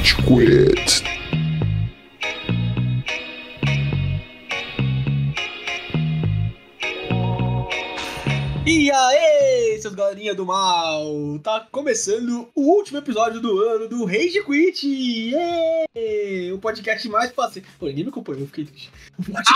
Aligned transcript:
Rage 0.00 0.16
Quit. 0.24 1.19
Galerinha 10.00 10.34
do 10.34 10.46
mal! 10.46 11.04
Tá 11.42 11.66
começando 11.70 12.48
o 12.54 12.62
último 12.62 12.96
episódio 12.96 13.38
do 13.38 13.60
ano 13.60 13.86
do 13.86 14.06
Rage 14.06 14.42
Quit! 14.42 14.88
Yeah! 14.88 16.54
O 16.54 16.58
podcast 16.58 17.06
mais 17.10 17.30
fácil. 17.32 17.62
Pô, 17.78 17.84
ninguém 17.84 18.04
me 18.04 18.10
acompanhou, 18.10 18.40
eu 18.40 18.46
fiquei 18.46 18.64
triste. 18.64 18.90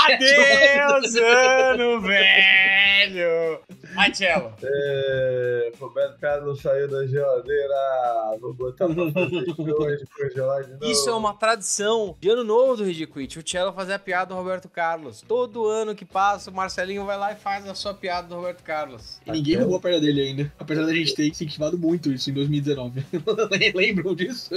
Adeus, 0.06 1.16
ano, 1.16 2.00
velho! 2.02 3.58
Marcelo. 3.94 4.52
É, 4.62 5.72
Roberto 5.80 6.18
Carlos 6.20 6.60
saiu 6.60 6.88
da 6.88 7.06
geladeira, 7.06 8.36
vou 8.38 8.52
botar 8.52 8.86
pra 8.86 9.12
fazer 9.12 9.54
hoje, 9.72 10.04
congelar 10.14 10.64
de 10.64 10.72
novo. 10.72 10.84
Isso 10.84 11.08
é 11.08 11.14
uma 11.14 11.32
tradição 11.32 12.16
de 12.20 12.28
ano 12.28 12.44
novo 12.44 12.76
do 12.76 12.84
Rede 12.84 13.06
Quit. 13.06 13.38
O 13.38 13.48
Cello 13.48 13.72
fazer 13.72 13.94
a 13.94 13.98
piada 13.98 14.26
do 14.26 14.34
Roberto 14.34 14.68
Carlos. 14.68 15.22
Todo 15.26 15.66
ano 15.66 15.94
que 15.94 16.04
passa, 16.04 16.50
o 16.50 16.54
Marcelinho 16.54 17.06
vai 17.06 17.16
lá 17.16 17.32
e 17.32 17.36
faz 17.36 17.66
a 17.66 17.74
sua 17.74 17.94
piada 17.94 18.28
do 18.28 18.34
Roberto 18.34 18.62
Carlos. 18.62 19.20
E 19.24 19.30
ninguém 19.30 19.56
roubou 19.56 19.76
a 19.76 19.80
perna 19.80 20.00
dele 20.00 20.20
ainda. 20.20 20.33
Apesar 20.58 20.86
da 20.86 20.94
gente 20.94 21.14
ter 21.14 21.28
incentivado 21.28 21.78
muito 21.78 22.12
isso 22.12 22.30
em 22.30 22.32
2019. 22.34 23.04
Lembram 23.74 24.14
disso? 24.14 24.50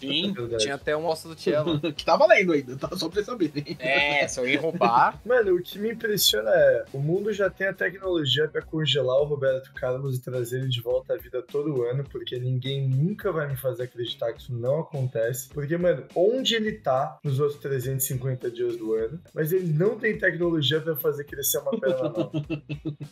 Sim, 0.00 0.32
Verdade. 0.32 0.62
tinha 0.62 0.74
até 0.74 0.96
um 0.96 1.02
mostra 1.02 1.34
do 1.34 1.40
Cello. 1.40 1.80
que 1.92 2.04
tá 2.04 2.16
valendo 2.16 2.52
ainda, 2.52 2.76
tá? 2.76 2.88
Só 2.96 3.08
pra 3.08 3.14
vocês 3.14 3.26
saberem. 3.26 3.76
É, 3.78 4.26
se 4.26 4.38
alguém 4.38 4.56
roubar. 4.56 5.20
Mano, 5.24 5.56
o 5.56 5.62
que 5.62 5.78
me 5.78 5.92
impressiona 5.92 6.50
é, 6.50 6.84
o 6.92 6.98
mundo 6.98 7.32
já 7.32 7.50
tem 7.50 7.68
a 7.68 7.72
tecnologia 7.72 8.48
pra 8.48 8.62
congelar 8.62 9.20
o 9.20 9.24
Roberto 9.24 9.72
Carlos 9.74 10.16
e 10.16 10.22
trazer 10.22 10.60
ele 10.60 10.68
de 10.68 10.80
volta 10.80 11.14
à 11.14 11.16
vida 11.16 11.42
todo 11.42 11.82
ano, 11.82 12.04
porque 12.04 12.38
ninguém 12.38 12.88
nunca 12.88 13.30
vai 13.32 13.48
me 13.48 13.56
fazer 13.56 13.84
acreditar 13.84 14.32
que 14.32 14.40
isso 14.40 14.54
não 14.54 14.80
acontece. 14.80 15.48
Porque, 15.50 15.76
mano, 15.76 16.04
onde 16.14 16.54
ele 16.54 16.72
tá 16.72 17.18
nos 17.22 17.40
outros 17.40 17.60
350 17.60 18.50
dias 18.50 18.76
do 18.76 18.94
ano, 18.94 19.20
mas 19.34 19.52
ele 19.52 19.72
não 19.72 19.98
tem 19.98 20.16
tecnologia 20.18 20.80
pra 20.80 20.96
fazer 20.96 21.24
crescer 21.24 21.58
uma 21.58 21.78
perna 21.78 22.02
nova. 22.08 22.32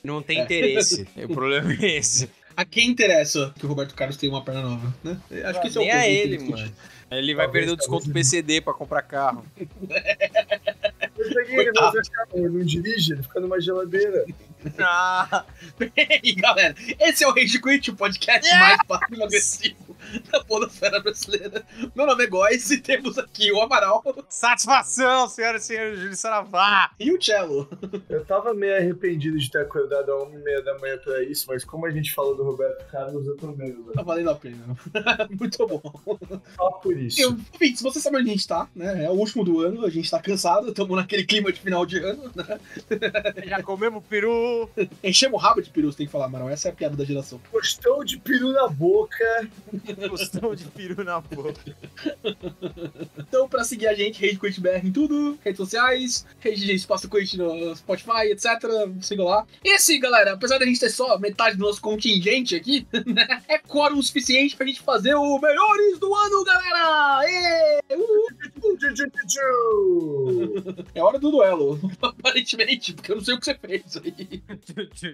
Não 0.03 0.23
tem 0.23 0.41
interesse. 0.41 1.06
O 1.23 1.34
problema 1.34 1.62
é 1.71 1.97
esse. 1.97 2.29
A 2.57 2.65
quem 2.65 2.91
interessa 2.91 3.53
que 3.59 3.65
o 3.65 3.69
Roberto 3.69 3.95
Carlos 3.95 4.17
tenha 4.17 4.33
uma 4.33 4.45
perna 4.45 4.63
nova, 4.63 4.95
né? 5.03 5.19
Acho 5.45 5.61
que 5.61 5.69
esse 5.69 5.79
é 5.79 5.81
o 5.81 5.85
ponto 5.85 5.97
ele, 5.97 6.39
tem 6.39 6.51
mano. 6.51 6.73
Ele 7.11 7.35
vai 7.35 7.47
Talvez, 7.47 7.65
perder 7.65 7.73
o 7.73 7.77
desconto 7.77 8.07
do. 8.07 8.13
PCD 8.13 8.61
pra 8.61 8.73
comprar 8.73 9.03
carro. 9.03 9.45
Mas 9.59 11.29
pra 11.33 11.45
que 11.45 11.53
ele? 11.53 11.71
Ele 12.35 12.49
não 12.49 12.65
dirige, 12.65 13.13
ele 13.13 13.23
fica 13.23 13.41
numa 13.41 13.61
geladeira. 13.61 14.25
Ah, 14.79 15.45
E 16.23 16.35
galera, 16.35 16.75
esse 17.01 17.25
é 17.25 17.29
o 17.29 17.33
Rage 17.33 17.61
Quit, 17.61 17.91
o 17.91 17.97
podcast 17.97 18.49
mais 18.59 18.79
passivo 18.87 19.25
agressivo 19.25 19.97
da 20.31 20.43
podosfera 20.45 21.01
brasileira. 21.01 21.65
Meu 21.95 22.07
nome 22.07 22.25
é 22.25 22.27
Góis 22.27 22.71
e 22.71 22.79
temos 22.81 23.19
aqui 23.19 23.51
o 23.53 23.61
Amaral 23.61 24.03
satisfação, 24.29 25.29
senhoras 25.29 25.63
e 25.65 25.67
senhores, 25.67 25.99
Júlio 26.01 26.17
Saravá. 26.17 26.91
e 26.99 27.13
o 27.13 27.21
Cello. 27.23 27.69
Eu 28.09 28.25
tava 28.25 28.53
meio 28.55 28.77
arrependido 28.77 29.39
de 29.39 29.51
ter 29.51 29.59
acordado 29.63 30.11
a 30.13 30.23
uma 30.25 30.35
e 30.39 30.43
meia 30.43 30.63
da 30.63 30.79
manhã 30.79 30.99
pra 30.99 31.23
isso, 31.23 31.47
mas 31.49 31.65
como 31.65 31.87
a 31.87 31.91
gente 31.91 32.13
falou 32.15 32.37
do 32.37 32.43
Roberto 32.45 32.85
Carlos, 32.91 33.27
eu 33.27 33.37
tô 33.37 33.49
meio, 33.53 33.83
Tá 33.85 33.93
velho. 33.95 34.05
valendo 34.07 34.31
a 34.31 34.35
pena. 34.35 34.65
Muito 35.31 35.67
bom. 35.67 35.83
Só 36.57 36.71
por 36.73 36.97
isso. 36.97 37.21
Eu, 37.21 37.33
enfim, 37.55 37.75
se 37.75 37.83
você 37.83 38.01
sabe 38.01 38.17
onde 38.19 38.29
a 38.31 38.33
gente 38.33 38.47
tá, 38.49 38.69
né? 38.75 39.05
É 39.05 39.11
o 39.11 39.15
último 39.15 39.45
do 39.45 39.61
ano, 39.61 39.85
a 39.87 39.91
gente 39.91 40.11
tá 40.11 40.21
cansado, 40.21 40.69
estamos 40.69 40.97
naquele 40.97 41.25
clima 41.25 41.53
de 41.53 41.61
final 41.61 41.87
de 41.87 41.99
ano, 41.99 42.31
né? 42.35 42.61
Já 43.47 43.63
comemos 43.63 44.03
peru. 44.09 44.52
Enchemos 45.03 45.41
o 45.41 45.42
rabo 45.42 45.62
de 45.62 45.70
peru, 45.70 45.91
você 45.91 45.98
tem 45.98 46.06
que 46.06 46.12
falar, 46.12 46.27
Amaral. 46.27 46.48
Essa 46.48 46.69
é 46.69 46.72
a 46.72 46.75
piada 46.75 46.97
da 46.97 47.05
geração. 47.05 47.41
Gostou 47.50 48.05
de 48.05 48.19
peru 48.19 48.53
na 48.53 48.69
boca. 48.69 49.48
Gostou 50.09 50.55
de 50.55 50.64
peru 50.67 51.05
na 51.05 51.20
boca. 51.20 51.77
Então, 53.19 53.48
pra 53.48 53.64
seguir 53.64 53.89
a 53.89 53.94
gente, 53.94 54.25
Rage 54.25 54.39
Quit 54.39 54.61
BR 54.61 54.84
em 54.84 54.92
tudo, 54.92 55.39
redes 55.44 55.59
sociais, 55.59 56.27
Rage 56.42 56.72
Espaço 56.72 57.09
Quit 57.09 57.36
no 57.36 57.75
Spotify, 57.77 58.31
etc. 58.31 58.47
Siga 59.00 59.25
lá. 59.25 59.47
Esse, 59.65 59.99
galera, 59.99 60.32
apesar 60.32 60.59
da 60.59 60.66
gente 60.66 60.81
ter 60.81 60.91
só 60.91 61.19
metade 61.19 61.56
do 61.56 61.65
nosso 61.65 61.81
contingente 61.81 62.54
aqui, 62.54 62.87
né, 63.06 63.43
é 63.48 63.59
quórum 63.59 63.98
o 63.98 64.03
suficiente 64.03 64.56
pra 64.56 64.66
gente 64.66 64.81
fazer 64.81 65.15
o 65.15 65.38
Melhores 65.38 65.98
do 65.98 66.15
Ano, 66.15 66.44
galera! 66.44 67.22
Ê! 67.25 67.94
Uh! 67.94 68.53
É 70.94 71.03
hora 71.03 71.19
do 71.19 71.31
duelo, 71.31 71.78
aparentemente, 72.03 72.93
porque 72.93 73.12
eu 73.12 73.16
não 73.16 73.25
sei 73.25 73.34
o 73.34 73.38
que 73.38 73.44
você 73.44 73.54
fez 73.54 73.97
aí. 73.97 74.41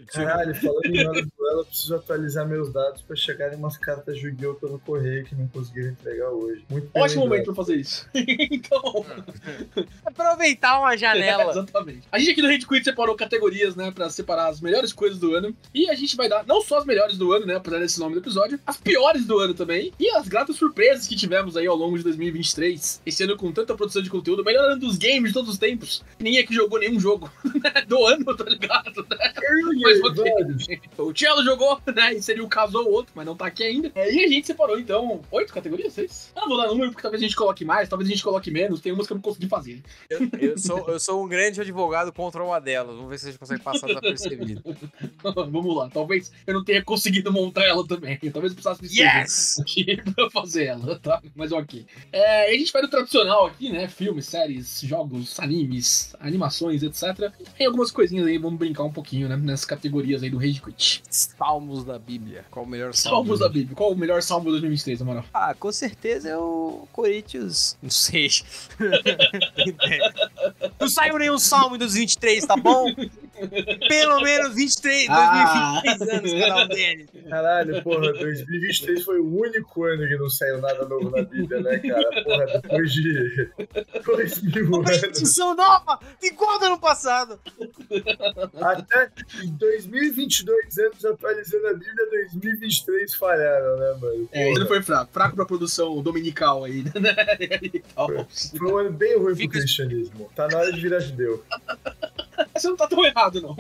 Caralho, 0.09 0.55
falando 0.55 0.87
em 0.87 1.07
hora 1.07 1.23
do 1.23 1.33
duelo, 1.37 1.61
eu 1.61 1.65
preciso 1.65 1.95
atualizar 1.95 2.47
meus 2.47 2.73
dados 2.73 3.03
pra 3.03 3.17
chegarem 3.17 3.59
umas 3.59 3.77
cartas 3.77 4.17
Yu-Gi-Oh! 4.17 4.55
pelo 4.55 4.79
correio 4.81 5.25
que 5.25 5.35
não 5.35 5.47
conseguiram 5.49 5.91
entregar 5.91 6.31
hoje. 6.31 6.65
Muito 6.69 6.87
Ótimo 6.89 7.01
lembrado. 7.01 7.29
momento 7.29 7.45
pra 7.47 7.55
fazer 7.55 7.77
isso. 7.77 8.09
então, 8.15 9.05
Aproveitar 10.05 10.79
uma 10.81 10.97
janela. 10.97 11.51
Exatamente. 11.53 12.03
A 12.11 12.19
gente 12.19 12.31
aqui 12.33 12.43
do 12.43 12.49
Rede 12.49 12.67
Quit 12.67 12.85
separou 12.85 13.15
categorias, 13.17 13.77
né, 13.77 13.91
pra 13.91 14.11
separar 14.11 14.49
as 14.49 14.61
melhores 14.61 14.93
coisas 14.93 15.19
do 15.19 15.35
ano. 15.35 15.55
E 15.75 15.89
a 15.89 15.95
gente 15.95 16.17
vai 16.17 16.29
dar 16.29 16.45
não 16.47 16.61
só 16.63 16.79
as 16.79 16.85
melhores 16.85 17.17
do 17.17 17.33
ano, 17.33 17.47
né, 17.47 17.57
apesar 17.57 17.79
desse 17.79 17.99
nome 17.99 18.15
do 18.15 18.21
episódio, 18.21 18.59
as 18.67 18.77
piores 18.77 19.27
do 19.27 19.39
ano 19.39 19.55
também. 19.55 19.93
E 19.99 20.11
as 20.11 20.29
gratas 20.29 20.57
surpresas 20.57 21.07
que 21.07 21.17
tivemos 21.17 21.57
aí 21.57 21.67
ao 21.67 21.77
longo 21.77 21.97
de 21.97 22.05
2023. 22.05 23.03
Esse 23.05 23.25
ano 23.25 23.37
com 23.37 23.53
tanta 23.53 23.75
produção 23.75 24.03
de 24.03 24.11
conteúdo, 24.11 24.43
o 24.43 24.45
melhor 24.45 24.71
ano 24.71 24.81
dos 24.81 24.97
games 24.97 25.29
de 25.29 25.35
todos 25.35 25.51
os 25.51 25.59
tempos. 25.59 26.05
Ninguém 26.19 26.41
aqui 26.41 26.55
jogou 26.55 26.79
nenhum 26.79 26.99
jogo 26.99 27.31
né, 27.45 27.83
do 27.87 28.07
ano, 28.07 28.37
tá 28.37 28.45
ligado? 28.45 29.07
Mas. 29.83 29.99
O 30.99 31.13
Cello 31.15 31.45
jogou, 31.45 31.81
né, 31.95 32.15
e 32.15 32.23
seria 32.23 32.45
o 32.45 32.49
caso 32.49 32.79
ou 32.79 32.91
outro, 32.91 33.13
mas 33.15 33.25
não 33.25 33.37
tá 33.37 33.47
aqui 33.47 33.63
ainda. 33.63 33.91
É, 33.95 34.13
E 34.13 34.25
a 34.25 34.29
gente 34.29 34.47
separou, 34.47 34.79
então, 34.79 35.21
oito 35.31 35.53
categorias, 35.53 35.93
seis? 35.93 36.33
Eu 36.35 36.43
não 36.43 36.49
vou 36.49 36.57
dar 36.59 36.67
número, 36.69 36.91
porque 36.91 37.03
talvez 37.03 37.23
a 37.23 37.27
gente 37.27 37.37
coloque 37.37 37.65
mais, 37.65 37.89
talvez 37.89 38.09
a 38.09 38.13
gente 38.13 38.23
coloque 38.23 38.51
menos. 38.51 38.81
Tem 38.81 38.93
umas 38.93 39.07
que 39.07 39.13
eu 39.13 39.17
não 39.17 39.23
consegui 39.23 39.49
fazer. 39.49 39.83
Eu 40.11 40.59
sou, 40.59 40.89
eu 40.89 40.99
sou 41.01 41.25
um 41.25 41.29
grande 41.29 41.61
advogado 41.61 42.13
contra 42.13 42.43
uma 42.43 42.61
delas. 42.61 42.95
Vamos 42.97 43.11
ver 43.11 43.19
se 43.19 43.27
a 43.27 43.31
gente 43.31 43.39
consegue 43.39 43.63
passar 43.63 43.87
desapercebido. 43.87 44.63
Vamos 45.23 45.77
lá, 45.77 45.89
talvez 45.89 46.33
eu 46.47 46.55
não 46.55 46.65
tenha 46.65 46.83
conseguido 46.83 47.33
montar 47.33 47.65
ela 47.65 47.87
também. 47.87 48.19
Talvez 48.33 48.53
eu 48.53 48.57
precisasse 48.57 48.83
de 48.83 49.01
Yes! 49.01 49.59
aqui 49.61 49.97
pra 50.15 50.31
fazer 50.31 50.67
ela, 50.67 50.99
tá? 50.99 51.21
Mas 51.35 51.53
ok. 51.53 51.87
É, 52.13 52.51
a 52.51 52.53
gente 52.59 52.73
vai 52.73 52.83
do 52.83 52.89
tradicional 52.89 53.47
aqui, 53.47 53.71
né? 53.71 53.89
Filmes, 53.89 54.27
séries, 54.27 54.81
jogos, 54.83 55.39
animes, 55.41 56.15
animações, 56.21 56.83
etc. 56.83 57.33
Tem 57.57 57.67
algumas 57.67 57.91
coisinhas 57.91 58.27
aí, 58.27 58.39
vamos 58.39 58.59
brincar 58.59 58.85
um 58.85 58.93
pouquinho, 58.93 59.08
né? 59.17 59.37
Nessas 59.37 59.65
categorias 59.65 60.23
aí 60.23 60.31
do 60.31 60.39
Rage 60.39 60.61
Quit. 60.61 61.03
Salmos 61.09 61.85
da 61.85 61.99
Bíblia. 61.99 62.45
Qual 62.51 62.65
o 62.65 62.69
melhor 62.69 62.95
salmo? 62.95 63.19
Salmos 63.19 63.41
da 63.41 63.49
Bíblia. 63.49 63.75
Qual 63.75 63.93
o 63.93 63.97
melhor 63.97 64.23
salmo 64.23 64.47
de 64.47 64.53
2023, 64.53 65.01
na 65.01 65.07
moral? 65.07 65.25
Ah, 65.33 65.55
com 65.55 65.73
certeza 65.73 66.29
é 66.29 66.37
o 66.37 66.87
Corinthians. 66.93 67.77
Não 67.83 67.91
sei. 67.91 68.29
Não 70.81 70.89
saiu 70.89 71.19
nenhum 71.19 71.39
salmo 71.39 71.77
em 71.77 71.79
2023, 71.79 72.47
tá 72.47 72.57
bom? 72.57 72.87
Pelo 73.89 74.21
menos 74.23 74.55
23, 74.55 75.07
Ah. 75.11 75.81
2023 75.85 76.15
anos 76.15 76.33
cada 76.49 76.65
um 76.65 76.69
deles. 76.69 77.11
Caralho, 77.29 77.83
porra, 77.83 78.13
2023 78.13 79.05
foi 79.05 79.21
o 79.21 79.41
único 79.41 79.85
ano 79.85 80.07
que 80.09 80.17
não 80.17 80.29
saiu 80.31 80.59
nada 80.61 80.87
novo 80.87 81.11
na 81.11 81.23
Bíblia, 81.23 81.61
né, 81.61 81.79
cara? 81.79 82.23
Porra, 82.25 82.47
depois 82.61 82.93
de 82.93 83.51
dois 84.05 84.43
mil 84.43 84.67
Uma 84.69 84.79
anos. 84.91 85.03
edição 85.03 85.55
nova! 85.55 85.99
Igual 86.23 86.59
do 86.59 86.65
ano 86.67 86.79
passado. 86.81 87.39
Até 88.61 89.11
em 89.43 89.51
2022 89.57 90.79
anos 90.79 91.05
atualizando 91.05 91.67
a 91.69 91.75
Bíblia, 91.75 92.09
2023 92.33 93.15
falharam, 93.15 93.77
né, 93.79 93.99
mano? 94.01 94.29
É, 94.33 94.51
ele 94.51 94.67
foi 94.67 94.83
fraco. 94.83 95.13
Fraco 95.13 95.37
pra 95.37 95.45
produção 95.47 96.03
dominical 96.03 96.65
aí, 96.65 96.83
né? 96.85 96.93
Foi 98.59 98.73
um 98.73 98.77
ano 98.79 98.93
bem 98.93 99.17
ruim 99.19 99.35
Fica- 99.35 99.51
pro 99.53 99.61
cristianismo. 99.61 100.31
Tá 100.35 100.49
na 100.49 100.59
hora 100.59 100.73
de 100.73 100.81
virar 100.81 101.01
judeu. 101.01 101.43
Você 102.55 102.69
não 102.69 102.77
tá 102.77 102.87
tão 102.87 103.05
errado, 103.05 103.41
não. 103.41 103.57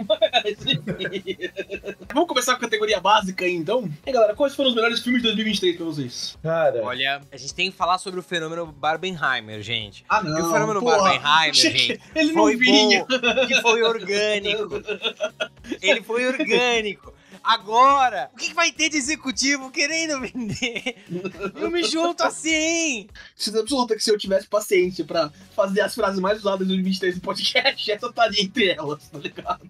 Vamos 2.12 2.28
começar 2.28 2.52
com 2.52 2.58
a 2.58 2.60
categoria 2.60 3.00
básica 3.00 3.44
aí, 3.44 3.54
então. 3.54 3.88
E 4.06 4.12
galera, 4.12 4.34
quais 4.34 4.54
foram 4.54 4.70
os 4.70 4.74
melhores 4.76 5.00
filmes 5.00 5.22
de 5.22 5.28
2023 5.28 5.76
pra 5.76 5.84
vocês? 5.86 6.38
Cara, 6.42 6.82
Olha, 6.82 7.20
a 7.30 7.36
gente 7.36 7.54
tem 7.54 7.70
que 7.70 7.76
falar 7.76 7.98
sobre 7.98 8.20
o 8.20 8.22
fenômeno 8.22 8.66
Barbenheimer, 8.66 9.62
gente. 9.62 10.04
Ah, 10.08 10.22
E 10.24 10.28
o 10.40 10.52
fenômeno 10.52 10.80
Barbenheimer, 10.82 11.54
gente, 11.54 12.00
Ele 12.14 12.32
não 12.32 12.42
foi 12.42 12.56
vinha. 12.56 13.04
bom, 13.04 13.46
que 13.46 13.54
foi 13.60 13.82
orgânico. 13.82 14.82
Ele 15.82 16.02
foi 16.02 16.26
orgânico. 16.26 17.12
Agora, 17.48 18.30
o 18.34 18.36
que 18.36 18.48
que 18.48 18.54
vai 18.54 18.70
ter 18.70 18.90
de 18.90 18.98
executivo 18.98 19.70
querendo 19.70 20.20
vender? 20.20 20.96
Eu 21.54 21.70
me 21.70 21.82
junto 21.82 22.22
assim. 22.22 23.08
Certeza 23.34 23.62
absoluta 23.62 23.96
que 23.96 24.02
se 24.02 24.10
eu 24.10 24.18
tivesse 24.18 24.46
paciência 24.46 25.02
pra 25.02 25.32
fazer 25.56 25.80
as 25.80 25.94
frases 25.94 26.20
mais 26.20 26.40
usadas 26.40 26.58
de 26.58 26.66
2023 26.66 27.14
no 27.14 27.20
podcast, 27.22 27.88
essa 27.90 28.06
estaria 28.06 28.42
entre 28.42 28.68
elas, 28.68 29.08
tá 29.08 29.18
ligado? 29.18 29.66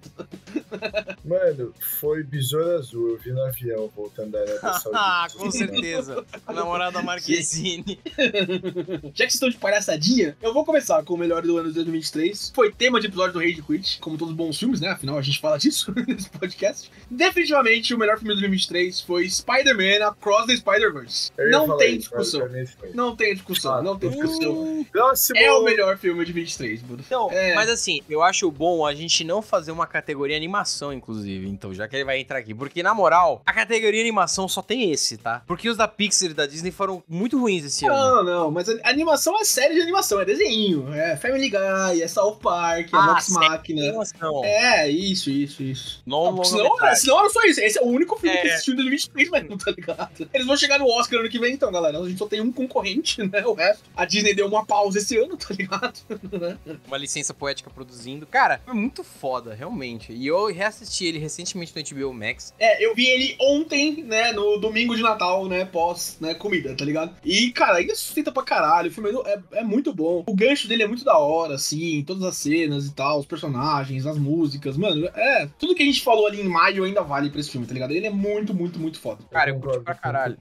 mano, 1.24 1.72
foi 2.00 2.24
Besouro 2.24 2.78
Azul. 2.78 3.10
Eu 3.10 3.18
vi 3.18 3.30
no 3.30 3.44
avião 3.44 3.88
voltando 3.94 4.32
da 4.32 4.40
Arábia 4.40 4.58
Saudita. 4.80 4.90
Ah, 4.94 5.28
com 5.32 5.48
certeza. 5.48 6.26
A 6.48 6.52
namorada 6.52 7.00
Marquezine. 7.00 8.00
Já 9.14 9.24
que 9.24 9.30
vocês 9.30 9.34
estão 9.34 9.50
de 9.50 9.56
palhaçadinha, 9.56 10.36
eu 10.42 10.52
vou 10.52 10.64
começar 10.64 11.04
com 11.04 11.14
o 11.14 11.16
melhor 11.16 11.42
do 11.42 11.56
ano 11.56 11.68
de 11.68 11.76
2023. 11.76 12.50
Foi 12.52 12.72
tema 12.72 13.00
de 13.00 13.06
episódio 13.06 13.34
do 13.34 13.38
Rage 13.38 13.62
Quit, 13.62 14.00
como 14.00 14.18
todos 14.18 14.32
os 14.32 14.36
bons 14.36 14.58
filmes, 14.58 14.80
né? 14.80 14.88
Afinal, 14.88 15.16
a 15.16 15.22
gente 15.22 15.38
fala 15.38 15.56
disso 15.56 15.94
nesse 16.08 16.28
podcast. 16.28 16.90
Definitivamente 17.08 17.67
Definitivamente 17.68 17.94
o 17.94 17.98
melhor 17.98 18.18
filme 18.18 18.34
de 18.34 18.40
2023 18.40 19.00
foi 19.02 19.28
Spider-Man 19.28 20.06
Across 20.08 20.46
the 20.46 20.56
Spider-Verse. 20.56 21.30
Não 21.50 21.76
tem 21.76 21.90
isso, 21.96 21.98
discussão. 22.10 22.48
foi. 22.78 22.90
Não 22.94 23.16
tem 23.16 23.34
discussão, 23.34 23.74
Ah, 23.74 23.82
não 23.82 23.98
tem 23.98 24.10
discussão. 24.10 24.86
Próximo. 24.90 25.38
É 25.38 25.52
o 25.52 25.62
melhor 25.62 25.98
filme 25.98 26.24
de 26.24 26.32
23, 26.32 26.80
Buda. 26.82 27.02
Então, 27.06 27.30
É. 27.30 27.54
mas 27.54 27.68
assim, 27.68 28.00
eu 28.08 28.22
acho 28.22 28.50
bom 28.50 28.86
a 28.86 28.94
gente 28.94 29.22
não 29.24 29.42
fazer 29.42 29.70
uma 29.70 29.86
categoria 29.86 30.36
animação, 30.36 30.92
inclusive. 30.92 31.48
Então, 31.48 31.72
já 31.74 31.86
que 31.86 31.96
ele 31.96 32.04
vai 32.04 32.18
entrar 32.18 32.38
aqui. 32.38 32.54
Porque, 32.54 32.82
na 32.82 32.94
moral, 32.94 33.42
a 33.44 33.52
categoria 33.52 34.00
animação 34.00 34.48
só 34.48 34.62
tem 34.62 34.90
esse, 34.90 35.16
tá? 35.16 35.42
Porque 35.46 35.68
os 35.68 35.76
da 35.76 35.86
Pixar 35.88 36.30
e 36.30 36.34
da 36.34 36.46
Disney 36.46 36.70
foram 36.70 37.02
muito 37.08 37.38
ruins 37.38 37.64
esse 37.64 37.86
ano. 37.86 37.94
Não, 37.96 38.24
não, 38.24 38.50
mas 38.50 38.68
a 38.68 38.88
animação 38.88 39.38
é 39.40 39.44
série 39.44 39.74
de 39.74 39.80
animação, 39.82 40.20
é 40.20 40.24
desenho. 40.24 40.92
É 40.92 41.16
Family 41.16 41.48
Guy, 41.50 42.02
é 42.02 42.08
South 42.08 42.36
Park, 42.36 42.92
é 42.92 42.96
Ah, 42.96 43.06
Vox 43.14 43.28
Machina. 43.30 44.04
É, 44.44 44.88
isso, 44.88 45.30
isso, 45.30 45.62
isso. 45.62 46.02
Não, 46.06 46.32
Não, 46.32 46.44
senão, 46.44 46.70
senão 46.94 47.20
era 47.20 47.30
só 47.30 47.42
isso. 47.48 47.60
Esse 47.60 47.78
é 47.78 47.82
o 47.82 47.86
único 47.86 48.16
filme 48.18 48.36
É. 48.36 48.40
que 48.42 48.48
existiu 48.48 48.74
em 48.74 48.76
2023 48.76 49.30
mesmo, 49.30 49.58
tá 49.58 49.70
ligado? 49.70 50.28
Eles 50.32 50.46
vão 50.46 50.56
chegar 50.56 50.78
no 50.78 50.86
Oscar 50.86 51.20
ano 51.20 51.28
que 51.28 51.38
vem, 51.38 51.54
então, 51.54 51.70
galera. 51.72 51.98
A 51.98 52.08
gente 52.08 52.18
só 52.18 52.26
tem 52.26 52.40
um 52.40 52.52
concorrente, 52.52 53.22
né? 53.28 53.44
O 53.46 53.52
resto. 53.54 53.84
A 53.96 54.04
Disney 54.04 54.34
deu 54.34 54.46
uma 54.46 54.64
pausa 54.64 54.98
esse 54.98 55.16
ano, 55.16 55.36
tá 55.36 55.54
ligado? 55.54 55.98
Uma 56.86 56.96
licença 56.98 57.32
poética 57.34 57.70
produzindo. 57.70 58.26
Cara, 58.26 58.60
foi 58.64 58.74
muito 58.74 59.02
foda, 59.04 59.54
realmente. 59.54 60.12
E 60.12 60.26
eu 60.26 60.46
reassisti 60.52 61.06
ele 61.06 61.18
recentemente 61.18 61.72
no 61.74 61.82
HBO 62.08 62.12
Max. 62.14 62.54
É, 62.58 62.84
eu 62.84 62.94
vi 62.94 63.06
ele 63.06 63.36
ontem, 63.40 64.02
né, 64.04 64.32
no 64.32 64.58
domingo 64.58 64.94
de 64.96 65.02
Natal, 65.02 65.46
né, 65.46 65.64
pós, 65.64 66.16
né, 66.20 66.34
comida, 66.34 66.74
tá 66.74 66.84
ligado? 66.84 67.14
E, 67.24 67.50
cara, 67.50 67.78
ainda 67.78 67.94
sustenta 67.94 68.30
pra 68.32 68.42
caralho, 68.42 68.90
o 68.90 68.92
filme 68.92 69.10
é, 69.26 69.38
é 69.60 69.64
muito 69.64 69.92
bom. 69.94 70.24
O 70.26 70.34
gancho 70.34 70.68
dele 70.68 70.82
é 70.82 70.86
muito 70.88 71.04
da 71.04 71.18
hora, 71.18 71.54
assim, 71.54 72.02
todas 72.06 72.22
as 72.22 72.36
cenas 72.36 72.86
e 72.86 72.92
tal, 72.94 73.18
os 73.20 73.26
personagens, 73.26 74.06
as 74.06 74.18
músicas, 74.18 74.76
mano, 74.76 75.06
é, 75.14 75.48
tudo 75.58 75.74
que 75.74 75.82
a 75.82 75.86
gente 75.86 76.02
falou 76.02 76.26
ali 76.26 76.40
em 76.40 76.48
maio 76.48 76.84
ainda 76.84 77.02
vale 77.02 77.30
pra 77.38 77.40
esse 77.40 77.50
filme, 77.50 77.66
tá 77.66 77.72
ligado? 77.74 77.92
Ele 77.92 78.06
é 78.06 78.10
muito, 78.10 78.52
muito, 78.52 78.78
muito 78.78 78.98
foda. 79.00 79.22
Cara, 79.30 79.50
eu 79.50 79.58
curti 79.60 79.80
pra 79.80 79.94
caralho. 79.94 80.36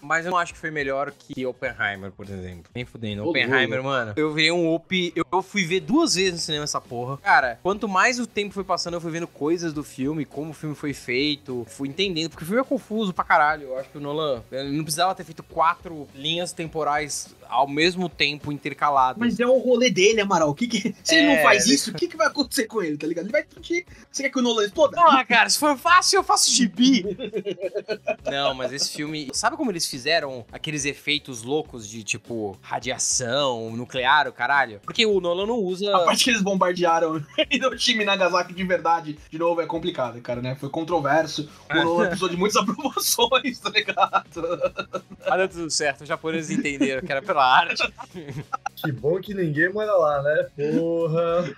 Mas 0.00 0.24
eu 0.24 0.30
não 0.30 0.38
acho 0.38 0.52
que 0.52 0.58
foi 0.58 0.70
melhor 0.70 1.12
que 1.12 1.44
Oppenheimer, 1.46 2.10
por 2.12 2.26
exemplo. 2.28 2.70
Nem 2.74 2.84
fudendo. 2.84 3.28
Oppenheimer, 3.28 3.82
mano. 3.82 4.12
Eu 4.16 4.32
virei 4.32 4.50
um 4.50 4.68
op. 4.72 5.12
Eu, 5.14 5.42
fui 5.42 5.64
ver 5.64 5.80
duas 5.80 6.14
vezes 6.14 6.32
no 6.34 6.38
cinema 6.38 6.64
essa 6.64 6.80
porra. 6.80 7.18
Cara, 7.18 7.58
quanto 7.62 7.88
mais 7.88 8.18
o 8.18 8.26
tempo 8.26 8.54
foi 8.54 8.64
passando, 8.64 8.94
eu 8.94 9.00
fui 9.00 9.10
vendo 9.10 9.26
coisas 9.26 9.72
do 9.72 9.84
filme, 9.84 10.24
como 10.24 10.50
o 10.50 10.54
filme 10.54 10.74
foi 10.74 10.92
feito. 10.92 11.66
Fui 11.68 11.88
entendendo. 11.88 12.30
Porque 12.30 12.44
o 12.44 12.46
filme 12.46 12.60
é 12.60 12.64
confuso 12.64 13.12
pra 13.12 13.24
caralho. 13.24 13.68
Eu 13.68 13.78
acho 13.78 13.88
que 13.90 13.98
o 13.98 14.00
Nolan. 14.00 14.42
Ele 14.50 14.76
não 14.76 14.84
precisava 14.84 15.14
ter 15.14 15.24
feito 15.24 15.42
quatro 15.42 16.08
linhas 16.14 16.52
temporais 16.52 17.34
ao 17.48 17.68
mesmo 17.68 18.08
tempo 18.08 18.50
intercaladas. 18.50 19.18
Mas 19.18 19.38
é 19.38 19.46
o 19.46 19.58
rolê 19.58 19.90
dele, 19.90 20.20
Amaral. 20.20 20.48
O 20.50 20.54
que 20.54 20.66
que, 20.66 20.94
se 21.04 21.14
ele 21.14 21.26
É, 21.30 21.36
não 21.36 21.42
faz 21.42 21.66
ele- 21.66 21.74
isso, 21.74 21.90
o 21.90 21.94
que, 21.94 22.08
que 22.08 22.16
vai 22.16 22.26
acontecer 22.26 22.64
com 22.66 22.82
ele, 22.82 22.96
tá 22.96 23.06
ligado? 23.06 23.24
Ele 23.26 23.32
vai 23.32 23.42
explodir. 23.42 23.84
Você 24.10 24.22
quer 24.22 24.30
que 24.30 24.38
o 24.38 24.42
Nolan 24.42 24.64
exploda? 24.64 24.96
Porra, 24.96 25.24
cara, 25.24 25.48
se 25.48 25.58
for 25.58 25.76
fácil, 25.76 26.13
eu 26.16 26.24
faço 26.24 26.50
gibi. 26.50 27.04
Não, 28.30 28.54
mas 28.54 28.72
esse 28.72 28.90
filme. 28.90 29.30
Sabe 29.32 29.56
como 29.56 29.70
eles 29.70 29.86
fizeram 29.86 30.44
aqueles 30.52 30.84
efeitos 30.84 31.42
loucos 31.42 31.88
de 31.88 32.02
tipo 32.02 32.56
radiação, 32.60 33.70
nuclear, 33.76 34.28
o 34.28 34.32
caralho? 34.32 34.80
Porque 34.82 35.04
o 35.06 35.20
Nolan 35.20 35.46
não 35.46 35.58
usa. 35.58 35.94
A 35.94 36.04
parte 36.04 36.24
que 36.24 36.30
eles 36.30 36.42
bombardearam 36.42 37.24
e 37.50 38.04
Nagasaki 38.04 38.52
de 38.52 38.64
verdade, 38.64 39.18
de 39.30 39.38
novo, 39.38 39.60
é 39.60 39.66
complicado, 39.66 40.20
cara, 40.20 40.40
né? 40.40 40.54
Foi 40.54 40.68
controverso. 40.68 41.48
O 41.70 41.74
Nolan 41.74 42.06
precisou 42.06 42.28
de 42.28 42.36
muitas 42.36 42.56
aprovações, 42.62 43.58
tá 43.58 43.70
ligado? 43.70 44.24
Ah, 45.26 45.36
deu 45.36 45.48
tudo 45.48 45.70
certo, 45.70 46.02
os 46.02 46.08
japoneses 46.08 46.56
entenderam 46.56 47.02
que 47.02 47.10
era 47.10 47.22
pela 47.22 47.44
arte. 47.44 47.82
Que 48.76 48.92
bom 48.92 49.20
que 49.20 49.34
ninguém 49.34 49.72
mora 49.72 49.92
lá, 49.92 50.22
né? 50.22 50.48
Porra. 50.56 51.54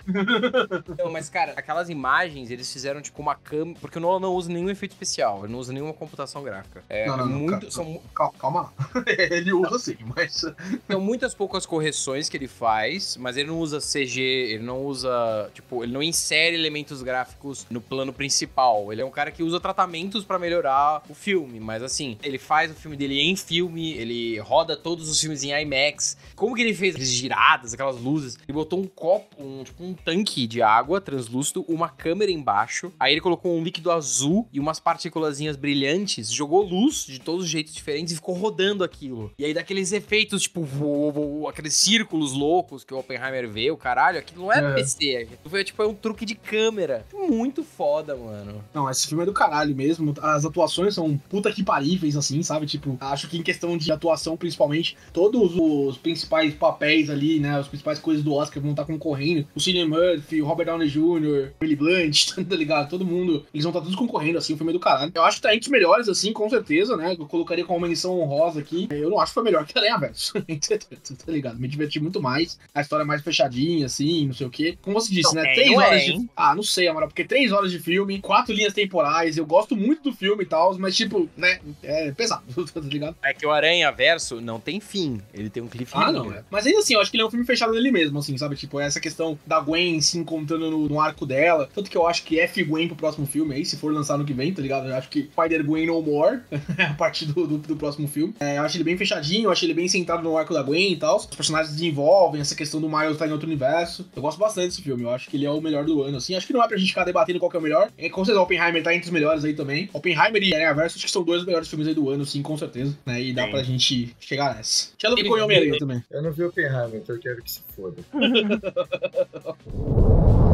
Não, 0.97 1.11
mas 1.11 1.29
cara, 1.29 1.53
aquelas 1.55 1.89
imagens 1.89 2.51
eles 2.51 2.71
fizeram 2.71 3.01
tipo 3.01 3.21
uma 3.21 3.35
câmera. 3.35 3.79
Porque 3.79 3.97
o 3.97 4.01
Nolan 4.01 4.19
não 4.19 4.33
usa 4.33 4.46
nenhum 4.49 4.69
efeito 4.69 4.91
especial, 4.91 5.43
ele 5.43 5.53
não 5.53 5.59
usa 5.59 5.73
nenhuma 5.73 5.93
computação 5.93 6.43
gráfica. 6.43 6.83
É 6.89 7.07
Não, 7.07 7.17
não, 7.17 7.27
muito. 7.27 7.71
São, 7.71 8.01
Calma. 8.39 8.73
Ele 9.07 9.53
usa 9.53 9.79
sim, 9.79 9.97
mas. 10.15 10.45
são 10.89 11.01
muitas 11.01 11.33
poucas 11.33 11.65
correções 11.65 12.29
que 12.29 12.37
ele 12.37 12.47
faz, 12.47 13.17
mas 13.17 13.37
ele 13.37 13.47
não 13.47 13.59
usa 13.59 13.79
CG, 13.79 14.19
ele 14.19 14.63
não 14.63 14.85
usa. 14.85 15.49
Tipo, 15.53 15.83
ele 15.83 15.93
não 15.93 16.03
insere 16.03 16.55
elementos 16.55 17.01
gráficos 17.01 17.65
no 17.69 17.79
plano 17.81 18.11
principal. 18.11 18.91
Ele 18.91 19.01
é 19.01 19.05
um 19.05 19.11
cara 19.11 19.31
que 19.31 19.43
usa 19.43 19.59
tratamentos 19.59 20.23
pra 20.23 20.39
melhorar 20.39 21.03
o 21.09 21.13
filme, 21.13 21.59
mas 21.59 21.83
assim, 21.83 22.17
ele 22.23 22.37
faz 22.37 22.71
o 22.71 22.75
filme 22.75 22.97
dele 22.97 23.19
em 23.21 23.35
filme, 23.35 23.93
ele 23.93 24.39
roda 24.39 24.75
todos 24.75 25.09
os 25.09 25.19
filmes 25.19 25.43
em 25.43 25.51
IMAX. 25.51 26.17
Como 26.35 26.55
que 26.55 26.61
ele 26.61 26.73
fez 26.73 26.95
aquelas 26.95 27.11
giradas, 27.11 27.73
aquelas 27.73 27.99
luzes? 27.99 28.37
Ele 28.47 28.53
botou 28.53 28.79
um 28.79 28.87
copo, 28.87 29.41
um, 29.41 29.63
tipo 29.63 29.83
um 29.83 29.93
tanque 29.93 30.47
de 30.47 30.61
água 30.61 30.99
translúcido, 30.99 31.65
uma 31.67 31.89
câmera 31.89 32.31
embaixo. 32.31 32.91
Aí 32.99 33.13
ele 33.13 33.21
colocou 33.21 33.55
um 33.55 33.63
líquido 33.63 33.91
azul 33.91 34.36
e 34.51 34.59
umas 34.59 34.79
partículazinhas 34.79 35.55
brilhantes, 35.55 36.31
jogou 36.31 36.63
luz 36.63 37.05
de 37.05 37.19
todos 37.19 37.45
os 37.45 37.49
jeitos 37.49 37.73
diferentes 37.73 38.13
e 38.13 38.15
ficou 38.15 38.35
rodando 38.35 38.83
aquilo. 38.83 39.31
E 39.37 39.45
aí 39.45 39.53
daqueles 39.53 39.91
efeitos, 39.91 40.43
tipo, 40.43 41.47
aqueles 41.47 41.73
círculos 41.73 42.33
loucos 42.33 42.83
que 42.83 42.93
o 42.93 42.99
Oppenheimer 42.99 43.49
vê, 43.49 43.71
o 43.71 43.77
caralho, 43.77 44.19
aquilo 44.19 44.43
não 44.43 44.51
é, 44.51 44.57
É. 44.57 44.73
PC, 44.73 45.27
aquilo 45.43 45.63
tipo, 45.63 45.81
é 45.81 45.87
um 45.87 45.93
truque 45.93 46.25
de 46.25 46.35
câmera. 46.35 47.05
Muito 47.13 47.63
foda, 47.63 48.15
mano. 48.15 48.63
Não, 48.73 48.89
esse 48.89 49.07
filme 49.07 49.23
é 49.23 49.25
do 49.25 49.33
caralho 49.33 49.75
mesmo. 49.75 50.13
As 50.21 50.45
atuações 50.45 50.93
são 50.93 51.17
puta 51.29 51.51
que 51.51 51.63
paríveis, 51.63 52.15
assim, 52.15 52.41
sabe? 52.43 52.65
Tipo, 52.65 52.97
acho 52.99 53.27
que 53.27 53.37
em 53.37 53.43
questão 53.43 53.77
de 53.77 53.91
atuação, 53.91 54.37
principalmente, 54.37 54.97
todos 55.13 55.53
os 55.55 55.97
principais 55.97 56.53
papéis 56.53 57.09
ali, 57.09 57.39
né? 57.39 57.57
As 57.57 57.67
principais 57.67 57.99
coisas 57.99 58.23
do 58.23 58.33
Oscar 58.33 58.61
vão 58.61 58.71
estar 58.71 58.85
concorrendo. 58.85 59.47
O 59.55 59.59
Cillian 59.59 59.87
Murphy, 59.87 60.41
o 60.41 60.45
Robert 60.45 60.65
Downey 60.67 60.87
Jr., 60.87 61.51
Billy 61.59 61.75
Blunt, 61.75 62.33
tá 62.47 62.55
ligado? 62.55 62.89
Todo 62.89 63.05
mundo. 63.05 63.45
Eles 63.53 63.63
vão 63.63 63.71
estar 63.71 63.81
todos 63.81 63.95
concorrendo, 63.95 64.26
assim, 64.35 64.53
o 64.53 64.57
filme 64.57 64.71
é 64.71 64.73
do 64.73 64.79
caralho. 64.79 65.11
Eu 65.13 65.23
acho 65.23 65.37
que 65.37 65.43
tá 65.43 65.53
entre 65.53 65.67
os 65.67 65.71
melhores, 65.71 66.09
assim, 66.09 66.33
com 66.33 66.49
certeza, 66.49 66.97
né? 66.97 67.15
Eu 67.17 67.25
colocaria 67.27 67.63
como 67.65 67.77
uma 67.79 67.87
menção 67.87 68.19
honrosa 68.19 68.59
aqui. 68.59 68.87
Eu 68.91 69.09
não 69.09 69.19
acho 69.19 69.31
que 69.31 69.35
foi 69.35 69.43
melhor 69.43 69.65
que 69.65 69.77
Aranha 69.77 69.97
Verso. 69.97 70.33
tá 71.25 71.31
ligado? 71.31 71.59
Me 71.59 71.67
diverti 71.67 71.99
muito 71.99 72.21
mais. 72.21 72.59
A 72.73 72.81
história 72.81 73.03
é 73.03 73.05
mais 73.05 73.21
fechadinha, 73.21 73.85
assim, 73.85 74.27
não 74.27 74.33
sei 74.33 74.47
o 74.47 74.49
quê. 74.49 74.77
Como 74.81 74.99
você 74.99 75.13
disse, 75.13 75.35
Não, 75.35 75.41
né? 75.43 75.51
é, 75.51 75.53
Três 75.53 75.71
é, 75.71 75.77
horas 75.77 76.03
de. 76.03 76.11
hein? 76.11 76.29
Ah, 76.35 76.55
não 76.55 76.63
sei, 76.63 76.87
Amaral, 76.87 77.09
porque 77.09 77.23
três 77.23 77.51
horas 77.51 77.71
de 77.71 77.79
filme, 77.79 78.19
quatro 78.21 78.53
linhas 78.53 78.73
temporais. 78.73 79.37
Eu 79.37 79.45
gosto 79.45 79.75
muito 79.75 80.03
do 80.03 80.13
filme 80.13 80.43
e 80.43 80.47
tal, 80.47 80.77
mas, 80.77 80.95
tipo, 80.95 81.29
né? 81.37 81.59
É 81.83 82.11
pesado, 82.11 82.43
tá 82.73 82.79
ligado? 82.81 83.15
É 83.23 83.33
que 83.33 83.45
o 83.45 83.51
Aranha 83.51 83.91
Verso 83.91 84.41
não 84.41 84.59
tem 84.59 84.79
fim, 84.79 85.21
ele 85.33 85.49
tem 85.49 85.61
um 85.63 85.67
cliffhanger. 85.67 86.07
Ah, 86.09 86.11
não, 86.11 86.31
é. 86.31 86.43
Mas 86.49 86.65
ainda 86.65 86.79
assim, 86.79 86.93
eu 86.93 87.01
acho 87.01 87.11
que 87.11 87.17
ele 87.17 87.23
é 87.23 87.25
um 87.25 87.29
filme 87.31 87.45
fechado 87.45 87.73
nele 87.73 87.91
mesmo, 87.91 88.19
assim, 88.19 88.37
sabe? 88.37 88.55
Tipo, 88.55 88.79
essa 88.79 88.99
questão 88.99 89.37
da 89.45 89.59
Gwen 89.59 89.99
se 90.01 90.17
encontrando 90.17 90.69
no, 90.69 90.87
no 90.89 90.99
arco 90.99 91.25
dela. 91.25 91.69
Tanto 91.73 91.89
que 91.89 91.97
eu 91.97 92.07
acho 92.07 92.23
que 92.23 92.39
F 92.39 92.63
Gwen 92.63 92.87
pro 92.87 92.95
próximo 92.95 93.25
filme 93.27 93.55
aí, 93.55 93.65
se 93.65 93.77
for 93.77 93.93
lançar 93.93 94.16
no 94.17 94.25
que 94.25 94.33
vem, 94.33 94.53
tá 94.53 94.61
ligado? 94.61 94.87
Eu 94.87 94.95
acho 94.95 95.09
que 95.09 95.29
Spider-Gwen 95.31 95.87
No 95.87 96.01
More 96.01 96.39
é 96.77 96.83
a 96.83 96.93
partir 96.93 97.25
do, 97.25 97.47
do, 97.47 97.57
do 97.57 97.75
próximo 97.75 98.07
filme. 98.07 98.33
É, 98.39 98.57
eu 98.57 98.63
acho 98.63 98.77
ele 98.77 98.83
bem 98.83 98.97
fechadinho, 98.97 99.45
eu 99.45 99.51
acho 99.51 99.65
ele 99.65 99.73
bem 99.73 99.87
centrado 99.87 100.23
no 100.23 100.37
arco 100.37 100.53
da 100.53 100.61
Gwen 100.61 100.93
e 100.93 100.97
tal. 100.97 101.17
Os 101.17 101.25
personagens 101.25 101.73
desenvolvem, 101.73 102.41
essa 102.41 102.55
questão 102.55 102.81
do 102.81 102.89
Miles 102.89 103.13
estar 103.13 103.27
em 103.27 103.31
outro 103.31 103.47
universo. 103.47 104.07
Eu 104.15 104.21
gosto 104.21 104.37
bastante 104.37 104.67
desse 104.67 104.81
filme, 104.81 105.03
eu 105.03 105.09
acho 105.09 105.29
que 105.29 105.37
ele 105.37 105.45
é 105.45 105.51
o 105.51 105.61
melhor 105.61 105.85
do 105.85 106.03
ano, 106.03 106.17
assim. 106.17 106.35
Acho 106.35 106.47
que 106.47 106.53
não 106.53 106.63
é 106.63 106.67
pra 106.67 106.77
gente 106.77 106.89
ficar 106.89 107.03
debatendo 107.03 107.39
qual 107.39 107.49
que 107.49 107.57
é 107.57 107.59
o 107.59 107.63
melhor. 107.63 107.89
É, 107.97 108.09
com 108.09 108.23
certeza, 108.23 108.41
Oppenheimer 108.41 108.83
tá 108.83 108.93
entre 108.93 109.07
os 109.07 109.11
melhores 109.11 109.43
aí 109.43 109.53
também. 109.53 109.89
Oppenheimer 109.93 110.43
e 110.43 110.53
Aranha 110.53 110.73
Verso 110.73 110.97
acho 110.97 111.05
que 111.05 111.11
são 111.11 111.23
dois 111.23 111.39
dos 111.39 111.45
melhores 111.45 111.67
filmes 111.67 111.87
aí 111.87 111.93
do 111.93 112.09
ano, 112.09 112.25
sim, 112.25 112.41
com 112.41 112.57
certeza. 112.57 112.97
Né? 113.05 113.21
E 113.21 113.33
dá 113.33 113.45
Sim. 113.45 113.51
pra 113.51 113.63
gente 113.63 114.15
chegar 114.19 114.55
nessa. 114.55 114.89
Tchelo 114.97 115.17
ficou 115.17 115.37
em 115.37 115.41
Homem-Aranha 115.41 115.77
também. 115.77 116.03
Eu 116.09 116.21
não 116.21 116.31
vi 116.31 116.43
Oppenheimer, 116.43 116.95
então 116.95 117.15
eu 117.15 117.21
quero 117.21 117.41
que 117.41 117.51
se 117.51 117.61
foda. 117.75 117.97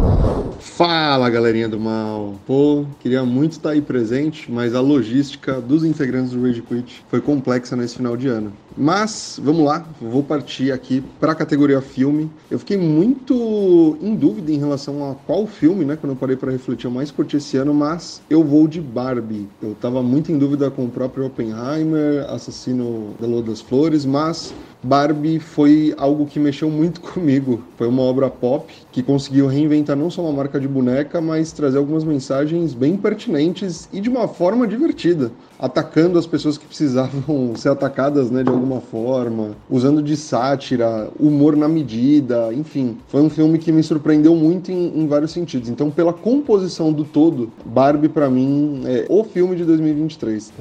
Fala 0.59 1.29
galerinha 1.29 1.67
do 1.67 1.79
mal. 1.79 2.39
Pô, 2.45 2.85
queria 2.99 3.23
muito 3.23 3.53
estar 3.53 3.71
aí 3.71 3.81
presente, 3.81 4.51
mas 4.51 4.73
a 4.73 4.81
logística 4.81 5.61
dos 5.61 5.83
integrantes 5.83 6.31
do 6.31 6.41
Rage 6.41 6.61
Quit 6.61 7.03
foi 7.07 7.21
complexa 7.21 7.75
nesse 7.75 7.95
final 7.95 8.15
de 8.15 8.27
ano. 8.27 8.53
Mas 8.75 9.39
vamos 9.41 9.65
lá, 9.65 9.85
vou 10.01 10.23
partir 10.23 10.71
aqui 10.71 11.03
para 11.19 11.31
a 11.31 11.35
categoria 11.35 11.81
filme. 11.81 12.29
Eu 12.49 12.57
fiquei 12.57 12.77
muito 12.77 13.97
em 14.01 14.15
dúvida 14.15 14.51
em 14.51 14.57
relação 14.57 15.11
a 15.11 15.15
qual 15.15 15.45
filme, 15.45 15.85
né? 15.85 15.95
Quando 15.95 16.13
eu 16.13 16.15
parei 16.15 16.35
para 16.35 16.51
refletir, 16.51 16.85
eu 16.85 16.91
mais 16.91 17.11
curti 17.11 17.37
esse 17.37 17.55
ano, 17.57 17.73
mas 17.73 18.21
eu 18.29 18.43
vou 18.43 18.67
de 18.67 18.81
Barbie. 18.81 19.47
Eu 19.61 19.75
tava 19.75 20.01
muito 20.01 20.31
em 20.31 20.37
dúvida 20.37 20.71
com 20.71 20.85
o 20.85 20.89
próprio 20.89 21.25
Oppenheimer, 21.25 22.25
Assassino 22.29 23.15
da 23.19 23.27
Lua 23.27 23.43
das 23.43 23.61
Flores, 23.61 24.05
mas 24.05 24.53
Barbie 24.83 25.39
foi 25.39 25.93
algo 25.97 26.25
que 26.25 26.39
mexeu 26.39 26.69
muito 26.69 26.99
comigo. 27.01 27.63
Foi 27.77 27.87
uma 27.87 28.01
obra 28.01 28.29
pop 28.29 28.73
que 28.91 29.01
conseguiu 29.01 29.47
reinventar 29.47 29.95
não 29.95 30.09
só 30.09 30.21
uma 30.21 30.33
marca 30.33 30.59
de 30.59 30.67
boneca, 30.67 31.21
mas 31.21 31.51
trazer 31.51 31.77
algumas 31.77 32.03
mensagens 32.03 32.73
bem 32.73 32.97
pertinentes 32.97 33.87
e 33.93 34.01
de 34.01 34.09
uma 34.09 34.27
forma 34.27 34.67
divertida, 34.67 35.31
atacando 35.63 36.19
as 36.19 36.27
pessoas 36.27 36.57
que 36.57 36.65
precisavam 36.65 37.53
ser 37.55 37.69
atacadas, 37.69 38.29
né, 38.29 38.43
de 38.43 38.49
alguma 38.49 38.81
forma, 38.81 39.51
usando 39.69 40.03
de 40.03 40.17
sátira, 40.17 41.09
humor 41.17 41.55
na 41.55 41.69
medida, 41.69 42.53
enfim. 42.53 42.97
Foi 43.07 43.21
um 43.21 43.29
filme 43.29 43.57
que 43.57 43.71
me 43.71 43.81
surpreendeu 43.81 44.35
muito 44.35 44.73
em, 44.73 44.99
em 44.99 45.07
vários 45.07 45.31
sentidos. 45.31 45.69
Então, 45.69 45.89
pela 45.89 46.11
composição 46.11 46.91
do 46.91 47.05
todo, 47.05 47.49
Barbie 47.65 48.09
pra 48.09 48.29
mim 48.29 48.81
é 48.85 49.05
o 49.07 49.23
filme 49.23 49.55
de 49.55 49.63
2023. 49.63 50.51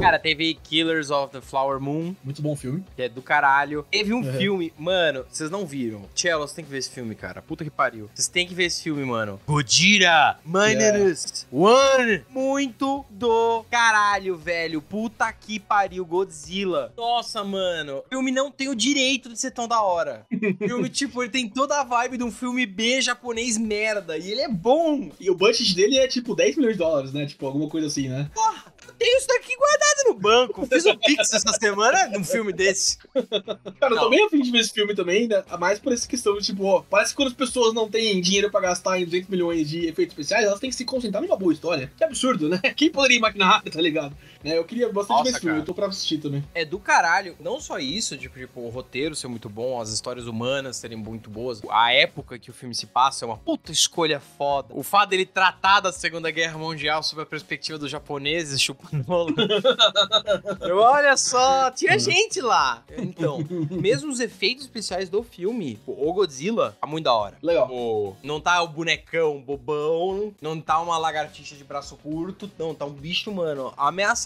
Cara, 0.00 0.18
teve 0.18 0.54
Killers 0.54 1.10
of 1.10 1.32
the 1.32 1.40
Flower 1.40 1.80
Moon, 1.80 2.14
Muito 2.24 2.40
bom 2.40 2.54
filme. 2.54 2.84
que 2.94 3.02
é 3.02 3.08
do 3.08 3.20
caralho. 3.20 3.84
Teve 3.90 4.12
um 4.14 4.18
Uhum. 4.22 4.32
filme, 4.38 4.72
mano, 4.78 5.24
vocês 5.28 5.50
não 5.50 5.66
viram. 5.66 6.02
Cello, 6.14 6.46
você 6.46 6.54
tem 6.56 6.64
que 6.64 6.70
ver 6.70 6.78
esse 6.78 6.90
filme, 6.90 7.14
cara. 7.14 7.42
Puta 7.42 7.64
que 7.64 7.70
pariu. 7.70 8.08
Vocês 8.14 8.28
têm 8.28 8.46
que 8.46 8.54
ver 8.54 8.64
esse 8.66 8.82
filme, 8.82 9.04
mano. 9.04 9.40
Gojira 9.46 10.38
Minus 10.46 11.46
One. 11.50 12.22
Muito 12.30 13.04
do 13.10 13.64
caralho, 13.70 14.36
velho. 14.36 14.80
Puta 14.80 15.32
que 15.32 15.58
pariu, 15.58 16.04
Godzilla. 16.06 16.92
Nossa, 16.96 17.42
mano. 17.42 17.98
O 17.98 18.08
filme 18.08 18.30
não 18.30 18.50
tem 18.50 18.68
o 18.68 18.74
direito 18.76 19.28
de 19.28 19.38
ser 19.38 19.50
tão 19.50 19.66
da 19.66 19.82
hora. 19.82 20.24
O 20.30 20.30
filme, 20.68 20.88
tipo, 20.88 21.22
ele 21.22 21.30
tem 21.32 21.48
toda 21.48 21.80
a 21.80 21.84
vibe 21.84 22.18
de 22.18 22.24
um 22.24 22.30
filme 22.30 22.64
B 22.66 23.00
japonês 23.00 23.58
merda. 23.58 24.16
E 24.16 24.30
ele 24.30 24.42
é 24.42 24.48
bom. 24.48 25.10
E 25.18 25.28
o 25.30 25.34
budget 25.34 25.74
dele 25.74 25.98
é 25.98 26.06
tipo 26.06 26.34
10 26.36 26.56
milhões 26.56 26.74
de 26.74 26.78
dólares, 26.78 27.12
né? 27.12 27.26
Tipo, 27.26 27.46
alguma 27.46 27.68
coisa 27.68 27.88
assim, 27.88 28.08
né? 28.08 28.30
Tenho 28.98 29.16
isso 29.16 29.28
daqui 29.28 29.54
guardado 29.56 30.08
no 30.08 30.14
banco. 30.14 30.66
Fiz 30.66 30.84
um 30.86 30.96
pix 30.96 31.32
essa 31.32 31.52
semana 31.52 32.08
num 32.08 32.24
filme 32.24 32.52
desse. 32.52 32.98
Cara, 33.80 33.94
eu 33.94 33.98
tô 33.98 34.10
bem 34.10 34.24
afim 34.24 34.42
de 34.42 34.50
ver 34.50 34.58
esse 34.58 34.72
filme 34.72 34.94
também, 34.94 35.28
né? 35.28 35.44
Mais 35.58 35.78
por 35.78 35.92
essa 35.92 36.06
questão 36.06 36.36
de, 36.36 36.44
tipo, 36.44 36.64
ó, 36.64 36.82
parece 36.82 37.12
que 37.12 37.16
quando 37.16 37.28
as 37.28 37.34
pessoas 37.34 37.72
não 37.72 37.88
têm 37.88 38.20
dinheiro 38.20 38.50
pra 38.50 38.60
gastar 38.60 39.00
em 39.00 39.04
200 39.04 39.28
milhões 39.28 39.68
de 39.68 39.86
efeitos 39.86 40.12
especiais, 40.12 40.44
elas 40.44 40.58
têm 40.58 40.70
que 40.70 40.76
se 40.76 40.84
concentrar 40.84 41.22
numa 41.22 41.36
boa 41.36 41.52
história. 41.52 41.92
Que 41.96 42.04
absurdo, 42.04 42.48
né? 42.48 42.60
Quem 42.76 42.90
poderia 42.90 43.18
imaginar, 43.18 43.62
tá 43.70 43.80
ligado? 43.80 44.16
Né? 44.42 44.56
Eu 44.56 44.64
queria 44.64 44.92
bastante 44.92 45.10
Nossa, 45.18 45.24
ver 45.24 45.30
esse 45.30 45.40
filme, 45.40 45.52
cara. 45.54 45.62
eu 45.62 45.66
tô 45.66 45.74
pra 45.74 45.86
assistir 45.86 46.18
também. 46.18 46.44
É 46.54 46.64
do 46.64 46.78
caralho. 46.78 47.36
Não 47.40 47.60
só 47.60 47.78
isso, 47.78 48.16
tipo, 48.16 48.38
tipo, 48.38 48.60
o 48.60 48.68
roteiro 48.68 49.14
ser 49.14 49.28
muito 49.28 49.48
bom, 49.48 49.80
as 49.80 49.90
histórias 49.90 50.26
humanas 50.26 50.76
serem 50.76 50.96
muito 50.96 51.28
boas. 51.30 51.60
A 51.70 51.92
época 51.92 52.38
que 52.38 52.50
o 52.50 52.52
filme 52.54 52.74
se 52.74 52.86
passa 52.86 53.24
é 53.24 53.26
uma 53.26 53.36
puta 53.36 53.72
escolha 53.72 54.20
foda. 54.20 54.68
O 54.72 54.82
fato 54.82 55.10
dele 55.10 55.26
tratar 55.26 55.80
da 55.80 55.92
Segunda 55.92 56.30
Guerra 56.30 56.56
Mundial 56.58 57.02
sob 57.02 57.22
a 57.22 57.26
perspectiva 57.26 57.78
dos 57.78 57.90
japoneses 57.90 58.60
chupando. 58.60 59.04
Eu, 60.60 60.78
Olha 60.78 61.16
só, 61.16 61.70
tinha 61.70 61.98
gente 61.98 62.40
lá. 62.40 62.82
Então, 62.96 63.38
mesmo 63.70 64.10
os 64.10 64.20
efeitos 64.20 64.64
especiais 64.64 65.08
do 65.08 65.22
filme, 65.22 65.78
o 65.86 66.12
Godzilla, 66.12 66.76
tá 66.80 66.86
muito 66.86 67.04
da 67.04 67.14
hora. 67.14 67.36
Legal. 67.42 67.68
O- 67.70 68.16
não 68.22 68.40
tá 68.40 68.62
o 68.62 68.68
bonecão 68.68 69.40
bobão, 69.40 70.32
não 70.40 70.60
tá 70.60 70.80
uma 70.80 70.96
lagartixa 70.98 71.54
de 71.56 71.64
braço 71.64 71.96
curto, 71.96 72.50
não, 72.58 72.74
tá 72.74 72.84
um 72.84 72.92
bicho, 72.92 73.32
mano, 73.32 73.72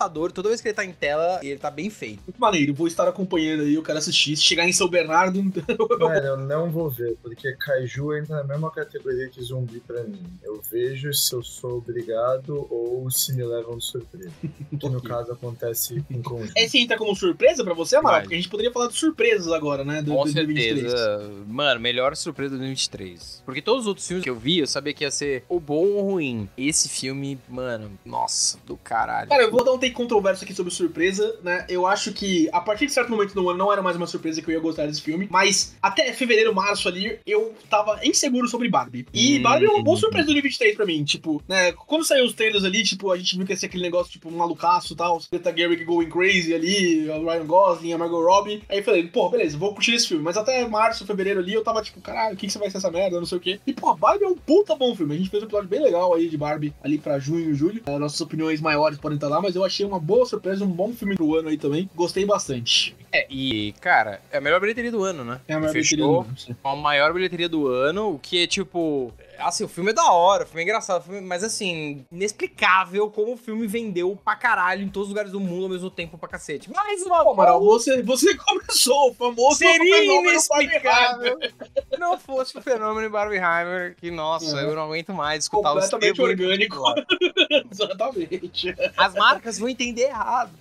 ameaçador. 0.02 0.32
Toda 0.32 0.48
vez 0.48 0.60
que 0.60 0.68
ele 0.68 0.74
tá 0.74 0.84
em 0.84 0.92
tela, 0.92 1.40
ele 1.42 1.58
tá 1.58 1.70
bem 1.70 1.88
feito. 1.90 2.22
Muito 2.26 2.38
maneiro, 2.40 2.74
vou 2.74 2.86
estar 2.86 3.06
acompanhando 3.08 3.62
aí, 3.62 3.74
eu 3.74 3.82
quero 3.82 3.98
assistir. 3.98 4.36
Se 4.36 4.42
chegar 4.42 4.68
em 4.68 4.72
São 4.72 4.88
Bernardo, 4.88 5.42
Mano, 5.98 6.26
eu 6.26 6.36
não 6.36 6.70
vou 6.70 6.90
ver, 6.90 7.16
porque 7.22 7.52
Kaiju 7.56 8.16
entra 8.16 8.36
na 8.36 8.44
mesma 8.44 8.70
categoria 8.70 9.28
que 9.28 9.42
zumbi 9.42 9.80
pra 9.80 10.02
mim. 10.04 10.22
Eu 10.42 10.60
vejo 10.70 11.12
se 11.12 11.34
eu 11.34 11.42
sou 11.42 11.78
obrigado 11.78 12.66
ou 12.70 13.10
se 13.10 13.34
me 13.34 13.44
levam 13.44 13.78
de 13.78 13.84
surpresa. 13.84 14.32
Que 14.78 14.88
no 14.88 15.02
caso 15.02 15.32
acontece 15.32 16.04
em 16.10 16.22
conjunto. 16.22 16.52
esse 16.56 16.78
entra 16.78 16.96
como 16.96 17.14
surpresa 17.14 17.64
pra 17.64 17.74
você, 17.74 17.96
Amaral? 17.96 18.22
Porque 18.22 18.34
a 18.34 18.36
gente 18.38 18.48
poderia 18.48 18.72
falar 18.72 18.88
de 18.88 18.94
surpresas 18.94 19.52
agora, 19.52 19.84
né? 19.84 20.02
Do, 20.02 20.12
Com 20.14 20.22
2023. 20.24 20.90
certeza. 20.90 21.30
Mano, 21.46 21.80
melhor 21.80 22.16
surpresa 22.16 22.50
do 22.52 22.58
2023. 22.58 23.42
Porque 23.44 23.62
todos 23.62 23.82
os 23.82 23.86
outros 23.86 24.06
filmes 24.06 24.24
que 24.24 24.30
eu 24.30 24.36
vi, 24.36 24.58
eu 24.58 24.66
sabia 24.66 24.92
que 24.92 25.04
ia 25.04 25.10
ser 25.10 25.44
ou 25.48 25.60
bom 25.60 25.86
ou 25.86 26.02
ruim. 26.12 26.48
Esse 26.56 26.88
filme, 26.88 27.38
mano, 27.48 27.90
nossa, 28.04 28.58
do 28.66 28.76
caralho. 28.76 29.28
Cara, 29.28 29.42
eu 29.42 29.50
vou 29.50 29.64
dar 29.64 29.72
um 29.72 29.78
take 29.78 29.91
controverso 29.92 30.44
aqui 30.44 30.54
sobre 30.54 30.72
surpresa, 30.72 31.36
né? 31.42 31.64
Eu 31.68 31.86
acho 31.86 32.12
que 32.12 32.48
a 32.52 32.60
partir 32.60 32.86
de 32.86 32.92
certo 32.92 33.10
momento 33.10 33.34
do 33.34 33.48
ano 33.48 33.58
não 33.58 33.72
era 33.72 33.82
mais 33.82 33.96
uma 33.96 34.06
surpresa 34.06 34.40
que 34.42 34.48
eu 34.48 34.54
ia 34.54 34.60
gostar 34.60 34.86
desse 34.86 35.00
filme, 35.02 35.28
mas 35.30 35.76
até 35.82 36.12
fevereiro, 36.12 36.54
março 36.54 36.88
ali, 36.88 37.18
eu 37.26 37.54
tava 37.70 38.00
inseguro 38.04 38.48
sobre 38.48 38.68
Barbie. 38.68 39.06
E 39.12 39.38
Hum. 39.38 39.42
Barbie 39.42 39.66
é 39.66 39.70
uma 39.70 39.82
boa 39.82 39.96
surpresa 39.96 40.26
do 40.26 40.32
2023 40.32 40.76
pra 40.76 40.86
mim, 40.86 41.04
tipo, 41.04 41.42
né? 41.48 41.72
Quando 41.72 42.04
saiu 42.04 42.24
os 42.24 42.32
trailers 42.34 42.64
ali, 42.64 42.82
tipo, 42.82 43.10
a 43.10 43.16
gente 43.16 43.36
viu 43.36 43.46
que 43.46 43.52
ia 43.52 43.56
ser 43.56 43.66
aquele 43.66 43.82
negócio, 43.82 44.12
tipo, 44.12 44.28
um 44.28 44.36
malucaço 44.36 44.92
e 44.92 44.96
tal, 44.96 45.20
Greta 45.30 45.54
Gerwig 45.56 45.84
going 45.84 46.08
crazy 46.08 46.54
ali, 46.54 47.08
o 47.08 47.24
Ryan 47.24 47.46
Gosling, 47.46 47.92
a 47.92 47.98
Margot 47.98 48.22
Robbie. 48.22 48.62
Aí 48.68 48.78
eu 48.78 48.84
falei, 48.84 49.06
pô, 49.08 49.28
beleza, 49.28 49.56
vou 49.58 49.72
curtir 49.74 49.94
esse 49.94 50.08
filme. 50.08 50.22
Mas 50.22 50.36
até 50.36 50.66
março, 50.68 51.06
fevereiro 51.06 51.40
ali, 51.40 51.52
eu 51.54 51.62
tava 51.62 51.82
tipo, 51.82 52.00
caralho, 52.00 52.34
o 52.34 52.36
que, 52.36 52.46
que 52.46 52.52
você 52.52 52.58
vai 52.58 52.70
ser 52.70 52.78
essa 52.78 52.90
merda, 52.90 53.18
não 53.18 53.26
sei 53.26 53.38
o 53.38 53.40
quê. 53.40 53.60
E, 53.66 53.72
pô, 53.72 53.94
Barbie 53.94 54.24
é 54.24 54.28
um 54.28 54.36
puta 54.36 54.74
bom 54.74 54.94
filme. 54.94 55.14
A 55.14 55.18
gente 55.18 55.30
fez 55.30 55.42
um 55.42 55.46
episódio 55.46 55.68
bem 55.68 55.82
legal 55.82 56.14
aí 56.14 56.28
de 56.28 56.36
Barbie 56.36 56.72
ali 56.82 56.98
pra 56.98 57.18
junho 57.18 57.50
e 57.50 57.54
julho. 57.54 57.82
Nossas 57.98 58.20
opiniões 58.20 58.60
maiores 58.60 58.98
podem 58.98 59.16
estar 59.16 59.28
lá, 59.28 59.40
mas 59.40 59.54
eu 59.56 59.64
achei 59.64 59.81
uma 59.86 59.98
boa 60.00 60.24
surpresa, 60.26 60.64
um 60.64 60.70
bom 60.70 60.92
filme 60.92 61.14
do 61.14 61.34
ano 61.36 61.48
aí 61.48 61.56
também. 61.56 61.88
Gostei 61.94 62.24
bastante. 62.24 62.96
É, 63.12 63.26
e, 63.28 63.72
cara, 63.80 64.20
é 64.30 64.38
a 64.38 64.40
melhor 64.40 64.60
bilheteria 64.60 64.90
do 64.90 65.02
ano, 65.02 65.24
né? 65.24 65.40
É 65.46 65.54
a 65.54 65.60
maior 65.60 65.72
Fechou. 65.72 65.96
bilheteria 65.96 66.06
do 66.06 66.50
ano, 66.50 66.58
a 66.64 66.76
maior 66.76 67.12
bilheteria 67.12 67.48
do 67.48 67.68
ano, 67.68 68.14
o 68.14 68.18
que 68.18 68.42
é 68.42 68.46
tipo. 68.46 69.12
Assim, 69.38 69.64
o 69.64 69.68
filme 69.68 69.90
é 69.90 69.94
da 69.94 70.10
hora, 70.12 70.44
o 70.44 70.46
filme 70.46 70.60
é 70.60 70.64
engraçado, 70.64 71.00
o 71.00 71.04
filme- 71.04 71.20
mas 71.20 71.42
assim, 71.42 72.04
inexplicável 72.12 73.10
como 73.10 73.32
o 73.32 73.36
filme 73.36 73.66
vendeu 73.66 74.16
pra 74.24 74.36
caralho 74.36 74.82
em 74.82 74.88
todos 74.88 75.08
os 75.08 75.10
lugares 75.10 75.32
do 75.32 75.40
mundo 75.40 75.64
ao 75.64 75.68
mesmo 75.70 75.90
tempo 75.90 76.16
pra 76.16 76.28
cacete. 76.28 76.70
Mais 76.70 77.02
uma 77.02 77.24
Pô, 77.24 77.30
Amaral, 77.32 77.60
você, 77.64 78.02
você 78.02 78.34
começou 78.38 79.10
o 79.10 79.14
famoso 79.14 79.56
Seria 79.56 80.04
inexplicável 80.04 81.38
se 81.40 81.98
não 81.98 82.18
fosse 82.18 82.56
o 82.56 82.62
fenômeno 82.62 83.10
Barbieheimer, 83.10 83.96
que, 83.96 84.10
nossa, 84.10 84.54
Uhum. 84.56 84.60
eu 84.60 84.74
não 84.76 84.82
aguento 84.84 85.12
mais 85.12 85.44
escutar 85.44 85.74
os 85.74 85.84
Completamente 85.90 86.16
termos 86.16 86.40
orgânico. 86.40 86.82
Exatamente. 87.70 88.74
As 88.96 89.14
marcas 89.14 89.58
vão 89.58 89.68
entender 89.68 90.02
errado. 90.02 90.52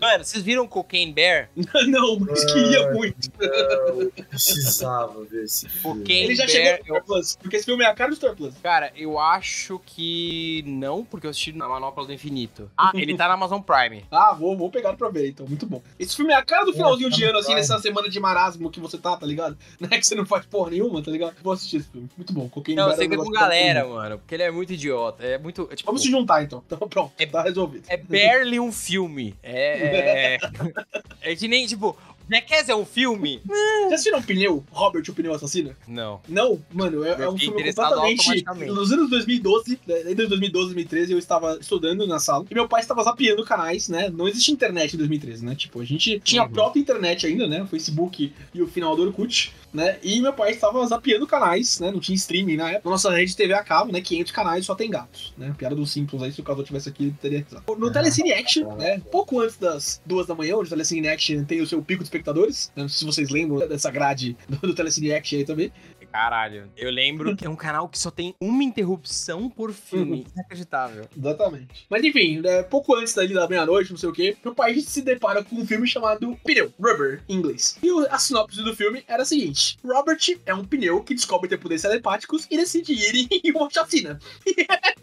Mano, 0.00 0.24
vocês 0.24 0.42
viram 0.42 0.66
Cocaine 0.66 1.12
Bear? 1.12 1.48
não, 1.88 2.18
mas 2.18 2.44
queria 2.44 2.90
muito. 2.92 3.30
Não, 3.38 4.00
eu 4.02 4.10
precisava 4.28 5.24
ver 5.24 5.44
esse 5.44 5.68
filme. 5.68 6.00
Cocaine 6.00 6.24
Ele 6.24 6.34
já 6.34 6.46
Bear. 6.46 6.93
Star 6.94 7.04
Plus, 7.04 7.36
porque 7.36 7.56
esse 7.56 7.64
filme 7.64 7.84
é 7.84 7.88
a 7.88 7.94
cara 7.94 8.10
do 8.10 8.16
Star 8.16 8.34
Plus. 8.34 8.54
Cara, 8.62 8.92
eu 8.96 9.18
acho 9.18 9.80
que 9.84 10.62
não, 10.66 11.04
porque 11.04 11.26
eu 11.26 11.30
assisti 11.30 11.52
na 11.52 11.68
Manopla 11.68 12.06
do 12.06 12.12
Infinito. 12.12 12.70
Ah, 12.84 12.90
ele 12.94 13.16
tá 13.16 13.26
na 13.28 13.34
Amazon 13.34 13.60
Prime. 13.62 14.04
Ah, 14.10 14.34
vou, 14.34 14.56
vou 14.56 14.70
pegar 14.70 14.92
pra 14.94 15.08
ver, 15.08 15.28
então. 15.28 15.46
Muito 15.46 15.64
bom. 15.64 15.80
Esse 15.98 16.14
filme 16.14 16.32
é 16.32 16.36
a 16.36 16.44
cara 16.44 16.64
do 16.66 16.72
finalzinho 16.72 17.08
de 17.08 17.22
tá 17.22 17.30
ano, 17.30 17.38
assim, 17.38 17.54
nessa 17.54 17.78
semana 17.78 18.10
de 18.10 18.20
marasmo 18.20 18.70
que 18.70 18.78
você 18.78 18.98
tá, 18.98 19.16
tá 19.16 19.24
ligado? 19.24 19.56
Não 19.80 19.88
é 19.90 19.98
que 19.98 20.06
você 20.06 20.14
não 20.14 20.26
faz 20.26 20.44
porra 20.44 20.70
nenhuma, 20.70 21.02
tá 21.02 21.10
ligado? 21.10 21.34
Vou 21.42 21.52
assistir 21.52 21.78
esse 21.78 21.88
filme. 21.88 22.08
Muito 22.16 22.32
bom. 22.32 22.48
Cocaine 22.48 22.76
Não, 22.76 22.90
você 22.90 23.04
é 23.04 23.08
vê 23.08 23.16
com 23.16 23.30
tá 23.32 23.40
galera, 23.40 23.86
mano, 23.88 24.18
porque 24.18 24.34
ele 24.34 24.42
é 24.42 24.50
muito 24.50 24.72
idiota. 24.72 25.24
É 25.24 25.38
muito. 25.38 25.66
é 25.70 25.76
tipo, 25.76 25.86
Vamos 25.86 26.02
se 26.02 26.10
juntar, 26.10 26.42
então. 26.42 26.62
Então, 26.74 26.88
pronto. 26.88 27.12
É- 27.18 27.26
Tá 27.26 27.42
resolvido. 27.42 27.84
É 27.88 27.96
barely 27.96 28.60
um 28.60 28.70
filme. 28.70 29.34
É. 29.42 30.36
É, 30.36 31.32
é 31.32 31.36
que 31.36 31.48
nem, 31.48 31.66
tipo, 31.66 31.96
Jackass 32.30 32.68
é 32.68 32.74
um 32.74 32.84
filme? 32.86 33.40
Já 33.88 33.94
assistiram 33.94 34.22
Pneu? 34.22 34.64
Robert, 34.70 35.04
o 35.08 35.12
Pneu 35.12 35.34
Assassino? 35.34 35.74
Não. 35.86 36.20
Não, 36.28 36.58
mano, 36.72 37.04
é, 37.04 37.10
é 37.22 37.28
um 37.28 37.36
filme 37.36 37.62
completamente. 37.72 38.44
Nos 38.66 38.92
anos 38.92 39.10
2012, 39.10 39.78
né, 39.86 40.00
entre 40.10 40.26
2012 40.26 40.70
e 40.70 40.74
2013, 40.74 41.12
eu 41.12 41.18
estava 41.18 41.58
estudando 41.60 42.06
na 42.06 42.18
sala 42.18 42.44
e 42.50 42.54
meu 42.54 42.68
pai 42.68 42.80
estava 42.80 43.02
zapeando 43.02 43.44
canais, 43.44 43.88
né? 43.88 44.08
Não 44.08 44.26
existia 44.26 44.54
internet 44.54 44.94
em 44.94 44.98
2013, 44.98 45.44
né? 45.44 45.54
Tipo, 45.54 45.80
a 45.80 45.84
gente 45.84 46.18
tinha 46.20 46.42
a 46.42 46.46
Uhum. 46.46 46.52
própria 46.52 46.80
internet 46.80 47.26
ainda, 47.26 47.46
né? 47.46 47.62
O 47.62 47.66
Facebook 47.66 48.32
e 48.54 48.62
o 48.62 48.66
final 48.66 48.96
do 48.96 49.02
Orkut, 49.02 49.52
né? 49.74 49.98
E 50.02 50.20
meu 50.20 50.32
pai 50.32 50.52
estava 50.52 50.86
zapeando 50.86 51.26
canais, 51.26 51.80
né? 51.80 51.90
Não 51.90 51.98
tinha 51.98 52.14
streaming 52.14 52.56
na 52.56 52.70
época. 52.70 52.88
Nossa 52.88 53.10
rede 53.10 53.32
de 53.32 53.36
TV 53.36 53.52
a 53.52 53.64
cabo, 53.64 53.92
né? 53.92 54.00
500 54.00 54.32
canais 54.32 54.64
só 54.64 54.74
tem 54.74 54.88
gatos, 54.88 55.34
né? 55.36 55.52
Piada 55.58 55.74
dos 55.74 55.90
Simpsons 55.90 56.22
aí, 56.22 56.32
se 56.32 56.40
o 56.40 56.44
Casal 56.44 56.62
tivesse 56.62 56.88
aqui, 56.88 57.12
teria 57.20 57.40
risado. 57.40 57.64
No 57.76 57.92
Telecine 57.92 58.32
Action, 58.32 58.74
né? 58.76 59.00
Pouco 59.10 59.40
antes 59.40 59.56
das 59.56 60.00
duas 60.06 60.26
da 60.26 60.34
manhã, 60.34 60.56
onde 60.56 60.68
o 60.68 60.70
Telecine 60.70 61.08
Action 61.08 61.44
tem 61.44 61.60
o 61.60 61.66
seu 61.66 61.82
pico 61.82 62.02
de 62.02 62.06
espectadores, 62.06 62.70
né? 62.76 62.82
Não 62.82 62.88
sei 62.88 63.00
se 63.00 63.04
vocês 63.04 63.30
lembram 63.30 63.66
dessa 63.66 63.90
grade 63.90 64.36
do, 64.48 64.58
do 64.58 64.74
Telecine 64.74 65.12
Action 65.12 65.38
aí 65.38 65.44
também. 65.44 65.72
Caralho. 66.14 66.70
Eu 66.76 66.92
lembro 66.92 67.36
que 67.36 67.44
é 67.44 67.50
um 67.50 67.56
canal 67.56 67.88
que 67.88 67.98
só 67.98 68.08
tem 68.08 68.36
uma 68.40 68.62
interrupção 68.62 69.50
por 69.50 69.72
filme. 69.72 70.24
Inacreditável. 70.32 71.08
Exatamente. 71.18 71.86
Mas 71.90 72.04
enfim, 72.04 72.40
né, 72.40 72.62
pouco 72.62 72.94
antes 72.94 73.12
dali 73.12 73.34
da 73.34 73.48
meia-noite, 73.48 73.90
não 73.90 73.98
sei 73.98 74.08
o 74.08 74.12
que, 74.12 74.36
meu 74.44 74.54
pai 74.54 74.78
se 74.78 75.02
depara 75.02 75.42
com 75.42 75.56
um 75.56 75.66
filme 75.66 75.88
chamado 75.88 76.38
Pneu, 76.44 76.72
Rubber, 76.80 77.20
em 77.28 77.34
inglês. 77.34 77.76
E 77.82 77.88
a 78.08 78.16
sinopse 78.16 78.62
do 78.62 78.76
filme 78.76 79.02
era 79.08 79.24
a 79.24 79.26
seguinte: 79.26 79.76
Robert 79.84 80.20
é 80.46 80.54
um 80.54 80.64
pneu 80.64 81.02
que 81.02 81.14
descobre 81.14 81.48
ter 81.48 81.58
poderes 81.58 81.82
telepáticos 81.82 82.46
e 82.48 82.56
decide 82.56 82.92
ir 82.92 83.28
em 83.32 83.50
uma 83.50 83.68
chacina. 83.68 84.16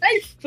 é 0.00 0.18
isso. 0.18 0.38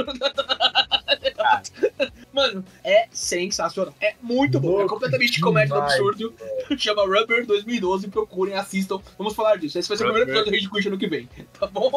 Mano, 2.33 2.65
é 2.83 3.07
sensacional. 3.11 3.93
É 4.01 4.15
muito 4.21 4.59
bom. 4.59 4.67
é 4.67 4.71
Louco 4.71 4.95
completamente 4.95 5.39
comédia 5.39 5.75
do 5.75 5.81
demais, 5.81 5.93
absurdo. 5.93 6.33
Chama 6.77 7.03
Rubber 7.03 7.45
2012. 7.45 8.07
Procurem, 8.09 8.55
assistam. 8.55 8.99
Vamos 9.17 9.35
falar 9.35 9.57
disso. 9.57 9.77
Esse 9.77 9.87
vai 9.87 9.97
ser 9.97 10.03
o 10.03 10.07
primeiro 10.07 10.31
episódio 10.31 10.54
do 10.63 10.69
Rage 10.69 10.69
Quit 10.69 10.87
ano 10.87 10.97
que 10.97 11.07
vem. 11.07 11.29
Tá 11.59 11.67
bom? 11.67 11.91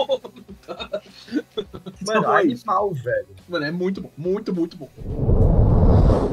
Mano, 2.07 2.33
é 2.35 2.45
isso. 2.45 2.65
animal, 2.65 2.93
velho. 2.93 3.29
Mano, 3.49 3.65
é 3.65 3.71
muito 3.71 4.01
bom. 4.01 4.11
Muito, 4.17 4.55
muito 4.55 4.77
bom. 4.77 4.89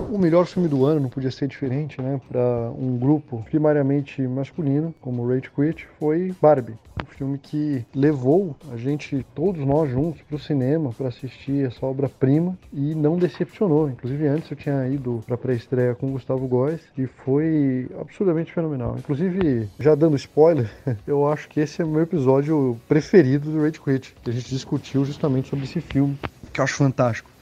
O 0.09 0.17
melhor 0.17 0.45
filme 0.45 0.67
do 0.67 0.85
ano 0.85 1.01
não 1.01 1.09
podia 1.09 1.31
ser 1.31 1.47
diferente, 1.47 2.01
né? 2.01 2.19
Para 2.29 2.71
um 2.77 2.97
grupo 2.97 3.43
primariamente 3.49 4.21
masculino, 4.21 4.93
como 5.01 5.23
o 5.23 5.27
Rage 5.27 5.49
Quit, 5.53 5.87
foi 5.99 6.33
Barbie. 6.41 6.77
Um 7.01 7.05
filme 7.05 7.37
que 7.37 7.85
levou 7.93 8.55
a 8.71 8.77
gente, 8.77 9.25
todos 9.35 9.65
nós 9.65 9.89
juntos, 9.89 10.21
para 10.21 10.35
o 10.35 10.39
cinema 10.39 10.93
para 10.93 11.09
assistir 11.09 11.65
essa 11.65 11.85
obra-prima 11.85 12.57
e 12.71 12.95
não 12.95 13.17
decepcionou. 13.17 13.89
Inclusive, 13.89 14.27
antes 14.27 14.49
eu 14.49 14.57
tinha 14.57 14.87
ido 14.87 15.21
para 15.25 15.37
pré-estreia 15.37 15.93
com 15.93 16.07
o 16.07 16.11
Gustavo 16.11 16.47
Góes 16.47 16.81
e 16.97 17.05
foi 17.05 17.89
absurdamente 17.99 18.53
fenomenal. 18.53 18.95
Inclusive, 18.97 19.69
já 19.79 19.93
dando 19.93 20.15
spoiler, 20.15 20.71
eu 21.05 21.27
acho 21.27 21.49
que 21.49 21.59
esse 21.59 21.81
é 21.81 21.85
o 21.85 21.89
meu 21.89 22.01
episódio 22.01 22.79
preferido 22.87 23.51
do 23.51 23.61
Rage 23.61 23.81
Quit, 23.81 24.15
que 24.23 24.29
a 24.29 24.33
gente 24.33 24.49
discutiu 24.49 25.03
justamente 25.03 25.49
sobre 25.49 25.65
esse 25.65 25.81
filme, 25.81 26.17
que 26.53 26.59
eu 26.59 26.63
acho 26.63 26.75
fantástico. 26.75 27.34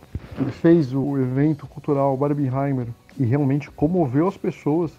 Fez 0.52 0.94
o 0.94 1.18
evento 1.18 1.68
cultural 1.68 2.16
Barbenheimer 2.18 2.88
e 3.20 3.26
realmente 3.26 3.70
comoveu 3.72 4.28
as 4.28 4.38
pessoas 4.38 4.92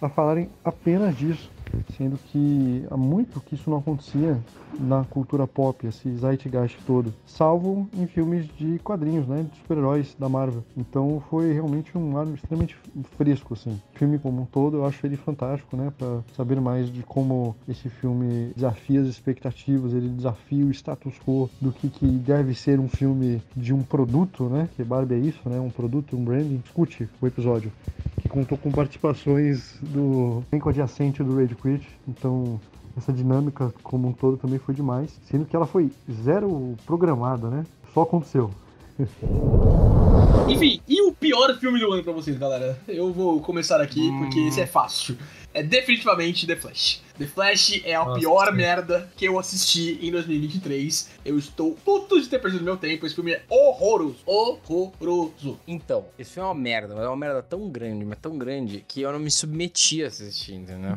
a 0.00 0.08
falarem 0.08 0.48
apenas 0.64 1.16
disso 1.16 1.50
sendo 1.96 2.18
que 2.18 2.84
há 2.90 2.96
muito 2.96 3.40
que 3.40 3.54
isso 3.54 3.70
não 3.70 3.78
acontecia 3.78 4.38
na 4.78 5.04
cultura 5.04 5.46
pop, 5.46 5.86
esse 5.86 6.10
zeitgeist 6.16 6.78
todo, 6.86 7.12
salvo 7.26 7.88
em 7.96 8.06
filmes 8.06 8.46
de 8.56 8.78
quadrinhos, 8.80 9.26
né, 9.26 9.46
de 9.50 9.58
super-heróis 9.58 10.14
da 10.18 10.28
Marvel. 10.28 10.62
Então 10.76 11.22
foi 11.30 11.52
realmente 11.52 11.96
um 11.96 12.16
ar 12.16 12.26
extremamente 12.28 12.76
fresco, 13.16 13.54
assim. 13.54 13.80
O 13.94 13.98
filme 13.98 14.18
como 14.18 14.42
um 14.42 14.46
todo, 14.46 14.78
eu 14.78 14.86
acho 14.86 15.04
ele 15.06 15.16
fantástico, 15.16 15.76
né, 15.76 15.92
para 15.96 16.20
saber 16.36 16.60
mais 16.60 16.92
de 16.92 17.02
como 17.02 17.56
esse 17.68 17.88
filme 17.88 18.52
desafia 18.54 19.00
as 19.00 19.08
expectativas, 19.08 19.92
ele 19.92 20.08
desafia 20.08 20.64
o 20.64 20.70
status 20.70 21.14
quo 21.24 21.48
do 21.60 21.72
que, 21.72 21.88
que 21.88 22.06
deve 22.06 22.54
ser 22.54 22.78
um 22.78 22.88
filme 22.88 23.42
de 23.56 23.72
um 23.72 23.82
produto, 23.82 24.44
né, 24.44 24.68
que 24.76 24.84
Barbie 24.84 25.14
é 25.14 25.18
isso, 25.18 25.48
né, 25.48 25.58
um 25.58 25.70
produto, 25.70 26.16
um 26.16 26.24
branding. 26.24 26.62
Escute 26.64 27.08
o 27.20 27.26
episódio 27.26 27.72
que 28.18 28.28
contou 28.28 28.58
com 28.58 28.70
participações 28.70 29.78
do 29.80 30.42
elenco 30.50 30.68
adjacente 30.68 31.22
do 31.22 31.36
Rage 31.36 31.54
Então 32.06 32.60
essa 32.96 33.12
dinâmica 33.12 33.72
como 33.82 34.08
um 34.08 34.12
todo 34.12 34.36
também 34.36 34.58
foi 34.58 34.74
demais, 34.74 35.10
sendo 35.30 35.44
que 35.44 35.54
ela 35.54 35.66
foi 35.66 35.90
zero 36.24 36.76
programada, 36.84 37.48
né? 37.48 37.64
Só 37.94 38.02
aconteceu. 38.02 38.50
Enfim, 40.48 40.80
e 40.88 41.02
o 41.02 41.12
pior 41.12 41.56
filme 41.58 41.78
do 41.78 41.92
ano 41.92 42.02
pra 42.02 42.12
vocês, 42.12 42.36
galera? 42.36 42.78
Eu 42.88 43.12
vou 43.12 43.40
começar 43.40 43.80
aqui 43.80 44.10
porque 44.18 44.40
esse 44.40 44.60
é 44.60 44.66
fácil. 44.66 45.16
É 45.54 45.62
definitivamente 45.62 46.46
The 46.46 46.56
Flash. 46.56 47.02
The 47.18 47.26
Flash 47.26 47.82
é 47.84 47.94
a 47.94 48.04
Nossa, 48.04 48.20
pior 48.20 48.46
sim. 48.50 48.52
merda 48.56 49.10
que 49.16 49.24
eu 49.24 49.38
assisti 49.38 49.98
em 50.00 50.10
2023. 50.12 51.10
Eu 51.24 51.36
estou 51.38 51.74
puto 51.84 52.20
de 52.20 52.28
ter 52.28 52.38
perdido 52.38 52.62
meu 52.64 52.76
tempo. 52.76 53.04
Esse 53.04 53.14
filme 53.14 53.32
é 53.32 53.42
horroroso. 53.48 54.18
Horroroso. 54.24 55.58
Então, 55.66 56.06
esse 56.18 56.30
filme 56.32 56.48
é 56.48 56.52
uma 56.52 56.60
merda, 56.60 56.94
mas 56.94 57.04
é 57.04 57.08
uma 57.08 57.16
merda 57.16 57.42
tão 57.42 57.68
grande, 57.68 58.04
mas 58.04 58.18
tão 58.20 58.38
grande, 58.38 58.84
que 58.86 59.00
eu 59.00 59.10
não 59.12 59.18
me 59.18 59.30
submeti 59.30 60.02
a 60.04 60.06
assistir, 60.06 60.54
entendeu? 60.54 60.96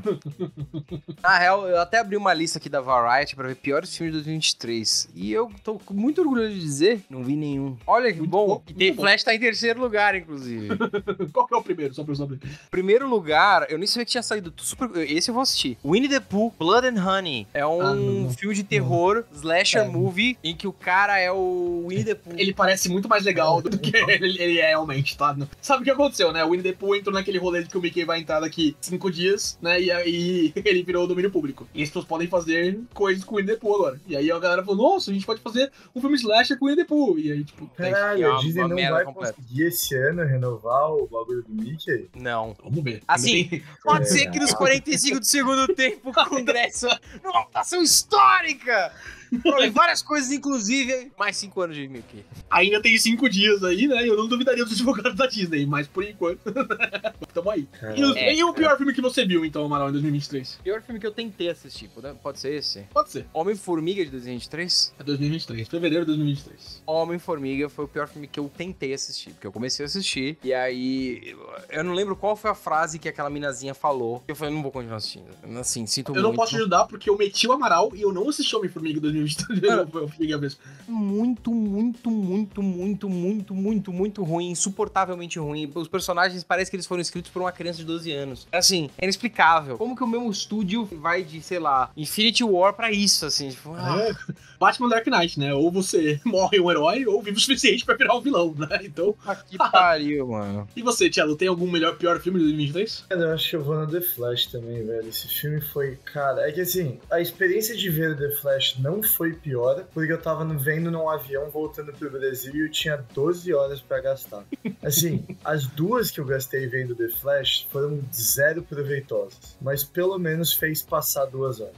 Na 1.21 1.37
real, 1.37 1.67
eu 1.67 1.79
até 1.79 1.97
abri 1.99 2.15
uma 2.15 2.33
lista 2.33 2.59
aqui 2.59 2.69
da 2.69 2.81
Variety 2.81 3.35
pra 3.35 3.47
ver 3.47 3.55
piores 3.55 3.95
filmes 3.95 4.13
de 4.13 4.19
2023. 4.19 5.09
E 5.15 5.31
eu 5.31 5.51
tô 5.63 5.79
com 5.79 5.93
muito 5.93 6.21
orgulho 6.21 6.47
de 6.49 6.59
dizer, 6.59 7.01
não 7.09 7.23
vi 7.23 7.35
nenhum. 7.35 7.77
Olha 7.87 8.11
que 8.11 8.19
Muito 8.19 8.29
bom. 8.29 8.47
bom, 8.47 8.63
E 8.67 8.73
The 8.73 8.91
bom. 8.91 9.01
Flash 9.01 9.23
tá 9.23 9.33
em 9.33 9.39
terceiro 9.39 9.79
lugar, 9.81 10.15
inclusive. 10.15 10.69
Qual 11.33 11.47
que 11.47 11.53
é 11.55 11.57
o 11.57 11.63
primeiro? 11.63 11.93
Só 11.93 12.03
pra 12.03 12.11
eu 12.11 12.15
saber. 12.15 12.39
Primeiro 12.69 13.09
lugar, 13.09 13.65
eu 13.71 13.77
nem 13.77 13.87
sabia 13.87 14.05
que 14.05 14.11
tinha 14.11 14.23
saído. 14.23 14.53
Super... 14.57 14.89
Esse 15.09 15.29
eu 15.31 15.33
vou 15.33 15.41
assistir. 15.41 15.77
Winnie 15.83 16.10
the 16.11 16.19
Pooh, 16.19 16.51
Blood 16.57 16.85
and 16.87 17.01
Honey. 17.03 17.47
É 17.53 17.65
um 17.65 18.27
Ah, 18.29 18.33
filme 18.33 18.53
de 18.55 18.63
terror, 18.63 19.23
slasher 19.33 19.81
É. 19.81 19.87
movie, 19.87 20.37
em 20.43 20.55
que 20.55 20.67
o 20.67 20.73
cara 20.73 21.17
é 21.19 21.31
o 21.31 21.85
Winnie 21.87 22.03
the 22.05 22.15
Pooh. 22.15 22.33
Ele 22.37 22.53
parece 22.53 22.89
muito 22.89 23.07
mais 23.09 23.23
legal 23.23 23.61
do 23.61 23.77
que 23.79 23.95
ele, 23.95 24.41
ele 24.41 24.59
é 24.59 24.69
realmente, 24.69 25.17
tá? 25.17 25.35
Sabe 25.61 25.81
o 25.81 25.83
que 25.83 25.89
aconteceu, 25.91 26.31
né? 26.31 26.43
O 26.43 26.49
Winnie 26.51 26.63
the 26.63 26.73
Pooh 26.73 26.95
entrou 26.95 27.13
naquele 27.13 27.37
rolê 27.37 27.63
de 27.63 27.69
que 27.69 27.77
o 27.77 27.81
Mickey 27.81 28.03
vai 28.05 28.19
entrar 28.19 28.39
daqui 28.39 28.75
cinco 28.81 29.09
dias, 29.11 29.57
né? 29.61 29.81
E 29.81 29.91
aí 29.91 30.53
ele 30.65 30.83
virou 30.83 31.07
domínio 31.07 31.31
público. 31.31 31.67
E 31.73 31.81
as 31.83 31.89
pessoas 31.89 32.05
podem 32.05 32.27
fazer 32.27 32.79
coisas 32.93 33.23
com 33.23 33.35
o 33.35 33.37
Winnie 33.37 33.53
the 33.53 33.59
Pooh 33.59 33.75
agora. 33.75 33.99
E 34.07 34.15
aí 34.15 34.31
a 34.31 34.39
galera 34.39 34.63
falou, 34.63 34.91
nossa, 34.93 35.11
a 35.11 35.13
gente 35.13 35.25
pode 35.25 35.41
fazer 35.41 35.71
um 35.95 36.01
filme 36.01 36.15
slasher 36.17 36.57
com 36.57 36.65
o 36.65 36.67
Winnie 36.69 36.83
the 36.83 36.87
Pooh. 36.87 37.17
E 37.19 37.31
aí, 37.31 37.43
tipo, 37.43 37.69
tem- 37.77 37.91
Caralho, 37.91 38.23
É 38.25 38.31
a 38.31 38.37
Disney 38.37 38.67
não 38.67 38.75
vai 38.75 39.03
completa. 39.05 39.33
conseguir 39.33 39.63
esse 39.63 39.95
ano 39.95 40.23
renovar 40.23 40.91
o 40.91 41.07
bagulho 41.07 41.43
do 41.47 41.53
Mickey? 41.53 42.09
Não. 42.15 42.55
vamos 42.63 42.83
ver. 42.83 43.01
Assim, 43.07 43.61
Pode 43.83 44.09
ser 44.09 44.29
que 44.31 44.39
nos 44.39 44.53
45 44.53 45.19
do 45.19 45.25
segundo 45.25 45.67
tempo 45.73 46.00
o 46.03 46.13
Congresso. 46.13 46.88
Numa 47.24 47.43
votação 47.43 47.81
histórica 47.81 48.93
prove 49.39 49.69
várias 49.69 50.01
coisas, 50.01 50.31
inclusive 50.31 51.11
mais 51.17 51.38
cinco 51.38 51.61
anos 51.61 51.75
de 51.75 51.88
Mickey. 51.88 52.23
ainda 52.50 52.81
tem 52.81 52.97
cinco 52.97 53.29
dias 53.29 53.63
aí, 53.63 53.88
né? 53.88 54.07
Eu 54.07 54.17
não 54.17 54.27
duvidaria 54.27 54.63
dos 54.63 54.73
advogados 54.73 55.15
da 55.17 55.27
Disney, 55.27 55.65
mas 55.65 55.88
por 55.88 56.03
enquanto. 56.03 56.41
Tamo 57.33 57.50
aí. 57.50 57.67
E, 57.95 58.03
o- 58.03 58.17
É, 58.17 58.35
e 58.35 58.43
o 58.43 58.53
pior 58.53 58.75
filme 58.77 58.93
que 58.93 59.01
você 59.01 59.25
viu, 59.25 59.45
então, 59.45 59.63
Amaral, 59.65 59.89
em 59.89 59.93
2023? 59.93 60.59
Pior 60.63 60.81
filme 60.81 61.00
que 61.00 61.07
eu 61.07 61.11
tentei 61.11 61.50
assistir, 61.50 61.88
pode- 61.89 62.13
pode 62.19 62.39
ser 62.39 62.53
esse? 62.55 62.81
Pode 62.93 63.09
ser. 63.11 63.25
Homem-Formiga 63.33 64.03
de 64.03 64.11
2023? 64.11 64.93
É 65.00 65.03
2023, 65.03 65.67
fevereiro 65.67 66.03
de 66.05 66.07
2023. 66.11 66.83
Homem-Formiga 66.85 67.69
foi 67.69 67.85
o 67.85 67.88
pior 67.88 68.07
filme 68.07 68.27
que 68.27 68.39
eu 68.39 68.50
tentei 68.55 68.93
assistir, 68.93 69.31
porque 69.31 69.47
eu 69.47 69.51
comecei 69.51 69.85
a 69.85 69.88
assistir, 69.88 70.38
e 70.43 70.53
aí 70.53 71.21
eu- 71.29 71.53
eu 71.69 71.83
não 71.83 71.93
lembro 71.93 72.15
qual 72.15 72.35
foi 72.35 72.51
a 72.51 72.55
frase 72.55 73.00
que 73.00 73.07
aquela 73.07 73.29
minazinha 73.29 73.73
falou. 73.73 74.23
Eu 74.27 74.35
falei, 74.35 74.53
não 74.53 74.61
vou 74.61 74.71
continuar 74.71 74.97
assistindo. 74.97 75.25
Assim, 75.59 75.85
sinto 75.85 76.09
Eu 76.09 76.15
muito. 76.15 76.27
não 76.27 76.35
posso 76.35 76.55
ajudar 76.55 76.85
porque 76.85 77.09
eu 77.09 77.17
meti 77.17 77.48
o 77.48 77.51
Amaral 77.53 77.91
e 77.96 78.01
eu 78.01 78.11
não 78.11 78.27
assisti 78.29 78.55
Homem-Formiga 78.55 79.00
2023. 79.00 79.21
Eu 79.94 80.07
fiquei 80.07 80.34
a 80.34 80.38
vez. 80.38 80.57
muito, 80.88 81.51
muito, 81.51 82.10
muito, 82.10 82.62
muito, 82.62 83.10
muito, 83.10 83.53
muito, 83.53 83.92
muito 83.92 84.24
ruim, 84.24 84.50
insuportavelmente 84.50 85.40
ruim. 85.40 85.70
Os 85.74 85.88
personagens 85.88 86.44
parece 86.44 86.70
que 86.70 86.75
eles 86.75 86.86
foram 86.86 87.01
escritos 87.01 87.31
por 87.31 87.42
uma 87.42 87.51
criança 87.51 87.79
de 87.79 87.86
12 87.86 88.12
anos. 88.12 88.48
Assim, 88.51 88.90
é 88.98 89.05
inexplicável. 89.05 89.77
Como 89.77 89.96
que 89.96 90.03
o 90.03 90.07
mesmo 90.07 90.29
estúdio 90.31 90.86
vai 90.86 91.24
de, 91.24 91.42
sei 91.42 91.60
lá, 91.60 91.92
Infinity 91.96 92.44
War 92.44 92.74
pra 92.74 92.92
isso, 92.92 93.25
assim? 93.25 93.50
Tipo, 93.50 93.74
ah, 93.75 93.98
É. 94.00 94.34
Batman 94.60 94.90
Dark 94.90 95.07
Knight, 95.07 95.40
né? 95.40 95.53
Ou 95.53 95.72
você 95.72 96.20
morre 96.25 96.60
um 96.60 96.70
herói 96.70 97.05
ou 97.05 97.22
vive 97.22 97.38
o 97.38 97.42
suficiente 97.42 97.84
pra 97.84 97.96
virar 97.96 98.16
um 98.16 98.22
vilão, 98.22 98.53
né? 98.57 98.79
Então. 98.84 99.16
que 99.50 99.57
pariu, 99.72 100.27
mano. 100.27 100.68
E 100.75 100.81
você, 100.81 101.10
Thiago, 101.10 101.36
tem 101.36 101.48
algum 101.48 101.70
melhor, 101.70 101.98
pior 101.98 102.20
filme 102.20 102.40
de 102.40 102.46
2023? 102.46 103.05
Cara, 103.10 103.22
eu 103.22 103.34
acho 103.34 103.50
que 103.50 103.55
eu 103.55 103.64
vou 103.64 103.75
no 103.75 103.88
The 103.88 104.01
Flash 104.01 104.48
também, 104.48 104.86
velho. 104.86 105.07
Esse 105.07 105.27
filme 105.27 105.62
foi. 105.62 105.98
Cara, 106.05 106.48
é 106.48 106.51
que 106.51 106.62
assim, 106.62 107.00
a 107.10 107.20
experiência 107.20 107.75
de 107.75 107.90
ver 107.90 108.18
The 108.18 108.36
Flash 108.36 108.77
não 108.79 109.01
foi 109.15 109.33
pior, 109.33 109.85
porque 109.93 110.11
eu 110.11 110.21
tava 110.21 110.45
vendo 110.53 110.91
num 110.91 111.09
avião 111.09 111.50
voltando 111.50 111.91
pro 111.93 112.09
Brasil 112.09 112.55
e 112.55 112.65
eu 112.65 112.71
tinha 112.71 112.97
12 113.13 113.53
horas 113.53 113.81
pra 113.81 114.01
gastar. 114.01 114.43
Assim, 114.81 115.25
as 115.43 115.67
duas 115.67 116.11
que 116.11 116.19
eu 116.19 116.25
gastei 116.25 116.67
vendo 116.67 116.95
The 116.95 117.09
Flash 117.09 117.67
foram 117.71 118.01
zero 118.13 118.63
proveitosas, 118.63 119.57
mas 119.61 119.83
pelo 119.83 120.17
menos 120.17 120.53
fez 120.53 120.81
passar 120.81 121.25
duas 121.25 121.59
horas. 121.59 121.75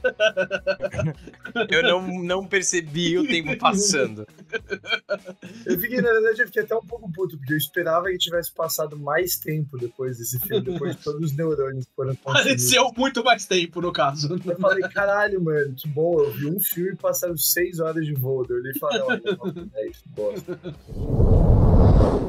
Eu 1.70 1.82
não, 1.82 2.22
não 2.22 2.46
percebi 2.46 3.18
o 3.18 3.26
tempo 3.28 3.56
passando. 3.58 4.26
Eu 5.66 5.78
fiquei, 5.78 6.00
na 6.00 6.12
verdade, 6.12 6.42
eu 6.42 6.46
fiquei 6.46 6.62
até 6.62 6.74
um 6.74 6.84
pouco 6.86 7.10
puto, 7.12 7.36
porque 7.38 7.52
eu 7.52 7.58
esperava 7.58 8.06
que 8.06 8.18
tivesse 8.18 8.52
passado 8.52 8.98
mais 8.98 9.36
tempo 9.36 9.78
depois 9.78 10.18
desse 10.18 10.38
filme, 10.40 10.62
depois 10.62 10.96
de 10.96 11.02
todos 11.02 11.30
os 11.30 11.36
neurônios 11.36 11.86
que 11.86 11.94
foram 11.94 12.14
consumidos. 12.16 12.44
Pareceu 12.44 12.92
muito 12.96 13.24
mais 13.24 13.46
tempo, 13.46 13.80
no 13.80 13.92
caso. 13.92 14.40
Eu 14.44 14.58
falei, 14.58 14.88
caralho, 14.88 15.42
mano, 15.42 15.74
que 15.74 15.88
bom. 15.88 16.20
Eu 16.20 16.32
vi 16.32 16.46
um 16.46 16.60
filme 16.60 16.92
e 16.92 16.96
passaram 17.24 17.36
seis 17.36 17.80
horas 17.80 18.04
de 18.06 18.14
voo. 18.14 18.44
Eu 18.48 18.56
olhei 18.56 18.72
e 18.72 18.78
falei, 18.78 19.00
olha, 19.02 19.22
é 19.74 19.88
isso, 19.88 20.02
bosta. 20.08 20.58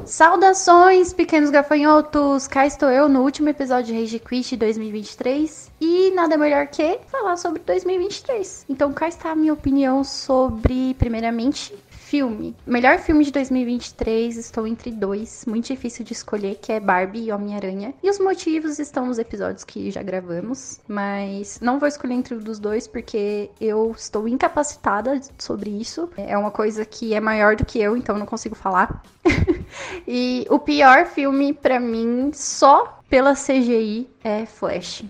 Saudações, 0.06 1.14
pequenos 1.14 1.50
gafanhotos! 1.50 2.48
Cá 2.48 2.68
estou 2.68 2.90
eu 2.90 3.10
no 3.10 3.24
último 3.24 3.50
episódio 3.50 3.94
de 3.94 4.00
Rage 4.00 4.20
Quit 4.20 4.56
2023 4.56 5.72
e 5.82 6.12
nada 6.12 6.38
melhor 6.38 6.68
que 6.68 7.00
falar 7.08 7.36
sobre 7.38 7.62
2023. 7.66 8.68
Então 8.70 8.94
cá 8.94 9.08
está 9.08 9.32
a 9.32 9.36
minha 9.36 9.52
opinião 9.54 10.04
sobre, 10.04 10.94
primeiramente, 10.94 11.74
filme. 12.06 12.56
Melhor 12.68 13.00
filme 13.00 13.26
de 13.26 13.32
2023, 13.32 14.38
estou 14.38 14.68
entre 14.68 14.92
dois, 14.92 15.44
muito 15.48 15.66
difícil 15.68 16.06
de 16.06 16.14
escolher, 16.14 16.56
que 16.62 16.72
é 16.72 16.80
Barbie 16.80 17.26
e 17.26 17.32
Homem-Aranha. 17.32 17.96
E 18.04 18.10
os 18.10 18.20
motivos 18.20 18.78
estão 18.78 19.08
nos 19.08 19.18
episódios 19.18 19.64
que 19.64 19.90
já 19.90 20.04
gravamos, 20.04 20.80
mas 20.88 21.60
não 21.60 21.80
vou 21.80 21.88
escolher 21.88 22.14
entre 22.14 22.36
um 22.36 22.40
dos 22.40 22.60
dois 22.60 22.88
porque 22.88 23.50
eu 23.60 23.92
estou 23.98 24.28
incapacitada 24.28 25.20
sobre 25.40 25.72
isso. 25.72 26.08
É 26.16 26.38
uma 26.38 26.52
coisa 26.52 26.86
que 26.86 27.16
é 27.16 27.20
maior 27.20 27.56
do 27.56 27.66
que 27.66 27.80
eu, 27.80 27.98
então 27.98 28.18
não 28.18 28.26
consigo 28.26 28.56
falar. 28.56 29.04
E 30.08 30.46
o 30.50 30.60
pior 30.60 31.06
filme 31.08 31.52
pra 31.52 31.80
mim, 31.80 32.32
só 32.34 33.00
pela 33.10 33.34
CGI, 33.34 34.08
é 34.24 34.46
Flash. 34.46 35.04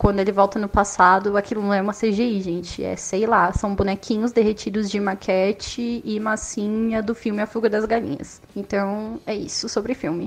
Quando 0.00 0.18
ele 0.18 0.32
volta 0.32 0.58
no 0.58 0.66
passado, 0.66 1.36
aquilo 1.36 1.60
não 1.60 1.74
é 1.74 1.82
uma 1.82 1.92
CGI, 1.92 2.40
gente. 2.40 2.82
É, 2.82 2.96
sei 2.96 3.26
lá, 3.26 3.52
são 3.52 3.74
bonequinhos 3.74 4.32
derretidos 4.32 4.90
de 4.90 4.98
maquete 4.98 6.00
e 6.02 6.18
massinha 6.18 7.02
do 7.02 7.14
filme 7.14 7.42
A 7.42 7.46
Fuga 7.46 7.68
das 7.68 7.84
Galinhas. 7.84 8.40
Então, 8.56 9.20
é 9.26 9.34
isso 9.34 9.68
sobre 9.68 9.92
filme. 9.92 10.26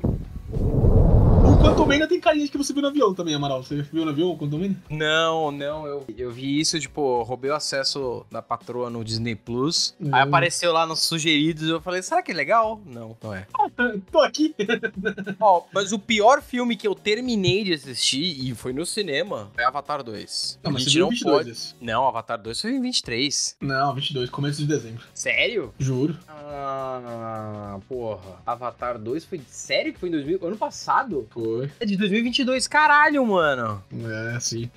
O 1.53 1.57
Quantum 1.57 1.91
ainda 1.91 2.07
tem 2.07 2.19
carinha 2.19 2.45
de 2.45 2.51
que 2.51 2.57
você 2.57 2.73
viu 2.73 2.81
no 2.81 2.87
avião 2.87 3.13
também, 3.13 3.35
Amaral. 3.35 3.63
Você 3.63 3.81
viu 3.83 4.03
no 4.03 4.09
avião 4.09 4.31
o 4.31 4.37
Quantum? 4.37 4.75
Não, 4.89 5.51
não, 5.51 5.85
eu, 5.85 6.03
eu 6.17 6.31
vi 6.31 6.59
isso, 6.59 6.79
tipo, 6.79 7.21
roubei 7.21 7.51
o 7.51 7.55
acesso 7.55 8.25
da 8.31 8.41
patroa 8.41 8.89
no 8.89 9.03
Disney 9.03 9.35
Plus. 9.35 9.95
Hum. 10.01 10.09
Aí 10.11 10.21
apareceu 10.21 10.73
lá 10.73 10.85
nos 10.85 11.01
sugeridos, 11.01 11.69
eu 11.69 11.79
falei, 11.79 12.01
será 12.01 12.23
que 12.23 12.31
é 12.31 12.35
legal? 12.35 12.81
Não, 12.85 13.15
não 13.21 13.33
é. 13.33 13.45
Tô 14.11 14.19
aqui. 14.19 14.55
Ó, 15.39 15.63
mas 15.71 15.91
o 15.91 15.99
pior 15.99 16.41
filme 16.41 16.75
que 16.75 16.87
eu 16.87 16.95
terminei 16.95 17.63
de 17.63 17.73
assistir, 17.73 18.43
e 18.43 18.55
foi 18.55 18.73
no 18.73 18.85
cinema, 18.85 19.51
é 19.55 19.63
Avatar 19.63 20.03
2. 20.03 20.59
Não, 20.63 20.71
mas 20.71 20.85
você 20.85 20.89
viu 20.89 21.01
não 21.01 21.09
22 21.09 21.37
pode... 21.37 21.49
esse. 21.51 21.75
Não, 21.79 22.07
Avatar 22.07 22.41
2 22.41 22.61
foi 22.61 22.71
em 22.71 22.81
23. 22.81 23.57
Não, 23.61 23.93
22, 23.93 24.29
começo 24.31 24.59
de 24.59 24.67
dezembro. 24.67 25.03
Sério? 25.13 25.71
Juro. 25.77 26.17
Ah, 26.27 27.77
porra. 27.87 28.41
Avatar 28.43 28.97
2 28.97 29.25
foi... 29.25 29.39
Sério 29.47 29.93
que 29.93 29.99
foi 29.99 30.09
em 30.09 30.13
2000? 30.13 30.39
Ano 30.41 30.57
passado? 30.57 31.27
Foi. 31.29 31.42
É 31.79 31.85
de 31.85 31.95
2022, 31.97 32.67
caralho, 32.67 33.25
mano. 33.25 33.83
É, 34.35 34.39
sim. 34.39 34.69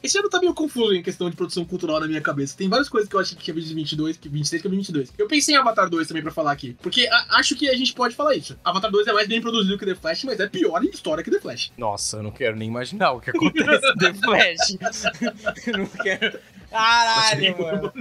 Esse 0.00 0.16
ano 0.16 0.28
tá 0.30 0.38
meio 0.38 0.54
confuso 0.54 0.94
em 0.94 1.02
questão 1.02 1.28
de 1.28 1.34
produção 1.34 1.64
cultural 1.64 1.98
na 1.98 2.06
minha 2.06 2.20
cabeça. 2.20 2.56
Tem 2.56 2.68
várias 2.68 2.88
coisas 2.88 3.08
que 3.10 3.16
eu 3.16 3.20
achei 3.20 3.36
que 3.36 3.50
ia 3.50 3.54
vir 3.54 3.62
de 3.64 3.74
22, 3.74 4.16
que 4.16 4.28
23, 4.28 4.62
que 4.62 4.66
eu 4.68 4.70
vi 4.70 4.76
22. 4.76 5.12
Eu 5.18 5.26
pensei 5.26 5.56
em 5.56 5.58
Avatar 5.58 5.90
2 5.90 6.06
também 6.06 6.22
pra 6.22 6.30
falar 6.30 6.52
aqui. 6.52 6.76
Porque 6.80 7.08
a- 7.08 7.26
acho 7.38 7.56
que 7.56 7.68
a 7.68 7.74
gente 7.76 7.92
pode 7.94 8.14
falar 8.14 8.36
isso. 8.36 8.56
Avatar 8.64 8.92
2 8.92 9.08
é 9.08 9.12
mais 9.12 9.26
bem 9.26 9.40
produzido 9.40 9.76
que 9.76 9.84
The 9.84 9.96
Flash, 9.96 10.22
mas 10.22 10.38
é 10.38 10.46
pior 10.48 10.84
em 10.84 10.88
história 10.90 11.24
que 11.24 11.30
The 11.32 11.40
Flash. 11.40 11.72
Nossa, 11.76 12.18
eu 12.18 12.22
não 12.22 12.30
quero 12.30 12.54
nem 12.56 12.68
imaginar 12.68 13.10
o 13.10 13.20
que 13.20 13.30
acontece 13.30 13.94
The 13.98 14.14
Flash. 14.22 15.66
eu 15.66 15.78
não 15.78 15.86
quero. 15.86 16.38
Caralho, 16.70 17.58
mano. 17.58 17.92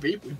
Bem 0.00 0.16
ruim. 0.22 0.36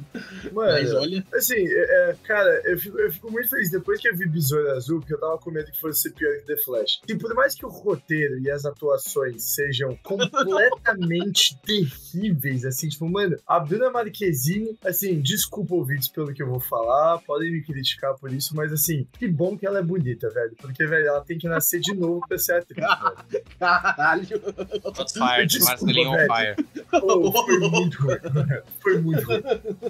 Mano, 0.53 0.73
Mas 0.73 0.95
olha. 0.95 1.27
Assim, 1.35 1.67
é, 1.67 2.11
é, 2.11 2.17
cara, 2.25 2.63
eu 2.65 2.79
fico, 2.79 2.99
eu 2.99 3.13
fico 3.13 3.31
muito 3.31 3.49
feliz 3.49 3.71
depois 3.71 4.01
que 4.01 4.09
eu 4.09 4.17
vi 4.17 4.29
Besouro 4.29 4.71
Azul, 4.73 5.01
porque 5.01 5.15
eu 5.15 5.21
tava 5.21 5.39
com 5.39 5.51
medo 5.51 5.71
que 5.71 5.81
fosse 5.81 6.03
ser 6.03 6.11
pior 6.13 6.33
que 6.37 6.47
The 6.47 6.57
Flash. 6.59 7.01
E 7.09 7.15
por 7.17 7.35
mais 7.35 7.55
que 7.55 7.65
o 7.65 7.69
roteiro 7.69 8.39
e 8.41 8.51
as 8.51 8.65
atuações 8.65 9.43
sejam 9.43 9.97
completamente 10.03 11.59
terríveis, 11.61 12.65
assim, 12.65 12.89
tipo, 12.89 13.09
mano, 13.09 13.37
a 13.47 13.59
Bruna 13.61 13.91
Marquezine, 13.91 14.79
assim, 14.85 15.21
desculpa 15.21 15.75
ouvintes 15.75 16.09
pelo 16.09 16.33
que 16.35 16.43
eu 16.43 16.49
vou 16.49 16.61
falar, 16.61 17.19
podem 17.21 17.51
me 17.51 17.63
criticar 17.63 18.15
por 18.15 18.33
isso, 18.33 18.55
mas 18.55 18.73
assim, 18.73 19.07
que 19.19 19.27
bom 19.27 19.57
que 19.57 19.67
ela 19.67 19.79
é 19.79 19.83
bonita, 19.83 20.29
velho, 20.31 20.55
porque, 20.61 20.87
velho, 20.87 21.07
ela 21.09 21.21
tem 21.23 21.39
que 21.39 21.49
nascer 21.49 21.81
de 21.81 21.95
novo 21.95 22.21
pra 22.29 22.39
ser 22.39 22.55
atriz, 22.55 22.85
velho. 22.87 23.45
Caralho. 23.59 24.29
Fire, 24.29 25.47
Desculpa, 25.47 25.71
Marcelinho 25.71 26.11
on 26.11 26.27
fire. 26.27 26.57
Oh, 26.93 27.33
foi 27.33 27.59
muito 27.59 27.99
ruim, 28.03 28.19
velho. 28.19 28.63
Foi 28.81 28.99
muito 28.99 29.27
ruim. 29.27 29.43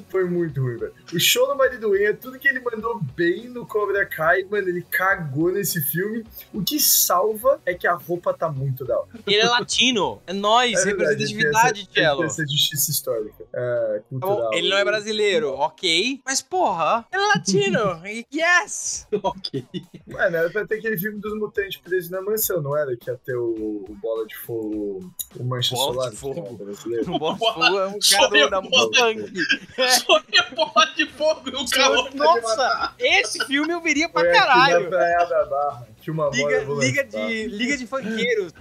Foi 0.08 0.24
muito 0.24 0.60
ruim, 0.60 0.76
velho. 0.76 0.92
O 1.14 1.18
show 1.20 1.46
do 1.46 1.54
Marido 1.56 1.90
Wayne, 1.90 2.14
tudo 2.14 2.38
que 2.38 2.48
ele 2.48 2.60
mandou 2.60 3.00
bem 3.16 3.48
no 3.48 3.64
Cobra 3.66 4.04
Kai, 4.04 4.44
mano, 4.44 4.68
ele 4.68 4.82
cagou 4.82 5.50
nesse 5.52 5.80
filme. 5.80 6.24
O 6.52 6.62
que 6.62 6.78
salva 6.80 7.60
é 7.64 7.74
que 7.74 7.86
a 7.86 7.94
roupa 7.94 8.34
tá 8.34 8.50
muito 8.50 8.84
da 8.84 8.98
hora. 8.98 9.08
Ele 9.26 9.36
é 9.40 9.46
latino. 9.46 10.20
É 10.26 10.32
nós, 10.32 10.80
É 10.84 10.84
representatividade, 10.90 11.88
Cello. 11.92 12.24
Essa 12.24 12.42
justiça 12.42 12.90
histórica, 12.90 13.44
é, 13.52 13.98
Tá 13.98 14.02
cultural. 14.08 14.54
Ele 14.54 14.68
não 14.68 14.76
é 14.76 14.84
brasileiro, 14.84 15.52
ok. 15.54 16.20
Mas 16.24 16.42
porra, 16.42 17.06
ele 17.12 17.22
é 17.22 17.26
latino. 17.26 18.02
yes! 18.34 19.06
ok. 19.22 19.64
Mano, 20.06 20.36
era 20.36 20.50
pra 20.50 20.66
ter 20.66 20.76
aquele 20.76 20.98
filme 20.98 21.20
dos 21.20 21.34
mutantes 21.38 21.80
presos 21.80 22.10
na 22.10 22.20
mansão, 22.20 22.60
não 22.60 22.76
era? 22.76 22.96
Que 22.96 23.10
ia 23.10 23.16
ter 23.16 23.36
o, 23.36 23.84
o 23.88 23.96
Bola 24.02 24.26
de 24.26 24.36
Fogo, 24.36 25.12
o 25.38 25.44
Mancha 25.44 25.74
Bola 25.74 25.94
Solar. 25.94 26.10
de 26.10 26.16
Fogo. 26.16 26.58
Brasileiro. 26.90 27.14
O 27.24 27.36
Fogo 27.36 27.78
é 27.78 27.86
um 27.86 27.98
cara 27.98 28.48
da. 28.50 28.62
Sonha 29.90 30.46
bola 30.54 30.86
de 30.96 31.06
fogo 31.06 31.50
e 31.50 31.54
o 31.56 31.68
calor. 31.68 32.14
Nossa, 32.14 32.92
esse 32.98 33.44
filme 33.46 33.72
eu 33.72 33.80
veria 33.80 34.08
pra 34.08 34.30
caralho. 34.30 34.90
Que 36.00 36.10
uma 36.10 36.30
Liga, 36.30 36.50
eu 36.50 36.80
liga, 36.80 37.04
de, 37.04 37.46
liga 37.46 37.76
de 37.76 37.86
funkeiros. 37.86 38.52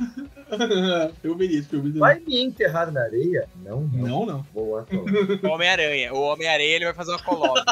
eu 1.24 1.36
veria 1.36 1.60
esse 1.60 1.70
filme. 1.70 1.98
Vai 1.98 2.20
me 2.20 2.44
enterrar 2.44 2.92
na 2.92 3.02
areia? 3.02 3.48
Não, 3.64 3.82
não. 3.82 4.08
Não, 4.08 4.26
não. 4.26 4.46
Boa. 4.54 4.86
O 5.42 5.48
Homem-Aranha. 5.48 6.14
O 6.14 6.20
Homem-Aranha 6.20 6.76
ele 6.76 6.86
vai 6.86 6.94
fazer 6.94 7.12
uma 7.12 7.24
coloca. 7.24 7.64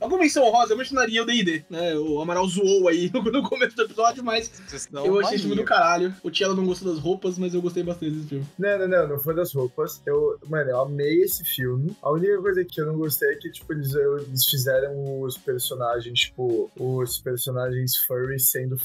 Alguma 0.00 0.20
menção 0.22 0.44
honrosa, 0.44 0.72
eu 0.72 0.76
mencionaria 0.76 1.22
o 1.22 1.26
D&D, 1.26 1.64
né? 1.68 1.94
O 1.94 2.20
Amaral 2.20 2.46
zoou 2.46 2.88
aí 2.88 3.10
no, 3.12 3.42
começo 3.42 3.76
do 3.76 3.82
episódio, 3.82 4.24
mas 4.24 4.50
não 4.90 5.04
eu 5.04 5.20
achei 5.20 5.34
esse 5.34 5.44
filme 5.44 5.56
do 5.56 5.64
caralho. 5.64 6.14
O 6.22 6.30
Tielo 6.30 6.54
não 6.54 6.64
gostou 6.64 6.92
das 6.92 7.02
roupas, 7.02 7.38
mas 7.38 7.54
eu 7.54 7.60
gostei 7.62 7.82
bastante 7.82 8.12
desse 8.12 8.28
filme. 8.28 8.46
Não, 8.58 8.78
não, 8.78 8.88
não, 8.88 9.08
não 9.08 9.20
foi 9.20 9.34
das 9.34 9.52
roupas. 9.52 10.00
Eu, 10.06 10.38
mano, 10.48 10.70
eu 10.70 10.80
amei 10.80 11.22
esse 11.22 11.44
filme. 11.44 11.94
A 12.02 12.10
única 12.10 12.40
coisa 12.40 12.64
que 12.64 12.80
eu 12.80 12.86
não 12.86 12.96
gostei 12.96 13.30
é 13.30 13.36
que, 13.36 13.50
tipo, 13.50 13.72
eles, 13.72 13.94
eles 13.94 14.44
fizeram 14.46 15.20
os 15.20 15.36
personagens, 15.36 16.20
tipo, 16.20 16.70
os 16.78 17.18
personagens 17.18 17.96
furries 18.06 18.50
sendo 18.50 18.78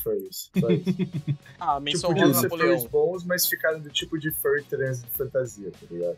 Só 0.60 0.70
isso. 0.70 0.94
tipo, 0.96 1.38
Ah, 1.60 1.80
menção 1.80 2.10
podiam 2.10 2.28
rosa 2.28 2.42
Napoleão. 2.44 2.88
bons, 2.90 3.24
mas 3.26 3.46
ficaram 3.46 3.80
do 3.80 3.90
tipo 3.90 4.18
de 4.20 4.32
furry 4.32 4.64
trans 4.64 5.02
de 5.02 5.08
fantasia, 5.10 5.72
tá 5.72 5.88
ligado? 5.90 6.18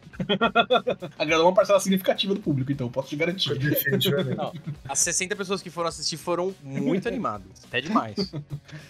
Agradou 1.18 1.46
uma 1.48 1.54
parcela 1.54 1.80
significativa 1.80 2.34
do 2.34 2.40
público, 2.42 2.72
então, 2.72 2.90
posso 2.90 3.10
te 3.10 3.16
garantir. 3.16 3.58
Definitivamente. 3.58 4.38
Não. 4.38 4.54
As 4.88 5.00
60 5.00 5.36
pessoas 5.36 5.62
que 5.62 5.70
foram 5.70 5.90
assistir 5.90 6.18
foram 6.18 6.54
muito 6.64 7.08
animadas. 7.08 7.48
Até 7.68 7.82
demais. 7.82 8.16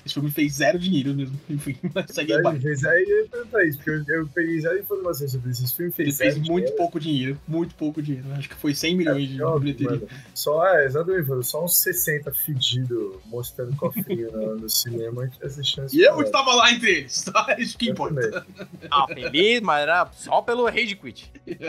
Esse 0.06 0.14
filme 0.14 0.32
fez 0.32 0.54
zero 0.56 0.78
dinheiro 0.80 1.14
mesmo. 1.14 1.40
Enfim, 1.50 1.78
mas 1.94 2.06
segue 2.12 2.34
aí, 2.34 2.60
fez 2.60 2.84
eu 2.84 3.00
ia 3.00 3.28
perguntar 3.30 3.64
isso, 3.66 3.78
porque 3.78 3.90
eu, 3.92 4.04
eu 4.22 4.28
peguei 4.28 4.60
zero 4.62 4.80
informações 4.80 5.32
sobre 5.32 5.52
esse 5.52 5.76
filme. 5.76 5.94
Ele 5.98 6.06
Fez, 6.12 6.18
fez 6.18 6.34
zero 6.36 6.46
muito 6.46 6.56
dinheiro. 6.66 6.78
pouco 6.78 7.00
dinheiro. 7.00 7.40
Muito 7.48 7.76
pouco 7.76 8.02
dinheiro. 8.02 8.28
Acho 8.34 8.50
que 8.50 8.56
foi 8.56 8.74
100 8.74 8.96
milhões 8.96 9.30
de 9.30 9.42
É, 9.42 9.46
óbvio, 9.46 9.74
bilheteria. 9.74 10.08
mano. 10.08 10.08
Só, 10.34 10.66
é, 10.68 10.86
exatamente, 10.86 11.44
só 11.46 11.64
uns 11.64 11.78
60 11.78 12.32
fedido 12.34 13.22
mostrando 13.26 13.76
cofrinho 13.76 14.32
no, 14.32 14.56
no 14.58 14.70
cinema 14.70 14.99
que 15.30 15.64
chance. 15.64 15.98
E 15.98 16.02
eu 16.02 16.22
estava 16.22 16.54
lá 16.54 16.72
entre 16.72 16.90
eles, 16.90 17.24
tá? 17.32 17.56
Isso 17.58 17.78
que 17.78 17.88
Eu 17.88 17.92
importa. 17.94 18.46
Ah, 18.92 19.08
feliz, 19.08 19.62
mas 19.62 19.82
era 19.82 20.10
só 20.14 20.42
pelo 20.42 20.66
Rage 20.66 20.96
Quit. 20.96 21.32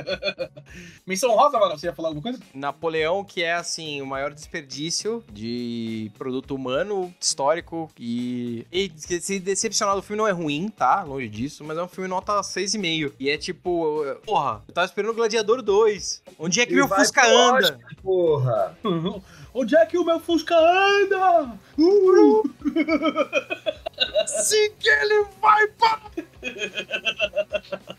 Menção 1.07 1.35
rosa, 1.35 1.59
mano, 1.59 1.79
você 1.79 1.87
ia 1.87 1.95
falar 1.95 2.09
alguma 2.09 2.23
coisa? 2.23 2.40
Napoleão, 2.55 3.25
que 3.25 3.43
é 3.43 3.55
assim, 3.55 4.01
o 4.03 4.07
maior 4.07 4.33
desperdício 4.33 5.25
de 5.33 6.11
produto 6.19 6.55
humano, 6.55 7.12
histórico 7.21 7.90
e. 7.99 8.66
E 8.73 8.90
se 8.97 9.38
decepcionar 9.38 9.95
do 9.95 10.03
filme 10.03 10.19
não 10.19 10.29
é 10.29 10.33
ruim, 10.33 10.69
tá? 10.69 11.03
Longe 11.03 11.29
disso, 11.29 11.64
mas 11.64 11.77
é 11.79 11.83
um 11.83 11.88
filme 11.88 12.09
nota 12.09 12.40
6,5. 12.40 13.12
E 13.19 13.31
é 13.31 13.37
tipo, 13.37 14.05
porra, 14.25 14.62
eu 14.66 14.75
tava 14.75 14.87
esperando 14.87 15.11
o 15.11 15.14
Gladiador 15.14 15.62
2. 15.62 16.23
Onde 16.38 16.61
é 16.61 16.66
que 16.66 16.73
E 16.73 16.77
meu 16.77 16.87
vai 16.88 17.01
Fusca 17.01 17.27
anda? 17.27 17.59
Oscar, 17.59 17.79
Porra! 18.03 18.79
Onde 19.53 19.77
é 19.77 19.85
que 19.85 19.99
o 19.99 20.05
meu 20.05 20.21
Fusca 20.21 20.55
anda? 20.57 21.53
Uh! 21.77 22.43
Sim 24.27 24.73
que 24.79 24.89
ele 24.89 25.27
vai 25.41 25.67
pra. 25.69 26.01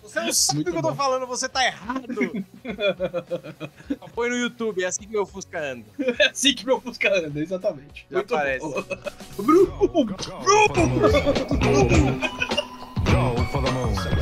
Você 0.02 0.20
não 0.22 0.34
sabe 0.34 0.62
o 0.62 0.64
que 0.64 0.70
eu 0.70 0.76
tô 0.76 0.82
bom. 0.82 0.96
falando, 0.96 1.28
você 1.28 1.48
tá 1.50 1.66
errado. 1.66 2.08
Põe 4.16 4.30
no 4.30 4.36
YouTube, 4.38 4.84
é 4.84 4.88
assim 4.88 5.02
que 5.02 5.08
meu 5.12 5.26
Fusca 5.26 5.60
anda. 5.60 5.86
É 6.20 6.28
assim 6.30 6.54
que 6.54 6.66
meu 6.66 6.80
Fusca 6.82 7.14
anda, 7.14 7.40
exatamente. 7.40 8.06
Já 8.10 8.18
Muito 8.18 8.36
aparece. 8.36 8.66
bom. 8.66 8.84
Bruno! 9.44 10.06
Go 13.12 13.44
for 13.52 13.62
the 13.62 13.72
moon. 13.72 14.21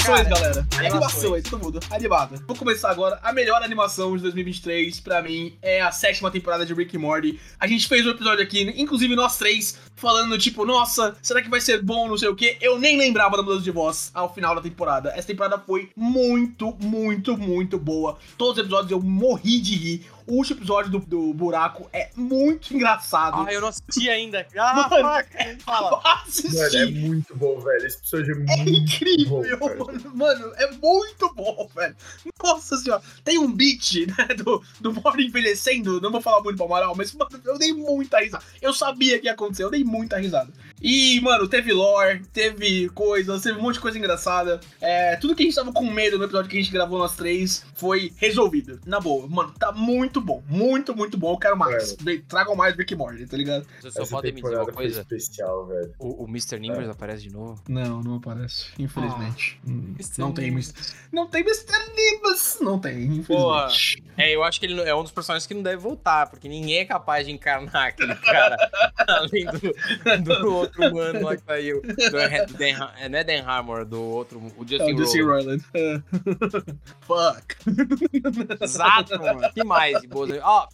Animações, 0.00 0.28
Cara, 0.28 0.40
galera. 0.40 0.66
animações. 0.78 1.44
Todo 1.44 1.62
mundo. 1.64 1.80
Animada. 1.90 2.42
Vou 2.46 2.56
começar 2.56 2.90
agora. 2.90 3.18
A 3.22 3.32
melhor 3.32 3.62
animação 3.62 4.16
de 4.16 4.22
2023, 4.22 5.00
pra 5.00 5.22
mim, 5.22 5.54
é 5.60 5.80
a 5.80 5.92
sétima 5.92 6.30
temporada 6.30 6.64
de 6.64 6.72
Rick 6.72 6.94
e 6.96 6.98
Morty. 6.98 7.38
A 7.58 7.66
gente 7.66 7.86
fez 7.86 8.06
um 8.06 8.10
episódio 8.10 8.42
aqui, 8.42 8.62
inclusive 8.76 9.14
nós 9.14 9.36
três, 9.36 9.78
falando 9.96 10.38
tipo, 10.38 10.64
nossa, 10.64 11.16
será 11.22 11.42
que 11.42 11.50
vai 11.50 11.60
ser 11.60 11.82
bom, 11.82 12.08
não 12.08 12.16
sei 12.16 12.28
o 12.28 12.34
quê. 12.34 12.56
Eu 12.60 12.78
nem 12.78 12.96
lembrava 12.96 13.36
da 13.36 13.42
mudança 13.42 13.62
de 13.62 13.70
voz 13.70 14.10
ao 14.14 14.32
final 14.32 14.54
da 14.54 14.60
temporada. 14.62 15.10
Essa 15.10 15.28
temporada 15.28 15.58
foi 15.58 15.90
muito, 15.96 16.76
muito, 16.80 17.36
muito 17.36 17.78
boa. 17.78 18.18
Todos 18.38 18.54
os 18.58 18.60
episódios 18.64 18.90
eu 18.90 19.00
morri 19.00 19.60
de 19.60 19.74
rir. 19.76 20.06
O 20.30 20.34
último 20.34 20.60
episódio 20.60 20.92
do, 20.92 20.98
do 21.00 21.34
buraco 21.34 21.90
é 21.92 22.08
muito 22.14 22.72
engraçado. 22.72 23.44
Ah, 23.44 23.52
eu 23.52 23.60
não 23.60 23.66
assisti 23.66 24.08
ainda. 24.08 24.46
Ah, 24.56 24.88
Mano. 24.90 25.14
fuck, 25.14 25.62
fala. 25.62 26.02
Mano, 26.52 26.76
é 26.76 26.86
muito 26.86 27.34
bom, 27.34 27.58
velho. 27.58 27.86
Esse 27.86 27.96
episódio 27.98 28.34
é 28.34 28.36
muito 28.36 28.50
É 28.52 28.70
incrível, 28.70 29.58
bom, 29.58 29.86
mano. 29.86 30.12
Mano, 30.14 30.52
é 30.56 30.70
muito 30.70 31.34
bom, 31.34 31.68
velho. 31.74 31.96
Nossa 32.42 32.76
senhora. 32.76 33.02
Tem 33.24 33.38
um 33.38 33.50
beat, 33.50 34.06
né, 34.16 34.34
do, 34.36 34.62
do 34.80 34.92
Moro 34.92 35.20
envelhecendo. 35.20 36.00
Não 36.00 36.12
vou 36.12 36.20
falar 36.20 36.42
muito 36.42 36.56
pro 36.56 36.66
Amaral, 36.66 36.94
mas, 36.94 37.12
mano, 37.14 37.40
eu 37.44 37.58
dei 37.58 37.72
muita 37.72 38.20
risada. 38.20 38.44
Eu 38.60 38.72
sabia 38.72 39.18
que 39.18 39.26
ia 39.26 39.32
acontecer, 39.32 39.64
eu 39.64 39.70
dei 39.70 39.82
muita 39.82 40.18
risada. 40.18 40.52
E, 40.80 41.20
mano, 41.20 41.48
teve 41.48 41.72
lore, 41.72 42.22
teve 42.32 42.88
coisas, 42.90 43.42
teve 43.42 43.58
um 43.58 43.62
monte 43.62 43.74
de 43.74 43.80
coisa 43.80 43.98
engraçada. 43.98 44.60
É, 44.80 45.16
tudo 45.16 45.34
que 45.34 45.42
a 45.42 45.46
gente 45.46 45.54
tava 45.54 45.72
com 45.72 45.90
medo 45.90 46.18
no 46.18 46.24
episódio 46.24 46.50
que 46.50 46.56
a 46.58 46.60
gente 46.60 46.72
gravou 46.72 46.98
nós 46.98 47.16
três 47.16 47.64
foi 47.74 48.12
resolvido. 48.16 48.80
Na 48.86 49.00
boa, 49.00 49.26
mano, 49.28 49.52
tá 49.58 49.72
muito 49.72 50.19
bom. 50.20 50.42
Muito, 50.48 50.94
muito 50.94 51.16
bom. 51.18 51.32
Eu 51.34 51.38
quero 51.38 51.56
mais. 51.56 51.96
Vem, 52.00 52.20
Tragam 52.22 52.54
mais 52.54 52.76
Rick 52.76 52.94
Morty, 52.94 53.26
tá 53.26 53.36
ligado? 53.36 53.66
Vocês 53.80 53.94
só 53.94 54.02
Essa 54.02 54.10
podem 54.10 54.32
me 54.32 54.42
dizer 54.42 54.56
uma 54.56 54.66
coisa. 54.72 55.00
especial, 55.00 55.66
velho. 55.66 55.94
O, 55.98 56.24
o 56.24 56.28
Mr. 56.28 56.58
Nimbers 56.58 56.88
aparece 56.88 57.22
de 57.22 57.32
novo? 57.32 57.62
Não, 57.68 58.00
não 58.02 58.16
aparece, 58.16 58.66
infelizmente. 58.78 59.60
Hum, 59.66 59.94
Mr. 59.98 60.20
não 60.20 60.32
tem 60.32 60.50
Nimbus. 60.50 60.68
Mr. 60.70 60.94
Não 61.12 61.26
tem 61.28 61.40
Mr. 61.42 61.94
Nimbus. 61.96 62.58
Não 62.60 62.78
tem, 62.78 63.04
infelizmente. 63.04 64.02
É, 64.16 64.34
eu 64.34 64.42
acho 64.42 64.60
que 64.60 64.66
ele 64.66 64.80
é 64.82 64.94
um 64.94 65.02
dos 65.02 65.12
personagens 65.12 65.46
que 65.46 65.54
não 65.54 65.62
deve 65.62 65.76
voltar, 65.78 66.28
porque 66.28 66.48
ninguém 66.48 66.78
é 66.78 66.84
capaz 66.84 67.26
de 67.26 67.32
encarnar 67.32 67.88
aquele 67.88 68.14
cara, 68.16 68.56
além 69.08 69.46
do, 69.46 70.34
do 70.42 70.54
outro 70.54 70.88
humano 70.88 71.22
lá 71.24 71.36
que 71.36 71.42
saiu. 71.44 71.80
Do, 71.80 71.88
do 71.88 72.58
Dan, 72.58 72.90
é, 72.98 73.08
não 73.08 73.18
é 73.18 73.24
Dan 73.24 73.42
Harmon, 73.44 73.84
do 73.84 74.02
outro, 74.02 74.38
o 74.56 74.64
É 74.64 74.66
Justin 74.66 74.96
Justin 74.96 75.22
Roiland. 75.22 75.64
É. 75.74 76.00
Fuck. 77.00 77.56
Exato, 78.60 79.18
mano. 79.18 79.50
que 79.52 79.64
mais 79.64 79.99
de 80.00 80.08
boas? 80.08 80.30
Ó, 80.42 80.68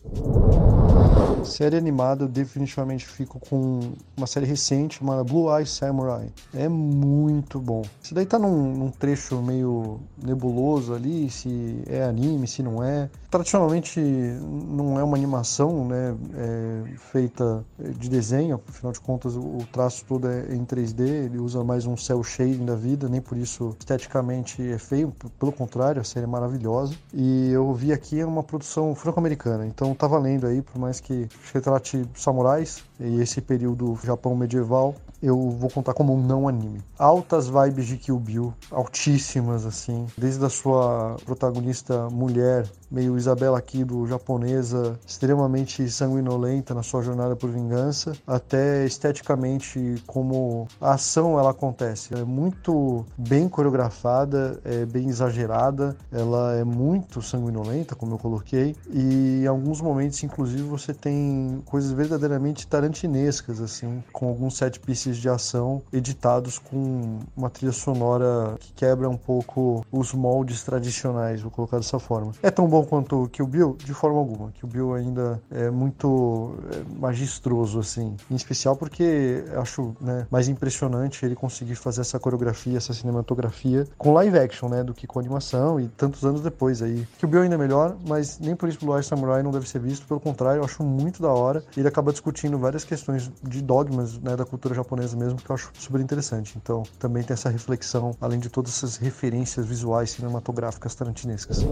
Série 1.42 1.76
animada, 1.76 2.26
definitivamente 2.26 3.06
fico 3.06 3.38
com 3.38 3.80
uma 4.16 4.26
série 4.26 4.46
recente 4.46 4.98
chamada 4.98 5.22
Blue 5.22 5.48
Eye 5.56 5.66
Samurai. 5.66 6.32
É 6.54 6.68
muito 6.68 7.60
bom. 7.60 7.82
Isso 8.02 8.14
daí 8.14 8.26
tá 8.26 8.38
num, 8.38 8.74
num 8.74 8.90
trecho 8.90 9.40
meio 9.40 10.00
nebuloso 10.20 10.94
ali, 10.94 11.30
se 11.30 11.82
é 11.86 12.02
anime, 12.02 12.46
se 12.46 12.62
não 12.62 12.82
é. 12.82 13.08
Tradicionalmente 13.30 14.00
não 14.00 14.98
é 14.98 15.04
uma 15.04 15.16
animação, 15.16 15.86
né, 15.86 16.16
é 16.34 16.96
feita 17.12 17.64
de 17.78 18.08
desenho, 18.08 18.60
afinal 18.68 18.92
de 18.92 19.00
contas 19.00 19.36
o 19.36 19.58
traço 19.70 20.04
todo 20.06 20.28
é 20.28 20.54
em 20.54 20.64
3D, 20.64 21.00
ele 21.00 21.38
usa 21.38 21.62
mais 21.62 21.86
um 21.86 21.96
cel 21.96 22.22
shading 22.22 22.64
da 22.64 22.74
vida, 22.74 23.08
nem 23.08 23.20
por 23.20 23.36
isso 23.36 23.76
esteticamente 23.78 24.62
é 24.62 24.78
feio, 24.78 25.12
pelo 25.38 25.52
contrário, 25.52 26.00
a 26.00 26.04
série 26.04 26.24
é 26.24 26.28
maravilhosa. 26.28 26.94
E 27.12 27.50
eu 27.50 27.72
vi 27.74 27.92
aqui 27.92 28.22
uma 28.24 28.42
produção 28.42 28.94
franco-americana, 28.94 29.66
então 29.66 29.94
tá 29.94 30.06
valendo 30.06 30.46
aí, 30.46 30.62
por 30.62 30.78
mais 30.78 31.00
que 31.00 31.25
retrate 31.54 32.06
samurais 32.14 32.82
e 32.98 33.20
esse 33.20 33.40
período 33.40 33.98
Japão 34.02 34.34
medieval, 34.34 34.94
eu 35.22 35.50
vou 35.50 35.70
contar 35.70 35.94
como 35.94 36.14
um 36.14 36.22
não 36.22 36.46
anime. 36.48 36.80
Altas 36.98 37.48
vibes 37.48 37.86
de 37.86 37.96
Kill 37.96 38.18
Bill, 38.18 38.54
altíssimas 38.70 39.64
assim, 39.64 40.06
desde 40.16 40.44
a 40.44 40.48
sua 40.48 41.16
protagonista 41.24 42.08
mulher, 42.10 42.68
meio 42.90 43.16
Isabela 43.16 43.60
Kido 43.60 44.06
japonesa, 44.06 44.98
extremamente 45.06 45.88
sanguinolenta 45.90 46.74
na 46.74 46.82
sua 46.82 47.02
jornada 47.02 47.34
por 47.34 47.50
vingança, 47.50 48.12
até 48.26 48.84
esteticamente 48.84 49.96
como 50.06 50.68
a 50.80 50.94
ação 50.94 51.38
ela 51.38 51.50
acontece. 51.50 52.14
É 52.14 52.24
muito 52.24 53.04
bem 53.16 53.48
coreografada, 53.48 54.60
é 54.64 54.84
bem 54.84 55.08
exagerada, 55.08 55.96
ela 56.12 56.54
é 56.54 56.64
muito 56.64 57.20
sanguinolenta, 57.20 57.94
como 57.94 58.14
eu 58.14 58.18
coloquei, 58.18 58.76
e 58.90 59.42
em 59.42 59.46
alguns 59.46 59.80
momentos 59.80 60.22
inclusive 60.22 60.62
você 60.62 60.94
tem 60.94 61.62
coisas 61.64 61.90
verdadeiramente 61.92 62.66
tarantinescas 62.86 63.60
assim, 63.60 64.02
com 64.12 64.28
alguns 64.28 64.56
set 64.56 64.78
pieces 64.80 65.16
de 65.16 65.28
ação 65.28 65.82
editados 65.92 66.58
com 66.58 67.18
uma 67.36 67.50
trilha 67.50 67.72
sonora 67.72 68.56
que 68.60 68.72
quebra 68.72 69.08
um 69.08 69.16
pouco 69.16 69.84
os 69.90 70.12
moldes 70.12 70.62
tradicionais, 70.62 71.42
vou 71.42 71.50
colocar 71.50 71.78
dessa 71.78 71.98
forma. 71.98 72.32
É 72.42 72.50
tão 72.50 72.68
bom 72.68 72.84
quanto 72.84 73.28
Kill 73.28 73.46
Bill? 73.46 73.76
De 73.78 73.92
forma 73.92 74.18
alguma. 74.18 74.50
Kill 74.52 74.68
Bill 74.68 74.94
ainda 74.94 75.40
é 75.50 75.70
muito 75.70 76.54
é, 76.72 77.00
magistroso, 77.00 77.80
assim. 77.80 78.16
Em 78.30 78.36
especial 78.36 78.76
porque 78.76 79.44
acho 79.56 79.94
né, 80.00 80.26
mais 80.30 80.48
impressionante 80.48 81.24
ele 81.24 81.34
conseguir 81.34 81.74
fazer 81.74 82.02
essa 82.02 82.18
coreografia, 82.18 82.76
essa 82.76 82.92
cinematografia 82.92 83.86
com 83.98 84.12
live 84.12 84.38
action, 84.38 84.68
né? 84.68 84.84
Do 84.84 84.94
que 84.94 85.06
com 85.06 85.18
animação 85.18 85.80
e 85.80 85.88
tantos 85.88 86.24
anos 86.24 86.40
depois 86.40 86.82
aí. 86.82 87.06
Kill 87.18 87.28
Bill 87.28 87.42
ainda 87.42 87.54
é 87.54 87.58
melhor, 87.58 87.96
mas 88.06 88.38
nem 88.38 88.54
por 88.54 88.68
isso 88.68 88.78
Blue 88.80 88.96
Eye 88.96 89.02
Samurai 89.02 89.42
não 89.42 89.50
deve 89.50 89.68
ser 89.68 89.80
visto. 89.80 90.06
Pelo 90.06 90.20
contrário, 90.20 90.60
eu 90.60 90.64
acho 90.64 90.82
muito 90.82 91.22
da 91.22 91.30
hora. 91.30 91.62
Ele 91.76 91.88
acaba 91.88 92.12
discutindo 92.12 92.58
várias 92.58 92.75
questões 92.84 93.30
de 93.42 93.62
dogmas 93.62 94.18
né, 94.18 94.36
da 94.36 94.44
cultura 94.44 94.74
japonesa 94.74 95.16
mesmo, 95.16 95.38
que 95.38 95.50
eu 95.50 95.54
acho 95.54 95.70
super 95.78 96.00
interessante. 96.00 96.54
Então, 96.56 96.82
também 96.98 97.22
tem 97.22 97.34
essa 97.34 97.48
reflexão, 97.48 98.16
além 98.20 98.38
de 98.38 98.48
todas 98.48 98.72
essas 98.72 98.96
referências 98.96 99.66
visuais 99.66 100.10
cinematográficas 100.10 100.94
tarantinescas. 100.94 101.62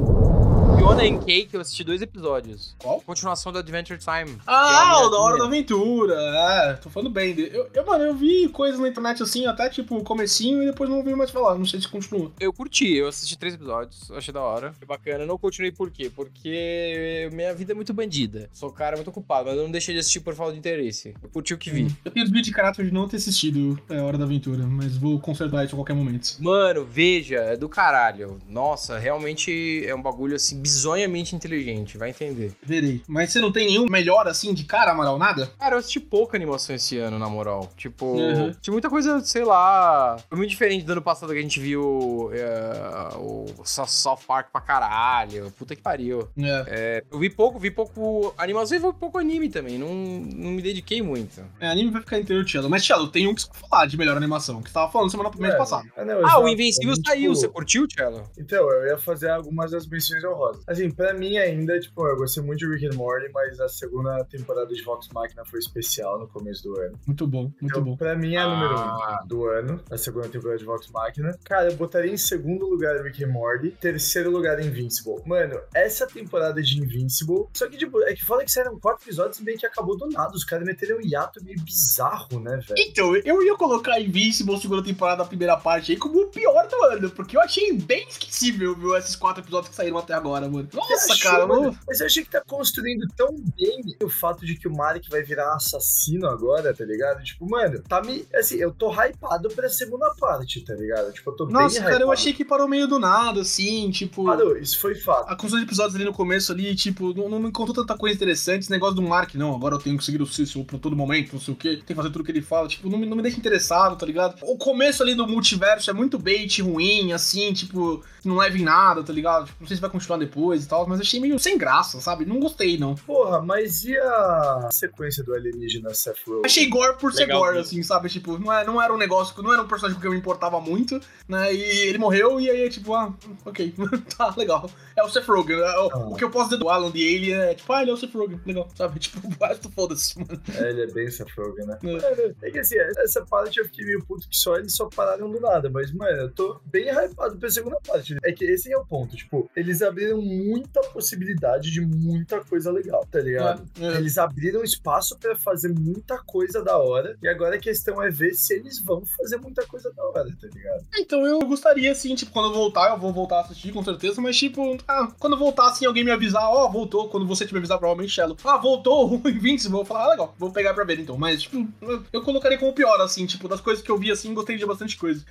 Fiona 0.77 1.05
and 1.05 1.19
Cake, 1.21 1.51
eu 1.53 1.61
assisti 1.61 1.85
dois 1.85 2.03
episódios. 2.03 2.75
Qual? 2.79 3.01
Continuação 3.01 3.53
do 3.53 3.59
Adventure 3.59 3.99
Time. 3.99 4.39
Ah, 4.47 5.01
é 5.01 5.07
o 5.07 5.09
da 5.09 5.19
Hora 5.19 5.39
da 5.39 5.45
Aventura. 5.47 6.15
É, 6.15 6.75
tô 6.75 6.91
falando 6.91 7.11
bem. 7.11 7.35
Eu, 7.39 7.71
eu, 7.73 7.87
mano, 7.87 8.05
eu 8.05 8.15
vi 8.15 8.49
coisas 8.49 8.81
na 8.81 8.89
internet 8.89 9.23
assim, 9.23 9.47
até 9.47 9.69
tipo 9.69 9.97
o 9.97 10.05
comecinho 10.05 10.63
e 10.63 10.67
depois 10.67 10.91
não 10.91 10.99
ouvi 10.99 11.15
mais 11.15 11.31
falar. 11.31 11.55
Não 11.55 11.65
sei 11.65 11.81
se 11.81 11.89
continua. 11.89 12.33
Eu 12.41 12.53
curti, 12.53 12.97
eu 12.97 13.09
assisti 13.09 13.39
três 13.39 13.55
episódios, 13.55 14.11
achei 14.11 14.33
da 14.33 14.43
hora. 14.43 14.73
Foi 14.73 14.87
bacana. 14.87 15.25
Não 15.25 15.39
continuei 15.39 15.73
por 15.73 15.91
quê? 15.91 16.11
Porque 16.15 17.29
minha 17.33 17.55
vida 17.55 17.73
é 17.73 17.75
muito 17.75 17.95
bandida. 17.95 18.49
Sou 18.53 18.71
cara 18.71 18.97
muito 18.97 19.09
ocupado, 19.09 19.49
mas 19.49 19.57
eu 19.57 19.65
não 19.65 19.71
deixei 19.71 19.95
de 19.95 20.01
assistir 20.01 20.21
por 20.21 20.35
falta 20.35 20.53
de 20.53 20.59
interesse. 20.59 20.94
Eu 21.23 21.29
curti 21.31 21.55
o 21.55 21.59
que 21.59 21.71
vi. 21.71 21.89
Eu 22.05 22.11
tenho 22.11 22.25
desvio 22.25 22.43
de 22.43 22.51
caráter 22.53 22.85
de 22.87 22.93
não 22.93 23.09
ter 23.09 23.17
assistido 23.17 23.79
é, 23.89 24.01
Hora 24.01 24.17
da 24.19 24.25
Aventura, 24.25 24.65
mas 24.67 24.97
vou 24.97 25.19
consertar 25.21 25.65
isso 25.65 25.75
a 25.75 25.79
qualquer 25.79 25.95
momento. 25.95 26.37
Mano, 26.41 26.85
veja, 26.85 27.37
é 27.37 27.57
do 27.57 27.69
caralho. 27.69 28.39
Nossa, 28.49 28.99
realmente 28.99 29.85
é 29.87 29.95
um 29.95 30.03
bagulho 30.03 30.37
assim 30.37 30.61
bizonhamente 30.61 31.35
inteligente, 31.35 31.97
vai 31.99 32.11
entender. 32.11 32.53
Verei. 32.63 33.03
Mas 33.09 33.33
você 33.33 33.41
não 33.41 33.51
tem 33.53 33.67
nenhum 33.67 33.87
melhor 33.89 34.27
assim 34.29 34.53
de 34.55 34.65
cara, 34.65 34.93
Amaral? 34.93 35.19
Nada? 35.19 35.51
Cara, 35.59 35.75
eu 35.75 35.79
assisti 35.79 36.01
pouca 36.01 36.37
animação 36.37 36.75
esse 36.77 36.97
ano, 36.99 37.19
na 37.19 37.29
moral. 37.29 37.71
Tipo, 37.77 38.05
Uhum. 38.15 38.53
tinha 38.61 38.73
muita 38.73 38.89
coisa, 38.91 39.21
sei 39.25 39.45
lá. 39.45 40.17
Foi 40.29 40.37
muito 40.39 40.51
diferente 40.51 40.85
do 40.85 40.93
ano 40.93 41.03
passado 41.03 41.33
que 41.33 41.39
a 41.39 41.43
gente 41.43 41.59
viu 41.61 42.31
é, 42.33 43.17
o 43.17 43.47
South 43.65 43.87
South 43.89 44.19
Park 44.27 44.49
pra 44.53 44.61
caralho. 44.61 45.51
Puta 45.59 45.75
que 45.75 45.83
pariu. 45.83 46.29
É. 46.39 46.65
É, 46.69 47.05
eu 47.11 47.19
vi 47.19 47.31
pouco, 47.31 47.59
vi 47.59 47.71
pouco 47.71 48.35
animação 48.37 48.77
e 48.77 48.81
vi 48.81 48.93
pouco 48.93 49.19
anime 49.19 49.49
também. 49.49 49.79
Não, 49.79 49.89
não 49.95 50.51
me 50.53 50.63
dediquei 50.63 50.84
muito. 51.03 51.45
É, 51.61 51.69
anime 51.69 51.91
vai 51.91 52.01
ficar 52.03 52.19
inteiro, 52.19 52.45
Tchelo. 52.45 52.69
Mas, 52.71 52.85
Tchelo, 52.85 53.09
tem 53.09 53.27
um 53.27 53.35
que 53.35 53.43
falar 53.69 53.87
de 53.87 53.97
melhor 53.97 54.17
animação, 54.17 54.63
que 54.63 54.69
você 54.69 54.75
tava 54.75 54.91
falando 54.93 55.11
semana 55.11 55.31
mês 55.39 55.55
É, 55.55 55.57
passado. 55.57 55.89
ah, 55.97 56.05
não, 56.05 56.27
Ah, 56.27 56.41
o 56.41 56.49
Invencível 56.49 56.95
saiu. 57.05 57.33
tipo, 57.33 57.35
Você 57.37 57.49
curtiu, 57.49 57.87
Cello? 57.91 58.23
Então, 58.39 58.71
eu 58.71 58.87
ia 58.89 58.99
fazer 58.99 59.31
algumas 59.31 59.71
das 59.71 59.87
menções 59.87 60.23
honrosas. 60.25 60.63
Assim, 60.69 60.91
pra 60.91 61.13
mim 61.15 61.37
ainda, 61.37 61.79
tipo, 61.81 62.07
eu 62.07 62.17
gostei 62.17 62.43
muito 62.43 62.59
de 62.61 62.69
Rick 62.69 62.87
and 62.87 62.97
Morty, 62.97 63.31
mas 63.33 63.59
a 63.61 63.69
segunda 63.69 64.25
temporada 64.25 64.67
de 64.73 64.83
Vox 64.83 65.09
Machina 65.13 65.45
foi 65.45 65.59
especial 65.59 66.19
no 66.19 66.29
começo 66.29 66.63
do 66.65 66.79
ano. 66.81 66.99
Muito 67.07 67.27
bom, 67.27 67.43
muito 67.43 67.57
Então, 67.63 67.83
bom. 67.83 67.97
pra 67.97 68.15
mim 68.17 68.35
é 68.35 68.39
a 68.39 68.49
número 68.49 68.75
Ah. 68.77 69.21
um 69.23 69.27
do 69.27 69.47
ano, 69.49 69.81
a 69.91 69.97
segunda 69.99 70.29
temporada 70.29 70.59
de 70.59 70.65
Vox 70.65 70.89
Machina. 70.91 71.37
Cara, 71.45 71.71
eu 71.71 71.77
botaria 71.77 72.13
em 72.13 72.17
segundo 72.17 72.67
lugar 72.67 73.01
Rick 73.03 73.25
and 73.25 73.29
Morty, 73.29 73.71
terceiro 73.81 74.31
lugar 74.31 74.61
Invincible. 74.61 75.23
Mano, 75.27 75.61
essa 75.75 76.07
temporada 76.07 76.63
de 76.63 76.79
Invincible, 76.81 77.47
só 77.53 77.69
que, 77.69 77.77
tipo, 77.77 78.03
é 78.03 78.15
que 78.15 78.25
fala 78.25 78.45
que 78.45 78.51
saíram 78.53 78.79
quatro 78.79 79.05
episódios 79.05 79.39
e 79.39 79.45
meio 79.45 79.59
que 79.59 79.67
acabou 79.67 79.97
do 79.97 80.09
nada. 80.09 80.33
Os 80.35 80.45
caras 80.45 80.65
meteram 80.75 80.99
um 80.99 81.01
hiato 81.01 81.43
meio 81.43 81.61
bizarro, 81.61 82.41
né, 82.41 82.57
velho? 82.57 82.75
Então, 82.79 83.17
eu 83.17 83.43
ia 83.43 83.57
colocar 83.57 84.01
Invincible 84.01 84.61
segunda 84.61 84.83
temporada 84.83 85.23
da 85.23 85.29
primeira 85.29 85.57
parte 85.57 85.93
aí 85.93 85.99
como 85.99 86.23
o 86.23 86.27
pior 86.27 86.67
do 86.69 86.85
ano, 86.85 87.11
porque 87.11 87.37
eu 87.37 87.41
achei 87.41 87.73
bem 87.73 88.07
esquecível, 88.09 88.75
viu, 88.75 88.97
esses 88.97 89.17
quatro 89.17 89.43
episódios 89.43 89.71
que 89.71 89.77
saíram 89.77 89.99
até 89.99 90.15
agora, 90.15 90.49
mano. 90.49 90.69
Nossa, 90.73 91.13
achou, 91.13 91.31
cara, 91.31 91.47
mano? 91.47 91.79
Mas 91.87 92.01
eu 92.01 92.07
achei 92.07 92.25
que 92.25 92.31
tá 92.31 92.43
construindo 92.47 93.07
tão 93.17 93.35
bem 93.57 93.97
o 94.03 94.09
fato 94.09 94.45
de 94.45 94.57
que 94.57 94.69
o 94.69 94.75
Marek 94.75 95.09
vai 95.09 95.23
virar 95.23 95.55
assassino 95.55 96.27
agora, 96.29 96.75
tá 96.75 96.85
ligado? 96.85 97.23
Tipo, 97.23 97.49
mano, 97.49 97.81
tá 97.83 98.03
me. 98.03 98.27
Assim, 98.35 98.57
eu 98.57 98.73
tô 98.73 98.91
hypado 98.93 99.49
pra 99.51 99.69
segunda 99.69 100.13
parte, 100.19 100.65
tá 100.65 100.75
ligado? 100.75 101.13
Tipo, 101.13 101.31
eu 101.31 101.37
tô 101.37 101.47
Nossa, 101.47 101.75
bem 101.75 101.83
cara, 101.83 101.95
eu 101.95 101.99
hypado. 101.99 102.13
achei 102.13 102.33
que 102.33 102.45
parou 102.45 102.69
meio 102.69 102.89
do 102.89 102.99
nada, 102.99 103.41
assim, 103.43 103.91
tipo... 103.91 104.25
Parou, 104.25 104.57
isso 104.57 104.79
foi 104.81 104.95
fato. 104.95 105.29
A 105.29 105.37
construção 105.37 105.59
de 105.59 105.67
episódios 105.67 105.95
ali 105.95 106.05
no 106.05 106.13
começo 106.13 106.53
ali, 106.53 106.75
tipo, 106.75 107.15
não, 107.15 107.29
não 107.29 107.39
me 107.39 107.53
contou 107.53 107.75
tanta 107.75 107.97
coisa 107.97 108.15
interessante. 108.15 108.63
Esse 108.63 108.71
negócio 108.71 108.97
do 108.97 109.03
Mark, 109.03 109.35
não, 109.35 109.55
agora 109.55 109.75
eu 109.75 109.79
tenho 109.79 109.97
que 109.99 110.05
seguir 110.05 110.23
o 110.23 110.27
Cícero 110.27 110.64
pra 110.65 110.79
todo 110.79 110.97
momento, 110.97 111.33
não 111.33 111.41
sei 111.41 111.55
o 111.55 111.57
quê. 111.57 111.77
Tem 111.77 111.85
que 111.87 111.95
fazer 111.95 112.11
tudo 112.11 112.25
que 112.25 112.31
ele 112.31 112.43
fala, 112.43 112.67
tipo, 112.69 112.89
não, 112.89 112.99
me- 112.99 113.07
não 113.07 113.17
me 113.17 113.23
deixa 113.23 113.39
interessado, 113.39 113.97
tá 113.97 114.05
ligado? 114.07 114.37
O 114.43 114.57
começo 114.57 115.03
ali 115.03 115.15
do 115.15 115.27
multiverso 115.27 115.91
é 115.91 115.93
muito 115.93 116.19
bait 116.19 116.61
ruim, 116.63 117.13
assim, 117.13 117.53
tipo, 117.53 118.03
não 118.25 118.37
leva 118.37 118.57
em 118.59 118.63
nada, 118.63 119.03
tá 119.03 119.13
ligado? 119.13 119.47
Tipo, 119.47 119.57
não 119.61 119.67
sei 119.69 119.77
se 119.77 119.81
vai 119.81 119.91
continuar 119.91 120.19
depois 120.19 120.65
e 120.65 120.69
tal, 120.69 120.87
mas 120.87 121.01
achei 121.01 121.21
meio 121.21 121.39
sem 121.39 121.57
graça, 121.59 122.01
sabe? 122.01 122.25
Não 122.25 122.39
gostei, 122.41 122.79
não. 122.79 122.95
Porra, 122.95 123.41
mas 123.43 123.85
e 123.85 123.97
a 123.99 124.69
sequência 124.73 125.23
do 125.23 125.35
alienígena 125.35 125.93
Seth 125.95 126.19
Rogen? 126.27 126.43
Achei 126.45 126.67
gore 126.69 126.97
por 126.99 127.13
ser 127.13 127.27
gore, 127.27 127.59
assim, 127.59 127.83
sabe? 127.83 128.09
Tipo, 128.09 128.39
não, 128.39 128.53
é, 128.53 128.65
não 128.65 128.81
era 128.81 128.93
um 128.93 128.97
negócio, 128.99 129.41
não 129.43 129.53
era 129.53 129.63
um 129.63 129.69
personagem 129.69 130.01
que 130.01 130.07
eu 130.07 130.13
me 130.13 130.19
importava 130.19 130.61
muito, 130.61 131.01
né? 131.29 131.53
E 131.55 131.61
ele 131.89 131.99
morreu 131.99 132.41
e 132.41 132.49
aí, 132.51 132.69
tipo, 132.71 132.95
ah, 132.95 133.13
ok, 133.45 133.75
tá, 134.17 134.35
legal. 134.37 134.69
É 134.97 135.03
o 135.03 135.09
Seth 135.09 135.27
Rogen. 135.27 135.57
é 135.57 135.79
o, 135.81 135.91
Ah. 135.93 136.09
o 136.09 136.15
que 136.17 136.25
eu 136.25 136.31
posso 136.31 136.51
dizer 136.51 136.61
do 136.61 136.69
Alan 136.69 136.91
de 136.91 137.01
Alien 137.01 137.35
é, 137.35 137.55
tipo, 137.55 137.73
ah, 137.73 137.83
ele 137.83 137.91
é 137.91 137.95
o 137.95 137.97
Seth 137.97 138.15
Rogen, 138.15 138.41
legal, 138.47 138.69
sabe? 138.75 138.99
Tipo, 139.05 139.27
o 139.29 139.45
resto 139.45 139.71
foda-se, 139.71 140.19
mano. 140.19 140.41
É, 140.55 140.71
ele 140.71 140.83
é 140.83 140.87
bem 140.87 141.09
Rogen, 141.37 141.67
né? 141.67 141.79
É. 141.83 141.87
Mano, 141.87 142.37
é 142.43 142.51
que 142.51 142.59
assim, 142.59 142.77
essa 142.79 143.25
parte 143.25 143.59
eu 143.59 143.65
fiquei 143.65 143.85
meio 143.85 144.05
puto 144.05 144.29
que 144.29 144.37
só 144.37 144.57
eles 144.57 144.75
só 144.75 144.89
pararam 144.89 145.31
do 145.31 145.41
nada, 145.41 145.71
mas, 145.71 145.93
mano, 145.93 146.23
eu 146.23 146.31
tô 146.31 146.61
bem 146.67 146.89
hypado 146.89 147.37
pra 147.37 147.51
segunda 147.51 147.79
parte. 147.87 148.17
É 148.23 148.33
que 148.33 148.45
esse 148.45 148.73
é 148.73 148.77
o 148.77 148.85
ponto, 148.85 149.17
tipo, 149.17 149.51
eles 149.57 149.83
abriram 149.83 150.21
muita 150.21 150.81
possibilidade 150.81 151.71
de 151.71 151.81
muita 151.81 152.45
coisa 152.45 152.71
legal, 152.71 153.07
tá 153.11 153.21
ligado? 153.21 153.65
É, 153.81 153.87
é. 153.87 153.97
Eles 153.97 154.19
abriram 154.19 154.63
espaço 154.63 155.19
pra 155.19 155.37
fazer 155.37 155.69
muita 155.69 156.19
coisa 156.25 156.63
da 156.63 156.79
hora, 156.79 157.17
e 157.23 157.29
agora 157.29 157.57
a 157.57 157.61
questão 157.61 158.03
é 158.03 158.11
ver 158.11 158.35
se 158.35 158.55
eles 158.55 158.81
vão 158.81 159.05
fazer 159.05 159.37
muita 159.39 159.67
coisa 159.67 159.93
da 159.93 160.05
hora, 160.05 160.29
tá 160.41 160.49
ligado? 160.53 160.85
Então 160.99 161.27
eu 161.27 161.41
gostaria, 161.41 161.91
assim, 161.93 162.15
tipo, 162.15 162.33
quando 162.33 162.49
eu 162.49 162.55
voltar, 162.55 162.91
eu 162.91 162.99
vou 162.99 163.13
voltar 163.13 163.39
a 163.39 163.41
assistir, 163.41 163.73
com 163.73 163.83
certeza, 163.83 164.21
mas, 164.21 164.37
tipo, 164.37 164.77
ah, 164.87 165.09
quando 165.19 165.35
eu 165.35 165.39
voltar, 165.39 165.69
assim, 165.69 165.87
alguém 165.87 166.05
me 166.05 166.11
avisar, 166.11 166.49
ó, 166.49 166.69
voltou, 166.69 167.09
quando 167.09 167.27
você 167.27 167.47
te 167.47 167.53
me 167.53 167.59
avisar, 167.59 167.79
provavelmente, 167.79 168.13
Shello, 168.13 168.37
ah, 168.45 168.57
voltou 168.57 169.15
o 169.23 169.29
Invincible, 169.29 169.79
eu 169.79 169.85
vou 169.85 169.85
falar, 169.85 170.05
ah, 170.05 170.11
legal, 170.11 170.34
vou 170.39 170.51
pegar 170.53 170.75
pra 170.75 170.85
ver, 170.85 170.99
então, 171.01 171.17
mas, 171.17 171.43
tipo, 171.43 171.67
eu- 172.13 172.23
colocaria 172.23 172.59
como 172.59 172.73
pior, 172.73 173.01
assim, 173.01 173.27
tipo, 173.27 173.49
das 173.49 173.61
coisas 173.61 173.83
que 173.85 173.91
eu 173.91 173.99
vi, 173.99 174.11
assim, 174.11 174.33
gostei 174.35 174.57
de 174.57 174.67
bastante 174.67 174.97
coisa. 174.97 175.25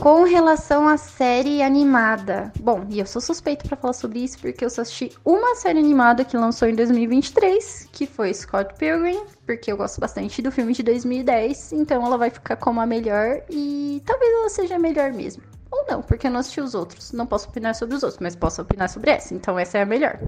Com 0.00 0.24
relação 0.24 0.88
à 0.88 0.96
série 0.96 1.62
animada. 1.62 2.52
Bom, 2.58 2.84
e 2.90 2.98
eu 2.98 3.06
sou 3.06 3.20
suspeito 3.22 3.64
pra 3.64 3.76
falar 3.76 3.92
sobre 3.92 4.18
isso 4.18 4.36
porque 4.38 4.64
eu 4.64 4.70
só 4.70 4.82
assisti 4.82 5.12
uma 5.24 5.54
série 5.54 5.78
animada 5.78 6.24
que 6.24 6.36
lançou 6.36 6.66
em 6.68 6.74
2023, 6.74 7.88
que 7.92 8.04
foi 8.06 8.34
Scott 8.34 8.74
Pilgrim, 8.74 9.20
porque 9.46 9.70
eu 9.70 9.76
gosto 9.76 10.00
bastante 10.00 10.42
do 10.42 10.50
filme 10.50 10.72
de 10.72 10.82
2010, 10.82 11.72
então 11.72 12.04
ela 12.04 12.18
vai 12.18 12.30
ficar 12.30 12.56
como 12.56 12.80
a 12.80 12.86
melhor 12.86 13.42
e 13.48 14.02
talvez 14.04 14.32
ela 14.32 14.48
seja 14.48 14.74
a 14.74 14.78
melhor 14.78 15.12
mesmo. 15.12 15.42
Ou 15.70 15.86
não, 15.88 16.02
porque 16.02 16.26
eu 16.26 16.30
não 16.30 16.40
assisti 16.40 16.60
os 16.60 16.74
outros. 16.74 17.12
Não 17.12 17.26
posso 17.26 17.48
opinar 17.48 17.74
sobre 17.74 17.94
os 17.94 18.02
outros, 18.02 18.20
mas 18.20 18.34
posso 18.34 18.60
opinar 18.60 18.88
sobre 18.88 19.10
essa, 19.12 19.32
então 19.34 19.56
essa 19.58 19.78
é 19.78 19.82
a 19.82 19.86
melhor. 19.86 20.18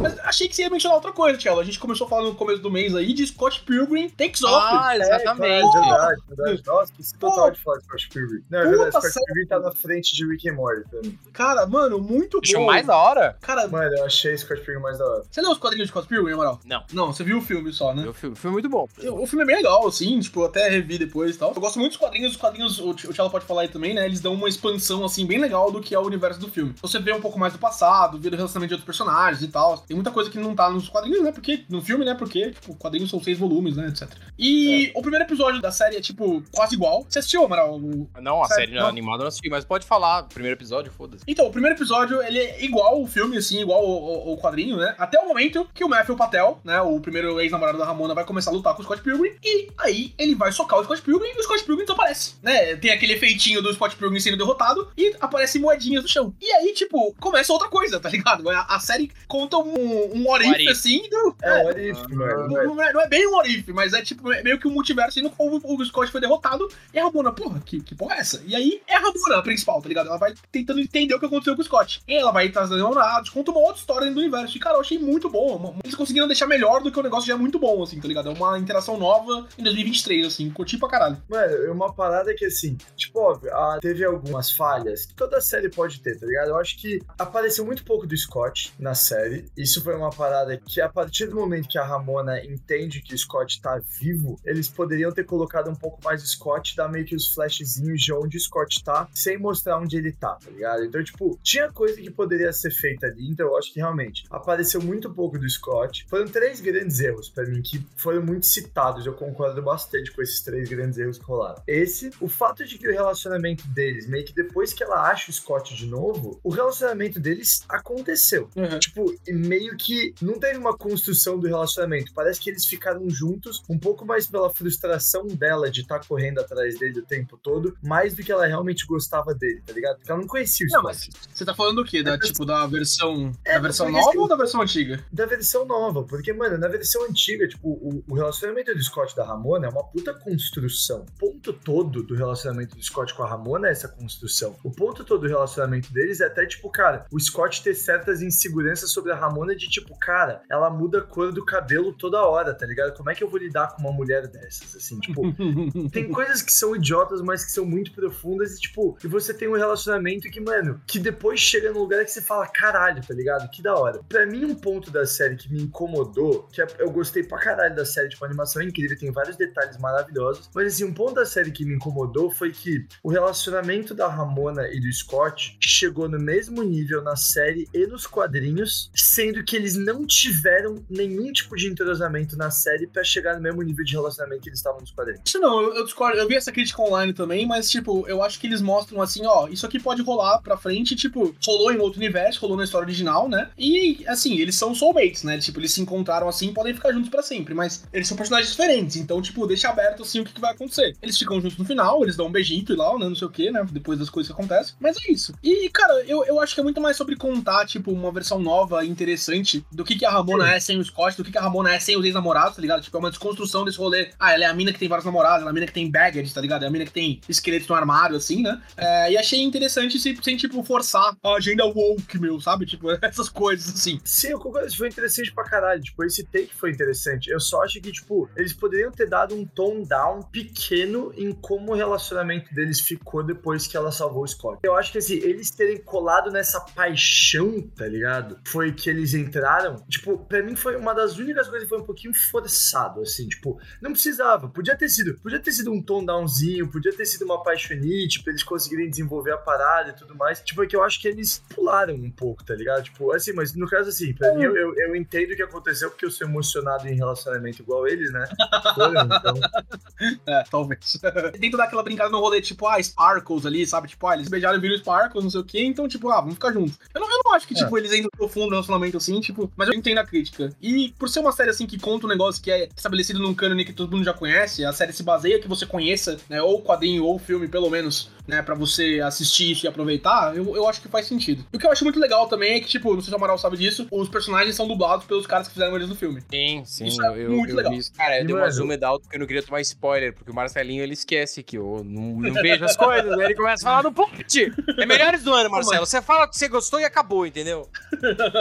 Mas 0.00 0.18
achei 0.20 0.48
que 0.48 0.54
você 0.54 0.62
ia 0.62 0.70
mencionar 0.70 0.96
outra 0.96 1.12
coisa, 1.12 1.38
Tchelo. 1.38 1.60
A 1.60 1.64
gente 1.64 1.78
começou 1.78 2.06
falando 2.08 2.28
no 2.28 2.34
começo 2.34 2.60
do 2.60 2.70
mês 2.70 2.94
aí 2.94 3.12
de 3.12 3.26
Scott 3.26 3.60
Pilgrim 3.62 4.08
Takes 4.10 4.42
Off. 4.42 4.76
Ah, 4.76 4.94
É, 4.96 5.00
exatamente. 5.00 5.72
verdade, 5.72 6.20
verdade. 6.28 6.62
Nossa, 6.66 6.92
esqueci 6.92 7.18
total 7.18 7.50
de 7.50 7.60
falar 7.62 7.78
de 7.78 7.84
Scott 7.84 8.08
Pilgrim. 8.10 8.42
Não, 8.50 8.58
é 8.60 8.66
verdade, 8.68 8.90
Scott 8.90 9.06
sério? 9.10 9.26
Pilgrim 9.26 9.46
tá 9.48 9.60
na 9.60 9.72
frente 9.72 10.14
de 10.14 10.26
Rick 10.26 10.48
and 10.48 10.54
Morty 10.54 10.88
pra 10.88 11.00
mim. 11.00 11.18
Cara, 11.32 11.66
mano, 11.66 11.98
muito 11.98 12.40
Acho 12.42 12.54
bom. 12.58 12.66
mais 12.66 12.86
da 12.86 12.96
hora. 12.96 13.36
Cara, 13.40 13.66
Mano, 13.68 13.94
eu 13.96 14.04
achei 14.04 14.36
Scott 14.36 14.60
Pilgrim 14.62 14.82
mais 14.82 14.98
da 14.98 15.04
hora. 15.06 15.22
você 15.30 15.40
leu 15.40 15.50
os 15.50 15.58
quadrinhos 15.58 15.86
de 15.88 15.92
Scott 15.92 16.06
Pilgrim, 16.08 16.32
Amaral? 16.34 16.60
Não. 16.64 16.84
Não, 16.92 17.12
você 17.12 17.24
viu 17.24 17.38
o 17.38 17.42
filme 17.42 17.72
só, 17.72 17.94
né? 17.94 18.06
O 18.06 18.12
filme 18.14 18.36
foi 18.36 18.50
muito 18.50 18.68
bom. 18.68 18.86
Eu- 18.98 19.20
O 19.20 19.26
filme 19.26 19.42
é 19.42 19.46
bem 19.46 19.56
legal, 19.56 19.86
assim, 19.86 20.20
tipo, 20.20 20.40
eu 20.40 20.46
até 20.46 20.68
revi 20.68 20.98
depois 20.98 21.34
e 21.34 21.38
tal. 21.38 21.52
Eu 21.54 21.60
gosto 21.60 21.78
muito 21.78 21.92
dos 21.92 21.98
quadrinhos, 22.00 22.32
os 22.32 22.36
quadrinhos, 22.38 22.78
o 22.78 22.96
Ch- 22.96 23.06
o 23.08 23.12
Tchelo 23.12 23.30
pode 23.30 23.44
falar 23.44 23.62
aí 23.62 23.68
também, 23.68 23.92
né? 23.94 24.04
Eles 24.06 24.20
dão 24.20 24.34
uma 24.34 24.48
expansão, 24.48 25.04
assim, 25.04 25.26
bem 25.26 25.38
legal 25.38 25.70
do 25.72 25.80
que 25.80 25.94
é 25.94 25.98
o 25.98 26.02
universo 26.06 26.38
do 26.38 26.48
filme. 26.48 26.74
Você 26.80 26.98
vê 27.00 27.12
um 27.12 27.20
pouco 27.20 27.38
mais 27.38 27.52
do 27.52 27.58
passado, 27.58 28.18
vê 28.18 28.28
o 28.28 28.36
relacionamento 28.36 28.68
de 28.68 28.74
outros 28.74 28.84
personagens 28.86 29.42
e 29.42 29.48
tal. 29.48 29.65
Tem 29.86 29.94
muita 29.94 30.10
coisa 30.10 30.30
que 30.30 30.38
não 30.38 30.54
tá 30.54 30.70
nos 30.70 30.88
quadrinhos, 30.88 31.22
né? 31.22 31.32
Porque, 31.32 31.64
no 31.68 31.80
filme, 31.80 32.04
né? 32.04 32.14
Porque, 32.14 32.50
tipo, 32.52 32.74
quadrinhos 32.76 33.10
são 33.10 33.22
seis 33.22 33.38
volumes, 33.38 33.76
né? 33.76 33.88
Etc. 33.88 34.08
E 34.38 34.90
o 34.94 35.00
primeiro 35.02 35.24
episódio 35.24 35.60
da 35.60 35.72
série 35.72 35.96
é, 35.96 36.00
tipo, 36.00 36.42
quase 36.52 36.74
igual. 36.74 37.04
Você 37.08 37.18
assistiu, 37.18 37.44
Amaral? 37.44 37.76
O- 37.76 38.08
Não, 38.20 38.42
a 38.42 38.46
série 38.48 38.74
não. 38.74 38.86
animada 38.86 39.16
eu 39.18 39.24
não 39.24 39.28
assisti, 39.28 39.48
mas 39.48 39.64
pode 39.64 39.86
falar. 39.86 40.24
Primeiro 40.24 40.56
episódio, 40.56 40.92
foda-se. 40.92 41.24
Então, 41.26 41.46
o 41.46 41.50
primeiro 41.50 41.76
episódio, 41.76 42.22
ele 42.22 42.38
é 42.38 42.64
igual 42.64 43.00
o 43.02 43.06
filme, 43.06 43.36
assim, 43.36 43.60
igual 43.60 43.82
o, 43.84 44.30
o- 44.30 44.32
o 44.34 44.38
quadrinho, 44.38 44.76
né? 44.76 44.94
Até 44.98 45.18
o 45.18 45.26
momento 45.28 45.68
que 45.74 45.84
o 45.84 45.88
Matthew 45.88 46.16
Patel, 46.16 46.60
né, 46.64 46.80
o 46.80 47.00
primeiro 47.00 47.40
ex-namorado 47.40 47.78
da 47.78 47.84
Ramona, 47.84 48.14
vai 48.14 48.24
começar 48.24 48.50
a 48.50 48.54
lutar 48.54 48.74
com 48.74 48.82
o 48.82 48.84
Scott 48.84 49.02
Pilgrim, 49.02 49.34
e 49.42 49.68
aí 49.78 50.14
ele 50.18 50.34
vai 50.34 50.52
socar 50.52 50.78
o 50.78 50.84
Scott 50.84 51.00
Pilgrim 51.02 51.28
e 51.34 51.40
o 51.40 51.42
Scott 51.42 51.64
Pilgrim 51.64 51.84
desaparece, 51.86 52.34
né? 52.42 52.76
Tem 52.76 52.90
aquele 52.90 53.14
efeitinho 53.14 53.62
do 53.62 53.72
Scott 53.72 53.96
Pilgrim 53.96 54.20
sendo 54.20 54.36
derrotado 54.36 54.88
e 54.96 55.14
aparecem 55.20 55.60
moedinhas 55.60 56.02
no 56.02 56.08
chão. 56.08 56.34
E 56.40 56.50
aí, 56.52 56.72
tipo, 56.74 57.14
começa 57.20 57.52
outra 57.52 57.68
coisa, 57.68 57.98
tá 57.98 58.08
ligado? 58.08 58.48
A, 58.50 58.76
a 58.76 58.80
série 58.80 59.10
conta 59.26 59.55
um, 59.58 60.12
um 60.14 60.36
if. 60.36 60.68
assim, 60.68 61.08
do, 61.08 61.36
É, 61.42 61.48
é, 61.48 61.62
o 61.62 61.66
What 61.66 61.80
If, 61.80 61.98
mano. 62.08 62.48
não, 62.48 62.74
não 62.74 62.82
é, 62.82 62.92
não 62.92 63.00
é 63.00 63.08
bem 63.08 63.26
um 63.26 63.42
if, 63.42 63.68
mas 63.68 63.92
é 63.92 64.02
tipo 64.02 64.32
é 64.32 64.42
meio 64.42 64.58
que 64.58 64.68
um 64.68 64.72
multiverso 64.72 65.18
indo 65.20 65.30
como 65.30 65.60
o 65.62 65.84
Scott 65.84 66.10
foi 66.10 66.20
derrotado 66.20 66.68
e 66.92 66.98
a 66.98 67.04
Ramona, 67.04 67.32
porra, 67.32 67.60
que, 67.64 67.80
que 67.80 67.94
porra 67.94 68.16
é 68.16 68.18
essa? 68.20 68.42
E 68.46 68.54
aí 68.54 68.80
é 68.86 68.96
a 68.96 69.00
Ramona 69.00 69.38
a 69.38 69.42
principal, 69.42 69.80
tá 69.80 69.88
ligado? 69.88 70.08
Ela 70.08 70.18
vai 70.18 70.34
tentando 70.50 70.80
entender 70.80 71.14
o 71.14 71.20
que 71.20 71.26
aconteceu 71.26 71.54
com 71.54 71.62
o 71.62 71.64
Scott. 71.64 72.00
E 72.06 72.14
ela 72.14 72.30
vai 72.30 72.48
trazendo 72.48 72.78
namorados, 72.78 73.30
conta 73.30 73.50
uma 73.50 73.60
outra 73.60 73.80
história 73.80 74.10
do 74.10 74.18
universo. 74.18 74.56
E 74.56 74.60
cara, 74.60 74.76
eu 74.76 74.80
achei 74.80 74.98
muito 74.98 75.28
bom. 75.28 75.76
Eles 75.84 75.94
conseguiram 75.94 76.26
deixar 76.26 76.46
melhor 76.46 76.82
do 76.82 76.90
que 76.90 76.98
o 76.98 77.02
negócio 77.02 77.26
já 77.26 77.34
é 77.34 77.36
muito 77.36 77.58
bom, 77.58 77.82
assim, 77.82 78.00
tá 78.00 78.08
ligado? 78.08 78.28
É 78.30 78.32
uma 78.32 78.58
interação 78.58 78.96
nova 78.98 79.46
em 79.58 79.62
2023, 79.62 80.26
assim, 80.26 80.50
curti 80.50 80.78
pra 80.78 80.88
caralho. 80.88 81.22
Mano, 81.28 81.54
é 81.54 81.70
uma 81.70 81.92
parada 81.92 82.34
que 82.34 82.44
assim, 82.44 82.76
tipo, 82.96 83.18
óbvio, 83.20 83.52
ah, 83.52 83.78
teve 83.80 84.04
algumas 84.04 84.50
falhas 84.50 85.06
que 85.06 85.14
toda 85.14 85.40
série 85.40 85.68
pode 85.70 86.00
ter, 86.00 86.18
tá 86.18 86.26
ligado? 86.26 86.48
Eu 86.48 86.58
acho 86.58 86.78
que 86.78 87.00
apareceu 87.18 87.64
muito 87.64 87.84
pouco 87.84 88.06
do 88.06 88.16
Scott 88.16 88.72
na 88.78 88.94
série. 88.94 89.45
Isso 89.56 89.82
foi 89.82 89.94
uma 89.94 90.10
parada 90.10 90.56
que, 90.56 90.80
a 90.80 90.88
partir 90.88 91.26
do 91.26 91.36
momento 91.36 91.68
que 91.68 91.78
a 91.78 91.84
Ramona 91.84 92.44
entende 92.44 93.02
que 93.02 93.14
o 93.14 93.18
Scott 93.18 93.60
tá 93.60 93.80
vivo, 94.00 94.38
eles 94.44 94.68
poderiam 94.68 95.12
ter 95.12 95.24
colocado 95.24 95.70
um 95.70 95.74
pouco 95.74 96.00
mais 96.04 96.22
do 96.22 96.28
Scott, 96.28 96.76
dar 96.76 96.88
meio 96.88 97.04
que 97.04 97.14
os 97.14 97.32
flashzinhos 97.32 98.00
de 98.00 98.12
onde 98.12 98.36
o 98.36 98.40
Scott 98.40 98.82
tá, 98.82 99.08
sem 99.14 99.38
mostrar 99.38 99.78
onde 99.78 99.96
ele 99.96 100.12
tá, 100.12 100.34
tá 100.34 100.50
ligado? 100.50 100.84
Então, 100.84 101.02
tipo, 101.02 101.38
tinha 101.42 101.70
coisa 101.72 102.00
que 102.00 102.10
poderia 102.10 102.52
ser 102.52 102.70
feita 102.70 103.06
ali, 103.06 103.30
então 103.30 103.46
eu 103.46 103.56
acho 103.56 103.72
que 103.72 103.80
realmente 103.80 104.24
apareceu 104.30 104.80
muito 104.82 105.12
pouco 105.12 105.38
do 105.38 105.48
Scott. 105.48 106.06
Foram 106.08 106.26
três 106.26 106.60
grandes 106.60 107.00
erros 107.00 107.28
pra 107.28 107.44
mim 107.44 107.62
que 107.62 107.84
foram 107.96 108.22
muito 108.22 108.46
citados. 108.46 109.06
Eu 109.06 109.14
concordo 109.14 109.62
bastante 109.62 110.12
com 110.12 110.22
esses 110.22 110.40
três 110.40 110.68
grandes 110.68 110.98
erros 110.98 111.18
que 111.18 111.24
rolaram. 111.24 111.62
Esse, 111.66 112.10
o 112.20 112.28
fato 112.28 112.64
de 112.64 112.78
que 112.78 112.88
o 112.88 112.92
relacionamento 112.92 113.66
deles, 113.68 114.06
meio 114.06 114.24
que 114.24 114.34
depois 114.34 114.72
que 114.72 114.82
ela 114.82 115.10
acha 115.10 115.30
o 115.30 115.34
Scott 115.34 115.74
de 115.74 115.86
novo, 115.86 116.40
o 116.42 116.50
relacionamento 116.50 117.18
deles 117.20 117.64
aconteceu. 117.68 118.48
Tipo, 118.78 119.14
e 119.26 119.32
meio 119.36 119.76
que 119.76 120.14
não 120.20 120.38
teve 120.38 120.58
uma 120.58 120.76
construção 120.76 121.38
do 121.38 121.46
relacionamento. 121.46 122.12
Parece 122.14 122.40
que 122.40 122.50
eles 122.50 122.64
ficaram 122.66 123.08
juntos 123.10 123.62
um 123.68 123.78
pouco 123.78 124.04
mais 124.04 124.26
pela 124.26 124.50
frustração 124.52 125.26
dela 125.26 125.70
de 125.70 125.82
estar 125.82 126.00
correndo 126.06 126.38
atrás 126.40 126.78
dele 126.78 127.00
o 127.00 127.04
tempo 127.04 127.36
todo, 127.42 127.76
mais 127.82 128.14
do 128.14 128.22
que 128.22 128.32
ela 128.32 128.46
realmente 128.46 128.86
gostava 128.86 129.34
dele, 129.34 129.62
tá 129.66 129.72
ligado? 129.72 129.96
Porque 129.96 130.10
ela 130.10 130.20
não 130.20 130.28
conhecia 130.28 130.66
o 130.66 130.70
Não, 130.72 130.80
Scott. 130.80 131.10
mas 131.12 131.28
você 131.32 131.44
tá 131.44 131.54
falando 131.54 131.76
do 131.76 131.84
quê? 131.84 132.02
Da, 132.02 132.18
tipo, 132.18 132.44
da 132.44 132.66
versão. 132.66 133.32
É, 133.44 133.54
da 133.54 133.60
versão 133.60 133.90
nova 133.90 134.08
assim- 134.10 134.18
ou 134.18 134.28
da 134.28 134.36
versão 134.36 134.60
antiga? 134.62 135.04
da 135.12 135.26
versão 135.26 135.64
nova, 135.66 136.02
porque, 136.04 136.32
mano, 136.32 136.58
na 136.58 136.68
versão 136.68 137.04
antiga, 137.04 137.46
tipo, 137.48 137.68
o, 137.68 138.02
o 138.08 138.14
relacionamento 138.14 138.74
do 138.74 138.82
Scott 138.82 139.12
e 139.12 139.16
da 139.16 139.24
Ramona 139.24 139.66
é 139.66 139.70
uma 139.70 139.84
puta 139.84 140.12
construção. 140.14 141.00
O 141.00 141.18
ponto 141.18 141.52
todo 141.52 142.02
do 142.02 142.14
relacionamento 142.14 142.76
do 142.76 142.82
Scott 142.82 143.14
com 143.14 143.22
a 143.22 143.28
Ramona 143.28 143.68
é 143.68 143.70
essa 143.72 143.88
construção. 143.88 144.56
O 144.64 144.70
ponto 144.70 145.04
todo 145.04 145.22
do 145.22 145.28
relacionamento 145.28 145.92
deles 145.92 146.20
é 146.20 146.26
até, 146.26 146.46
tipo, 146.46 146.70
cara, 146.70 147.06
o 147.10 147.18
Scott 147.20 147.62
ter 147.62 147.74
certas 147.74 148.22
inseguranças 148.22 148.90
sobre 148.90 149.12
a 149.12 149.16
Ramona 149.16 149.25
de, 149.56 149.68
tipo, 149.68 149.98
cara, 149.98 150.42
ela 150.50 150.70
muda 150.70 150.98
a 150.98 151.02
cor 151.02 151.32
do 151.32 151.44
cabelo 151.44 151.92
toda 151.92 152.22
hora, 152.22 152.54
tá 152.54 152.66
ligado? 152.66 152.94
Como 152.94 153.10
é 153.10 153.14
que 153.14 153.22
eu 153.22 153.28
vou 153.28 153.38
lidar 153.38 153.74
com 153.74 153.82
uma 153.82 153.92
mulher 153.92 154.26
dessas, 154.28 154.74
assim, 154.76 154.98
tipo... 155.00 155.22
tem 155.90 156.10
coisas 156.10 156.42
que 156.42 156.52
são 156.52 156.74
idiotas, 156.76 157.20
mas 157.22 157.44
que 157.44 157.52
são 157.52 157.64
muito 157.64 157.92
profundas 157.92 158.56
e, 158.56 158.60
tipo, 158.60 158.96
e 159.02 159.08
você 159.08 159.32
tem 159.34 159.48
um 159.48 159.56
relacionamento 159.56 160.28
que, 160.30 160.40
mano, 160.40 160.80
que 160.86 160.98
depois 160.98 161.40
chega 161.40 161.72
num 161.72 161.80
lugar 161.80 162.04
que 162.04 162.10
você 162.10 162.20
fala, 162.22 162.46
caralho, 162.46 163.02
tá 163.06 163.14
ligado? 163.14 163.48
Que 163.50 163.62
da 163.62 163.74
hora. 163.74 164.00
Pra 164.08 164.26
mim, 164.26 164.44
um 164.44 164.54
ponto 164.54 164.90
da 164.90 165.06
série 165.06 165.36
que 165.36 165.50
me 165.52 165.62
incomodou, 165.62 166.44
que 166.52 166.60
é- 166.62 166.66
eu 166.78 166.90
gostei 166.90 167.22
pra 167.22 167.38
caralho 167.38 167.74
da 167.74 167.84
série, 167.84 168.08
tipo, 168.08 168.24
a 168.24 168.28
animação 168.28 168.62
é 168.62 168.64
incrível, 168.64 168.98
tem 168.98 169.10
vários 169.12 169.36
detalhes 169.36 169.78
maravilhosos, 169.78 170.48
mas 170.54 170.74
assim, 170.74 170.84
um 170.84 170.92
ponto 170.92 171.14
da 171.14 171.24
série 171.26 171.50
que 171.50 171.64
me 171.64 171.74
incomodou 171.74 172.30
foi 172.30 172.50
que 172.52 172.86
o 173.02 173.10
relacionamento 173.10 173.94
da 173.94 174.08
Ramona 174.08 174.66
e 174.68 174.80
do 174.80 174.92
Scott 174.92 175.56
chegou 175.60 176.08
no 176.08 176.18
mesmo 176.18 176.62
nível 176.62 177.02
na 177.02 177.16
série 177.16 177.66
e 177.72 177.86
nos 177.86 178.06
quadrinhos, 178.06 178.90
sendo 179.16 179.42
que 179.42 179.56
eles 179.56 179.76
não 179.76 180.06
tiveram 180.06 180.84
nenhum 180.90 181.32
tipo 181.32 181.56
de 181.56 181.68
entrosamento 181.68 182.36
na 182.36 182.50
série 182.50 182.86
pra 182.86 183.02
chegar 183.02 183.34
no 183.34 183.40
mesmo 183.40 183.62
nível 183.62 183.82
de 183.82 183.92
relacionamento 183.92 184.42
que 184.42 184.50
eles 184.50 184.58
estavam 184.58 184.80
nos 184.80 184.90
quadrinhos. 184.90 185.22
Isso 185.24 185.40
não, 185.40 185.62
eu, 185.62 185.74
eu 185.74 185.84
discordo. 185.84 186.18
Eu 186.18 186.28
vi 186.28 186.34
essa 186.34 186.52
crítica 186.52 186.82
online 186.82 187.14
também, 187.14 187.46
mas, 187.46 187.70
tipo, 187.70 188.06
eu 188.06 188.22
acho 188.22 188.38
que 188.38 188.46
eles 188.46 188.60
mostram 188.60 189.00
assim, 189.00 189.24
ó, 189.24 189.48
isso 189.48 189.64
aqui 189.64 189.80
pode 189.80 190.02
rolar 190.02 190.40
pra 190.42 190.58
frente, 190.58 190.94
tipo, 190.94 191.34
rolou 191.46 191.72
em 191.72 191.78
outro 191.78 191.98
universo, 191.98 192.40
rolou 192.40 192.58
na 192.58 192.64
história 192.64 192.84
original, 192.84 193.26
né? 193.26 193.48
E, 193.56 194.04
assim, 194.06 194.38
eles 194.38 194.54
são 194.54 194.74
soulmates, 194.74 195.22
né? 195.22 195.38
Tipo, 195.38 195.60
eles 195.60 195.72
se 195.72 195.80
encontraram 195.80 196.28
assim 196.28 196.52
podem 196.52 196.74
ficar 196.74 196.92
juntos 196.92 197.08
pra 197.08 197.22
sempre, 197.22 197.54
mas 197.54 197.84
eles 197.92 198.06
são 198.06 198.16
personagens 198.16 198.50
diferentes, 198.50 198.96
então, 198.96 199.22
tipo, 199.22 199.46
deixa 199.46 199.68
aberto, 199.68 200.02
assim, 200.02 200.20
o 200.20 200.24
que, 200.24 200.32
que 200.32 200.40
vai 200.40 200.52
acontecer. 200.52 200.94
Eles 201.02 201.18
ficam 201.18 201.40
juntos 201.40 201.56
no 201.56 201.64
final, 201.64 202.02
eles 202.02 202.16
dão 202.16 202.26
um 202.26 202.32
beijito 202.32 202.72
e 202.72 202.76
lá, 202.76 202.92
né? 202.98 203.08
Não 203.08 203.14
sei 203.14 203.26
o 203.26 203.30
que, 203.30 203.50
né? 203.50 203.66
Depois 203.70 203.98
das 203.98 204.10
coisas 204.10 204.30
que 204.30 204.38
acontecem, 204.38 204.74
mas 204.78 204.96
é 204.96 205.12
isso. 205.12 205.34
E, 205.42 205.68
cara, 205.70 206.04
eu, 206.06 206.24
eu 206.24 206.40
acho 206.40 206.54
que 206.54 206.60
é 206.60 206.64
muito 206.64 206.80
mais 206.80 206.96
sobre 206.96 207.16
contar, 207.16 207.66
tipo, 207.66 207.90
uma 207.90 208.12
versão 208.12 208.38
nova 208.38 208.84
e 208.84 208.88
interessante 209.06 209.64
do 209.72 209.84
que, 209.84 209.96
que 209.96 210.04
a 210.04 210.10
Ramona 210.10 210.52
é 210.52 210.58
sem 210.58 210.78
o 210.78 210.84
Scott, 210.84 211.16
do 211.16 211.24
que, 211.24 211.30
que 211.30 211.38
a 211.38 211.42
Ramona 211.42 211.74
é 211.74 211.78
sem 211.78 211.96
os 211.96 212.04
ex-namorados, 212.04 212.56
tá 212.56 212.62
ligado? 212.62 212.82
Tipo, 212.82 212.96
é 212.96 213.00
uma 213.00 213.10
desconstrução 213.10 213.64
desse 213.64 213.78
rolê. 213.78 214.10
Ah, 214.18 214.32
ela 214.32 214.44
é 214.44 214.46
a 214.46 214.54
mina 214.54 214.72
que 214.72 214.78
tem 214.78 214.88
vários 214.88 215.04
namorados, 215.04 215.40
ela 215.40 215.50
é 215.50 215.52
a 215.52 215.54
mina 215.54 215.66
que 215.66 215.72
tem 215.72 215.90
baggage, 215.90 216.34
tá 216.34 216.40
ligado? 216.40 216.64
É 216.64 216.68
a 216.68 216.70
mina 216.70 216.84
que 216.84 216.92
tem 216.92 217.20
esqueletos 217.28 217.68
no 217.68 217.74
armário, 217.74 218.16
assim, 218.16 218.42
né? 218.42 218.60
É, 218.76 219.12
e 219.12 219.18
achei 219.18 219.40
interessante 219.40 219.98
sem, 219.98 220.20
sem, 220.20 220.36
tipo, 220.36 220.62
forçar 220.64 221.16
a 221.22 221.34
agenda 221.34 221.64
woke, 221.64 222.18
meu, 222.18 222.40
sabe? 222.40 222.66
Tipo, 222.66 222.90
essas 223.00 223.28
coisas, 223.28 223.72
assim. 223.74 224.00
Sim, 224.04 224.28
eu 224.28 224.40
concordo, 224.40 224.74
foi 224.76 224.88
interessante 224.88 225.32
pra 225.32 225.44
caralho. 225.44 225.82
Tipo, 225.82 226.04
esse 226.04 226.24
take 226.24 226.50
foi 226.54 226.70
interessante. 226.70 227.30
Eu 227.30 227.40
só 227.40 227.62
acho 227.62 227.80
que, 227.80 227.92
tipo, 227.92 228.28
eles 228.36 228.52
poderiam 228.52 228.90
ter 228.90 229.08
dado 229.08 229.34
um 229.34 229.44
tone 229.44 229.86
down 229.86 230.22
pequeno 230.22 231.12
em 231.16 231.32
como 231.32 231.72
o 231.72 231.74
relacionamento 231.76 232.52
deles 232.54 232.80
ficou 232.80 233.22
depois 233.22 233.66
que 233.66 233.76
ela 233.76 233.92
salvou 233.92 234.24
o 234.24 234.28
Scott. 234.28 234.60
Eu 234.62 234.76
acho 234.76 234.92
que, 234.92 234.98
assim, 234.98 235.14
eles 235.14 235.50
terem 235.50 235.78
colado 235.78 236.30
nessa 236.30 236.60
paixão, 236.60 237.62
tá 237.76 237.86
ligado? 237.86 238.38
Foi 238.44 238.72
que 238.72 238.90
eles 238.96 239.14
entraram. 239.14 239.76
Tipo, 239.88 240.18
pra 240.18 240.42
mim 240.42 240.56
foi 240.56 240.76
uma 240.76 240.92
das 240.94 241.16
únicas 241.18 241.48
coisas 241.48 241.64
que 241.64 241.68
foi 241.68 241.78
um 241.80 241.84
pouquinho 241.86 242.14
forçado, 242.14 243.00
assim. 243.02 243.28
Tipo, 243.28 243.58
não 243.80 243.92
precisava. 243.92 244.48
Podia 244.48 244.76
ter 244.76 244.88
sido. 244.88 245.18
Podia 245.20 245.38
ter 245.38 245.52
sido 245.52 245.72
um 245.72 245.82
tone 245.82 246.06
downzinho, 246.06 246.70
podia 246.70 246.92
ter 246.94 247.04
sido 247.06 247.24
uma 247.24 247.42
paixonite 247.42 248.22
pra 248.22 248.32
eles 248.32 248.42
conseguirem 248.42 248.88
desenvolver 248.90 249.32
a 249.32 249.38
parada 249.38 249.90
e 249.90 249.92
tudo 249.94 250.14
mais. 250.14 250.40
Tipo, 250.40 250.62
é 250.62 250.66
que 250.66 250.76
eu 250.76 250.82
acho 250.82 251.00
que 251.00 251.08
eles 251.08 251.42
pularam 251.54 251.94
um 251.94 252.10
pouco, 252.10 252.44
tá 252.44 252.54
ligado? 252.54 252.82
Tipo, 252.84 253.12
assim, 253.12 253.32
mas 253.32 253.54
no 253.54 253.68
caso, 253.68 253.88
assim, 253.90 254.14
pra 254.14 254.34
mim, 254.34 254.42
eu, 254.44 254.56
eu, 254.56 254.74
eu 254.76 254.96
entendo 254.96 255.32
o 255.32 255.36
que 255.36 255.42
aconteceu 255.42 255.90
porque 255.90 256.04
eu 256.04 256.10
sou 256.10 256.26
emocionado 256.26 256.88
em 256.88 256.94
relacionamento 256.96 257.62
igual 257.62 257.86
eles, 257.86 258.12
né? 258.12 258.26
Foram, 258.74 259.02
então. 259.04 259.34
É, 260.26 260.42
talvez. 260.50 260.98
Tento 261.40 261.56
dar 261.56 261.64
aquela 261.64 261.82
brincada 261.82 262.10
no 262.10 262.18
rolê, 262.20 262.40
tipo, 262.40 262.66
ah, 262.66 262.82
Sparkles 262.82 263.46
ali, 263.46 263.66
sabe? 263.66 263.88
Tipo, 263.88 264.06
ah, 264.06 264.14
eles 264.14 264.28
beijaram 264.28 264.58
e 264.58 264.60
viram 264.60 264.76
Sparkles, 264.76 265.24
não 265.24 265.30
sei 265.30 265.40
o 265.40 265.44
quê, 265.44 265.62
então, 265.64 265.88
tipo, 265.88 266.10
ah, 266.10 266.20
vamos 266.20 266.34
ficar 266.34 266.52
juntos. 266.52 266.78
Eu 266.94 267.00
não, 267.00 267.10
eu 267.10 267.20
não 267.24 267.34
acho 267.34 267.46
que, 267.48 267.54
É. 267.54 267.62
tipo, 267.62 267.76
eles 267.78 267.92
entram 267.92 268.10
profundo 268.16 268.46
no 268.46 268.50
relacionamento 268.52 268.75
assim, 268.96 269.20
tipo, 269.20 269.50
mas 269.56 269.68
eu 269.68 269.74
entendo 269.74 269.98
a 269.98 270.06
crítica. 270.06 270.52
E 270.60 270.94
por 270.98 271.08
ser 271.08 271.20
uma 271.20 271.32
série 271.32 271.50
assim 271.50 271.66
que 271.66 271.78
conta 271.78 272.06
um 272.06 272.08
negócio 272.08 272.42
que 272.42 272.50
é 272.50 272.68
estabelecido 272.76 273.18
num 273.18 273.34
cânone 273.34 273.64
que 273.64 273.72
todo 273.72 273.90
mundo 273.90 274.04
já 274.04 274.12
conhece, 274.12 274.64
a 274.64 274.72
série 274.72 274.92
se 274.92 275.02
baseia 275.02 275.40
que 275.40 275.48
você 275.48 275.66
conheça, 275.66 276.18
né? 276.28 276.42
Ou 276.42 276.62
quadrinho 276.62 277.04
ou 277.04 277.18
filme, 277.18 277.48
pelo 277.48 277.70
menos, 277.70 278.10
né, 278.26 278.42
pra 278.42 278.54
você 278.54 279.00
assistir 279.04 279.52
isso 279.52 279.66
e 279.66 279.68
aproveitar, 279.68 280.36
eu, 280.36 280.56
eu 280.56 280.68
acho 280.68 280.80
que 280.80 280.88
faz 280.88 281.06
sentido. 281.06 281.44
E 281.52 281.56
o 281.56 281.60
que 281.60 281.66
eu 281.66 281.70
acho 281.70 281.84
muito 281.84 281.98
legal 282.00 282.26
também 282.28 282.54
é 282.56 282.60
que, 282.60 282.66
tipo, 282.68 282.92
não 282.94 283.00
sei 283.00 283.08
se 283.08 283.12
o 283.12 283.16
Amaral 283.16 283.38
sabe 283.38 283.56
disso, 283.56 283.86
os 283.90 284.08
personagens 284.08 284.54
são 284.56 284.66
dublados 284.66 285.06
pelos 285.06 285.26
caras 285.26 285.46
que 285.48 285.54
fizeram 285.54 285.74
eles 285.76 285.88
no 285.88 285.94
filme. 285.94 286.22
Sim, 286.30 286.62
sim, 286.64 286.86
Isso 286.86 287.02
é 287.04 287.24
eu, 287.24 287.30
muito 287.30 287.50
eu 287.50 287.56
legal. 287.56 287.72
vi 287.72 287.78
isso. 287.78 287.92
Cara, 287.92 288.18
eu 288.18 288.22
E, 288.24 288.26
dei 288.26 288.34
uma 288.34 288.40
mano- 288.42 288.52
zoom 288.52 288.68
alto 288.82 289.02
porque 289.02 289.16
eu 289.16 289.20
não 289.20 289.26
queria 289.26 289.42
tomar 289.42 289.60
spoiler, 289.60 290.14
porque 290.14 290.30
o 290.30 290.34
Marcelinho 290.34 290.82
ele 290.82 290.94
esquece 290.94 291.42
que 291.42 291.56
eu 291.58 291.82
não, 291.84 292.16
não 292.20 292.32
vejo 292.34 292.64
as 292.64 292.76
coisas, 292.76 293.12
aí 293.12 293.24
ele 293.26 293.34
começa 293.34 293.62
a 293.66 293.70
falar 293.70 293.82
do 293.82 293.92
plot. 293.92 294.52
É 294.78 294.86
melhores 294.86 295.22
do 295.22 295.32
ano, 295.32 295.50
Marcelo. 295.50 295.86
Você 295.86 296.02
fala 296.02 296.28
que 296.28 296.36
você 296.36 296.48
gostou 296.48 296.80
e 296.80 296.84
acabou, 296.84 297.26
entendeu? 297.26 297.68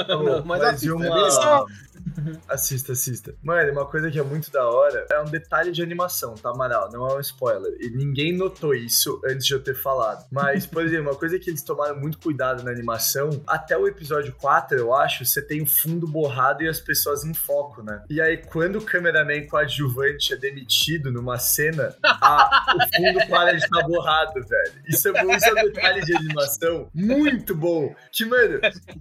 Não, 0.08 0.44
mas 0.46 0.62
Mas, 0.62 0.74
assista, 0.76 0.96
e 0.96 1.95
é 1.95 1.95
Assista, 2.48 2.92
assista. 2.94 3.36
Mano, 3.44 3.72
uma 3.72 3.86
coisa 3.86 4.10
que 4.12 4.20
é 4.20 4.24
muito 4.24 4.52
da 4.52 4.68
hora 4.70 5.06
é 5.10 5.20
um 5.22 5.26
detalhe 5.26 5.72
de 5.72 5.82
animação, 5.82 6.36
tá, 6.36 6.50
Amaral? 6.50 6.90
Não 6.92 7.08
é 7.10 7.16
um 7.16 7.20
spoiler. 7.20 7.76
E 7.80 7.90
ninguém 7.90 8.36
notou 8.36 8.74
isso 8.76 9.20
antes 9.26 9.46
de 9.46 9.54
eu 9.54 9.60
ter 9.62 9.76
falado. 9.76 10.26
Mas, 10.32 10.66
por 10.66 10.84
exemplo, 10.86 11.10
uma 11.12 11.18
coisa 11.18 11.40
que 11.40 11.50
eles 11.50 11.64
tomaram 11.64 12.00
muito 12.00 12.20
cuidado 12.20 12.64
na 12.64 12.72
animação, 12.72 13.30
até 13.48 13.78
o 13.78 13.88
episódio 13.88 14.34
4, 14.40 14.78
eu 14.78 14.94
acho, 14.94 15.26
você 15.26 15.42
tem 15.42 15.62
o 15.62 15.66
fundo 15.66 16.08
borrado 16.08 16.64
e 16.64 16.68
as 16.68 16.80
pessoas 16.80 17.24
em 17.24 17.34
foco, 17.34 17.82
né? 17.82 18.04
E 18.10 18.22
aí, 18.22 18.38
quando 18.38 18.78
o 18.78 18.82
cameraman 18.82 19.48
coadjuvante 19.48 20.34
é 20.34 20.38
demitido 20.38 21.12
numa 21.12 21.38
cena, 21.40 21.96
a- 22.04 22.76
o 22.76 22.96
fundo 22.96 23.28
para 23.30 23.52
de 23.54 23.64
estar 23.64 23.84
borrado, 23.88 24.34
velho. 24.34 24.74
Isso 24.88 25.08
é 25.08 25.24
bom, 25.24 25.32
isso 25.36 25.46
é 25.48 25.52
um 25.52 25.66
detalhe 25.66 26.02
de 26.06 26.16
animação 26.16 26.90
muito 26.94 27.56
bom. 27.56 27.96
Que, 28.12 28.26
mano, 28.26 28.60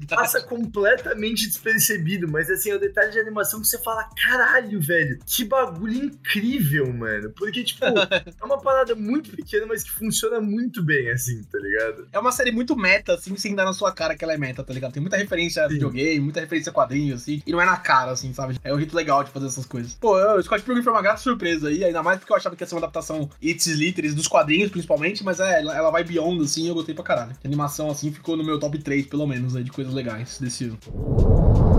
passa 0.09 0.41
completamente 0.43 1.47
despercebido, 1.47 2.27
mas 2.29 2.51
assim, 2.51 2.71
é 2.71 2.75
o 2.75 2.81
detalhe 2.81 2.94
de 3.03 3.19
animação 3.19 3.61
que 3.61 3.67
você 3.67 3.79
fala, 3.79 4.09
caralho, 4.25 4.81
velho, 4.81 5.19
que 5.27 5.45
bagulho 5.45 6.05
incrível, 6.05 6.93
mano. 6.93 7.31
Porque, 7.31 7.65
tipo, 7.65 7.85
é 7.85 8.45
uma 8.45 8.61
parada 8.61 8.95
muito 8.95 9.31
pequena, 9.31 9.67
mas 9.67 9.83
que 9.83 9.91
funciona 9.91 10.41
muito 10.41 10.83
bem, 10.83 11.11
assim, 11.11 11.43
tá 11.45 11.59
ligado? 11.59 12.09
É 12.13 12.19
uma 12.19 12.33
série 12.33 12.53
muito 12.53 12.77
meta, 12.77 13.15
assim, 13.15 13.37
sem 13.37 13.55
dar 13.55 13.65
na 13.65 13.73
sua 13.73 13.93
cara 13.93 14.17
que 14.17 14.25
ela 14.25 14.35
é 14.35 14.39
meta, 14.39 14.63
tá 14.63 14.73
ligado? 14.73 14.93
Tem 14.93 15.03
muita 15.03 15.17
referência 15.17 15.65
a 15.65 15.69
videogame, 15.69 16.21
muita 16.21 16.41
referência 16.41 16.71
a 16.71 16.73
quadrinhos, 16.73 17.23
assim, 17.23 17.43
e 17.47 17.53
não 17.53 17.61
é 17.61 17.67
na 17.67 17.77
cara, 17.77 18.13
assim, 18.13 18.33
sabe? 18.33 18.59
É 18.63 18.73
um 18.73 18.79
jeito 18.79 18.95
legal 18.95 19.25
de 19.25 19.31
fazer 19.31 19.47
essas 19.47 19.67
coisas. 19.67 19.95
Pô, 19.95 20.19
eu, 20.19 20.39
o 20.39 20.43
Scott 20.43 20.63
Pilgrim 20.63 20.83
foi 20.83 20.93
uma 20.93 21.03
grata 21.03 21.21
surpresa 21.21 21.69
aí, 21.69 21.85
ainda 21.85 22.03
mais 22.03 22.19
porque 22.19 22.33
eu 22.33 22.37
achava 22.37 22.57
que 22.57 22.63
ia 22.63 22.67
ser 22.67 22.75
uma 22.75 22.81
adaptação 22.81 23.29
It's 23.43 23.67
Literis 23.67 24.15
dos 24.15 24.29
quadrinhos, 24.29 24.71
principalmente, 24.71 25.25
mas 25.25 25.41
é, 25.41 25.61
ela, 25.61 25.77
ela 25.77 25.91
vai 25.91 26.05
beyond, 26.05 26.43
assim, 26.43 26.65
e 26.65 26.69
eu 26.69 26.75
gostei 26.75 26.95
pra 26.95 27.05
caralho. 27.05 27.33
A 27.33 27.47
animação, 27.47 27.91
assim, 27.91 28.13
ficou 28.13 28.37
no 28.37 28.45
meu 28.45 28.59
top 28.59 28.79
3, 28.79 29.07
pelo 29.07 29.27
menos, 29.27 29.57
aí, 29.57 29.65
de 29.65 29.73
coisas 29.73 29.93
legais 29.93 30.39
desse 30.39 30.65
ano. 30.65 31.74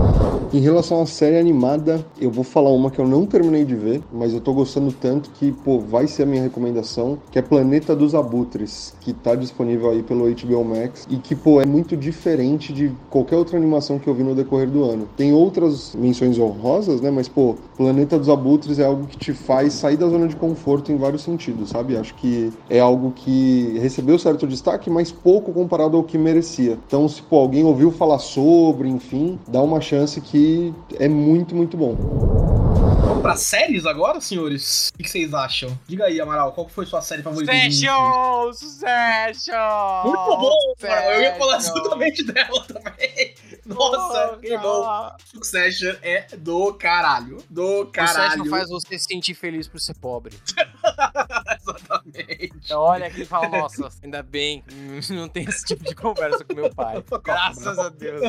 Em 0.52 0.60
relação 0.60 1.02
à 1.02 1.06
série 1.06 1.38
animada, 1.38 2.06
eu 2.20 2.30
vou 2.30 2.44
falar 2.44 2.70
uma 2.70 2.90
que 2.90 3.00
eu 3.00 3.06
não 3.06 3.26
terminei 3.26 3.64
de 3.64 3.74
ver, 3.74 4.00
mas 4.12 4.32
eu 4.32 4.40
tô 4.40 4.52
gostando 4.54 4.92
tanto 4.92 5.30
que, 5.30 5.50
pô, 5.50 5.80
vai 5.80 6.06
ser 6.06 6.22
a 6.22 6.26
minha 6.26 6.42
recomendação, 6.42 7.18
que 7.30 7.38
é 7.38 7.42
Planeta 7.42 7.96
dos 7.96 8.14
Abutres, 8.14 8.94
que 9.00 9.12
tá 9.12 9.34
disponível 9.34 9.90
aí 9.90 10.02
pelo 10.02 10.24
HBO 10.30 10.64
Max 10.64 11.04
e 11.10 11.16
que, 11.16 11.34
pô, 11.34 11.60
é 11.60 11.66
muito 11.66 11.96
diferente 11.96 12.72
de 12.72 12.92
qualquer 13.10 13.36
outra 13.36 13.56
animação 13.56 13.98
que 13.98 14.08
eu 14.08 14.14
vi 14.14 14.22
no 14.22 14.34
decorrer 14.34 14.70
do 14.70 14.84
ano. 14.84 15.08
Tem 15.16 15.32
outras 15.32 15.94
menções 15.94 16.38
honrosas, 16.38 17.00
né, 17.00 17.10
mas, 17.10 17.28
pô, 17.28 17.56
Planeta 17.76 18.18
dos 18.18 18.28
Abutres 18.28 18.78
é 18.78 18.84
algo 18.84 19.06
que 19.06 19.16
te 19.16 19.34
faz 19.34 19.74
sair 19.74 19.96
da 19.96 20.08
zona 20.08 20.28
de 20.28 20.36
conforto 20.36 20.92
em 20.92 20.96
vários 20.96 21.22
sentidos, 21.22 21.70
sabe? 21.70 21.96
Acho 21.96 22.14
que 22.14 22.52
é 22.70 22.78
algo 22.78 23.12
que 23.12 23.76
recebeu 23.80 24.18
certo 24.18 24.46
destaque, 24.46 24.88
mas 24.88 25.10
pouco 25.10 25.52
comparado 25.52 25.96
ao 25.96 26.04
que 26.04 26.16
merecia. 26.16 26.78
Então, 26.86 27.08
se, 27.08 27.20
pô, 27.20 27.36
alguém 27.36 27.64
ouviu 27.64 27.90
falar 27.90 28.20
sobre, 28.20 28.88
enfim, 28.88 29.38
dá 29.48 29.60
uma 29.60 29.80
chance 29.80 30.15
que 30.20 30.72
é 30.98 31.08
muito, 31.08 31.54
muito 31.54 31.76
bom. 31.76 31.94
Vamos 31.96 33.22
pra 33.22 33.36
séries 33.36 33.86
agora, 33.86 34.20
senhores? 34.20 34.90
O 34.94 35.02
que 35.02 35.08
vocês 35.08 35.32
acham? 35.32 35.78
Diga 35.86 36.04
aí, 36.04 36.20
Amaral, 36.20 36.52
qual 36.52 36.68
foi 36.68 36.86
sua 36.86 37.00
série 37.00 37.22
favorita? 37.22 37.52
2020? 37.52 37.74
Succession! 37.74 38.52
Succession! 38.52 40.02
Muito 40.04 40.36
bom, 40.36 40.74
cara. 40.80 41.14
Eu 41.14 41.22
ia 41.22 41.34
falar 41.36 41.56
exatamente 41.56 42.24
dela 42.24 42.64
também. 42.64 43.34
Nossa, 43.74 44.38
que 44.38 44.56
bom. 44.58 45.10
Succession 45.26 45.94
é 46.02 46.26
do 46.36 46.72
caralho. 46.74 47.38
Do 47.50 47.86
Caralho. 47.86 48.16
caralho. 48.44 48.50
faz 48.50 48.68
você 48.68 48.98
se 48.98 49.06
sentir 49.06 49.34
feliz 49.34 49.66
por 49.68 49.80
ser 49.80 49.94
pobre. 49.94 50.36
Exatamente. 51.60 52.52
Então 52.64 52.80
olha 52.80 53.06
aqui 53.06 53.22
e 53.22 53.24
fala, 53.24 53.48
nossa, 53.48 53.88
ainda 54.02 54.22
bem, 54.22 54.62
que 54.62 55.12
não 55.12 55.28
tem 55.28 55.44
esse 55.44 55.64
tipo 55.64 55.84
de 55.84 55.94
conversa 55.94 56.44
com 56.44 56.54
meu 56.54 56.72
pai. 56.72 57.02
Graças 57.22 57.78
a 57.78 57.88
Deus. 57.88 58.22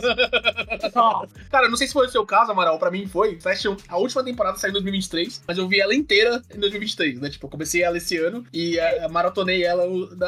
Cara, 1.52 1.70
não 1.70 1.78
sei 1.78 1.88
se 1.88 1.94
foi 1.94 2.08
o 2.08 2.10
seu 2.10 2.26
caso, 2.26 2.52
Amaral. 2.52 2.80
Pra 2.80 2.92
mim 2.92 3.08
foi. 3.08 3.34
Succession, 3.34 3.76
a 3.88 3.98
última 3.98 4.24
temporada 4.24 4.58
saiu 4.58 4.72
em 4.72 4.74
2023, 4.74 5.44
mas 5.48 5.58
eu 5.58 5.68
vi 5.68 5.80
ela 5.80 5.94
inteira 5.94 6.42
em 6.54 6.60
2023, 6.60 7.20
né? 7.20 7.30
Tipo, 7.30 7.46
eu 7.48 7.50
comecei 7.52 7.84
ela 7.84 7.98
esse 7.98 8.18
ano 8.18 8.46
e 8.52 8.78
eh, 8.78 9.08
maratonei 9.08 9.64
ela 9.64 9.84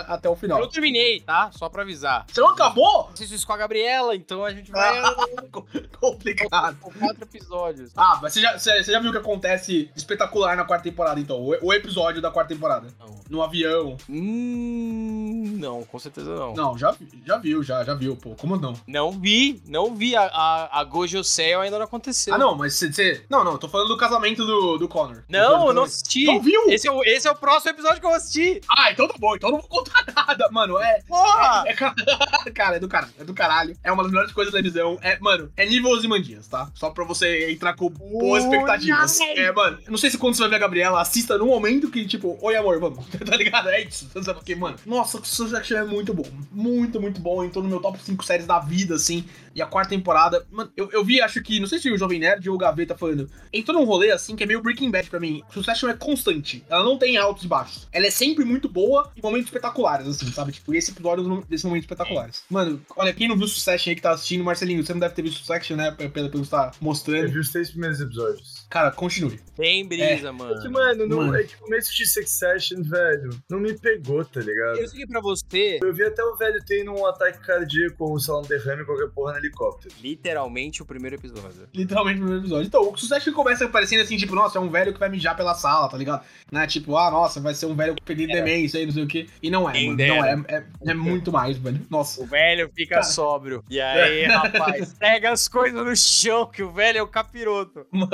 até 0.08 0.30
o 0.30 0.34
Eu 0.34 0.36
final. 0.36 0.68
terminei, 0.70 1.22
tá? 1.22 1.50
Só 1.52 1.70
pra 1.70 1.82
avisar. 1.84 2.26
Você 2.32 2.40
não 2.42 2.50
acabou? 2.50 3.10
Assisto 3.14 3.36
isso 3.36 3.48
com 3.48 3.54
a 3.54 3.58
Gabriela, 3.58 4.16
então 4.16 4.44
a 4.44 4.52
gente 4.52 4.72
vai 4.72 4.99
Complicado. 6.00 6.78
com 6.80 6.92
quatro 6.92 7.24
episódios. 7.24 7.92
Ah, 7.96 8.20
mas 8.22 8.34
você 8.34 8.42
já, 8.42 8.58
você, 8.58 8.84
você 8.84 8.92
já 8.92 9.00
viu 9.00 9.10
o 9.10 9.12
que 9.14 9.20
acontece 9.20 9.90
espetacular 9.96 10.56
na 10.56 10.64
quarta 10.64 10.84
temporada, 10.84 11.20
então? 11.20 11.38
O, 11.42 11.56
o 11.68 11.74
episódio 11.74 12.22
da 12.22 12.32
quarta 12.32 12.54
temporada. 12.54 12.88
Não. 13.00 13.20
No 13.30 13.42
avião. 13.44 13.98
Hum, 14.10 15.56
não, 15.58 15.84
com 15.84 16.00
certeza 16.00 16.34
não. 16.36 16.54
Não, 16.54 16.78
já, 16.78 16.92
vi- 16.92 17.08
já 17.26 17.38
viu, 17.38 17.62
já, 17.64 17.84
já 17.84 17.94
viu, 17.94 18.16
pô. 18.16 18.36
Como 18.36 18.56
não? 18.58 18.74
Não 18.88 19.12
vi, 19.12 19.62
não 19.68 19.94
vi. 19.96 20.16
A, 20.16 20.24
a, 20.24 20.80
a 20.80 20.84
Gojo 20.84 21.24
Cell 21.24 21.62
ainda 21.62 21.78
não 21.78 21.86
aconteceu. 21.86 22.34
Ah, 22.34 22.38
não, 22.38 22.56
mas 22.56 22.76
você. 22.76 22.92
você- 22.92 23.26
Não, 23.30 23.44
não, 23.44 23.54
eu 23.54 23.58
tô 23.58 23.68
falando 23.68 23.88
do 23.90 23.98
casamento 23.98 24.46
do, 24.46 24.78
do 24.78 24.88
Connor. 24.88 25.24
Não, 25.30 25.68
eu 25.68 25.74
não 25.74 25.84
assisti. 25.84 26.26
Não 26.26 26.42
viu? 26.42 26.70
Esse 26.70 26.88
é, 26.88 26.92
o, 26.92 27.04
esse 27.04 27.28
é 27.28 27.32
o 27.32 27.36
próximo 27.36 27.72
episódio 27.72 28.00
que 28.00 28.06
eu 28.06 28.10
vou 28.10 28.18
assistir. 28.18 28.62
Ah, 28.70 28.92
então 28.92 29.08
tá 29.08 29.16
bom, 29.20 29.36
então 29.36 29.50
eu 29.50 29.54
não 29.54 29.60
vou 29.62 29.70
contar 29.70 30.04
nada, 30.16 30.50
mano. 30.52 30.80
É. 30.80 31.02
Porra! 31.08 31.64
é, 31.68 31.72
é 31.72 31.74
ca- 31.76 31.96
cara, 32.54 32.76
é 32.78 32.80
do 32.80 32.88
caralho, 32.88 33.14
é 33.20 33.24
do 33.24 33.34
caralho. 33.34 33.76
É 33.84 33.92
uma 33.92 34.04
das 34.04 34.12
melhores 34.12 34.32
coisas 34.34 34.54
da 34.54 34.58
televisão. 34.60 34.89
É, 35.02 35.20
mano, 35.20 35.52
é 35.56 35.66
nível 35.66 35.92
Ozymandias, 35.92 36.48
tá? 36.48 36.72
Só 36.74 36.90
pra 36.90 37.04
você 37.04 37.52
entrar 37.52 37.76
com 37.76 37.90
boas 37.90 38.44
expectativas. 38.44 39.20
É, 39.20 39.52
mano, 39.52 39.80
não 39.88 39.98
sei 39.98 40.10
se 40.10 40.18
quando 40.18 40.36
você 40.36 40.42
vai 40.42 40.50
ver 40.50 40.56
a 40.56 40.60
Gabriela, 40.60 41.02
assista 41.02 41.38
no 41.38 41.46
momento 41.46 41.92
que, 41.92 42.06
tipo, 42.06 42.38
oi 42.42 42.56
amor, 42.56 42.80
vamos. 42.80 43.06
tá 43.26 43.36
ligado? 43.36 43.70
É 43.70 43.84
isso. 43.84 44.10
Sabe 44.14 44.40
porque, 44.40 44.56
mano, 44.56 44.78
nossa, 44.86 45.18
o 45.18 45.26
Succession 45.26 45.78
é 45.78 45.84
muito 45.84 46.14
bom. 46.14 46.26
Muito, 46.52 47.00
muito 47.00 47.20
bom. 47.20 47.44
Entrou 47.44 47.64
no 47.64 47.70
meu 47.70 47.80
top 47.80 48.00
5 48.02 48.24
séries 48.24 48.46
da 48.46 48.60
vida, 48.60 48.96
assim. 48.96 49.26
E 49.56 49.62
a 49.62 49.66
quarta 49.66 49.90
temporada, 49.90 50.46
mano, 50.52 50.72
eu, 50.76 50.90
eu 50.92 51.04
vi, 51.04 51.22
acho 51.22 51.42
que, 51.42 51.60
não 51.60 51.68
sei 51.68 51.80
se 51.80 51.92
o 51.92 51.98
Jovem 51.98 52.20
Nerd 52.20 52.48
ou 52.50 52.56
o 52.56 52.58
Gaveta 52.58 52.98
falando, 52.98 53.30
entrou 53.52 53.80
num 53.80 53.86
rolê 53.86 54.12
assim 54.12 54.36
que 54.36 54.44
é 54.44 54.46
meio 54.46 54.62
Breaking 54.62 54.92
Bad 54.92 55.10
pra 55.10 55.20
mim. 55.20 55.42
Succession 55.52 55.90
é 55.90 55.94
constante. 55.94 56.64
Ela 56.70 56.84
não 56.84 56.98
tem 56.98 57.18
altos 57.18 57.44
e 57.44 57.48
baixos. 57.48 57.88
Ela 57.92 58.08
é 58.08 58.12
sempre 58.12 58.46
muito 58.46 58.70
boa 58.70 59.12
em 59.16 59.22
momentos 59.22 59.48
espetaculares, 59.48 60.08
assim, 60.08 60.32
sabe? 60.32 60.52
Tipo, 60.52 60.74
esse 60.74 60.92
episódio 60.92 61.26
é 61.26 61.28
um 61.28 61.42
desses 61.42 61.66
momentos 61.66 61.86
espetaculares. 61.86 62.44
Mano, 62.50 62.82
olha, 62.96 63.14
quem 63.14 63.28
não 63.28 63.38
viu 63.38 63.48
Succession 63.48 63.90
aí 63.90 63.96
que 63.96 64.02
tá 64.02 64.12
assistindo, 64.12 64.44
Marcelinho, 64.44 64.79
você 64.86 64.94
não 64.94 65.00
deve 65.00 65.14
ter 65.16 65.22
visto 65.22 65.38
Succession, 65.46 65.76
né? 65.78 65.92
Pelo 65.92 66.10
pelo 66.12 66.30
que 66.30 66.38
você 66.38 66.50
tá 66.52 66.72
Eu 66.74 66.78
mostrando. 66.82 67.32
vi 67.32 67.40
os 67.40 67.52
três 67.52 67.70
primeiros 67.72 68.00
episódios. 68.00 68.59
Cara, 68.70 68.92
continue. 68.92 69.40
Tem 69.56 69.86
brisa, 69.88 70.04
É 70.04 70.18
que, 70.18 70.32
mano. 70.32 70.72
mano, 70.72 71.08
não, 71.08 71.18
Mano. 71.18 71.36
é 71.38 71.44
que 71.44 71.56
o 71.56 71.60
começo 71.60 71.94
de 71.96 72.06
Succession, 72.06 72.82
velho, 72.84 73.32
não 73.50 73.60
me 73.60 73.74
pegou, 73.78 74.24
tá 74.24 74.40
ligado? 74.40 74.78
Eu 74.78 74.88
sei 74.88 75.00
que 75.02 75.08
pra 75.08 75.20
você, 75.20 75.80
Eu 75.82 75.94
vi 75.94 76.04
até 76.04 76.24
o 76.24 76.36
velho 76.38 76.60
tendo 76.66 76.92
um 76.94 77.06
ataque 77.06 77.40
cardíaco 77.40 77.96
ou 78.06 78.20
sei 78.20 78.34
lá, 78.34 78.40
um 78.40 78.44
derrame 78.44 78.86
qualquer 78.86 79.10
porra 79.10 79.34
no 79.34 79.40
helicóptero. 79.40 79.94
literalmente 80.02 80.82
o 80.82 80.86
primeiro 80.86 81.16
episódio. 81.16 81.68
Literalmente 81.74 82.20
no 82.20 82.26
primeiro 82.26 82.46
episódio. 82.46 82.68
Então, 82.68 82.82
o 82.92 82.96
Succession 82.98 83.34
começa 83.34 83.68
parecendo 83.68 84.04
assim, 84.04 84.18
tipo, 84.18 84.36
nossa, 84.36 84.58
é 84.60 84.62
um 84.62 84.70
velho 84.70 84.94
que 84.94 85.00
vai 85.00 85.10
mijar 85.10 85.36
pela 85.36 85.56
sala, 85.56 85.90
tá 85.90 85.98
ligado? 85.98 86.24
Né? 86.52 86.68
Tipo, 86.68 86.96
ah, 86.96 87.10
nossa, 87.12 87.42
vai 87.42 87.54
ser 87.56 87.66
um 87.66 87.76
velho 87.76 87.96
perdido 88.06 88.28
de 88.30 88.36
demência 88.36 88.80
aí, 88.80 88.86
não 88.86 88.94
sei 88.94 89.04
o 89.04 89.08
quê. 89.08 89.28
E 89.42 89.50
não 89.50 89.68
é, 89.70 89.74
Quem 89.74 89.86
mano. 89.88 89.98
dera. 89.98 90.36
Não 90.36 90.46
é, 90.48 90.56
é. 90.86 90.92
é 90.92 90.94
muito 90.94 91.32
mais, 91.32 91.58
velho. 91.58 91.82
Nossa. 91.90 92.22
O 92.22 92.26
velho 92.28 92.70
fica 92.74 92.96
Cara. 92.96 93.04
sóbrio. 93.04 93.64
E 93.70 93.82
aí, 93.82 94.26
rapaz, 94.26 94.94
pega 95.00 95.32
as 95.32 95.48
coisas 95.48 95.84
no 95.84 95.96
chão, 95.96 96.46
que 96.46 96.62
o 96.64 96.72
velho 96.72 97.00
é 97.00 97.02
o 97.02 97.08
capiroto. 97.08 97.86
Mano, 97.92 98.10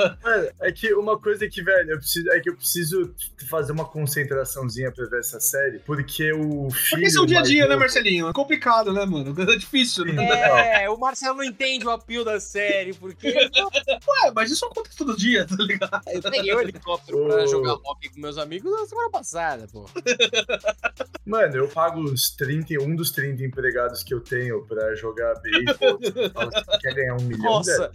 é 0.60 0.72
que 0.72 0.92
uma 0.94 1.18
coisa 1.18 1.48
que, 1.48 1.62
velho, 1.62 1.92
eu 1.92 1.98
preciso, 1.98 2.30
é 2.30 2.40
que 2.40 2.50
eu 2.50 2.56
preciso 2.56 3.14
fazer 3.48 3.72
uma 3.72 3.84
concentraçãozinha 3.84 4.92
pra 4.92 5.06
ver 5.06 5.20
essa 5.20 5.40
série, 5.40 5.78
porque 5.80 6.32
o 6.32 6.70
filho. 6.70 6.90
Porque 6.90 7.06
esse 7.06 7.18
é 7.18 7.20
o 7.20 7.26
dia 7.26 7.40
a 7.40 7.42
dia, 7.42 7.68
né, 7.68 7.76
Marcelinho? 7.76 8.28
É 8.28 8.32
complicado, 8.32 8.92
né, 8.92 9.04
mano? 9.04 9.34
É 9.46 9.56
difícil, 9.56 10.04
né? 10.06 10.82
É, 10.82 10.90
o 10.90 10.98
Marcelo 10.98 11.36
não 11.36 11.44
entende 11.44 11.86
o 11.86 11.90
apio 11.90 12.24
da 12.24 12.40
série, 12.40 12.92
porque 12.92 13.28
Ué, 13.28 14.32
mas 14.34 14.50
isso 14.50 14.66
acontece 14.66 14.96
todo 14.96 15.16
dia, 15.16 15.46
tá 15.46 15.56
ligado? 15.58 16.02
eu 16.08 16.20
peguei 16.20 16.52
o 16.52 16.60
helicóptero 16.60 17.26
pra 17.26 17.44
Ô. 17.44 17.46
jogar 17.46 17.74
hockey 17.74 18.08
com 18.10 18.20
meus 18.20 18.36
amigos 18.38 18.70
na 18.72 18.86
semana 18.86 19.10
passada, 19.10 19.66
pô. 19.72 19.88
Mano, 21.24 21.56
eu 21.56 21.68
pago 21.68 22.00
os 22.00 22.30
31 22.30 22.96
dos 22.96 23.10
30 23.10 23.44
empregados 23.44 24.02
que 24.02 24.12
eu 24.14 24.20
tenho 24.20 24.64
pra 24.66 24.94
jogar 24.94 25.34
beisebol, 25.40 25.98
você 26.00 26.78
quer 26.80 26.94
ganhar 26.94 27.14
um 27.14 27.22
milhão 27.22 27.44
Nossa, 27.44 27.72
dela. 27.72 27.92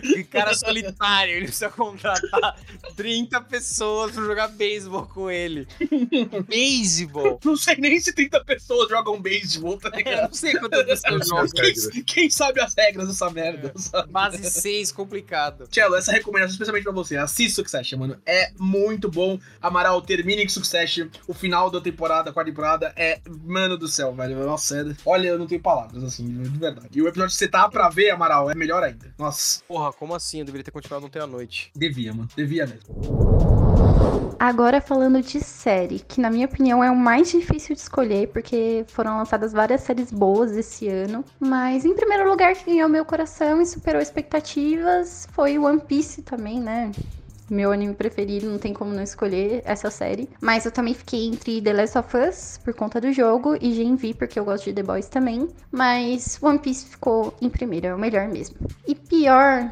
que 0.00 0.24
cara 0.24 0.54
solitário. 0.54 1.34
Ele 1.34 1.46
precisa 1.46 1.70
contratar 1.76 2.56
30 2.96 3.40
pessoas 3.42 4.12
pra 4.12 4.22
jogar 4.24 4.48
beisebol 4.48 5.06
com 5.06 5.30
ele. 5.30 5.66
Beisebol? 6.48 7.38
Não 7.44 7.56
sei 7.56 7.76
nem 7.76 7.98
se 8.00 8.12
30 8.12 8.44
pessoas 8.44 8.88
jogam 8.88 9.20
beisebol, 9.20 9.78
tá 9.78 9.88
Eu 9.92 9.96
ligado? 9.96 10.28
não 10.28 10.34
sei 10.34 10.54
quantas 10.58 10.84
pessoas 10.84 11.28
jogam. 11.28 11.48
Quem, 11.92 12.02
quem 12.04 12.30
sabe 12.30 12.60
as 12.60 12.74
regras 12.74 13.08
dessa 13.08 13.30
merda, 13.30 13.72
sabe? 13.76 14.10
Base 14.10 14.50
6, 14.50 14.92
complicado. 14.92 15.68
Cello, 15.70 15.94
essa 15.96 16.12
recomendação 16.12 16.52
especialmente 16.52 16.84
pra 16.84 16.92
você. 16.92 17.16
Assista 17.16 17.56
Succession, 17.62 17.98
mano. 17.98 18.20
É 18.26 18.50
muito 18.58 19.10
bom. 19.10 19.38
Amaral, 19.60 20.00
termine 20.02 20.48
Succession. 20.48 21.08
O 21.26 21.34
final 21.34 21.70
da 21.70 21.80
temporada, 21.80 22.30
a 22.30 22.32
quarta 22.32 22.50
temporada, 22.50 22.92
é. 22.96 23.20
Mano 23.44 23.76
do 23.76 23.88
céu, 23.88 24.14
velho. 24.14 24.44
Nossa, 24.44 24.80
é... 24.80 24.84
olha, 25.04 25.28
eu 25.28 25.38
não 25.38 25.46
tenho 25.46 25.60
palavras, 25.60 26.02
assim, 26.04 26.26
de 26.42 26.58
verdade. 26.58 26.88
E 26.92 27.02
o 27.02 27.08
episódio 27.08 27.32
que 27.32 27.38
você 27.38 27.48
tá 27.48 27.68
pra 27.68 27.88
ver, 27.88 28.10
Amaral, 28.10 28.50
é 28.50 28.54
melhor 28.54 28.82
ainda. 28.82 29.12
Nossa, 29.18 29.62
Porra, 29.66 29.92
como 29.92 30.14
assim? 30.14 30.40
Eu 30.40 30.44
deveria 30.44 30.64
ter 30.64 30.70
continuado 30.70 31.06
ontem 31.06 31.18
à 31.20 31.26
noite. 31.26 31.65
Devia, 31.74 32.12
mano. 32.12 32.28
Devia 32.36 32.66
mesmo. 32.66 33.36
Agora 34.38 34.82
falando 34.82 35.22
de 35.22 35.40
série, 35.40 36.00
que 36.00 36.20
na 36.20 36.30
minha 36.30 36.46
opinião 36.46 36.84
é 36.84 36.90
o 36.90 36.96
mais 36.96 37.30
difícil 37.30 37.74
de 37.74 37.80
escolher, 37.80 38.28
porque 38.28 38.84
foram 38.88 39.16
lançadas 39.16 39.52
várias 39.52 39.80
séries 39.80 40.12
boas 40.12 40.52
esse 40.52 40.88
ano. 40.88 41.24
Mas 41.40 41.86
em 41.86 41.94
primeiro 41.94 42.28
lugar, 42.28 42.54
que 42.54 42.66
ganhou 42.66 42.88
meu 42.88 43.04
coração 43.04 43.62
e 43.62 43.66
superou 43.66 44.00
expectativas 44.00 45.26
foi 45.32 45.58
One 45.58 45.80
Piece 45.80 46.20
também, 46.22 46.60
né? 46.60 46.92
Meu 47.48 47.70
anime 47.70 47.94
preferido, 47.94 48.50
não 48.50 48.58
tem 48.58 48.74
como 48.74 48.92
não 48.92 49.02
escolher 49.02 49.62
essa 49.64 49.88
série. 49.90 50.28
Mas 50.40 50.64
eu 50.64 50.72
também 50.72 50.94
fiquei 50.94 51.28
entre 51.28 51.62
The 51.62 51.72
Last 51.72 51.96
of 51.96 52.16
Us, 52.16 52.58
por 52.62 52.74
conta 52.74 53.00
do 53.00 53.12
jogo, 53.12 53.56
e 53.60 53.72
Gen 53.72 53.94
V, 53.94 54.14
porque 54.14 54.38
eu 54.38 54.44
gosto 54.44 54.64
de 54.64 54.72
The 54.72 54.82
Boys 54.82 55.08
também. 55.08 55.48
Mas 55.70 56.38
One 56.42 56.58
Piece 56.58 56.86
ficou 56.86 57.34
em 57.40 57.48
primeiro, 57.48 57.86
é 57.86 57.94
o 57.94 57.98
melhor 57.98 58.28
mesmo. 58.28 58.56
E 58.86 58.96
pior, 58.96 59.70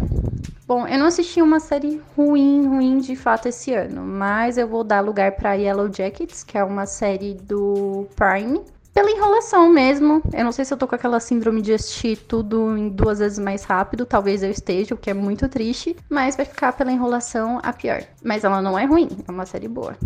Bom, 0.67 0.87
eu 0.87 0.99
não 0.99 1.07
assisti 1.07 1.43
uma 1.43 1.61
série 1.61 2.01
ruim, 2.17 2.67
ruim 2.67 2.99
de 2.99 3.15
fato 3.15 3.49
esse 3.49 3.75
ano, 3.75 4.03
mas 4.03 4.57
eu 4.57 4.67
vou 4.67 4.83
dar 4.83 5.01
lugar 5.03 5.33
pra 5.33 5.53
Yellow 5.53 5.93
Jackets, 5.93 6.43
que 6.43 6.57
é 6.57 6.65
uma 6.65 6.87
série 6.87 7.35
do 7.35 8.07
Prime. 8.17 8.63
Pela 8.95 9.11
enrolação 9.11 9.69
mesmo. 9.69 10.23
Eu 10.33 10.45
não 10.45 10.53
sei 10.53 10.65
se 10.65 10.73
eu 10.73 10.79
tô 10.79 10.87
com 10.87 10.95
aquela 10.95 11.19
síndrome 11.19 11.61
de 11.61 11.73
assistir 11.73 12.17
tudo 12.17 12.79
em 12.79 12.89
duas 12.89 13.19
vezes 13.19 13.41
mais 13.41 13.65
rápido. 13.65 14.07
Talvez 14.07 14.43
eu 14.43 14.51
esteja, 14.51 14.95
o 14.95 14.99
que 14.99 15.11
é 15.11 15.15
muito 15.15 15.49
triste. 15.49 15.97
Mas 16.09 16.37
vai 16.37 16.47
ficar 16.47 16.73
pela 16.73 16.93
enrolação 16.93 17.59
a 17.63 17.73
pior. 17.73 18.03
Mas 18.23 18.45
ela 18.45 18.63
não 18.63 18.79
é 18.79 18.85
ruim, 18.85 19.09
é 19.27 19.31
uma 19.33 19.45
série 19.45 19.67
boa. 19.67 19.97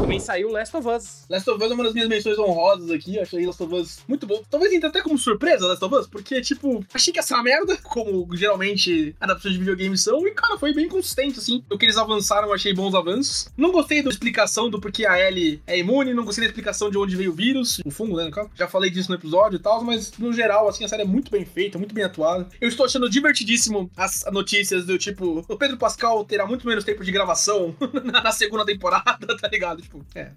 Também 0.00 0.18
saiu 0.18 0.50
Last 0.50 0.76
of 0.76 0.88
Us. 0.88 1.24
Last 1.28 1.48
of 1.48 1.62
Us 1.62 1.70
é 1.70 1.74
uma 1.74 1.84
das 1.84 1.94
minhas 1.94 2.08
menções 2.08 2.38
honrosas 2.38 2.90
aqui. 2.90 3.16
Eu 3.16 3.22
achei 3.22 3.46
Last 3.46 3.62
of 3.62 3.74
Us 3.74 3.98
muito 4.08 4.26
bom. 4.26 4.42
Talvez 4.50 4.72
entre 4.72 4.88
até 4.88 5.00
como 5.00 5.16
surpresa 5.16 5.66
Last 5.66 5.84
of 5.84 5.94
Us, 5.94 6.06
porque, 6.06 6.40
tipo, 6.40 6.84
achei 6.92 7.12
que 7.12 7.20
uma 7.32 7.42
merda, 7.42 7.76
como 7.76 8.28
geralmente 8.36 9.14
adaptações 9.20 9.54
de 9.54 9.60
videogames 9.60 10.02
são. 10.02 10.26
E, 10.26 10.32
cara, 10.32 10.58
foi 10.58 10.74
bem 10.74 10.88
consistente, 10.88 11.38
assim. 11.38 11.62
O 11.70 11.78
que 11.78 11.86
eles 11.86 11.96
avançaram, 11.96 12.52
achei 12.52 12.74
bons 12.74 12.94
avanços. 12.94 13.48
Não 13.56 13.70
gostei 13.70 14.02
da 14.02 14.10
explicação 14.10 14.68
do 14.68 14.80
porquê 14.80 15.06
a 15.06 15.18
Ellie 15.18 15.62
é 15.66 15.78
imune, 15.78 16.12
não 16.12 16.24
gostei 16.24 16.44
da 16.44 16.48
explicação 16.48 16.90
de 16.90 16.98
onde 16.98 17.16
veio 17.16 17.30
o 17.30 17.34
vírus, 17.34 17.80
o 17.84 17.90
fungo, 17.90 18.16
né, 18.16 18.24
no 18.24 18.30
caso. 18.30 18.50
Já 18.54 18.66
falei 18.66 18.90
disso 18.90 19.10
no 19.10 19.16
episódio 19.16 19.56
e 19.56 19.60
tal, 19.60 19.82
mas 19.84 20.12
no 20.18 20.32
geral, 20.32 20.68
assim, 20.68 20.84
a 20.84 20.88
série 20.88 21.02
é 21.02 21.06
muito 21.06 21.30
bem 21.30 21.44
feita, 21.44 21.78
muito 21.78 21.94
bem 21.94 22.04
atuada. 22.04 22.48
Eu 22.60 22.68
estou 22.68 22.86
achando 22.86 23.08
divertidíssimo 23.08 23.90
as 23.96 24.24
notícias 24.32 24.84
do 24.84 24.98
tipo, 24.98 25.44
o 25.48 25.56
Pedro 25.56 25.76
Pascal 25.76 26.24
terá 26.24 26.46
muito 26.46 26.66
menos 26.66 26.84
tempo 26.84 27.04
de 27.04 27.12
gravação 27.12 27.74
na 28.04 28.32
segunda 28.32 28.64
temporada, 28.66 29.26
tá 29.40 29.48
ligado? 29.48 29.69
Tipo, 29.76 30.04
é. 30.14 30.30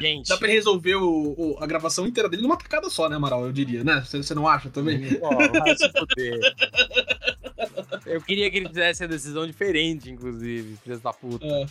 Gente. 0.00 0.28
Dá 0.28 0.36
pra 0.36 0.46
ele 0.48 0.56
resolver 0.56 0.94
o, 0.96 1.34
o- 1.38 1.56
a 1.60 1.66
gravação 1.66 2.06
inteira 2.06 2.28
dele 2.28 2.42
numa 2.42 2.56
tacada 2.56 2.88
só, 2.90 3.08
né, 3.08 3.16
Amaral? 3.16 3.44
Eu 3.44 3.52
diria, 3.52 3.82
né? 3.84 4.02
Você 4.04 4.18
você 4.18 4.34
não 4.34 4.46
acha 4.48 4.68
também? 4.70 5.18
Ó, 5.22 5.30
vai 5.58 5.76
se 5.76 5.88
fuder. 5.90 6.40
Eu 8.06 8.20
queria 8.20 8.50
que 8.50 8.56
ele 8.58 8.68
fizesse 8.68 9.04
a 9.04 9.06
decisão 9.06 9.46
diferente, 9.46 10.10
inclusive, 10.10 10.76
filhos 10.82 11.00
da 11.00 11.12
puta. 11.12 11.44
É. 11.46 11.66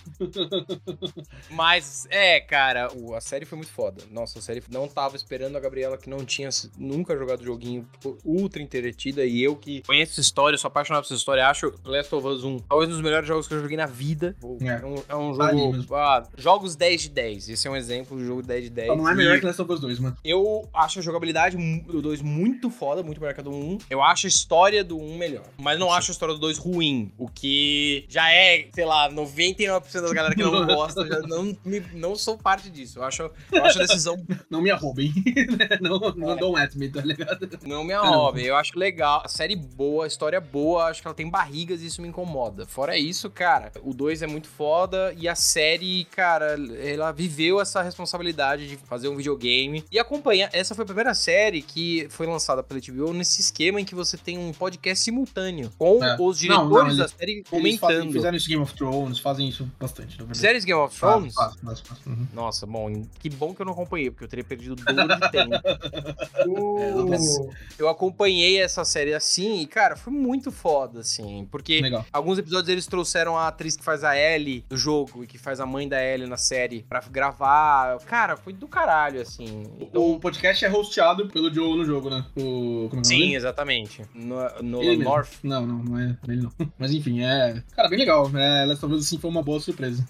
Mas, 1.49 2.07
é, 2.09 2.39
cara, 2.39 2.89
a 3.15 3.21
série 3.21 3.45
foi 3.45 3.57
muito 3.57 3.71
foda. 3.71 4.03
Nossa, 4.11 4.39
a 4.39 4.41
série 4.41 4.61
não 4.69 4.87
tava 4.87 5.15
esperando 5.15 5.55
a 5.55 5.59
Gabriela, 5.59 5.97
que 5.97 6.09
não 6.09 6.23
tinha 6.25 6.49
nunca 6.77 7.17
jogado 7.17 7.43
joguinho, 7.43 7.87
ultra 8.23 8.61
entretida. 8.61 9.25
E 9.25 9.41
eu 9.41 9.55
que 9.55 9.81
conheço 9.83 10.13
essa 10.13 10.21
história, 10.21 10.57
sou 10.57 10.67
apaixonado 10.67 11.03
por 11.03 11.07
essa 11.07 11.15
história, 11.15 11.47
acho 11.47 11.73
Last 11.83 12.13
of 12.13 12.27
Us 12.27 12.43
1 12.43 12.59
talvez 12.59 12.89
um 12.89 12.93
dos 12.93 13.01
melhores 13.01 13.27
jogos 13.27 13.47
que 13.47 13.53
eu 13.53 13.61
joguei 13.61 13.77
na 13.77 13.85
vida. 13.85 14.35
É. 14.61 14.67
É, 14.67 14.85
um, 14.85 14.95
é 15.09 15.15
um 15.15 15.37
Tá 15.37 15.51
jogo. 15.51 15.95
Ah, 15.95 16.23
jogos 16.37 16.75
10 16.75 17.01
de 17.03 17.09
10. 17.09 17.49
Esse 17.49 17.67
é 17.67 17.71
um 17.71 17.75
exemplo 17.75 18.17
de 18.17 18.25
jogo 18.25 18.41
10 18.41 18.63
de 18.65 18.69
10. 18.69 18.87
Só 18.89 18.95
não 18.95 19.09
é 19.09 19.13
E- 19.13 19.15
melhor 19.15 19.39
que 19.39 19.45
Last 19.45 19.61
of 19.61 19.71
Us 19.71 19.79
2, 19.79 19.99
mano. 19.99 20.17
eu 20.23 20.67
acho 20.73 20.99
a 20.99 21.01
jogabilidade 21.01 21.57
do 21.57 22.01
2 22.01 22.21
muito 22.21 22.69
foda, 22.69 23.01
muito 23.03 23.19
melhor 23.19 23.33
que 23.33 23.39
a 23.41 23.43
do 23.43 23.51
1. 23.51 23.77
Eu 23.89 24.01
acho 24.03 24.27
a 24.27 24.29
história 24.29 24.83
do 24.83 24.97
1 24.97 25.17
melhor. 25.17 25.45
Mas 25.57 25.78
não 25.79 25.91
acho 25.91 26.11
a 26.11 26.13
história 26.13 26.33
do 26.35 26.39
2 26.41 26.57
ruim. 26.57 27.11
O 27.17 27.27
que 27.27 28.05
já 28.09 28.31
é, 28.31 28.67
sei 28.73 28.85
lá, 28.85 29.09
99% 29.11 30.01
das 30.01 30.11
galera 30.11 30.35
que 30.35 30.43
não 30.43 30.65
gosta. 30.67 31.05
já 31.07 31.19
não, 31.21 31.55
me- 31.65 31.79
não 31.93 32.15
sou 32.15 32.37
parte 32.37 32.69
disso. 32.69 32.99
Eu 32.99 33.03
acho, 33.03 33.29
eu 33.51 33.65
acho 33.65 33.79
a 33.79 33.81
decisão 33.85 34.15
Não 34.49 34.61
me 34.61 34.69
arroubem. 34.71 35.13
não, 35.81 35.99
não 36.15 36.35
don't 36.35 36.59
at 36.61 36.75
me, 36.75 36.89
tá 36.89 37.01
ligado? 37.01 37.47
não 37.65 37.83
me 37.83 37.93
arrobe. 37.93 38.45
Eu 38.45 38.55
acho 38.55 38.77
legal. 38.77 39.21
A 39.25 39.27
série 39.27 39.55
boa, 39.55 40.03
a 40.05 40.07
história 40.07 40.39
boa. 40.41 40.85
Acho 40.85 41.01
que 41.01 41.07
ela 41.07 41.15
tem 41.15 41.29
barrigas 41.29 41.81
e 41.81 41.85
isso 41.87 42.01
me 42.01 42.07
incomoda. 42.07 42.65
Fora 42.65 42.97
isso, 42.97 43.29
cara, 43.29 43.71
o 43.83 43.93
2 43.93 44.21
é 44.21 44.27
muito 44.27 44.47
foda. 44.47 45.13
E 45.17 45.27
a 45.27 45.35
série, 45.35 46.05
cara, 46.05 46.57
ela 46.83 47.11
viveu 47.11 47.59
essa 47.61 47.81
responsabilidade 47.81 48.67
de 48.67 48.77
fazer 48.77 49.07
um 49.07 49.15
videogame 49.15 49.83
e 49.91 49.99
acompanhar. 49.99 50.49
Essa 50.53 50.73
foi 50.75 50.83
a 50.83 50.85
primeira 50.85 51.13
série 51.13 51.61
que 51.61 52.07
foi 52.09 52.25
lançada 52.27 52.63
pela 52.63 52.79
HBO 52.79 53.13
nesse 53.13 53.41
esquema 53.41 53.79
em 53.79 53.85
que 53.85 53.95
você 53.95 54.17
tem 54.17 54.37
um 54.37 54.51
podcast 54.51 55.03
simultâneo 55.03 55.68
com 55.77 56.03
É. 56.03 56.15
os 56.19 56.19
Não, 56.19 56.31
diretores 56.33 56.69
não, 56.71 56.85
eles- 56.87 56.97
da 56.97 57.07
série 57.07 57.31
Eles 57.31 57.47
fazem, 57.49 57.77
comentando. 57.97 58.11
fizeram 58.13 58.37
isso 58.37 58.49
Game 58.49 58.61
of 58.63 58.73
Thrones, 58.73 59.19
fazem 59.19 59.47
isso 59.49 59.69
bastante, 59.79 60.11
na 60.11 60.17
verdade. 60.17 60.37
Séries 60.37 60.65
Game 60.65 60.79
of 60.79 60.97
Thrones? 60.97 61.33
faz, 61.33 61.55
faz, 61.63 61.79
faz. 61.81 61.99
Uhum. 62.05 62.27
Nossa, 62.33 62.65
bom, 62.65 63.03
que 63.19 63.29
bom 63.29 63.53
que 63.53 63.61
eu 63.61 63.65
não 63.65 63.73
acompanhei, 63.73 64.09
porque 64.11 64.23
eu 64.25 64.27
teria 64.29 64.43
perdido 64.45 64.73
o 64.73 64.75
dobro 64.75 65.15
de 65.19 65.31
tempo. 65.31 65.49
Uh, 66.47 67.49
Eu 67.77 67.87
acompanhei 67.89 68.59
essa 68.61 68.83
série 68.85 69.13
assim 69.13 69.59
e, 69.61 69.67
cara, 69.67 69.95
foi 69.95 70.11
muito 70.13 70.51
foda, 70.51 70.99
assim. 71.01 71.47
Porque 71.51 71.81
Legal. 71.81 72.05
alguns 72.11 72.37
episódios 72.37 72.69
eles 72.69 72.87
trouxeram 72.87 73.37
a 73.37 73.47
atriz 73.47 73.75
que 73.75 73.83
faz 73.83 74.03
a 74.03 74.17
Ellie 74.17 74.63
do 74.69 74.77
jogo 74.77 75.23
e 75.23 75.27
que 75.27 75.37
faz 75.37 75.59
a 75.59 75.65
mãe 75.65 75.87
da 75.87 76.01
Ellie 76.03 76.27
na 76.27 76.37
série 76.37 76.83
pra 76.87 77.01
gravar. 77.11 77.97
Cara, 78.05 78.35
foi 78.37 78.53
do 78.53 78.67
caralho, 78.67 79.21
assim. 79.21 79.63
Então, 79.79 80.11
O 80.11 80.19
podcast 80.19 80.63
é 80.65 80.71
hosteado 80.71 81.27
pelo 81.27 81.53
Joe 81.53 81.77
no 81.77 81.85
jogo, 81.85 82.09
né? 82.09 82.25
O, 82.35 82.87
como 82.89 82.91
é 82.91 82.95
nome 82.95 83.05
sim, 83.05 83.35
exatamente. 83.35 84.01
No, 84.13 84.37
no. 84.61 84.97
North. 84.97 85.39
Não, 85.43 85.58
não, 85.65 85.83
não 85.83 85.97
é 85.97 86.17
ele 86.27 86.43
não. 86.43 86.51
Mas 86.77 86.93
enfim, 86.93 87.21
é. 87.21 87.61
Cara, 87.75 87.89
bem 87.89 87.99
legal. 87.99 88.29
É, 88.35 88.65
Last 88.65 88.85
of 88.85 88.93
Us 88.95 89.05
assim 89.05 89.17
foi 89.17 89.29
uma 89.29 89.43
boa 89.43 89.59
surpresa. 89.59 90.05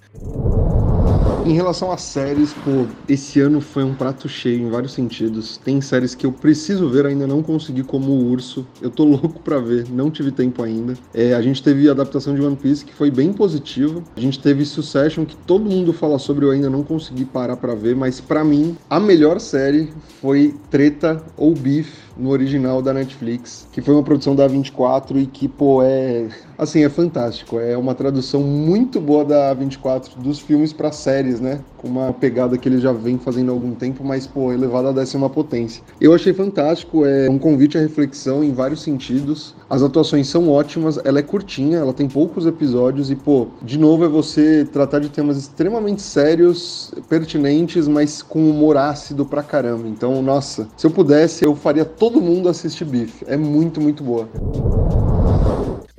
Em 1.46 1.54
relação 1.54 1.92
às 1.92 2.02
séries, 2.02 2.54
pô, 2.54 2.86
esse 3.08 3.40
ano 3.40 3.60
foi 3.60 3.84
um 3.84 3.96
prato 3.96 4.28
cheio 4.28 4.60
em 4.60 4.70
vários 4.70 4.92
sentidos. 4.92 5.58
Tem 5.58 5.82
séries 5.82 6.14
que 6.14 6.26
eu 6.26 6.32
preciso 6.32 6.90
ver, 6.90 7.06
ainda 7.06 7.26
não 7.26 7.42
consegui, 7.42 7.82
como 7.82 8.12
o 8.12 8.30
Urso. 8.30 8.68
Eu 8.82 8.92
tô 8.92 9.04
louco 9.06 9.40
pra 9.40 9.58
ver, 9.58 9.90
não 9.90 10.12
tive 10.12 10.32
tempo 10.32 10.62
ainda. 10.62 10.94
É, 11.14 11.34
a 11.34 11.42
gente 11.42 11.64
teve 11.64 11.88
a 11.88 11.92
adaptação 11.92 12.36
de 12.36 12.42
One 12.42 12.56
Piece, 12.56 12.86
que 12.86 12.94
foi 12.94 13.10
bem 13.10 13.34
positiva. 13.34 14.04
A 14.16 14.20
gente 14.20 14.40
teve 14.40 14.66
Succession, 14.66 15.26
que 15.26 15.36
todo 15.36 15.70
mundo 15.70 15.94
fala 15.94 16.20
sobre, 16.20 16.46
eu 16.46 16.52
ainda 16.52 16.70
não 16.70 16.84
consegui 16.84 17.26
parar 17.26 17.58
pra 17.58 17.74
ver. 17.74 17.96
Mas 17.96 18.20
pra 18.20 18.44
mim, 18.44 18.78
a 18.90 19.00
melhor 19.00 19.40
série 19.40 19.92
foi 20.22 20.54
Treta 20.70 21.24
ou 21.36 21.56
Beef, 21.56 22.09
no 22.20 22.30
original 22.30 22.82
da 22.82 22.94
Netflix, 22.94 23.68
que 23.72 23.82
foi 23.82 23.94
uma 23.94 24.04
produção 24.04 24.36
da 24.36 24.48
24 24.48 25.18
e 25.20 25.26
que, 25.26 25.48
pô, 25.48 25.82
é. 25.82 26.28
Assim, 26.58 26.84
é 26.84 26.90
fantástico. 26.90 27.60
É 27.60 27.78
uma 27.78 27.96
tradução 27.96 28.42
muito 28.42 29.00
boa 29.00 29.24
da 29.24 29.54
24 29.54 30.20
dos 30.20 30.40
filmes 30.40 30.74
pra 30.74 30.92
séries, 30.92 31.40
né? 31.40 31.62
Com 31.82 31.88
uma 31.88 32.12
pegada 32.12 32.58
que 32.58 32.68
eles 32.68 32.82
já 32.82 32.92
vêm 32.92 33.18
fazendo 33.18 33.50
há 33.50 33.54
algum 33.54 33.74
tempo, 33.74 34.04
mas, 34.04 34.28
pô, 34.28 34.52
elevada 34.52 34.90
a 34.90 34.92
décima 34.92 35.30
potência. 35.30 35.82
Eu 36.02 36.14
achei 36.14 36.34
fantástico, 36.34 37.06
é 37.06 37.30
um 37.30 37.40
convite 37.40 37.78
à 37.78 37.82
reflexão 37.82 38.44
em 38.44 38.52
vários 38.52 38.82
sentidos. 38.82 39.56
As 39.70 39.82
atuações 39.82 40.28
são 40.28 40.50
ótimas, 40.50 41.00
ela 41.06 41.20
é 41.20 41.22
curtinha, 41.22 41.78
ela 41.78 41.94
tem 41.94 42.06
poucos 42.06 42.46
episódios 42.46 43.10
e, 43.10 43.16
pô, 43.16 43.48
de 43.62 43.80
novo 43.80 44.04
é 44.04 44.10
você 44.10 44.68
tratar 44.70 45.00
de 45.00 45.08
temas 45.08 45.38
extremamente 45.38 46.02
sérios, 46.02 46.94
pertinentes, 47.08 47.88
mas 47.88 48.22
com 48.22 48.50
humor 48.50 48.76
ácido 48.76 49.26
pra 49.26 49.42
caramba. 49.42 49.88
Então, 49.88 50.22
nossa, 50.22 50.68
se 50.76 50.86
eu 50.86 50.92
pudesse, 50.92 51.46
eu 51.46 51.56
faria 51.56 51.86
todo 51.86 52.20
mundo 52.20 52.50
assistir 52.50 52.84
Beef. 52.84 53.24
É 53.26 53.38
muito, 53.38 53.80
muito 53.80 54.04
boa. 54.04 54.28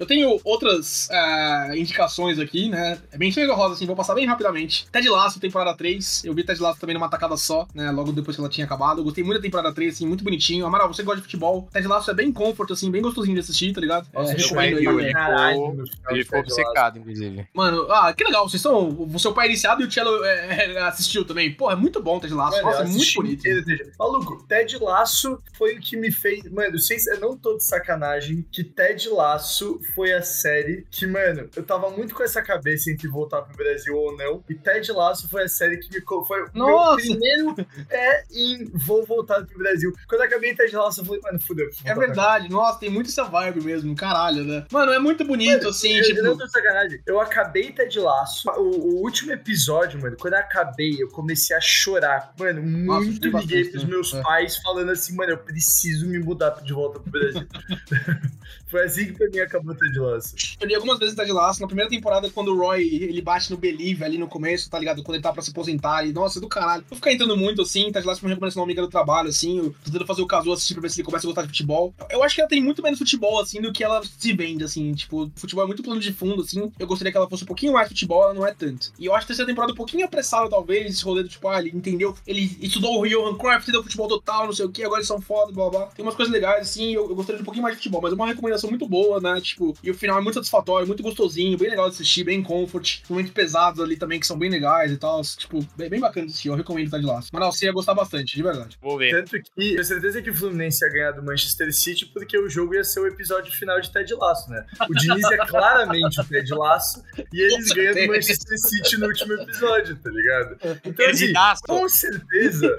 Eu 0.00 0.06
tenho 0.06 0.40
outras 0.44 1.10
ah, 1.10 1.72
indicações 1.76 2.38
aqui, 2.38 2.70
né? 2.70 2.98
É 3.12 3.18
bem 3.18 3.30
rosa, 3.48 3.74
assim, 3.74 3.84
vou 3.84 3.94
passar 3.94 4.14
bem 4.14 4.26
rapidamente. 4.26 4.88
Ted 4.90 5.06
Lasso, 5.10 5.38
temporada 5.38 5.76
3. 5.76 6.24
Eu 6.24 6.34
vi 6.34 6.42
Ted 6.42 6.58
Lasso 6.58 6.80
também 6.80 6.94
numa 6.94 7.10
tacada 7.10 7.36
só, 7.36 7.68
né? 7.74 7.90
Logo 7.90 8.10
depois 8.10 8.34
que 8.34 8.40
ela 8.40 8.48
tinha 8.48 8.64
acabado. 8.64 9.00
Eu 9.00 9.04
gostei 9.04 9.22
muito 9.22 9.36
da 9.36 9.42
temporada 9.42 9.74
3, 9.74 9.94
assim, 9.94 10.06
muito 10.06 10.24
bonitinho. 10.24 10.64
Amaral, 10.64 10.88
você 10.88 11.02
gosta 11.02 11.18
de 11.18 11.24
futebol. 11.24 11.68
Ted 11.70 11.86
Lasso 11.86 12.10
é 12.10 12.14
bem 12.14 12.32
comfort, 12.32 12.70
assim, 12.70 12.90
bem 12.90 13.02
gostosinho 13.02 13.34
de 13.34 13.40
assistir, 13.40 13.74
tá 13.74 13.80
ligado? 13.82 14.08
Nossa, 14.10 14.32
é, 14.32 14.36
recomendo 14.36 14.78
aí. 14.78 14.86
ele 14.86 15.12
Caralho, 15.12 15.54
ficou, 15.54 15.86
ele 16.08 16.18
de 16.18 16.24
ficou 16.24 16.38
Lasso. 16.38 16.52
obcecado, 16.52 16.98
inclusive. 16.98 17.46
Mano, 17.52 17.92
ah, 17.92 18.14
que 18.14 18.24
legal, 18.24 18.48
vocês 18.48 18.62
são. 18.62 18.88
O 18.88 19.18
seu 19.18 19.34
pai 19.34 19.48
é 19.48 19.50
iniciado 19.50 19.82
e 19.82 19.84
o 19.86 19.92
Cello 19.92 20.24
é, 20.24 20.76
é, 20.76 20.82
assistiu 20.82 21.26
também. 21.26 21.52
Pô, 21.52 21.70
é 21.70 21.76
muito 21.76 22.02
bom 22.02 22.18
Ted 22.18 22.32
Lasso. 22.32 22.56
Mano, 22.56 22.70
Nossa, 22.70 22.84
é 22.84 22.86
muito 22.86 23.14
bonito. 23.16 23.46
inteiro, 23.46 23.92
Maluco, 23.98 24.46
Ted 24.48 24.78
Laço 24.78 25.42
foi 25.58 25.74
o 25.74 25.80
que 25.80 25.94
me 25.94 26.10
fez. 26.10 26.50
Mano, 26.50 26.78
vocês, 26.78 27.06
eu 27.06 27.20
não 27.20 27.36
tô 27.36 27.58
de 27.58 27.64
sacanagem 27.64 28.46
que 28.50 28.64
Ted 28.64 29.06
Laço 29.10 29.78
foi 29.94 30.12
a 30.12 30.22
série 30.22 30.86
que, 30.90 31.06
mano, 31.06 31.48
eu 31.54 31.62
tava 31.62 31.90
muito 31.90 32.14
com 32.14 32.22
essa 32.22 32.42
cabeça 32.42 32.90
entre 32.90 33.08
voltar 33.08 33.42
pro 33.42 33.56
Brasil 33.56 33.94
ou 33.96 34.16
não. 34.16 34.42
E 34.48 34.54
Ted 34.54 34.90
Laço 34.92 35.28
foi 35.28 35.44
a 35.44 35.48
série 35.48 35.78
que 35.78 35.90
me. 35.92 36.00
Foi 36.26 36.42
o 36.42 36.50
meu 36.54 36.66
Nossa! 36.66 36.96
primeiro 36.96 37.54
é 37.88 38.24
em 38.32 38.64
vou 38.74 39.04
voltar 39.04 39.44
pro 39.44 39.58
Brasil. 39.58 39.92
Quando 40.08 40.20
eu 40.22 40.26
acabei 40.26 40.54
Ted 40.54 40.74
Laço, 40.76 41.00
eu 41.00 41.04
falei, 41.04 41.20
mano, 41.22 41.40
fudeu. 41.40 41.68
É 41.84 41.94
verdade, 41.94 42.48
nossa, 42.50 42.78
tem 42.78 42.90
muito 42.90 43.08
essa 43.08 43.24
vibe 43.24 43.62
mesmo, 43.64 43.94
caralho, 43.94 44.44
né? 44.44 44.66
Mano, 44.70 44.92
é 44.92 44.98
muito 44.98 45.24
bonito, 45.24 45.58
Mano, 45.58 45.68
assim, 45.70 45.96
eu, 45.96 46.04
tipo. 46.04 46.18
eu 46.20 46.36
não 46.36 46.48
sacanagem. 46.48 47.00
Eu 47.06 47.20
acabei 47.20 47.72
Ted 47.72 47.98
Laço. 47.98 48.48
O, 48.50 48.62
o 48.62 49.02
último 49.02 49.32
episódio, 49.32 50.00
mano, 50.00 50.16
quando 50.18 50.34
eu 50.34 50.40
acabei, 50.40 50.96
eu 51.02 51.08
comecei 51.08 51.56
a 51.56 51.60
chorar. 51.60 52.32
Mano, 52.38 52.62
Nossa, 52.62 53.06
muito 53.06 53.24
liguei 53.24 53.30
bastante, 53.32 53.70
pros 53.70 53.84
né? 53.84 53.90
meus 53.90 54.14
É. 54.14 54.22
pais 54.22 54.56
falando 54.58 54.90
assim, 54.90 55.14
mano, 55.14 55.32
eu 55.32 55.38
preciso 55.38 56.06
me 56.06 56.18
mudar 56.18 56.50
de 56.62 56.72
volta 56.72 57.00
pro 57.00 57.10
Brasil. 57.10 57.46
Foi 58.70 58.84
assim 58.84 59.06
que 59.06 59.12
pra 59.14 59.28
mim 59.28 59.40
acabou 59.40 59.74
Ted 59.74 59.98
Laço. 59.98 60.34
Eu 60.60 60.68
li 60.68 60.74
algumas 60.74 60.98
vezes 60.98 61.14
Ted 61.14 61.30
Lasso. 61.32 61.60
Na 61.60 61.66
primeira 61.66 61.90
temporada, 61.90 62.30
quando 62.30 62.54
o 62.54 62.56
Roy 62.56 62.82
ele 62.82 63.20
bate 63.20 63.50
no 63.50 63.56
Believe 63.56 64.04
ali 64.04 64.16
no 64.16 64.28
começo, 64.28 64.70
tá 64.70 64.78
ligado? 64.78 65.02
Quando 65.02 65.16
ele 65.16 65.22
tá 65.22 65.32
pra 65.32 65.42
se 65.42 65.50
aposentar. 65.50 66.06
E, 66.06 66.12
nossa, 66.12 66.40
do 66.40 66.48
caralho. 66.48 66.84
Vou 66.88 66.96
ficar 66.96 67.12
entrando 67.12 67.36
muito 67.36 67.62
assim. 67.62 67.90
Ted 67.90 68.06
Lasso 68.06 68.24
me 68.24 68.30
recomendação 68.30 68.62
uma 68.62 68.66
amiga 68.66 68.82
do 68.82 68.88
trabalho, 68.88 69.28
assim. 69.28 69.58
Eu 69.58 69.70
tô 69.70 69.90
tentando 69.90 70.06
fazer 70.06 70.22
o 70.22 70.26
caso 70.26 70.52
assistir 70.52 70.74
pra 70.74 70.82
ver 70.82 70.90
se 70.90 71.00
ele 71.00 71.06
começa 71.06 71.26
a 71.26 71.28
gostar 71.28 71.42
de 71.42 71.48
futebol. 71.48 71.92
Eu 72.08 72.22
acho 72.22 72.34
que 72.34 72.40
ela 72.40 72.48
tem 72.48 72.62
muito 72.62 72.82
menos 72.82 72.98
futebol, 72.98 73.40
assim, 73.40 73.60
do 73.60 73.72
que 73.72 73.82
ela 73.82 74.00
se 74.04 74.32
vende, 74.32 74.62
assim. 74.62 74.92
Tipo, 74.94 75.30
futebol 75.34 75.64
é 75.64 75.66
muito 75.66 75.82
plano 75.82 76.00
de 76.00 76.12
fundo, 76.12 76.42
assim. 76.42 76.70
Eu 76.78 76.86
gostaria 76.86 77.10
que 77.10 77.18
ela 77.18 77.28
fosse 77.28 77.42
um 77.42 77.46
pouquinho 77.46 77.72
mais 77.72 77.88
futebol, 77.88 78.22
ela 78.24 78.34
não 78.34 78.46
é 78.46 78.54
tanto. 78.54 78.92
E 78.98 79.06
eu 79.06 79.14
acho 79.14 79.26
que 79.26 79.32
a 79.32 79.34
terceira 79.34 79.50
temporada 79.50 79.72
um 79.72 79.76
pouquinho 79.76 80.04
apressada, 80.04 80.48
talvez. 80.48 80.94
Esse 80.94 81.04
rolê 81.04 81.22
do 81.22 81.28
tipo, 81.28 81.48
ah, 81.48 81.58
ele 81.58 81.70
entendeu. 81.74 82.14
Ele 82.26 82.56
estudou 82.60 83.00
o 83.00 83.08
Johan 83.08 83.36
Cruyff, 83.36 83.62
entendeu 83.62 83.82
futebol 83.82 84.06
total, 84.06 84.46
não 84.46 84.52
sei 84.52 84.66
o 84.66 84.70
que. 84.70 84.84
Agora 84.84 85.00
eles 85.00 85.08
são 85.08 85.20
foda, 85.20 85.52
blá 85.52 85.68
blá. 85.68 85.86
Tem 85.86 86.04
umas 86.04 86.14
coisas 86.14 86.32
legais, 86.32 86.68
assim. 86.68 86.92
Eu, 86.92 87.08
eu 87.08 87.16
gostaria 87.16 87.38
de 87.38 87.42
um 87.42 87.44
pouquinho 87.44 87.62
mais 87.62 87.74
de 87.74 87.78
futebol, 87.78 88.02
mas 88.02 88.12
uma 88.12 88.26
recomendação 88.26 88.59
muito 88.68 88.88
boa, 88.88 89.20
né? 89.20 89.40
Tipo, 89.40 89.76
e 89.82 89.90
o 89.90 89.94
final 89.94 90.18
é 90.18 90.20
muito 90.20 90.34
satisfatório, 90.34 90.86
muito 90.86 91.02
gostosinho, 91.02 91.56
bem 91.56 91.70
legal 91.70 91.88
de 91.88 91.94
assistir, 91.94 92.24
bem 92.24 92.42
comfort. 92.42 93.00
Momentos 93.08 93.32
pesados 93.32 93.80
ali 93.80 93.96
também 93.96 94.20
que 94.20 94.26
são 94.26 94.38
bem 94.38 94.50
legais 94.50 94.90
e 94.92 94.96
tal. 94.96 95.22
Tipo, 95.22 95.64
bem, 95.76 95.88
bem 95.88 96.00
bacana 96.00 96.26
de 96.26 96.32
assistir. 96.32 96.48
Eu 96.48 96.54
recomendo 96.54 96.90
Ted 96.90 97.06
Lasso. 97.06 97.28
Mas 97.32 97.40
não, 97.40 97.52
você 97.52 97.66
ia 97.66 97.72
gostar 97.72 97.94
bastante, 97.94 98.34
de 98.34 98.42
verdade. 98.42 98.76
Vou 98.82 98.98
ver. 98.98 99.10
Tanto 99.10 99.30
que 99.30 99.36
eu 99.36 99.74
tenho 99.74 99.84
certeza 99.84 100.22
que 100.22 100.30
o 100.30 100.34
Fluminense 100.34 100.84
ia 100.84 100.92
ganhar 100.92 101.12
do 101.12 101.22
Manchester 101.22 101.72
City 101.72 102.06
porque 102.06 102.38
o 102.38 102.48
jogo 102.48 102.74
ia 102.74 102.84
ser 102.84 103.00
o 103.00 103.06
episódio 103.06 103.52
final 103.52 103.80
de 103.80 103.90
Ted 103.90 104.12
Laço, 104.14 104.50
né? 104.50 104.66
O 104.88 104.94
Diniz 104.94 105.24
é 105.30 105.36
claramente 105.38 106.20
o 106.20 106.24
Ted 106.24 106.52
Laço 106.52 107.02
e 107.32 107.40
eles 107.40 107.68
Com 107.68 107.74
ganham 107.74 107.94
do. 107.94 108.06
Manchester 108.08 108.58
City 108.58 108.96
no 108.96 109.06
último 109.06 109.32
episódio, 109.34 109.96
tá 109.96 110.10
ligado? 110.10 110.58
Então, 110.84 111.06
assim, 111.08 111.32
com 111.66 111.88
certeza 111.88 112.76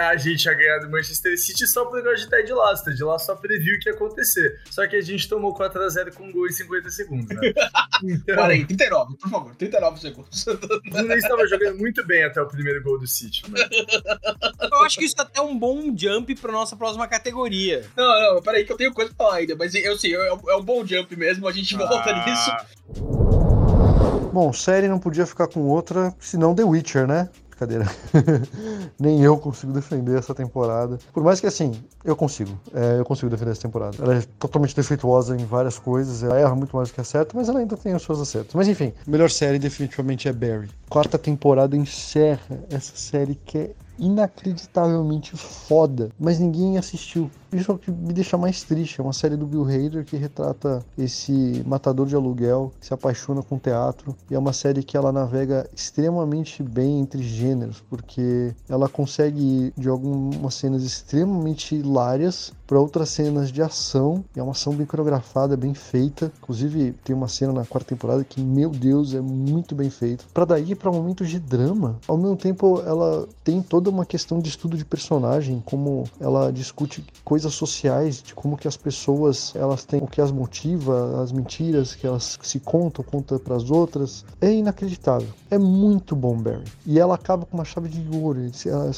a 0.00 0.16
gente 0.16 0.44
ia 0.44 0.54
ganhar 0.54 0.78
do 0.78 0.90
Manchester 0.90 1.38
City 1.38 1.66
só 1.66 1.84
por 1.84 1.96
negócio 1.96 2.24
de 2.24 2.30
Ted 2.30 2.52
Laço. 2.52 2.84
Ted 2.84 3.02
Laço 3.02 3.26
só 3.26 3.34
previu 3.34 3.76
o 3.76 3.78
que 3.80 3.88
ia 3.88 3.94
acontecer. 3.94 4.60
Só 4.70 4.86
que 4.86 4.96
a 4.96 5.00
gente 5.00 5.17
tomou 5.26 5.54
4x0 5.56 6.12
com 6.12 6.24
um 6.24 6.32
gol 6.32 6.46
em 6.46 6.52
50 6.52 6.90
segundos, 6.90 7.28
né? 7.28 7.52
Então, 8.00 8.36
40, 8.36 8.66
39, 8.68 9.16
por 9.16 9.28
favor, 9.28 9.54
39 9.56 10.00
segundos. 10.00 10.46
o 10.46 10.56
Fluminense 10.56 11.18
estava 11.18 11.44
jogando 11.48 11.78
muito 11.78 12.06
bem 12.06 12.22
até 12.22 12.40
o 12.40 12.46
primeiro 12.46 12.80
gol 12.84 12.96
do 12.98 13.08
City, 13.08 13.42
mano. 13.50 13.64
Eu 14.70 14.82
acho 14.84 14.96
que 14.98 15.04
isso 15.04 15.16
é 15.18 15.22
até 15.22 15.40
um 15.40 15.58
bom 15.58 15.92
jump 15.96 16.32
pra 16.36 16.52
nossa 16.52 16.76
próxima 16.76 17.08
categoria. 17.08 17.84
Não, 17.96 18.34
não, 18.34 18.42
peraí 18.42 18.64
que 18.64 18.72
eu 18.72 18.76
tenho 18.76 18.92
coisa 18.94 19.12
pra 19.12 19.26
falar 19.26 19.38
ainda. 19.38 19.56
Mas 19.56 19.74
eu 19.74 19.98
sei, 19.98 20.14
é 20.14 20.32
um- 20.32 20.50
é 20.50 20.56
um 20.56 20.62
bom 20.62 20.86
jump 20.86 21.16
mesmo, 21.16 21.48
a 21.48 21.52
gente 21.52 21.74
volta 21.76 22.10
Ah. 22.10 22.24
nisso. 22.24 22.50
Bom, 24.32 24.52
série 24.52 24.86
não 24.88 24.98
podia 25.00 25.26
ficar 25.26 25.48
com 25.48 25.60
outra, 25.62 26.14
senão 26.20 26.54
The 26.54 26.62
Witcher, 26.62 27.06
né? 27.06 27.28
Brincadeira. 27.58 27.86
Nem 28.98 29.20
eu 29.20 29.36
consigo 29.36 29.72
defender 29.72 30.16
essa 30.16 30.32
temporada. 30.32 30.98
Por 31.12 31.24
mais 31.24 31.40
que 31.40 31.46
assim, 31.46 31.72
eu 32.04 32.14
consigo. 32.14 32.56
É, 32.72 33.00
eu 33.00 33.04
consigo 33.04 33.28
defender 33.28 33.50
essa 33.50 33.62
temporada. 33.62 33.96
Ela 34.00 34.18
é 34.18 34.22
totalmente 34.38 34.76
defeituosa 34.76 35.34
em 35.36 35.44
várias 35.44 35.76
coisas. 35.78 36.22
Ela 36.22 36.38
erra 36.38 36.54
muito 36.54 36.76
mais 36.76 36.88
do 36.88 36.94
que 36.94 37.00
acerta, 37.00 37.32
mas 37.34 37.48
ela 37.48 37.58
ainda 37.58 37.76
tem 37.76 37.94
os 37.94 38.02
seus 38.02 38.20
acertos. 38.20 38.54
Mas 38.54 38.68
enfim, 38.68 38.92
melhor 39.06 39.28
série 39.28 39.58
definitivamente 39.58 40.28
é 40.28 40.32
Barry. 40.32 40.70
Quarta 40.88 41.18
temporada 41.18 41.76
encerra 41.76 42.60
essa 42.70 42.96
série 42.96 43.34
que 43.34 43.58
é 43.58 43.70
inacreditavelmente 43.98 45.36
foda, 45.36 46.10
mas 46.18 46.38
ninguém 46.38 46.78
assistiu. 46.78 47.28
Isso 47.52 47.70
é 47.70 47.74
o 47.74 47.78
que 47.78 47.90
me 47.90 48.12
deixa 48.12 48.36
mais 48.36 48.62
triste. 48.62 49.00
É 49.00 49.04
uma 49.04 49.12
série 49.12 49.36
do 49.36 49.46
Bill 49.46 49.64
Hader 49.64 50.04
que 50.04 50.16
retrata 50.16 50.84
esse 50.96 51.62
matador 51.66 52.06
de 52.06 52.14
aluguel 52.14 52.72
que 52.78 52.86
se 52.86 52.94
apaixona 52.94 53.42
com 53.42 53.58
teatro. 53.58 54.14
E 54.30 54.34
é 54.34 54.38
uma 54.38 54.52
série 54.52 54.82
que 54.82 54.96
ela 54.96 55.10
navega 55.10 55.68
extremamente 55.74 56.62
bem 56.62 57.00
entre 57.00 57.22
gêneros, 57.22 57.82
porque 57.88 58.54
ela 58.68 58.88
consegue 58.88 59.40
ir 59.40 59.72
de 59.76 59.88
algumas 59.88 60.54
cenas 60.54 60.82
extremamente 60.82 61.74
hilárias 61.74 62.52
para 62.66 62.78
outras 62.78 63.08
cenas 63.08 63.50
de 63.50 63.62
ação. 63.62 64.22
É 64.36 64.42
uma 64.42 64.52
ação 64.52 64.74
bem 64.74 64.84
coreografada, 64.84 65.56
bem 65.56 65.72
feita. 65.72 66.30
Inclusive, 66.42 66.92
tem 67.02 67.16
uma 67.16 67.28
cena 67.28 67.52
na 67.52 67.64
quarta 67.64 67.88
temporada 67.88 68.22
que, 68.24 68.42
meu 68.42 68.68
Deus, 68.68 69.14
é 69.14 69.20
muito 69.22 69.74
bem 69.74 69.88
feito. 69.88 70.26
Para 70.34 70.44
daí 70.44 70.74
para 70.74 70.92
momentos 70.92 71.30
de 71.30 71.38
drama. 71.38 71.96
Ao 72.06 72.18
mesmo 72.18 72.36
tempo, 72.36 72.82
ela 72.84 73.26
tem 73.42 73.62
toda 73.62 73.88
uma 73.88 74.04
questão 74.04 74.38
de 74.38 74.50
estudo 74.50 74.76
de 74.76 74.84
personagem, 74.84 75.62
como 75.64 76.04
ela 76.20 76.52
discute 76.52 77.02
coisas 77.24 77.37
sociais, 77.54 78.22
de 78.22 78.34
como 78.34 78.56
que 78.56 78.68
as 78.68 78.76
pessoas 78.76 79.52
elas 79.54 79.84
têm 79.84 80.00
o 80.00 80.06
que 80.06 80.20
as 80.20 80.30
motiva, 80.30 81.22
as 81.22 81.32
mentiras 81.32 81.94
que 81.94 82.06
elas 82.06 82.38
se 82.42 82.60
contam, 82.60 83.04
contam 83.04 83.38
para 83.38 83.56
as 83.56 83.70
outras. 83.70 84.24
É 84.40 84.52
inacreditável. 84.52 85.28
É 85.50 85.58
muito 85.58 86.14
bom, 86.14 86.36
Barry. 86.36 86.64
E 86.86 86.98
ela 86.98 87.14
acaba 87.14 87.46
com 87.46 87.56
uma 87.56 87.64
chave 87.64 87.88
de 87.88 88.16
ouro. 88.16 88.40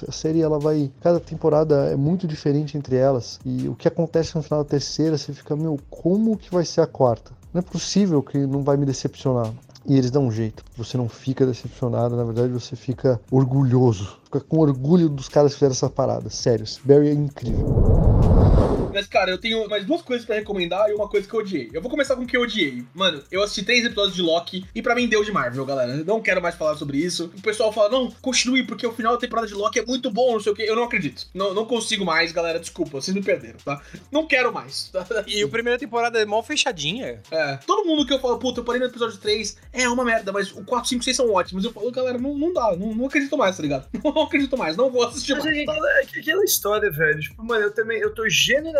A 0.08 0.12
série 0.12 0.40
ela 0.40 0.58
vai, 0.58 0.90
cada 1.00 1.20
temporada 1.20 1.86
é 1.86 1.96
muito 1.96 2.26
diferente 2.26 2.76
entre 2.76 2.96
elas 2.96 3.40
e 3.44 3.68
o 3.68 3.74
que 3.74 3.88
acontece 3.88 4.36
no 4.36 4.42
final 4.42 4.62
da 4.62 4.68
terceira, 4.68 5.16
você 5.16 5.32
fica, 5.32 5.56
meu, 5.56 5.78
como 5.88 6.36
que 6.36 6.52
vai 6.52 6.64
ser 6.64 6.80
a 6.80 6.86
quarta? 6.86 7.32
Não 7.52 7.58
é 7.58 7.62
possível 7.62 8.22
que 8.22 8.38
não 8.38 8.62
vai 8.62 8.76
me 8.76 8.86
decepcionar. 8.86 9.52
E 9.90 9.98
eles 9.98 10.12
dão 10.12 10.28
um 10.28 10.30
jeito. 10.30 10.62
Você 10.76 10.96
não 10.96 11.08
fica 11.08 11.44
decepcionado, 11.44 12.14
na 12.14 12.22
verdade 12.22 12.52
você 12.52 12.76
fica 12.76 13.20
orgulhoso. 13.28 14.18
Fica 14.22 14.38
com 14.38 14.60
orgulho 14.60 15.08
dos 15.08 15.28
caras 15.28 15.50
que 15.50 15.58
fizeram 15.58 15.72
essa 15.72 15.90
parada. 15.90 16.30
Sério, 16.30 16.64
Barry 16.84 17.08
é 17.08 17.12
incrível. 17.12 18.69
Mas, 18.92 19.06
cara, 19.06 19.30
eu 19.30 19.38
tenho 19.38 19.68
mais 19.68 19.84
duas 19.84 20.02
coisas 20.02 20.26
pra 20.26 20.36
recomendar 20.36 20.88
e 20.90 20.94
uma 20.94 21.08
coisa 21.08 21.26
que 21.28 21.34
eu 21.34 21.40
odiei. 21.40 21.70
Eu 21.72 21.80
vou 21.80 21.90
começar 21.90 22.16
com 22.16 22.22
o 22.22 22.26
que 22.26 22.36
eu 22.36 22.42
odiei. 22.42 22.84
Mano, 22.94 23.22
eu 23.30 23.42
assisti 23.42 23.62
três 23.64 23.84
episódios 23.84 24.14
de 24.14 24.22
Loki 24.22 24.64
e 24.74 24.82
pra 24.82 24.94
mim 24.94 25.08
deu 25.08 25.24
de 25.24 25.32
Marvel, 25.32 25.64
galera. 25.64 25.92
Eu 25.92 26.04
não 26.04 26.20
quero 26.20 26.42
mais 26.42 26.54
falar 26.54 26.76
sobre 26.76 26.98
isso. 26.98 27.30
O 27.36 27.42
pessoal 27.42 27.72
fala, 27.72 27.88
não, 27.88 28.10
continue, 28.10 28.64
porque 28.64 28.86
o 28.86 28.92
final 28.92 29.12
da 29.14 29.18
temporada 29.20 29.46
de 29.46 29.54
Loki 29.54 29.78
é 29.78 29.84
muito 29.84 30.10
bom, 30.10 30.32
não 30.32 30.40
sei 30.40 30.52
o 30.52 30.54
quê. 30.54 30.64
Eu 30.66 30.76
não 30.76 30.84
acredito. 30.84 31.26
Não, 31.34 31.54
não 31.54 31.64
consigo 31.66 32.04
mais, 32.04 32.32
galera. 32.32 32.58
Desculpa, 32.58 33.00
vocês 33.00 33.14
me 33.14 33.22
perderam, 33.22 33.58
tá? 33.64 33.80
Não 34.10 34.26
quero 34.26 34.52
mais. 34.52 34.88
tá? 34.88 35.06
E 35.26 35.42
a 35.42 35.48
primeira 35.48 35.78
temporada 35.78 36.20
é 36.20 36.24
mal 36.24 36.42
fechadinha. 36.42 37.22
É, 37.30 37.56
todo 37.66 37.86
mundo 37.86 38.06
que 38.06 38.12
eu 38.12 38.20
falo, 38.20 38.38
puta, 38.38 38.60
eu 38.60 38.64
parei 38.64 38.80
no 38.80 38.86
episódio 38.88 39.18
3, 39.18 39.56
é 39.72 39.88
uma 39.88 40.04
merda, 40.04 40.32
mas 40.32 40.50
o 40.52 40.64
4, 40.64 40.88
5, 40.88 41.04
6 41.04 41.16
são 41.16 41.32
ótimos. 41.32 41.64
Eu 41.64 41.72
falo, 41.72 41.90
galera, 41.90 42.18
não, 42.18 42.36
não 42.36 42.52
dá, 42.52 42.76
não, 42.76 42.94
não 42.94 43.06
acredito 43.06 43.36
mais, 43.36 43.56
tá 43.56 43.62
ligado? 43.62 43.88
Não 44.02 44.22
acredito 44.22 44.56
mais, 44.58 44.76
não 44.76 44.90
vou 44.90 45.06
assistir 45.06 45.34
Mas 45.34 45.44
mais. 45.44 45.56
é 45.58 45.64
tá? 45.64 45.72
aquela, 45.72 45.88
é 46.00 46.02
aquela 46.18 46.44
história, 46.44 46.90
velho. 46.90 47.20
Tipo, 47.20 47.44
mano, 47.44 47.64
eu 47.64 47.70
também 47.72 48.00
eu 48.00 48.12
tô 48.12 48.28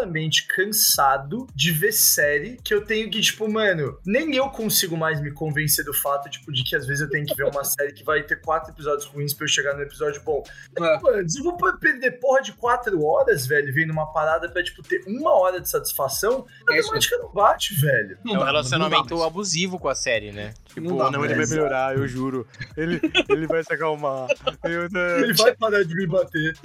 genuinamente 0.01 0.47
cansado 0.47 1.47
de 1.55 1.73
ver 1.73 1.93
série 1.93 2.59
que 2.63 2.73
eu 2.73 2.85
tenho 2.85 3.11
que, 3.11 3.21
tipo, 3.21 3.51
mano, 3.51 3.99
nem 4.05 4.35
eu 4.35 4.49
consigo 4.51 4.97
mais 4.97 5.21
me 5.21 5.33
convencer 5.33 5.85
do 5.85 5.93
fato, 5.93 6.29
tipo, 6.31 6.53
de 6.53 6.63
que 6.65 6.75
às 6.75 6.87
vezes 6.87 7.03
eu 7.03 7.11
tenho 7.11 7.27
que 7.27 7.35
ver 7.35 7.45
uma 7.45 7.65
série 7.65 7.93
que 7.93 8.05
vai 8.05 8.23
ter 8.23 8.41
quatro 8.41 8.73
episódios 8.73 9.07
ruins 9.07 9.35
pra 9.35 9.45
eu 9.45 9.49
chegar 9.49 9.75
no 9.75 9.83
episódio 9.83 10.23
bom. 10.23 10.43
É. 10.79 11.01
Mano, 11.01 11.29
se 11.29 11.39
eu 11.39 11.45
vou 11.45 11.57
perder 11.79 12.13
porra 12.13 12.43
de 12.43 12.53
quatro 12.53 13.05
horas, 13.05 13.47
velho, 13.47 13.73
vendo 13.73 13.91
uma 13.91 14.13
parada 14.13 14.49
pra, 14.49 14.63
tipo, 14.63 14.83
ter 14.83 15.03
uma 15.07 15.33
hora 15.33 15.61
de 15.61 15.69
satisfação, 15.69 16.47
a 16.69 16.75
É 16.75 16.79
isso 16.79 16.89
matemática 16.89 17.19
não 17.19 17.33
bate, 17.33 17.75
velho. 17.75 18.19
Não 18.25 18.37
é 18.37 18.39
um 18.39 18.45
relacionamento 18.45 19.15
não 19.15 19.25
abusivo 19.25 19.79
com 19.79 19.89
a 19.89 19.95
série, 19.95 20.33
né? 20.33 20.55
Tipo, 20.67 20.81
Não 20.81 20.97
dá 20.97 21.11
não, 21.11 21.25
ele 21.25 21.35
vai 21.35 21.47
melhorar, 21.47 21.97
eu 21.97 22.07
juro. 22.07 22.47
Ele, 22.77 23.01
ele 23.29 23.47
vai 23.47 23.63
se 23.63 23.73
acalmar. 23.73 24.29
Eu, 24.65 24.85
Ele 25.23 25.35
vai 25.35 25.55
parar 25.57 25.85
de 25.85 25.95
me 25.95 26.07
bater. 26.07 26.57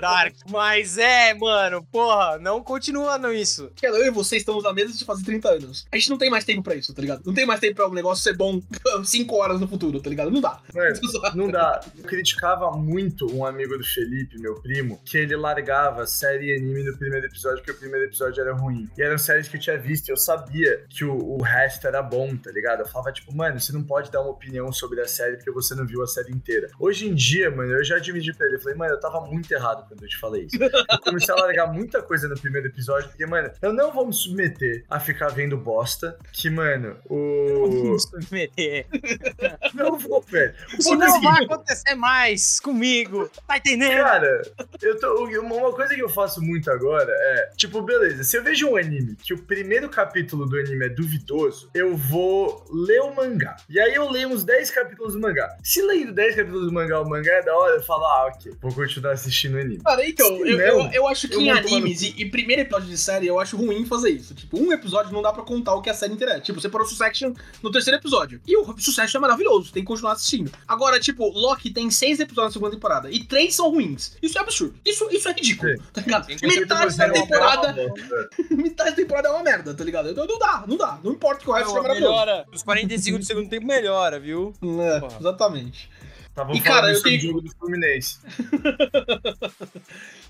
Dark. 0.00 0.34
Mas 0.48 0.96
é, 0.98 1.34
mano, 1.34 1.86
pô, 1.90 1.99
porra. 2.00 2.38
Não 2.38 2.62
continua 2.62 3.18
não 3.18 3.32
isso. 3.32 3.70
Cara, 3.80 3.96
eu 3.96 4.06
e 4.06 4.10
você 4.10 4.36
estamos 4.36 4.64
na 4.64 4.72
mesa 4.72 4.96
de 4.96 5.04
fazer 5.04 5.24
30 5.24 5.48
anos. 5.48 5.86
A 5.92 5.96
gente 5.96 6.10
não 6.10 6.18
tem 6.18 6.30
mais 6.30 6.44
tempo 6.44 6.62
pra 6.62 6.74
isso, 6.74 6.94
tá 6.94 7.02
ligado? 7.02 7.22
Não 7.24 7.34
tem 7.34 7.44
mais 7.44 7.60
tempo 7.60 7.76
pra 7.76 7.88
um 7.88 7.92
negócio 7.92 8.22
ser 8.22 8.36
bom 8.36 8.60
5 9.04 9.36
horas 9.36 9.60
no 9.60 9.68
futuro, 9.68 10.00
tá 10.00 10.08
ligado? 10.08 10.30
Não 10.30 10.40
dá. 10.40 10.60
Mano, 10.74 10.94
não 11.34 11.50
dá. 11.50 11.80
Eu 11.96 12.04
criticava 12.04 12.70
muito 12.72 13.30
um 13.34 13.44
amigo 13.44 13.76
do 13.76 13.84
Felipe, 13.84 14.40
meu 14.40 14.54
primo, 14.60 15.00
que 15.04 15.18
ele 15.18 15.36
largava 15.36 16.06
série 16.06 16.52
e 16.52 16.56
anime 16.56 16.84
no 16.84 16.96
primeiro 16.96 17.26
episódio 17.26 17.58
porque 17.58 17.72
o 17.72 17.78
primeiro 17.78 18.06
episódio 18.06 18.40
era 18.40 18.54
ruim. 18.54 18.88
E 18.96 19.02
eram 19.02 19.18
séries 19.18 19.48
que 19.48 19.56
eu 19.56 19.60
tinha 19.60 19.78
visto 19.78 20.08
e 20.08 20.12
eu 20.12 20.16
sabia 20.16 20.84
que 20.88 21.04
o, 21.04 21.14
o 21.14 21.42
resto 21.42 21.86
era 21.86 22.02
bom, 22.02 22.34
tá 22.36 22.50
ligado? 22.50 22.80
Eu 22.80 22.88
falava, 22.88 23.12
tipo, 23.12 23.34
mano, 23.34 23.60
você 23.60 23.72
não 23.72 23.82
pode 23.82 24.10
dar 24.10 24.22
uma 24.22 24.30
opinião 24.30 24.72
sobre 24.72 25.00
a 25.00 25.06
série 25.06 25.36
porque 25.36 25.50
você 25.50 25.74
não 25.74 25.86
viu 25.86 26.02
a 26.02 26.06
série 26.06 26.32
inteira. 26.32 26.68
Hoje 26.78 27.08
em 27.08 27.14
dia, 27.14 27.50
mano, 27.50 27.72
eu 27.72 27.84
já 27.84 27.96
admiti 27.96 28.32
pra 28.32 28.46
ele. 28.46 28.56
Eu 28.56 28.60
falei, 28.60 28.76
mano, 28.76 28.92
eu 28.92 29.00
tava 29.00 29.20
muito 29.20 29.50
errado 29.52 29.86
quando 29.86 30.02
eu 30.02 30.08
te 30.08 30.18
falei 30.18 30.44
isso. 30.44 30.56
Eu 30.62 30.98
comecei 31.00 31.34
a 31.34 31.36
largar 31.36 31.72
muita 31.90 32.02
coisa 32.02 32.28
no 32.28 32.38
primeiro 32.38 32.68
episódio, 32.68 33.08
porque, 33.08 33.26
mano, 33.26 33.50
eu 33.60 33.72
não 33.72 33.92
vou 33.92 34.06
me 34.06 34.12
submeter 34.12 34.84
a 34.88 35.00
ficar 35.00 35.28
vendo 35.28 35.56
bosta. 35.56 36.16
Que, 36.32 36.48
mano, 36.48 36.96
o. 37.08 37.98
Submeter. 37.98 38.86
Não 39.74 39.98
vou, 39.98 40.20
velho. 40.22 40.54
Isso 40.78 40.92
é 40.92 40.96
não 40.96 41.06
seguinte, 41.12 41.32
vai 41.32 41.44
acontecer 41.44 41.94
mais 41.94 42.60
comigo. 42.60 43.30
Tá 43.46 43.56
entendendo? 43.56 43.96
Cara, 43.96 44.42
eu 44.82 44.98
tô, 44.98 45.24
uma 45.40 45.72
coisa 45.72 45.94
que 45.94 46.02
eu 46.02 46.08
faço 46.08 46.42
muito 46.42 46.70
agora 46.70 47.10
é, 47.10 47.50
tipo, 47.56 47.80
beleza, 47.82 48.24
se 48.24 48.36
eu 48.36 48.42
vejo 48.42 48.68
um 48.68 48.76
anime 48.76 49.16
que 49.16 49.32
o 49.32 49.38
primeiro 49.38 49.88
capítulo 49.88 50.46
do 50.46 50.58
anime 50.58 50.86
é 50.86 50.88
duvidoso, 50.88 51.70
eu 51.72 51.96
vou 51.96 52.64
ler 52.70 53.00
o 53.00 53.14
mangá. 53.14 53.56
E 53.68 53.80
aí 53.80 53.94
eu 53.94 54.10
leio 54.10 54.28
uns 54.28 54.44
10 54.44 54.70
capítulos 54.70 55.14
do 55.14 55.20
mangá. 55.20 55.56
Se 55.62 55.82
lendo 55.82 56.12
10 56.12 56.36
capítulos 56.36 56.66
do 56.66 56.72
mangá, 56.72 57.00
o 57.00 57.08
mangá 57.08 57.32
é 57.32 57.42
da 57.42 57.56
hora, 57.56 57.76
eu 57.76 57.82
falo, 57.82 58.04
ah, 58.04 58.26
ok, 58.26 58.52
vou 58.60 58.72
continuar 58.72 59.12
assistindo 59.12 59.56
o 59.56 59.60
anime. 59.60 59.82
Cara, 59.82 60.06
então, 60.06 60.46
eu, 60.46 60.58
não. 60.58 60.86
eu, 60.86 60.92
eu 60.92 61.08
acho 61.08 61.28
que 61.28 61.34
Eu 61.34 61.40
em 61.40 61.54
vou 61.54 61.79
no 61.79 61.79
animes 61.80 62.02
e, 62.02 62.14
e 62.18 62.24
primeiro 62.30 62.62
episódio 62.62 62.88
de 62.88 62.96
série, 62.98 63.26
eu 63.26 63.38
acho 63.40 63.56
ruim 63.56 63.84
fazer 63.86 64.10
isso. 64.10 64.34
Tipo, 64.34 64.58
um 64.60 64.72
episódio 64.72 65.12
não 65.12 65.22
dá 65.22 65.32
pra 65.32 65.42
contar 65.42 65.74
o 65.74 65.82
que 65.82 65.90
a 65.90 65.94
série 65.94 66.12
inteira 66.12 66.34
é. 66.34 66.40
Tipo, 66.40 66.60
você 66.60 66.68
parou 66.68 66.86
Succession 66.86 67.32
no 67.62 67.70
terceiro 67.70 67.98
episódio. 67.98 68.40
E 68.46 68.56
o 68.56 68.64
Succession 68.78 69.18
é 69.18 69.20
maravilhoso, 69.20 69.72
tem 69.72 69.82
que 69.82 69.86
continuar 69.86 70.12
assistindo. 70.12 70.50
Agora, 70.66 70.98
tipo, 71.00 71.28
Loki 71.28 71.70
tem 71.70 71.90
seis 71.90 72.20
episódios 72.20 72.50
na 72.54 72.58
segunda 72.60 72.72
temporada 72.72 73.10
e 73.10 73.24
três 73.24 73.54
são 73.54 73.70
ruins. 73.70 74.16
Isso 74.22 74.38
é 74.38 74.40
absurdo. 74.40 74.74
Isso, 74.84 75.08
isso 75.10 75.28
é 75.28 75.32
ridículo, 75.32 75.72
Sim. 75.76 75.82
tá 75.92 76.00
ligado? 76.00 76.26
Sim, 76.26 76.46
Metade 76.46 76.96
da 76.96 77.04
é 77.04 77.06
uma 77.08 77.14
temporada, 77.14 77.74
metade 78.50 78.90
da 78.90 78.96
temporada 78.96 79.28
é 79.28 79.30
uma 79.32 79.42
merda, 79.42 79.74
tá 79.74 79.84
ligado? 79.84 80.14
Não, 80.14 80.26
não 80.26 80.38
dá, 80.38 80.64
não 80.66 80.76
dá. 80.76 80.98
Não 81.02 81.12
importa 81.12 81.42
que 81.44 81.50
o 81.50 81.52
resto 81.52 81.66
Não, 81.68 81.74
seja 81.76 81.82
maravilhoso. 81.82 82.12
melhora. 82.12 82.44
Os 82.52 82.62
45 82.62 83.18
do 83.18 83.24
segundo 83.24 83.48
tempo 83.48 83.66
melhora, 83.66 84.18
viu? 84.20 84.52
É, 84.62 85.00
Porra. 85.00 85.16
exatamente. 85.20 85.90
Tava 86.34 86.52
E, 86.54 86.60
cara, 86.60 86.92
eu 86.92 87.02
tenho- 87.02 87.18
o 87.18 87.20
jogo 87.20 87.40
do 87.42 87.50
Fluminense. 87.56 88.18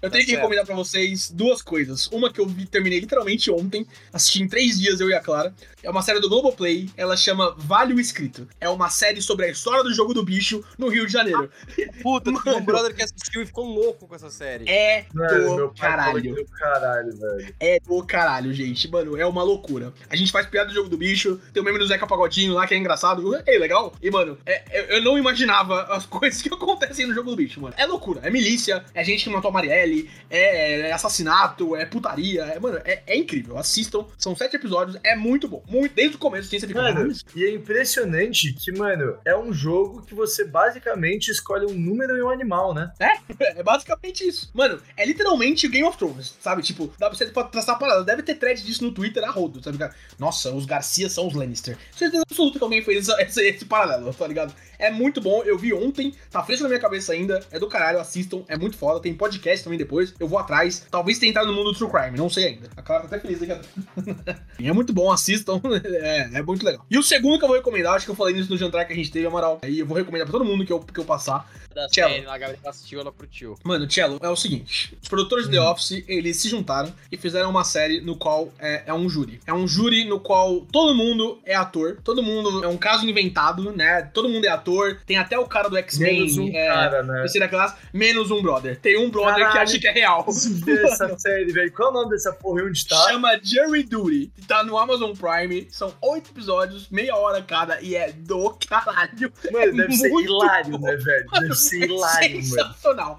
Eu 0.03 0.09
Tá 0.09 0.15
tenho 0.15 0.25
que 0.25 0.31
certo. 0.31 0.41
recomendar 0.41 0.65
pra 0.67 0.75
vocês 0.75 1.31
duas 1.31 1.61
coisas. 1.61 2.07
Uma 2.09 2.33
que 2.33 2.41
eu 2.41 2.47
vi, 2.47 2.65
terminei 2.67 3.01
literalmente 3.01 3.51
ontem, 3.51 3.87
assisti 4.13 4.43
em 4.43 4.49
três 4.49 4.79
dias 4.79 4.99
eu 5.01 5.11
e 5.11 5.15
a 5.15 5.21
Clara. 5.21 5.55
É 5.83 5.91
uma 5.91 6.03
série 6.03 6.21
do 6.21 6.29
Globoplay, 6.29 6.91
ela 6.97 7.17
chama 7.17 7.55
Vale 7.59 7.95
o 7.95 8.01
Escrito. 8.01 8.47
É 8.61 8.69
uma 8.69 8.91
série 8.91 9.21
sobre 9.23 9.47
a 9.47 9.49
história 9.51 9.83
do 9.83 9.93
jogo 9.95 10.13
do 10.15 10.23
bicho 10.25 10.63
no 10.79 10.89
Rio 10.89 11.07
de 11.07 11.13
Janeiro. 11.13 11.51
Puta, 12.03 12.25
tem 12.31 12.35
um 12.35 12.55
Mano. 12.55 12.67
brother 12.67 12.95
que 12.95 13.03
assistiu 13.03 13.43
e 13.43 13.47
ficou 13.47 13.65
louco 13.65 14.07
com 14.07 14.15
essa 14.15 14.31
série. 14.31 14.69
É 14.69 15.07
Mano, 15.15 15.31
meu 15.33 15.41
do 15.41 15.47
pai 15.47 15.57
falou 15.57 15.71
que 15.73 15.81
caralho. 15.81 16.47
caralho, 16.59 17.17
velho. 17.17 17.55
É 17.59 17.79
do 17.81 18.03
caralho, 18.05 18.53
gente. 18.53 18.91
Mano, 18.91 19.17
é 19.17 19.25
uma 19.27 19.43
loucura. 19.43 19.93
A 20.09 20.17
gente 20.17 20.31
faz 20.33 20.47
piada 20.47 20.69
do 20.69 20.75
jogo 20.75 20.89
do 20.89 20.97
bicho, 20.97 21.41
tem 21.53 21.63
o 21.63 21.65
meme 21.65 21.79
do 21.79 21.87
Zeca 21.87 22.07
Pagodinho 22.07 22.53
lá 22.55 22.67
que 22.67 22.75
é 22.75 22.77
engraçado. 22.77 23.35
É 23.47 23.59
legal. 23.59 23.95
E, 24.03 24.11
mano, 24.11 24.39
é- 24.45 24.63
eu- 24.73 24.85
eu 24.97 25.03
não 25.03 25.17
imaginava 25.19 25.83
as 25.85 26.05
coisas 26.07 26.43
que 26.43 26.53
acontecem 26.53 27.07
no 27.07 27.15
jogo 27.15 27.31
do 27.31 27.37
bicho, 27.37 27.61
mano. 27.61 27.75
É 27.79 27.87
loucura. 27.87 28.21
É 28.23 28.31
milícia, 28.31 28.85
é 28.95 29.03
gente 29.05 29.25
que 29.25 29.31
matou 29.31 29.49
a 29.51 29.53
Marielle, 29.55 30.11
é, 30.29 30.81
é 30.89 30.93
assassinato, 30.93 31.75
é 31.77 31.85
putaria. 31.87 32.43
É, 32.45 32.59
mano, 32.59 32.79
é, 32.85 33.03
é 33.07 33.17
incrível. 33.17 33.57
Assistam. 33.57 34.05
São 34.19 34.37
sete 34.37 34.57
episódios. 34.57 34.99
É 35.03 35.17
muito 35.17 35.49
bom. 35.49 35.63
Muito, 35.71 35.95
desde 35.95 36.17
o 36.17 36.19
começo, 36.19 36.49
assim, 36.49 36.59
você 36.59 36.67
fica. 36.67 36.83
Mano, 36.83 37.01
"Mano, 37.01 37.15
e 37.35 37.45
é 37.45 37.51
impressionante 37.55 38.53
que, 38.53 38.73
mano, 38.73 39.17
é 39.25 39.37
um 39.37 39.53
jogo 39.53 40.03
que 40.03 40.15
você 40.15 40.45
basicamente 40.45 41.31
escolhe 41.31 41.65
um 41.67 41.73
número 41.79 42.17
e 42.17 42.23
um 42.23 42.29
animal, 42.29 42.75
né? 42.75 42.93
É 43.57 43.63
basicamente 43.63 44.27
isso. 44.27 44.51
Mano, 44.53 44.81
é 44.97 45.05
literalmente 45.05 45.67
Game 45.69 45.87
of 45.87 45.97
Thrones, 45.97 46.35
sabe? 46.41 46.63
Tipo, 46.63 46.93
dá 46.99 47.09
pra 47.09 47.17
você 47.17 47.27
traçar 47.27 47.77
a 47.77 47.79
parada. 47.79 48.05
Deve 48.05 48.23
ter 48.23 48.35
thread 48.35 48.63
disso 48.65 48.83
no 48.85 48.93
Twitter 48.93 49.23
a 49.25 49.31
rodo, 49.31 49.63
sabe? 49.63 49.79
cara? 49.79 49.95
Nossa, 50.19 50.53
os 50.53 50.67
Garcia 50.67 51.09
são 51.09 51.27
os 51.27 51.35
Lannister. 51.35 51.77
Certeza 51.97 52.23
absoluta 52.29 52.59
que 52.59 52.65
alguém 52.65 52.83
fez 52.83 53.09
essa- 53.09 53.23
esse, 53.23 53.41
esse 53.49 53.65
paralelo, 53.65 54.13
tá 54.13 54.27
ligado? 54.27 54.55
É 54.81 54.91
muito 54.91 55.21
bom, 55.21 55.43
eu 55.45 55.59
vi 55.59 55.73
ontem, 55.75 56.15
tá 56.31 56.43
fresco 56.43 56.63
na 56.63 56.71
minha 56.71 56.81
cabeça 56.81 57.13
ainda. 57.13 57.41
É 57.51 57.59
do 57.59 57.69
caralho, 57.69 58.01
assistam, 58.01 58.43
é 58.49 58.57
muito 58.57 58.77
foda. 58.77 58.99
Tem 58.99 59.15
podcast 59.15 59.63
também 59.63 59.79
depois, 59.79 60.15
eu 60.19 60.27
vou 60.27 60.39
atrás. 60.39 60.87
Talvez 60.91 61.19
tenha 61.19 61.31
entrado 61.31 61.49
no 61.49 61.53
mundo 61.53 61.73
do 61.73 61.79
True 61.79 61.91
Crime, 61.91 62.17
não 62.17 62.31
sei 62.31 62.47
ainda. 62.47 62.71
A 62.77 62.83
Clara 62.83 63.03
tá 63.03 63.17
até 63.17 63.21
feliz 63.21 63.43
aqui. 63.43 63.61
É 64.63 64.73
muito 64.73 64.93
bom, 64.93 65.11
assistam. 65.11 65.61
É, 66.01 66.31
é 66.35 66.43
muito 66.43 66.65
legal. 66.65 66.85
E 66.91 66.97
o 66.97 67.03
segundo 67.03 67.39
que 67.39 67.45
eu 67.45 67.49
vou 67.49 67.57
recomendar, 67.57 67.95
acho 67.95 68.05
que 68.05 68.11
eu 68.11 68.15
falei 68.15 68.35
nisso 68.35 68.51
no 68.51 68.57
jantar 68.57 68.87
que 68.87 68.93
a 68.93 68.97
gente 68.97 69.11
teve, 69.11 69.27
Amaral. 69.27 69.59
Aí 69.63 69.81
eu 69.81 69.87
vou 69.87 69.97
recomendar 69.97 70.27
pra 70.27 70.39
todo 70.39 70.45
mundo 70.45 70.65
que 70.65 70.73
eu, 70.73 70.81
que 70.81 70.99
eu 70.99 71.05
passar. 71.05 71.51
Da 71.75 71.89
série, 71.89 72.27
a 72.27 72.37
galera 72.37 72.59
assistiu, 72.67 73.01
ela 73.01 73.13
curtiu. 73.13 73.57
Mano, 73.63 73.89
Cello, 73.89 74.19
é 74.21 74.29
o 74.29 74.35
seguinte: 74.35 74.99
os 75.01 75.09
produtores 75.09 75.47
de 75.47 75.53
The 75.53 75.61
Office, 75.61 76.05
eles 76.09 76.37
se 76.37 76.49
juntaram 76.49 76.93
e 77.13 77.17
fizeram 77.17 77.49
uma 77.49 77.63
série 77.63 78.01
no 78.01 78.17
qual 78.17 78.53
é, 78.59 78.83
é 78.87 78.95
um 78.95 79.09
júri. 79.09 79.41
É 79.47 79.55
um 79.55 79.69
júri 79.69 80.05
no 80.05 80.19
qual 80.19 80.63
todo 80.73 80.95
mundo 80.95 81.41
é 81.45 81.55
ator, 81.55 81.99
todo 82.03 82.23
mundo 82.23 82.65
é 82.65 82.69
um 82.69 82.77
caso 82.77 83.09
inventado, 83.09 83.73
né? 83.73 84.03
Todo 84.13 84.29
mundo 84.29 84.45
é 84.45 84.49
ator, 84.49 84.99
tem 85.07 85.17
até 85.17 85.39
o 85.39 85.47
cara 85.47 85.69
do 85.69 85.77
X-Men, 85.77 86.21
Menos 86.21 86.39
um 86.39 86.49
é, 86.49 86.67
cara, 86.67 87.03
né? 87.03 87.21
terceira 87.21 87.49
classe, 87.49 87.77
menos 87.93 88.31
um 88.31 88.43
brother. 88.43 88.79
Tem 88.81 88.99
um 88.99 89.09
brother 89.11 89.35
que 89.35 89.41
Caralho. 89.43 89.63
acha 89.63 89.79
que 89.79 89.87
é 89.87 89.93
real. 89.93 90.27
Essa 90.27 91.19
série, 91.19 91.53
velho. 91.53 91.73
Qual 91.73 91.89
é 91.89 91.91
o 91.93 91.95
nome 91.95 92.11
dessa 92.11 92.33
porra 92.33 92.63
e 92.63 92.65
onde 92.65 92.87
tá? 92.87 92.97
Chama 93.09 93.39
Jury 93.43 93.85
Duty. 93.85 94.33
Tá 94.49 94.65
no 94.65 94.77
Amazon 94.77 95.13
Prime. 95.13 95.69
São 95.71 95.95
oito 96.03 96.31
episódios, 96.31 96.89
meia 96.91 97.15
hora 97.15 97.41
cada, 97.43 97.81
e 97.81 97.95
é 97.95 98.11
do 98.13 98.51
caralho. 98.69 99.33
Mano, 99.53 99.77
deve 99.77 99.93
ser 99.93 100.09
muito 100.09 100.29
hilário, 100.29 100.79
bom. 100.79 100.87
né, 100.87 100.97
velho? 100.97 101.31
Deve 101.31 101.60
É 101.73 101.77
hilário, 101.85 102.37
mano. 102.37 102.43
sensacional. 102.45 103.19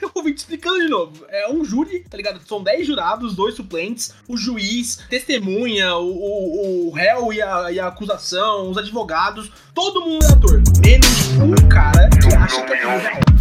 Eu 0.00 0.10
vou 0.14 0.24
te 0.24 0.38
explicando 0.38 0.80
de 0.80 0.88
novo. 0.88 1.24
É 1.28 1.50
um 1.50 1.64
júri, 1.64 2.00
tá 2.08 2.16
ligado? 2.16 2.40
São 2.46 2.62
10 2.62 2.86
jurados, 2.86 3.34
dois 3.34 3.54
suplentes, 3.54 4.12
o 4.28 4.36
juiz, 4.36 5.00
testemunha, 5.08 5.96
o, 5.96 6.08
o, 6.08 6.88
o 6.88 6.90
réu 6.92 7.32
e 7.32 7.40
a, 7.40 7.72
e 7.72 7.80
a 7.80 7.86
acusação, 7.88 8.70
os 8.70 8.78
advogados, 8.78 9.50
todo 9.74 10.00
mundo 10.00 10.24
é 10.24 10.32
ator. 10.32 10.62
Menos 10.84 11.28
um 11.38 11.68
cara 11.68 12.08
que 12.10 12.34
acha 12.34 12.62
que 12.62 12.72
é 12.72 12.76
real. 12.76 13.31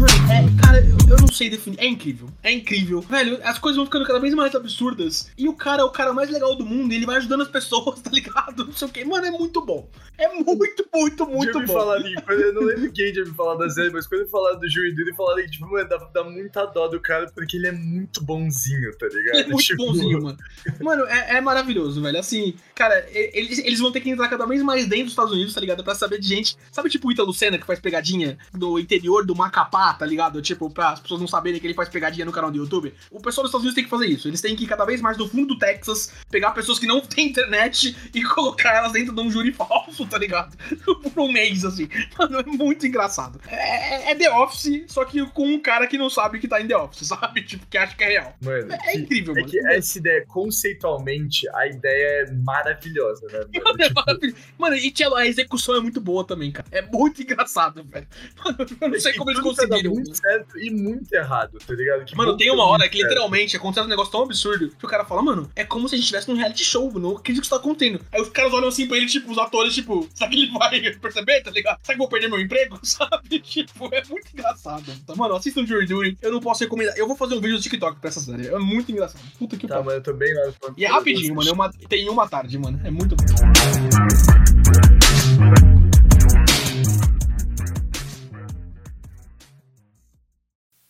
Mano, 0.00 0.32
é, 0.32 0.62
cara, 0.62 0.78
eu, 0.80 0.96
eu 1.10 1.16
não 1.20 1.28
sei 1.28 1.50
definir. 1.50 1.78
É 1.78 1.86
incrível. 1.86 2.28
É 2.42 2.50
incrível. 2.52 3.00
Velho, 3.02 3.38
as 3.44 3.58
coisas 3.58 3.76
vão 3.76 3.84
ficando 3.84 4.06
cada 4.06 4.18
vez 4.18 4.32
mais 4.34 4.54
absurdas. 4.54 5.30
E 5.36 5.48
o 5.48 5.52
cara 5.54 5.82
é 5.82 5.84
o 5.84 5.90
cara 5.90 6.12
mais 6.12 6.30
legal 6.30 6.56
do 6.56 6.64
mundo. 6.64 6.92
E 6.92 6.96
ele 6.96 7.06
vai 7.06 7.16
ajudando 7.16 7.42
as 7.42 7.48
pessoas, 7.48 8.00
tá 8.02 8.10
ligado? 8.10 8.64
Não 8.64 8.72
sei 8.72 8.88
o 8.88 8.90
quê. 8.90 9.04
Mano, 9.04 9.26
é 9.26 9.30
muito 9.30 9.60
bom. 9.64 9.88
É 10.16 10.28
muito, 10.28 10.86
muito, 10.94 11.26
muito 11.26 11.60
me 11.60 11.66
bom. 11.66 11.72
falaram, 11.72 12.02
quando- 12.26 12.40
eu 12.40 12.52
não 12.54 12.62
lembro 12.62 12.92
quem 12.92 13.12
já 13.14 13.24
me 13.24 13.30
falou 13.32 13.56
da 13.58 13.68
série, 13.70 13.90
mas 13.90 14.06
quando 14.06 14.22
eu 14.22 14.28
falaram 14.28 14.58
do 14.58 14.68
Joey 14.70 14.94
Duty, 14.94 15.14
falaram 15.16 15.42
que, 15.42 15.50
tipo, 15.50 15.66
mano, 15.70 15.88
dá, 15.88 15.96
dá 16.12 16.24
muita 16.24 16.66
dó 16.66 16.88
do 16.88 17.00
cara 17.00 17.30
porque 17.34 17.56
ele 17.56 17.66
é 17.68 17.72
muito 17.72 18.22
bonzinho, 18.22 18.90
tá 18.98 19.06
ligado? 19.06 19.34
Ele 19.36 19.42
é 19.44 19.46
muito 19.48 19.64
Tipo, 19.64 19.86
bonzinho, 19.86 20.22
mano. 20.22 20.38
Mano, 20.80 21.04
é, 21.06 21.36
é 21.36 21.40
maravilhoso, 21.40 22.02
velho. 22.02 22.18
Assim, 22.18 22.54
cara, 22.74 23.06
e- 23.12 23.30
eles, 23.34 23.58
eles 23.60 23.78
vão 23.80 23.90
ter 23.92 24.00
que 24.00 24.10
entrar 24.10 24.28
cada 24.28 24.46
vez 24.46 24.62
mais 24.62 24.86
dentro 24.86 25.04
dos 25.04 25.12
Estados 25.12 25.32
Unidos, 25.32 25.54
tá 25.54 25.60
ligado? 25.60 25.82
Pra 25.84 25.94
saber 25.94 26.18
de 26.20 26.28
gente. 26.28 26.56
Sabe, 26.70 26.88
tipo 26.90 27.08
o 27.08 27.12
Ítalo 27.12 27.32
Senna 27.32 27.58
que 27.58 27.66
faz 27.66 27.78
pegadinha 27.80 28.36
do 28.52 28.78
interior 28.78 29.24
do 29.24 29.34
Macapá, 29.34 29.89
tá 29.94 30.06
ligado? 30.06 30.40
Tipo, 30.42 30.70
pra 30.70 30.90
as 30.90 31.00
pessoas 31.00 31.20
não 31.20 31.28
saberem 31.28 31.60
que 31.60 31.66
ele 31.66 31.74
faz 31.74 31.88
pegadinha 31.88 32.24
no 32.24 32.32
canal 32.32 32.50
do 32.50 32.56
YouTube. 32.58 32.94
O 33.10 33.20
pessoal 33.20 33.42
dos 33.44 33.50
Estados 33.50 33.62
Unidos 33.64 33.74
tem 33.74 33.84
que 33.84 33.90
fazer 33.90 34.06
isso. 34.06 34.28
Eles 34.28 34.40
têm 34.40 34.54
que 34.56 34.64
ir 34.64 34.66
cada 34.66 34.84
vez 34.84 35.00
mais 35.00 35.16
do 35.16 35.28
fundo 35.28 35.48
do 35.54 35.58
Texas, 35.58 36.12
pegar 36.30 36.50
pessoas 36.52 36.78
que 36.78 36.86
não 36.86 37.00
têm 37.02 37.28
internet 37.28 37.96
e 38.14 38.22
colocar 38.22 38.74
elas 38.76 38.92
dentro 38.92 39.14
de 39.14 39.20
um 39.20 39.30
júri 39.30 39.52
falso, 39.52 40.06
tá 40.06 40.18
ligado? 40.18 40.56
Por 41.12 41.20
um 41.22 41.32
mês, 41.32 41.64
assim. 41.64 41.88
Mano, 42.18 42.38
é 42.40 42.42
muito 42.44 42.86
engraçado. 42.86 43.40
É, 43.48 44.10
é 44.10 44.14
The 44.14 44.30
Office, 44.32 44.84
só 44.88 45.04
que 45.04 45.24
com 45.30 45.46
um 45.46 45.60
cara 45.60 45.86
que 45.86 45.98
não 45.98 46.08
sabe 46.10 46.38
que 46.38 46.48
tá 46.48 46.60
em 46.60 46.66
The 46.68 46.76
Office, 46.76 47.06
sabe? 47.08 47.42
Tipo, 47.42 47.66
que 47.66 47.76
acha 47.78 47.96
que 47.96 48.04
é 48.04 48.08
real. 48.08 48.36
Mano, 48.42 48.72
É 48.72 48.78
que- 48.92 48.98
incrível, 48.98 49.32
é 49.36 49.40
mano. 49.40 49.50
que 49.50 49.58
essa 49.68 49.98
ideia, 49.98 50.24
conceitualmente, 50.26 51.48
a 51.54 51.66
ideia 51.66 52.24
é 52.26 52.32
maravilhosa, 52.32 53.26
né? 53.26 53.38
Mano? 53.40 53.64
Mano, 53.64 53.82
é 53.82 53.88
Tipo, 53.88 53.94
maravilhoso. 54.06 54.36
Mano, 54.58 54.76
e 54.76 54.90
tchelo, 54.90 55.14
a 55.16 55.26
execução 55.26 55.74
é 55.76 55.80
muito 55.80 56.00
boa 56.00 56.24
também, 56.24 56.50
cara. 56.52 56.68
É 56.70 56.82
muito 56.82 57.22
engraçado, 57.22 57.82
velho. 57.84 58.06
Mano, 58.44 58.56
eu 58.80 58.88
não 58.88 59.00
sei 59.00 59.12
e 59.12 59.16
como 59.16 59.30
eles 59.30 59.42
tudo 59.42 59.56
tá 59.88 59.94
muito 59.94 60.14
certo 60.16 60.58
e 60.58 60.70
muito 60.70 61.12
errado, 61.12 61.58
tá 61.66 61.74
ligado? 61.74 62.04
Que 62.04 62.16
Mano, 62.16 62.36
tem 62.36 62.50
uma 62.50 62.64
hora 62.66 62.88
que 62.88 63.02
literalmente 63.02 63.56
acontece 63.56 63.86
um 63.86 63.90
negócio 63.90 64.12
tão 64.12 64.22
absurdo 64.22 64.70
que 64.78 64.84
o 64.84 64.88
cara 64.88 65.04
fala, 65.04 65.22
mano, 65.22 65.50
é 65.56 65.64
como 65.64 65.88
se 65.88 65.94
a 65.94 65.98
gente 65.98 66.04
estivesse 66.04 66.28
num 66.28 66.36
reality 66.36 66.64
show, 66.64 66.92
não 66.98 67.16
acredito 67.16 67.42
que 67.42 67.46
isso 67.46 67.50
tá 67.50 67.56
acontecendo. 67.56 68.00
Aí 68.12 68.20
os 68.20 68.28
caras 68.28 68.52
olham 68.52 68.68
assim 68.68 68.86
pra 68.86 68.96
ele, 68.96 69.06
tipo, 69.06 69.30
os 69.30 69.38
atores, 69.38 69.74
tipo, 69.74 70.08
será 70.14 70.28
que 70.30 70.36
ele 70.36 70.50
vai 70.52 70.80
perceber, 71.00 71.40
tá 71.42 71.50
ligado? 71.50 71.78
Será 71.82 71.96
que 71.96 72.02
eu 72.02 72.06
vou 72.06 72.08
perder 72.08 72.28
meu 72.28 72.40
emprego? 72.40 72.78
Sabe? 72.84 73.38
Tipo, 73.40 73.88
é 73.94 74.02
muito 74.08 74.28
engraçado. 74.32 74.84
Tá, 75.06 75.14
mano, 75.14 75.34
assistam 75.34 75.64
Jury 75.66 75.86
Duty. 75.86 76.18
Eu 76.22 76.32
não 76.32 76.40
posso 76.40 76.62
recomendar. 76.64 76.96
Eu 76.96 77.06
vou 77.06 77.16
fazer 77.16 77.34
um 77.34 77.40
vídeo 77.40 77.54
no 77.56 77.60
TikTok 77.62 77.98
pra 78.00 78.08
essa 78.08 78.20
série. 78.20 78.48
É 78.48 78.58
muito 78.58 78.90
engraçado. 78.92 79.22
Puta 79.38 79.56
que 79.56 79.66
Tá, 79.66 79.74
pariu. 79.76 79.86
mas 79.86 79.94
eu 79.96 80.02
tô 80.02 80.12
bem 80.12 80.34
lá. 80.34 80.42
eu 80.42 80.52
tô- 80.52 80.72
E 80.76 80.84
é 80.84 80.88
rapidinho, 80.88 81.34
mano. 81.34 81.48
É 81.48 81.52
uma... 81.52 81.70
Tem 81.88 82.08
uma 82.08 82.28
tarde, 82.28 82.58
mano. 82.58 82.80
É 82.84 82.90
muito 82.90 83.16
bom. 83.16 84.99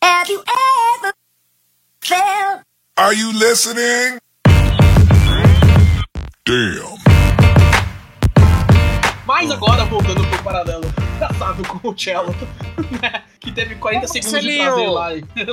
Have 0.03 0.29
you 0.29 0.43
ever 0.43 1.13
felt 2.01 2.63
Are 2.97 3.15
you 3.15 3.33
listening? 3.33 4.19
Damn. 6.45 6.99
Mas 9.27 9.51
agora, 9.51 9.85
voltando 9.85 10.27
pro 10.27 10.43
paralelo 10.43 10.93
engraçado 11.25 11.63
com 11.69 11.89
o 11.89 11.99
Cello, 11.99 12.31
né? 13.03 13.25
Que 13.39 13.53
teve 13.53 13.75
40 13.75 14.07
segundos 14.07 14.43
de 14.43 14.57
prazer 14.59 14.89
lá, 14.91 15.09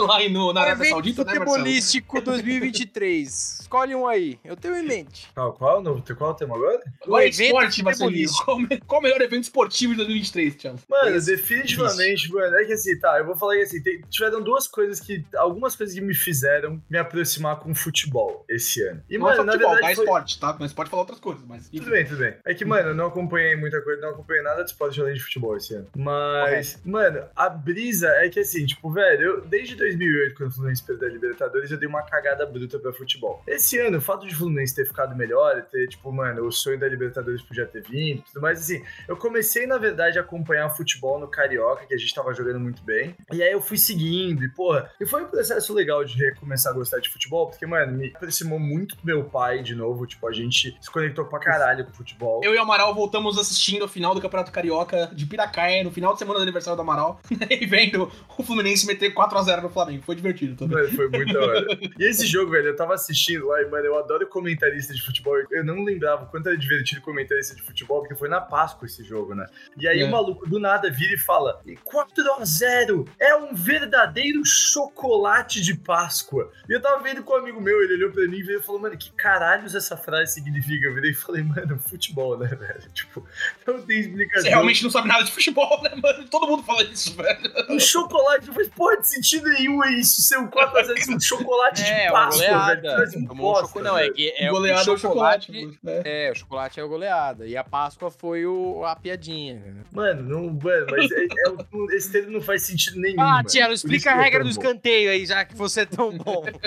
lá 0.05 0.29
no, 0.29 0.51
na 0.53 0.61
Arábia 0.61 0.89
Saudita, 0.89 1.23
né, 1.23 1.33
Marcelo? 1.33 1.49
futebolístico 1.51 2.21
2023. 2.21 3.59
Escolhe 3.61 3.95
um 3.95 4.07
aí. 4.07 4.39
Eu 4.43 4.55
tenho 4.55 4.75
em 4.75 4.83
mente. 4.83 5.27
Qual, 5.33 5.53
qual, 5.53 5.81
no, 5.81 6.01
qual 6.01 6.31
é 6.31 6.33
o 6.33 6.35
tema 6.35 6.55
agora? 6.55 6.81
É 7.05 7.09
O 7.09 7.19
evento 7.19 7.41
esporte, 7.43 7.83
Marcelinho. 7.83 8.29
futebolístico. 8.29 8.45
Qual, 8.45 8.79
qual 8.87 8.99
o 9.01 9.03
melhor 9.03 9.21
evento 9.21 9.43
esportivo 9.43 9.93
de 9.93 9.97
2023, 9.97 10.61
Cello? 10.61 10.79
Mano, 10.89 11.15
Isso, 11.15 11.27
definitivamente, 11.27 12.31
mano, 12.31 12.55
é 12.57 12.65
que 12.65 12.73
assim, 12.73 12.99
tá, 12.99 13.17
eu 13.19 13.25
vou 13.25 13.35
falar 13.37 13.55
que 13.55 13.61
assim, 13.61 13.81
tem- 13.81 14.01
tiveram 14.09 14.41
duas 14.41 14.67
coisas 14.67 14.99
que, 14.99 15.23
algumas 15.35 15.75
coisas 15.75 15.93
que 15.95 16.01
me 16.01 16.13
fizeram 16.13 16.81
me 16.89 16.97
aproximar 16.97 17.57
com 17.59 17.71
o 17.71 17.75
futebol 17.75 18.45
esse 18.49 18.81
ano. 18.83 19.01
E, 19.09 19.17
Não 19.17 19.29
é 19.29 19.35
só 19.35 19.37
mano, 19.39 19.45
na 19.45 19.51
futebol, 19.53 19.73
verdade 19.73 19.95
foi... 19.95 20.03
esporte, 20.05 20.39
tá? 20.39 20.57
Mas 20.59 20.73
pode 20.73 20.89
falar 20.89 21.01
outras 21.03 21.19
coisas, 21.19 21.43
mas... 21.47 21.69
Tudo 21.69 21.89
bem, 21.89 22.05
tudo 22.05 22.19
bem. 22.19 22.35
É 22.45 22.53
que, 22.53 22.65
mano, 22.65 22.89
eu 22.89 22.95
não 22.95 23.07
acompanhei 23.07 23.55
muita 23.55 23.81
coisa, 23.81 24.01
não 24.01 24.09
acompanhei 24.09 24.43
nada 24.43 24.63
de 24.63 24.71
esporte 24.71 24.99
além 25.01 25.13
de 25.13 25.21
futebol 25.21 25.56
esse 25.57 25.75
ano. 25.75 25.87
Mas, 25.95 26.79
mano, 26.85 27.23
a 27.35 27.49
brisa 27.49 28.07
é 28.09 28.29
que 28.29 28.39
assim, 28.39 28.65
tipo, 28.65 28.91
velho, 28.91 29.23
eu, 29.23 29.41
desde 29.41 29.75
2008, 29.75 30.35
quando 30.35 30.49
o 30.49 30.53
Fluminense 30.53 30.83
perdeu 30.83 31.07
a 31.07 31.11
Libertadores, 31.11 31.71
eu 31.71 31.77
dei 31.77 31.87
uma 31.87 32.03
cagada 32.03 32.45
bruta 32.45 32.79
pra 32.79 32.93
futebol. 32.93 33.41
Esse 33.47 33.79
ano, 33.79 33.97
o 33.97 34.01
fato 34.01 34.27
de 34.27 34.33
o 34.33 34.37
Fluminense 34.37 34.75
ter 34.75 34.85
ficado 34.85 35.15
melhor, 35.15 35.61
ter, 35.63 35.87
tipo, 35.87 36.11
mano, 36.11 36.45
o 36.45 36.51
sonho 36.51 36.79
da 36.79 36.87
Libertadores 36.87 37.41
podia 37.41 37.65
ter 37.65 37.81
vindo, 37.81 38.23
tudo 38.23 38.41
mais, 38.41 38.59
assim, 38.59 38.83
eu 39.07 39.17
comecei, 39.17 39.65
na 39.65 39.77
verdade, 39.77 40.17
a 40.17 40.21
acompanhar 40.21 40.69
futebol 40.69 41.19
no 41.19 41.27
Carioca, 41.27 41.85
que 41.85 41.93
a 41.93 41.97
gente 41.97 42.13
tava 42.13 42.33
jogando 42.33 42.59
muito 42.59 42.83
bem. 42.83 43.15
E 43.31 43.41
aí 43.41 43.51
eu 43.51 43.61
fui 43.61 43.77
seguindo, 43.77 44.43
e, 44.43 44.49
porra, 44.49 44.89
e 44.99 45.05
foi 45.05 45.23
um 45.23 45.27
processo 45.27 45.73
legal 45.73 46.03
de 46.03 46.17
recomeçar 46.17 46.71
a 46.71 46.75
gostar 46.75 46.99
de 46.99 47.09
futebol, 47.09 47.47
porque, 47.47 47.65
mano, 47.65 47.93
me 47.93 48.11
aproximou 48.15 48.59
muito 48.59 48.95
do 48.95 49.05
meu 49.05 49.23
pai 49.23 49.61
de 49.63 49.75
novo, 49.75 50.05
tipo, 50.05 50.27
a 50.27 50.33
gente 50.33 50.77
se 50.79 50.91
conectou 50.91 51.25
pra 51.25 51.39
caralho 51.39 51.85
com 51.85 51.91
o 51.91 51.95
futebol. 51.95 52.41
Eu 52.43 52.53
e 52.53 52.57
o 52.57 52.61
Amaral 52.61 52.93
voltamos 52.93 53.37
assistindo 53.37 53.85
a 53.85 53.87
final 53.87 54.13
do 54.13 54.21
Campeonato 54.21 54.51
Carioca 54.51 55.09
de 55.13 55.25
Piracaia, 55.47 55.83
no 55.83 55.91
final 55.91 56.13
de 56.13 56.19
semana 56.19 56.39
do 56.39 56.43
aniversário 56.43 56.75
do 56.75 56.81
Amaral, 56.81 57.19
e 57.49 57.65
vendo 57.65 58.11
o 58.37 58.43
Fluminense 58.43 58.85
meter 58.85 59.13
4x0 59.13 59.61
no 59.61 59.69
Flamengo. 59.69 60.03
Foi 60.03 60.15
divertido 60.15 60.55
também. 60.55 60.77
Mano, 60.83 60.95
foi 60.95 61.09
muito 61.09 61.33
da 61.33 61.39
hora. 61.39 61.67
E 61.99 62.03
esse 62.09 62.25
jogo, 62.27 62.51
velho, 62.51 62.67
eu 62.67 62.75
tava 62.75 62.93
assistindo 62.93 63.47
lá 63.47 63.61
e, 63.61 63.65
mano, 63.65 63.85
eu 63.85 63.97
adoro 63.97 64.27
comentarista 64.27 64.93
de 64.93 65.01
futebol. 65.01 65.35
Eu 65.51 65.63
não 65.63 65.83
lembrava 65.83 66.23
o 66.25 66.27
quanto 66.27 66.47
era 66.47 66.57
divertido 66.57 67.01
comentarista 67.01 67.55
de 67.55 67.61
futebol, 67.61 68.01
porque 68.01 68.15
foi 68.15 68.29
na 68.29 68.39
Páscoa 68.41 68.85
esse 68.85 69.03
jogo, 69.03 69.33
né? 69.33 69.45
E 69.77 69.87
aí 69.87 70.01
É. 70.01 70.05
o 70.05 70.11
maluco 70.11 70.47
do 70.47 70.59
nada 70.59 70.89
vira 70.91 71.13
e 71.13 71.17
fala: 71.17 71.59
4x0 71.85 73.07
é 73.19 73.35
um 73.35 73.53
verdadeiro 73.53 74.41
chocolate 74.45 75.61
de 75.61 75.75
Páscoa. 75.75 76.51
E 76.69 76.73
eu 76.73 76.81
tava 76.81 77.01
vendo 77.01 77.23
com 77.23 77.33
um 77.33 77.37
amigo 77.37 77.59
meu, 77.61 77.81
ele 77.81 77.93
olhou 77.95 78.11
pra 78.11 78.27
mim 78.27 78.37
e 78.37 78.43
veio 78.43 78.59
e 78.59 78.63
falou: 78.63 78.81
mano, 78.81 78.97
que 78.97 79.11
caralhos 79.11 79.73
essa 79.75 79.97
frase 79.97 80.33
significa? 80.33 80.85
Eu 80.87 80.93
virei 80.93 81.11
e 81.11 81.15
falei, 81.15 81.43
mano, 81.43 81.79
futebol, 81.79 82.37
né, 82.37 82.47
velho? 82.47 82.89
Tipo, 82.93 83.25
não 83.65 83.81
tem 83.81 83.99
explicação. 83.99 84.43
Você 84.43 84.49
realmente 84.49 84.83
não 84.83 84.89
sabe 84.91 85.07
nada 85.07 85.23
de 85.23 85.31
futebol, 85.37 85.81
né, 85.83 85.91
mano? 86.01 86.25
Todo 86.29 86.47
mundo 86.47 86.63
fala 86.63 86.83
isso, 86.83 87.15
velho. 87.15 87.39
Um 87.69 87.79
chocolate 87.79 88.47
não 88.47 88.53
faz 88.53 88.67
porra 88.69 88.97
de 88.97 89.07
sentido 89.07 89.49
nenhum 89.49 89.83
é 89.83 89.91
isso. 89.93 90.21
Ser 90.21 90.37
um 90.37 90.47
4x0 90.47 90.97
ser 90.97 91.11
um 91.15 91.19
chocolate 91.19 91.83
É, 91.83 92.05
de 92.07 92.11
Páscoa, 92.11 92.41
velho. 92.43 92.81
goleada. 92.81 93.03
Um 93.17 93.25
Tomou 93.25 93.33
um 93.33 93.35
bosta, 93.53 93.67
choco- 93.67 93.79
Não, 93.81 93.97
é 93.97 94.01
velho. 94.03 94.13
que 94.13 94.33
é 94.37 94.49
Goleada 94.49 94.91
o 94.91 94.97
chocolate. 94.97 95.45
chocolate. 95.47 95.79
né? 95.83 96.01
É, 96.05 96.31
o 96.31 96.35
chocolate 96.35 96.79
é 96.79 96.83
a 96.83 96.85
goleada. 96.85 97.45
E 97.47 97.55
a 97.57 97.63
Páscoa 97.63 98.09
foi 98.11 98.45
o, 98.45 98.83
a 98.85 98.95
piadinha. 98.95 99.55
né? 99.55 99.81
Mano, 99.91 100.23
não, 100.23 100.41
mano, 100.53 100.87
mas 100.89 101.11
é- 101.11 101.23
é 101.25 101.95
esse 101.95 102.11
termo 102.11 102.31
não 102.31 102.41
faz 102.41 102.63
sentido 102.63 102.99
nenhum. 102.99 103.21
Ah, 103.21 103.41
Por 103.43 103.71
explica 103.73 104.11
a 104.11 104.17
é 104.19 104.23
regra 104.23 104.43
do 104.43 104.49
escanteio 104.49 105.09
aí, 105.11 105.25
já 105.25 105.45
que 105.45 105.55
você 105.55 105.81
é 105.81 105.85
tão 105.85 106.11
bom. 106.17 106.43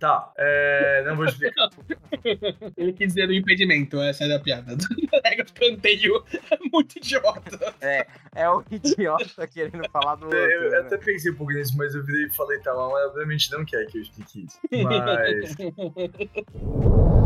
Tá, 0.00 0.32
é, 0.38 1.02
não 1.06 1.14
vou 1.14 1.26
explicar. 1.26 1.68
Ele 2.76 2.92
quis 2.94 3.08
dizer 3.08 3.26
do 3.26 3.34
impedimento, 3.34 4.00
essa 4.00 4.24
é 4.24 4.34
a 4.34 4.38
piada. 4.40 4.74
Regra 5.24 5.44
do 5.44 5.52
canteio 5.52 6.24
é 6.50 6.58
muito 6.72 6.96
idiota. 6.96 7.74
É 7.82 7.89
o 8.48 8.64
idiota 8.70 9.46
querendo 9.46 9.88
falar 9.90 10.16
do 10.16 10.26
outro. 10.30 10.38
Eu 10.38 10.70
né? 10.70 10.78
até 10.78 10.96
pensei 10.96 11.30
um 11.32 11.36
pouco 11.36 11.52
nisso, 11.52 11.76
mas 11.76 11.94
eu 11.94 12.04
virei 12.04 12.26
e 12.26 12.30
falei, 12.30 12.58
tá, 12.60 12.72
mas 12.74 13.06
obviamente 13.08 13.50
não 13.52 13.64
quer 13.64 13.86
que 13.86 13.98
eu 13.98 14.02
explique 14.02 14.44
isso. 14.44 14.58
Mas. 14.84 15.56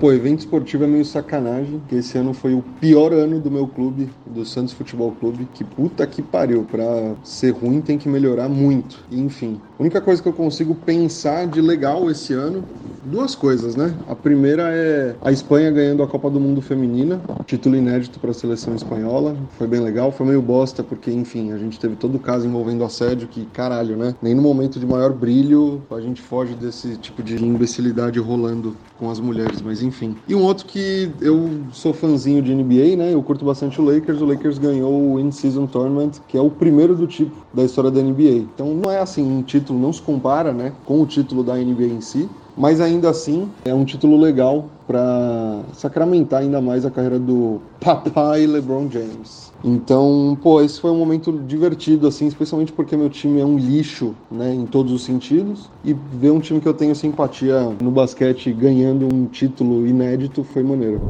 Pô, 0.00 0.12
evento 0.12 0.40
esportivo 0.40 0.84
é 0.84 0.86
meio 0.86 1.04
sacanagem, 1.04 1.80
que 1.88 1.94
esse 1.94 2.18
ano 2.18 2.34
foi 2.34 2.52
o 2.52 2.62
pior 2.80 3.12
ano 3.12 3.40
do 3.40 3.50
meu 3.50 3.66
clube, 3.66 4.10
do 4.26 4.44
Santos 4.44 4.74
Futebol 4.74 5.12
Clube, 5.12 5.48
que 5.54 5.64
puta 5.64 6.06
que 6.06 6.20
pariu, 6.20 6.64
pra 6.64 6.84
ser 7.22 7.52
ruim 7.52 7.80
tem 7.80 7.96
que 7.96 8.08
melhorar 8.08 8.48
muito. 8.48 9.02
E, 9.10 9.18
enfim, 9.18 9.60
a 9.76 9.82
única 9.82 10.00
coisa 10.00 10.22
que 10.22 10.28
eu 10.28 10.32
consigo 10.32 10.74
pensar 10.74 11.46
de 11.46 11.60
legal 11.60 12.08
esse 12.08 12.32
ano, 12.32 12.62
duas 13.04 13.34
coisas, 13.34 13.74
né? 13.74 13.92
A 14.08 14.14
primeira 14.14 14.70
é 14.72 15.16
a 15.20 15.32
Espanha 15.32 15.70
ganhando 15.70 16.02
a 16.02 16.06
Copa 16.06 16.30
do 16.30 16.38
Mundo 16.38 16.62
Feminina, 16.62 17.20
título 17.44 17.76
inédito 17.76 18.20
para 18.20 18.30
a 18.30 18.34
seleção 18.34 18.74
espanhola, 18.74 19.36
foi 19.58 19.66
bem 19.66 19.80
legal, 19.80 20.12
foi 20.12 20.26
meio 20.26 20.40
bosta, 20.40 20.82
porque, 20.82 21.10
enfim, 21.10 21.52
a 21.52 21.58
gente 21.58 21.78
teve 21.78 21.96
todo 21.96 22.14
o 22.14 22.20
caso 22.20 22.46
envolvendo 22.46 22.84
assédio, 22.84 23.26
que 23.26 23.46
caralho, 23.46 23.96
né? 23.96 24.14
Nem 24.22 24.34
no 24.34 24.42
momento 24.42 24.78
de 24.78 24.86
maior 24.86 25.12
brilho 25.12 25.82
a 25.90 26.00
gente 26.00 26.22
foge 26.22 26.54
desse 26.54 26.96
tipo 26.96 27.22
de 27.22 27.42
imbecilidade 27.44 28.18
rolando 28.20 28.76
com 28.98 29.10
as 29.10 29.18
mulheres, 29.18 29.60
mas 29.60 29.82
enfim. 29.82 30.16
E 30.28 30.34
um 30.34 30.42
outro 30.42 30.66
que 30.66 31.10
eu 31.20 31.50
sou 31.72 31.92
fãzinho 31.92 32.40
de 32.40 32.54
NBA, 32.54 32.96
né? 32.96 33.12
Eu 33.12 33.22
curto 33.22 33.44
bastante 33.44 33.80
o 33.80 33.84
Lakers. 33.84 34.20
O 34.20 34.24
Lakers 34.24 34.56
ganhou 34.56 35.14
o 35.14 35.20
In-Season 35.20 35.66
Tournament, 35.66 36.12
que 36.28 36.38
é 36.38 36.40
o 36.40 36.48
primeiro 36.48 36.94
do 36.94 37.06
tipo 37.06 37.34
da 37.52 37.64
história 37.64 37.90
da 37.90 38.00
NBA. 38.00 38.46
Então 38.54 38.72
não 38.72 38.90
é 38.90 39.00
assim, 39.00 39.22
um 39.22 39.42
título 39.42 39.63
não 39.72 39.92
se 39.92 40.02
compara, 40.02 40.52
né, 40.52 40.72
com 40.84 41.00
o 41.00 41.06
título 41.06 41.42
da 41.42 41.54
NBA 41.54 41.86
em 41.86 42.00
si, 42.00 42.28
mas 42.56 42.80
ainda 42.80 43.10
assim 43.10 43.48
é 43.64 43.74
um 43.74 43.84
título 43.84 44.16
legal 44.16 44.66
para 44.86 45.60
sacramentar 45.72 46.42
ainda 46.42 46.60
mais 46.60 46.84
a 46.84 46.90
carreira 46.90 47.18
do 47.18 47.60
papai 47.80 48.46
LeBron 48.46 48.88
James. 48.90 49.52
Então, 49.64 50.36
pô, 50.42 50.60
esse 50.60 50.78
foi 50.78 50.90
um 50.90 50.98
momento 50.98 51.32
divertido, 51.46 52.06
assim, 52.06 52.26
especialmente 52.26 52.70
porque 52.70 52.96
meu 52.96 53.08
time 53.08 53.40
é 53.40 53.44
um 53.46 53.56
lixo, 53.56 54.14
né, 54.30 54.54
em 54.54 54.66
todos 54.66 54.92
os 54.92 55.02
sentidos. 55.02 55.70
E 55.82 55.94
ver 55.94 56.32
um 56.32 56.40
time 56.40 56.60
que 56.60 56.68
eu 56.68 56.74
tenho 56.74 56.94
simpatia 56.94 57.72
no 57.80 57.90
basquete 57.90 58.52
ganhando 58.52 59.08
um 59.12 59.24
título 59.24 59.86
inédito 59.86 60.44
foi 60.44 60.62
maneiro. 60.62 61.00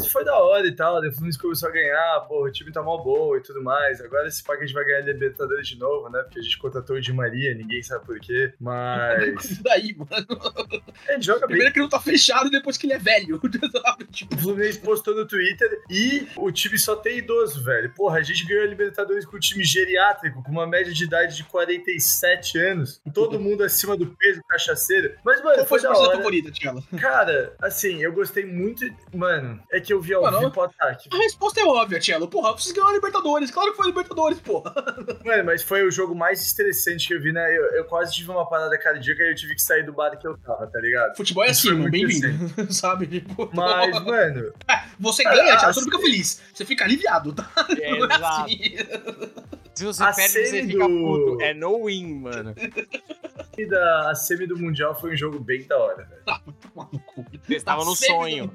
Mas 0.00 0.12
foi 0.12 0.24
da 0.24 0.36
hora 0.38 0.66
e 0.66 0.72
tal, 0.74 1.00
né? 1.00 1.08
o 1.08 1.12
Fluminense 1.12 1.38
começou 1.38 1.68
a 1.68 1.72
ganhar, 1.72 2.20
pô, 2.28 2.44
o 2.44 2.50
time 2.50 2.72
tá 2.72 2.82
mal 2.82 3.02
bom 3.02 3.36
e 3.36 3.40
tudo 3.40 3.62
mais. 3.62 4.00
Agora 4.00 4.26
esse 4.28 4.42
pack 4.42 4.62
a 4.62 4.66
gente 4.66 4.74
vai 4.74 4.84
ganhar 4.84 5.00
Libertadores 5.00 5.68
de 5.68 5.78
novo, 5.78 6.08
né? 6.08 6.22
Porque 6.22 6.40
a 6.40 6.42
gente 6.42 6.58
contratou 6.58 6.96
o 6.96 7.00
Di 7.00 7.12
Maria, 7.12 7.54
ninguém 7.54 7.82
sabe 7.82 8.04
por 8.04 8.18
quê. 8.20 8.52
Mas. 8.60 9.44
Isso 9.44 9.62
daí, 9.64 9.96
mano. 9.96 10.26
Gente 11.10 11.26
joga 11.26 11.40
bem. 11.40 11.48
Primeiro 11.48 11.72
que 11.72 11.80
não 11.80 11.88
tá 11.88 12.00
fechado 12.00 12.50
depois 12.50 12.76
que 12.76 12.86
ele 12.86 12.94
é 12.94 12.98
velho. 12.98 13.40
Tipo, 14.10 14.34
O 14.34 14.38
Fluminense 14.38 14.78
postou 14.78 15.14
no 15.14 15.26
Twitter 15.26 15.82
e 15.90 16.26
o 16.36 16.50
time 16.50 16.78
só 16.78 16.96
tem 16.96 17.18
idoso, 17.18 17.62
velho. 17.62 17.92
Porra, 17.94 18.18
a 18.18 18.22
gente 18.22 18.46
ganhou 18.46 18.64
a 18.64 18.66
Libertadores 18.66 19.24
com 19.24 19.36
um 19.36 19.40
time 19.40 19.64
geriátrico, 19.64 20.42
com 20.42 20.50
uma 20.50 20.66
média 20.66 20.92
de 20.92 21.04
idade 21.04 21.36
de 21.36 21.44
47 21.44 22.58
anos. 22.58 23.00
Todo 23.12 23.38
mundo 23.38 23.62
acima 23.62 23.96
do 23.96 24.06
peso, 24.06 24.42
cachaceiro. 24.48 25.14
Mas, 25.24 25.42
mano, 25.42 25.56
qual 25.56 25.66
foi 25.66 25.80
foi 25.80 25.90
da 25.90 25.98
hora. 25.98 26.16
favorita, 26.16 26.50
Tiago? 26.50 26.82
Cara, 26.98 27.54
assim, 27.60 28.02
eu 28.02 28.12
gostei 28.12 28.44
muito. 28.44 28.84
Mano, 29.14 29.62
é 29.70 29.80
que 29.86 29.92
eu 29.92 30.00
vi 30.00 30.12
ao 30.14 30.22
Mano, 30.22 30.40
vivo 30.40 30.60
ataque. 30.62 31.08
A 31.12 31.16
resposta 31.18 31.60
é 31.60 31.64
óbvia, 31.64 31.98
Tielo. 32.00 32.26
Porra, 32.28 32.52
vocês 32.52 32.72
ganharam 32.74 32.92
a 32.92 32.96
Libertadores. 32.96 33.50
Claro 33.50 33.70
que 33.70 33.76
foi 33.76 33.86
a 33.86 33.88
Libertadores, 33.88 34.40
porra. 34.40 34.74
Mano, 35.24 35.44
mas 35.44 35.62
foi 35.62 35.86
o 35.86 35.90
jogo 35.90 36.14
mais 36.14 36.42
estressante 36.44 37.06
que 37.08 37.14
eu 37.14 37.20
vi, 37.22 37.32
né? 37.32 37.56
Eu, 37.56 37.64
eu 37.76 37.84
quase 37.84 38.12
tive 38.12 38.30
uma 38.30 38.48
parada 38.48 38.76
cardíaca 38.78 39.22
e 39.22 39.30
eu 39.30 39.34
tive 39.34 39.54
que 39.54 39.62
sair 39.62 39.84
do 39.84 39.92
bar 39.92 40.16
que 40.18 40.26
eu 40.26 40.36
tava, 40.38 40.66
tá 40.66 40.80
ligado? 40.80 41.16
Futebol 41.16 41.44
é 41.44 41.50
assim, 41.50 41.72
mano. 41.72 41.90
Bem-vindo. 41.90 42.26
Sabe? 42.72 43.06
Tipo, 43.06 43.48
Mas, 43.54 44.02
mano, 44.04 44.52
você 44.98 45.22
Cara, 45.22 45.36
ganha, 45.36 45.56
Tiago. 45.56 45.66
a- 45.66 45.72
Você 45.72 45.80
não 45.80 45.84
fica 45.86 45.98
feliz. 46.00 46.42
Você 46.52 46.64
fica 46.64 46.84
aliviado, 46.84 47.32
tá? 47.32 47.48
É, 47.80 47.90
Não 47.90 47.96
é 48.10 48.14
exato. 48.16 48.42
assim. 48.44 48.76
Se 49.74 49.84
você 49.84 50.02
A 50.02 50.12
perde, 50.12 50.32
você 50.32 50.66
fica 50.66 50.88
puto. 50.88 51.38
É 51.42 51.52
no 51.54 51.84
win, 51.86 52.14
mano. 52.20 52.54
da, 53.68 54.10
a 54.10 54.14
semi 54.14 54.46
do 54.46 54.56
Mundial 54.58 54.98
foi 54.98 55.12
um 55.12 55.16
jogo 55.16 55.38
bem 55.38 55.62
da 55.64 55.78
hora, 55.78 56.08
velho. 56.26 56.56
Eles 57.48 57.62
estavam 57.62 57.84
no 57.84 57.94
sonho. 57.96 58.52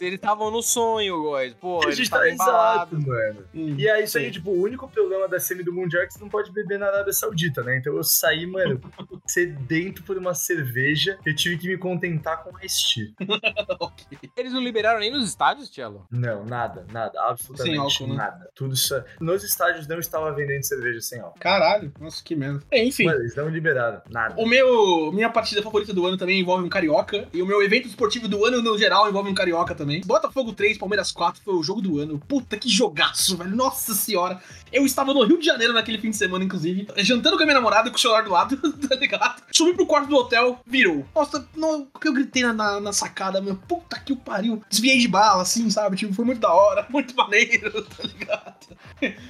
Eles 0.00 0.14
estavam 0.14 0.50
no 0.50 0.62
sonho, 0.62 1.22
guys. 1.30 1.54
Pô, 1.54 1.80
a 1.80 1.84
eles 1.84 1.96
gente 1.96 2.10
tá 2.10 2.28
estavam 2.28 2.52
exato, 2.54 2.96
embalados. 2.96 3.06
mano. 3.06 3.44
Hum, 3.54 3.74
E 3.78 3.88
é 3.88 4.02
isso 4.02 4.18
aí, 4.18 4.30
tipo, 4.30 4.50
o 4.50 4.60
único 4.60 4.88
problema 4.88 5.28
da 5.28 5.38
semi 5.38 5.62
do 5.62 5.72
Mundial 5.72 6.02
é 6.02 6.06
que 6.06 6.14
você 6.14 6.20
não 6.20 6.28
pode 6.28 6.50
beber 6.52 6.78
na 6.78 6.86
Arábia 6.86 7.12
Saudita, 7.12 7.62
né? 7.62 7.76
Então 7.78 7.94
eu 7.96 8.02
saí, 8.02 8.46
mano, 8.46 8.80
sedento 9.26 10.02
por 10.02 10.18
uma 10.18 10.34
cerveja, 10.34 11.18
eu 11.24 11.34
tive 11.34 11.58
que 11.58 11.68
me 11.68 11.78
contentar 11.78 12.42
com 12.42 12.52
Ice 12.64 12.94
tea. 12.94 13.12
Ok. 13.80 14.18
Eles 14.36 14.52
não 14.52 14.60
liberaram 14.62 15.00
nem 15.00 15.10
nos 15.10 15.26
estádios, 15.28 15.68
Tielo? 15.70 16.06
Não, 16.10 16.44
nada, 16.44 16.86
nada, 16.92 17.20
absolutamente 17.22 17.78
álcool, 17.78 18.06
né? 18.08 18.14
nada. 18.16 18.50
Tudo 18.54 18.76
só... 18.76 19.02
Nos 19.20 19.42
estádios 19.44 19.86
não 19.86 19.98
estava 19.98 20.30
vendendo 20.32 20.62
cerveja 20.62 21.00
sem 21.00 21.20
álcool. 21.20 21.38
Caralho, 21.38 21.92
nossa, 22.00 22.22
que 22.22 22.34
merda. 22.34 22.62
É, 22.70 22.84
enfim. 22.84 23.04
Mano, 23.04 23.20
eles 23.20 23.34
não 23.34 23.48
liberaram 23.48 24.02
nada. 24.10 24.34
O 24.40 24.46
meu, 24.46 25.10
minha 25.12 25.30
partida 25.30 25.62
favorita 25.62 25.92
do 25.92 26.06
ano 26.06 26.16
também 26.16 26.40
envolve 26.40 26.64
um 26.64 26.68
carioca. 26.72 27.28
E 27.32 27.42
o 27.42 27.46
meu 27.46 27.62
evento 27.62 27.86
esportivo 27.86 28.26
do 28.26 28.44
ano 28.44 28.62
no 28.62 28.76
geral 28.78 29.08
envolve 29.08 29.30
um 29.30 29.34
carioca 29.34 29.74
também. 29.74 30.00
Botafogo 30.04 30.52
3, 30.52 30.78
Palmeiras 30.78 31.12
4 31.12 31.42
foi 31.44 31.54
o 31.54 31.62
jogo 31.62 31.80
do 31.80 31.98
ano. 32.00 32.18
Puta 32.26 32.56
que 32.56 32.68
jogaço, 32.68 33.36
velho. 33.36 33.54
Nossa 33.54 33.94
senhora. 33.94 34.40
Eu 34.72 34.86
estava 34.86 35.12
no 35.12 35.22
Rio 35.24 35.38
de 35.38 35.44
Janeiro 35.46 35.72
naquele 35.74 35.98
fim 35.98 36.10
de 36.10 36.16
semana, 36.16 36.44
inclusive, 36.44 36.88
jantando 36.98 37.36
com 37.36 37.42
a 37.42 37.46
minha 37.46 37.56
namorada 37.56 37.90
com 37.90 37.96
o 37.96 38.00
celular 38.00 38.22
do 38.24 38.30
lado, 38.30 38.56
tá 38.88 38.94
ligado? 38.96 39.42
Subi 39.52 39.74
pro 39.74 39.86
quarto 39.86 40.08
do 40.08 40.16
hotel, 40.16 40.58
virou. 40.66 41.04
Nossa, 41.14 41.46
não, 41.54 41.86
eu 42.02 42.12
gritei 42.12 42.42
na, 42.42 42.52
na, 42.54 42.80
na 42.80 42.92
sacada, 42.92 43.40
meu. 43.40 43.54
Puta 43.54 44.00
que 44.00 44.12
o 44.12 44.16
pariu. 44.16 44.62
Desviei 44.70 44.98
de 44.98 45.08
bala, 45.08 45.42
assim, 45.42 45.68
sabe? 45.68 45.96
Tipo, 45.96 46.14
foi 46.14 46.24
muito 46.24 46.40
da 46.40 46.52
hora, 46.52 46.86
muito 46.90 47.14
maneiro, 47.14 47.82
tá 47.82 48.02
ligado? 48.02 48.54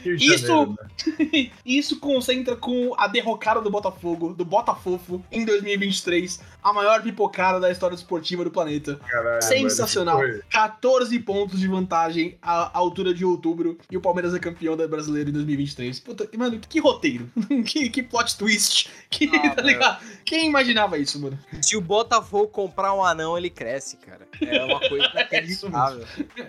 Isso- 0.05 0.47
Janeiro, 0.47 0.76
né? 1.18 1.51
Isso 1.66 1.99
concentra 1.99 2.55
com 2.55 2.95
a 2.97 3.07
derrocada 3.09 3.61
do 3.61 3.70
Botafogo, 3.70 4.34
do 4.34 4.45
Botafofo, 4.45 5.24
em 5.32 5.45
2023, 5.45 6.40
a 6.62 6.72
maior 6.72 7.03
pipocada 7.33 7.59
da 7.59 7.70
história 7.70 7.95
esportiva 7.95 8.45
do 8.45 8.51
planeta. 8.51 9.01
Caralho, 9.09 9.43
Sensacional. 9.43 10.18
foi- 10.18 10.43
14 10.51 11.18
pontos 11.20 11.59
de 11.59 11.66
vantagem 11.66 12.37
à 12.43 12.76
altura 12.78 13.14
de 13.14 13.24
outubro 13.24 13.78
e 13.91 13.97
o 13.97 14.01
Palmeiras 14.01 14.35
é 14.35 14.39
campeão 14.39 14.76
da 14.76 14.87
brasileira 14.87 15.30
em 15.30 15.33
2023. 15.33 15.99
Puta, 16.01 16.28
mano, 16.37 16.61
que 16.61 16.78
roteiro. 16.78 17.28
que, 17.66 17.89
que 17.89 18.03
plot 18.03 18.37
twist. 18.37 18.91
Que, 19.11 19.30
Ah, 19.35 19.51
tá 19.55 19.62
ligado? 19.62 20.03
Quem 20.24 20.47
imaginava 20.47 20.99
isso, 20.99 21.20
mano? 21.20 21.39
Se 21.61 21.76
o 21.76 21.80
Botafogo 21.80 22.49
comprar 22.49 22.95
um 22.95 23.03
anão, 23.05 23.37
ele 23.37 23.51
cresce, 23.51 23.97
cara. 23.97 24.26
É 24.41 24.62
uma 24.64 24.78
coisa 24.80 25.07
inacreditável. 25.12 26.05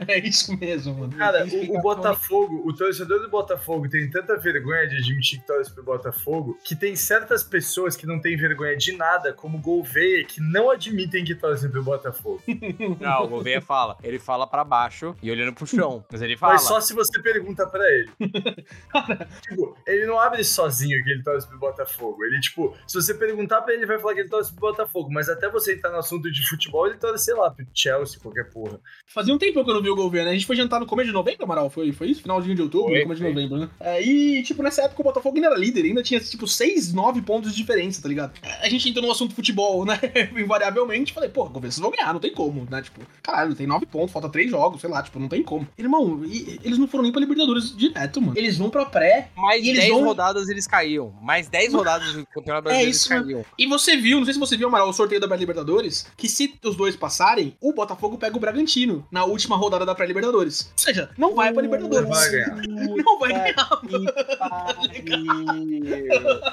É 0.08 0.20
isso 0.20 0.56
mesmo, 0.58 0.94
mano. 0.94 1.14
Cara, 1.14 1.46
o, 1.46 1.78
o 1.78 1.82
Botafogo, 1.82 2.62
o 2.66 2.74
torcedor 2.74 3.22
do 3.22 3.30
Botafogo 3.30 3.88
tem 3.90 4.10
tanta 4.10 4.38
vergonha 4.38 4.88
de 4.88 4.98
admitir 4.98 5.40
que 5.40 5.48
torce 5.48 5.72
pro 5.72 5.84
Botafogo 5.84 6.58
que 6.64 6.76
tem 6.76 6.96
certas 6.96 7.44
pessoas 7.44 7.96
que 7.96 8.06
não 8.06 8.20
têm 8.20 8.36
vergonha 8.36 8.76
de 8.78 8.92
nada, 8.94 9.34
como 9.34 9.58
Gouveia, 9.60 10.26
que 10.26 10.42
não 10.42 10.70
admitem 10.74 11.24
que 11.24 11.36
torcem 11.36 11.69
pro 11.69 11.84
Botafogo. 11.84 12.41
Não, 12.99 13.24
o 13.24 13.28
Gouveia 13.28 13.61
fala. 13.61 13.97
Ele 14.03 14.19
fala 14.19 14.45
pra 14.45 14.63
baixo 14.63 15.15
e 15.21 15.32
olhando 15.32 15.53
pro 15.53 15.65
chão. 15.65 16.03
Mas 16.11 16.21
ele 16.21 16.38
fala. 16.38 16.53
Mas 16.53 16.63
só 16.63 16.80
se 16.80 16.93
você 16.93 17.21
pergunta 17.21 17.65
pra 17.67 17.84
ele. 17.91 18.09
tipo, 19.41 19.78
ele 19.88 20.05
não 20.05 20.19
abre 20.19 20.43
sozinho 20.43 21.01
que 21.03 21.09
ele 21.09 21.24
torce 21.24 21.47
pro 21.47 21.59
Botafogo. 21.59 22.24
Ele, 22.26 22.39
tipo, 22.39 22.76
se 22.88 22.95
você 22.95 23.13
perguntar 23.13 23.61
pra 23.61 23.74
ele, 23.74 23.84
ele 23.84 23.88
vai 23.88 23.99
falar 23.99 24.13
que 24.13 24.21
ele 24.21 24.30
torce 24.30 24.51
pro 24.51 24.61
Botafogo. 24.61 25.09
Mas 25.11 25.30
até 25.30 25.49
você 25.49 25.74
entrar 25.76 25.91
no 25.91 25.97
assunto 25.97 26.32
de 26.32 26.47
futebol, 26.47 26.88
ele 26.88 26.97
torce, 26.97 27.26
sei 27.26 27.34
lá, 27.34 27.51
pro 27.51 27.65
Chelsea, 27.74 28.19
qualquer 28.19 28.49
porra. 28.51 28.80
Fazia 29.07 29.34
um 29.34 29.38
tempão 29.38 29.63
que 29.63 29.69
eu 29.69 29.76
não 29.76 29.82
vi 29.82 29.89
o 29.89 29.95
Gouveia, 29.95 30.26
né? 30.26 30.32
A 30.32 30.34
gente 30.34 30.45
foi 30.45 30.55
jantar 30.55 30.80
no 30.80 30.86
começo 30.86 31.07
de 31.07 31.13
novembro, 31.13 31.43
Amaral, 31.43 31.69
foi, 31.69 31.91
foi 31.91 32.07
isso? 32.07 32.21
Finalzinho 32.21 32.55
de 32.55 32.61
outubro, 32.61 32.89
Foi, 32.89 33.01
começo 33.03 33.21
de 33.21 33.28
novembro, 33.28 33.57
né? 33.57 33.69
É, 33.80 34.01
e, 34.01 34.43
tipo, 34.43 34.63
nessa 34.63 34.84
época 34.84 35.01
o 35.01 35.03
Botafogo 35.03 35.36
ainda 35.36 35.47
era 35.47 35.57
líder, 35.57 35.84
ainda 35.86 36.03
tinha, 36.03 36.19
tipo, 36.19 36.47
6, 36.47 36.93
9 36.93 37.21
pontos 37.21 37.51
de 37.51 37.57
diferença, 37.57 38.01
tá 38.01 38.09
ligado? 38.09 38.34
A 38.61 38.69
gente 38.69 38.89
entrou 38.89 39.05
no 39.05 39.11
assunto 39.11 39.36
futebol, 39.36 39.86
né? 39.86 39.99
Invariavelmente, 40.68 41.14
falei, 41.14 41.30
pô, 41.30 41.45
vocês 41.45 41.78
vão 41.78 41.91
ganhar, 41.91 42.14
não 42.14 42.20
tem 42.20 42.34
como, 42.34 42.66
né? 42.70 42.82
Tipo, 42.82 43.01
caralho, 43.22 43.53
tem 43.53 43.68
9 43.68 43.86
pontos, 43.86 44.11
falta 44.14 44.30
3 44.30 44.49
jogos, 44.49 44.80
sei 44.80 44.89
lá, 44.89 45.03
tipo, 45.03 45.20
não 45.20 45.28
tem 45.28 45.43
como. 45.43 45.68
Irmão, 45.78 46.22
e- 46.26 46.59
eles 46.64 46.78
não 46.78 46.88
foram 46.88 47.03
nem 47.03 47.11
pra 47.11 47.20
Libertadores 47.20 47.76
direto, 47.76 48.22
mano. 48.22 48.34
Eles 48.38 48.57
vão 48.57 48.70
pra 48.70 48.86
pré, 48.86 49.30
Mais 49.36 49.64
E 49.64 49.70
eles 49.70 49.82
10 49.82 49.91
vão- 49.93 50.05
rodadas 50.05 50.47
eles 50.49 50.66
caíam. 50.66 51.14
Mais 51.22 51.47
10 51.49 51.74
rodadas 51.74 52.14
do 52.14 52.26
Campeonato 52.28 52.64
Brasileiro 52.64 52.91
isso, 52.91 53.14
eles 53.14 53.26
caíam. 53.26 53.45
E 53.57 53.68
você 53.68 53.97
viu, 53.97 54.18
não 54.20 54.26
sei 54.26 54.34
se 54.34 54.39
você 54.39 54.55
viu, 54.55 54.68
Amaral, 54.68 54.89
o 54.89 54.93
sorteio 54.93 55.20
da 55.20 55.28
pré-Libertadores, 55.28 56.07
que 56.16 56.30
se 56.30 56.53
os 56.64 56.76
dois 56.76 56.95
passarem, 56.95 57.55
o 57.59 57.74
Botafogo 57.74 58.18
pega 58.18 58.38
o 58.38 58.39
Bragantino 58.39 59.05
na 59.11 59.26
última 59.26 59.57
rodada 59.57 59.86
da 59.86 59.93
pré-Libertadores. 59.93 60.68
Ou 60.72 60.78
seja, 60.78 61.09
não 61.18 61.36
vai 61.36 61.51
pra 61.51 61.61
Libertadores. 61.61 62.07
Não 62.07 62.16
vai 62.16 62.30
ganhar. 62.32 62.53
Não 63.03 63.20
vai 63.20 63.34
ganhar, 63.34 63.82
velho. 63.84 64.14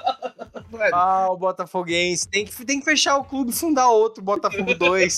Ah, 0.93 1.29
o 1.31 1.37
Botafoguense. 1.37 2.29
Tem 2.29 2.45
que, 2.45 2.65
tem 2.65 2.79
que 2.79 2.85
fechar 2.85 3.17
o 3.19 3.25
clube 3.25 3.51
e 3.51 3.55
fundar 3.55 3.89
outro, 3.91 4.00
Botafogo 4.23 4.75
2. 4.75 5.17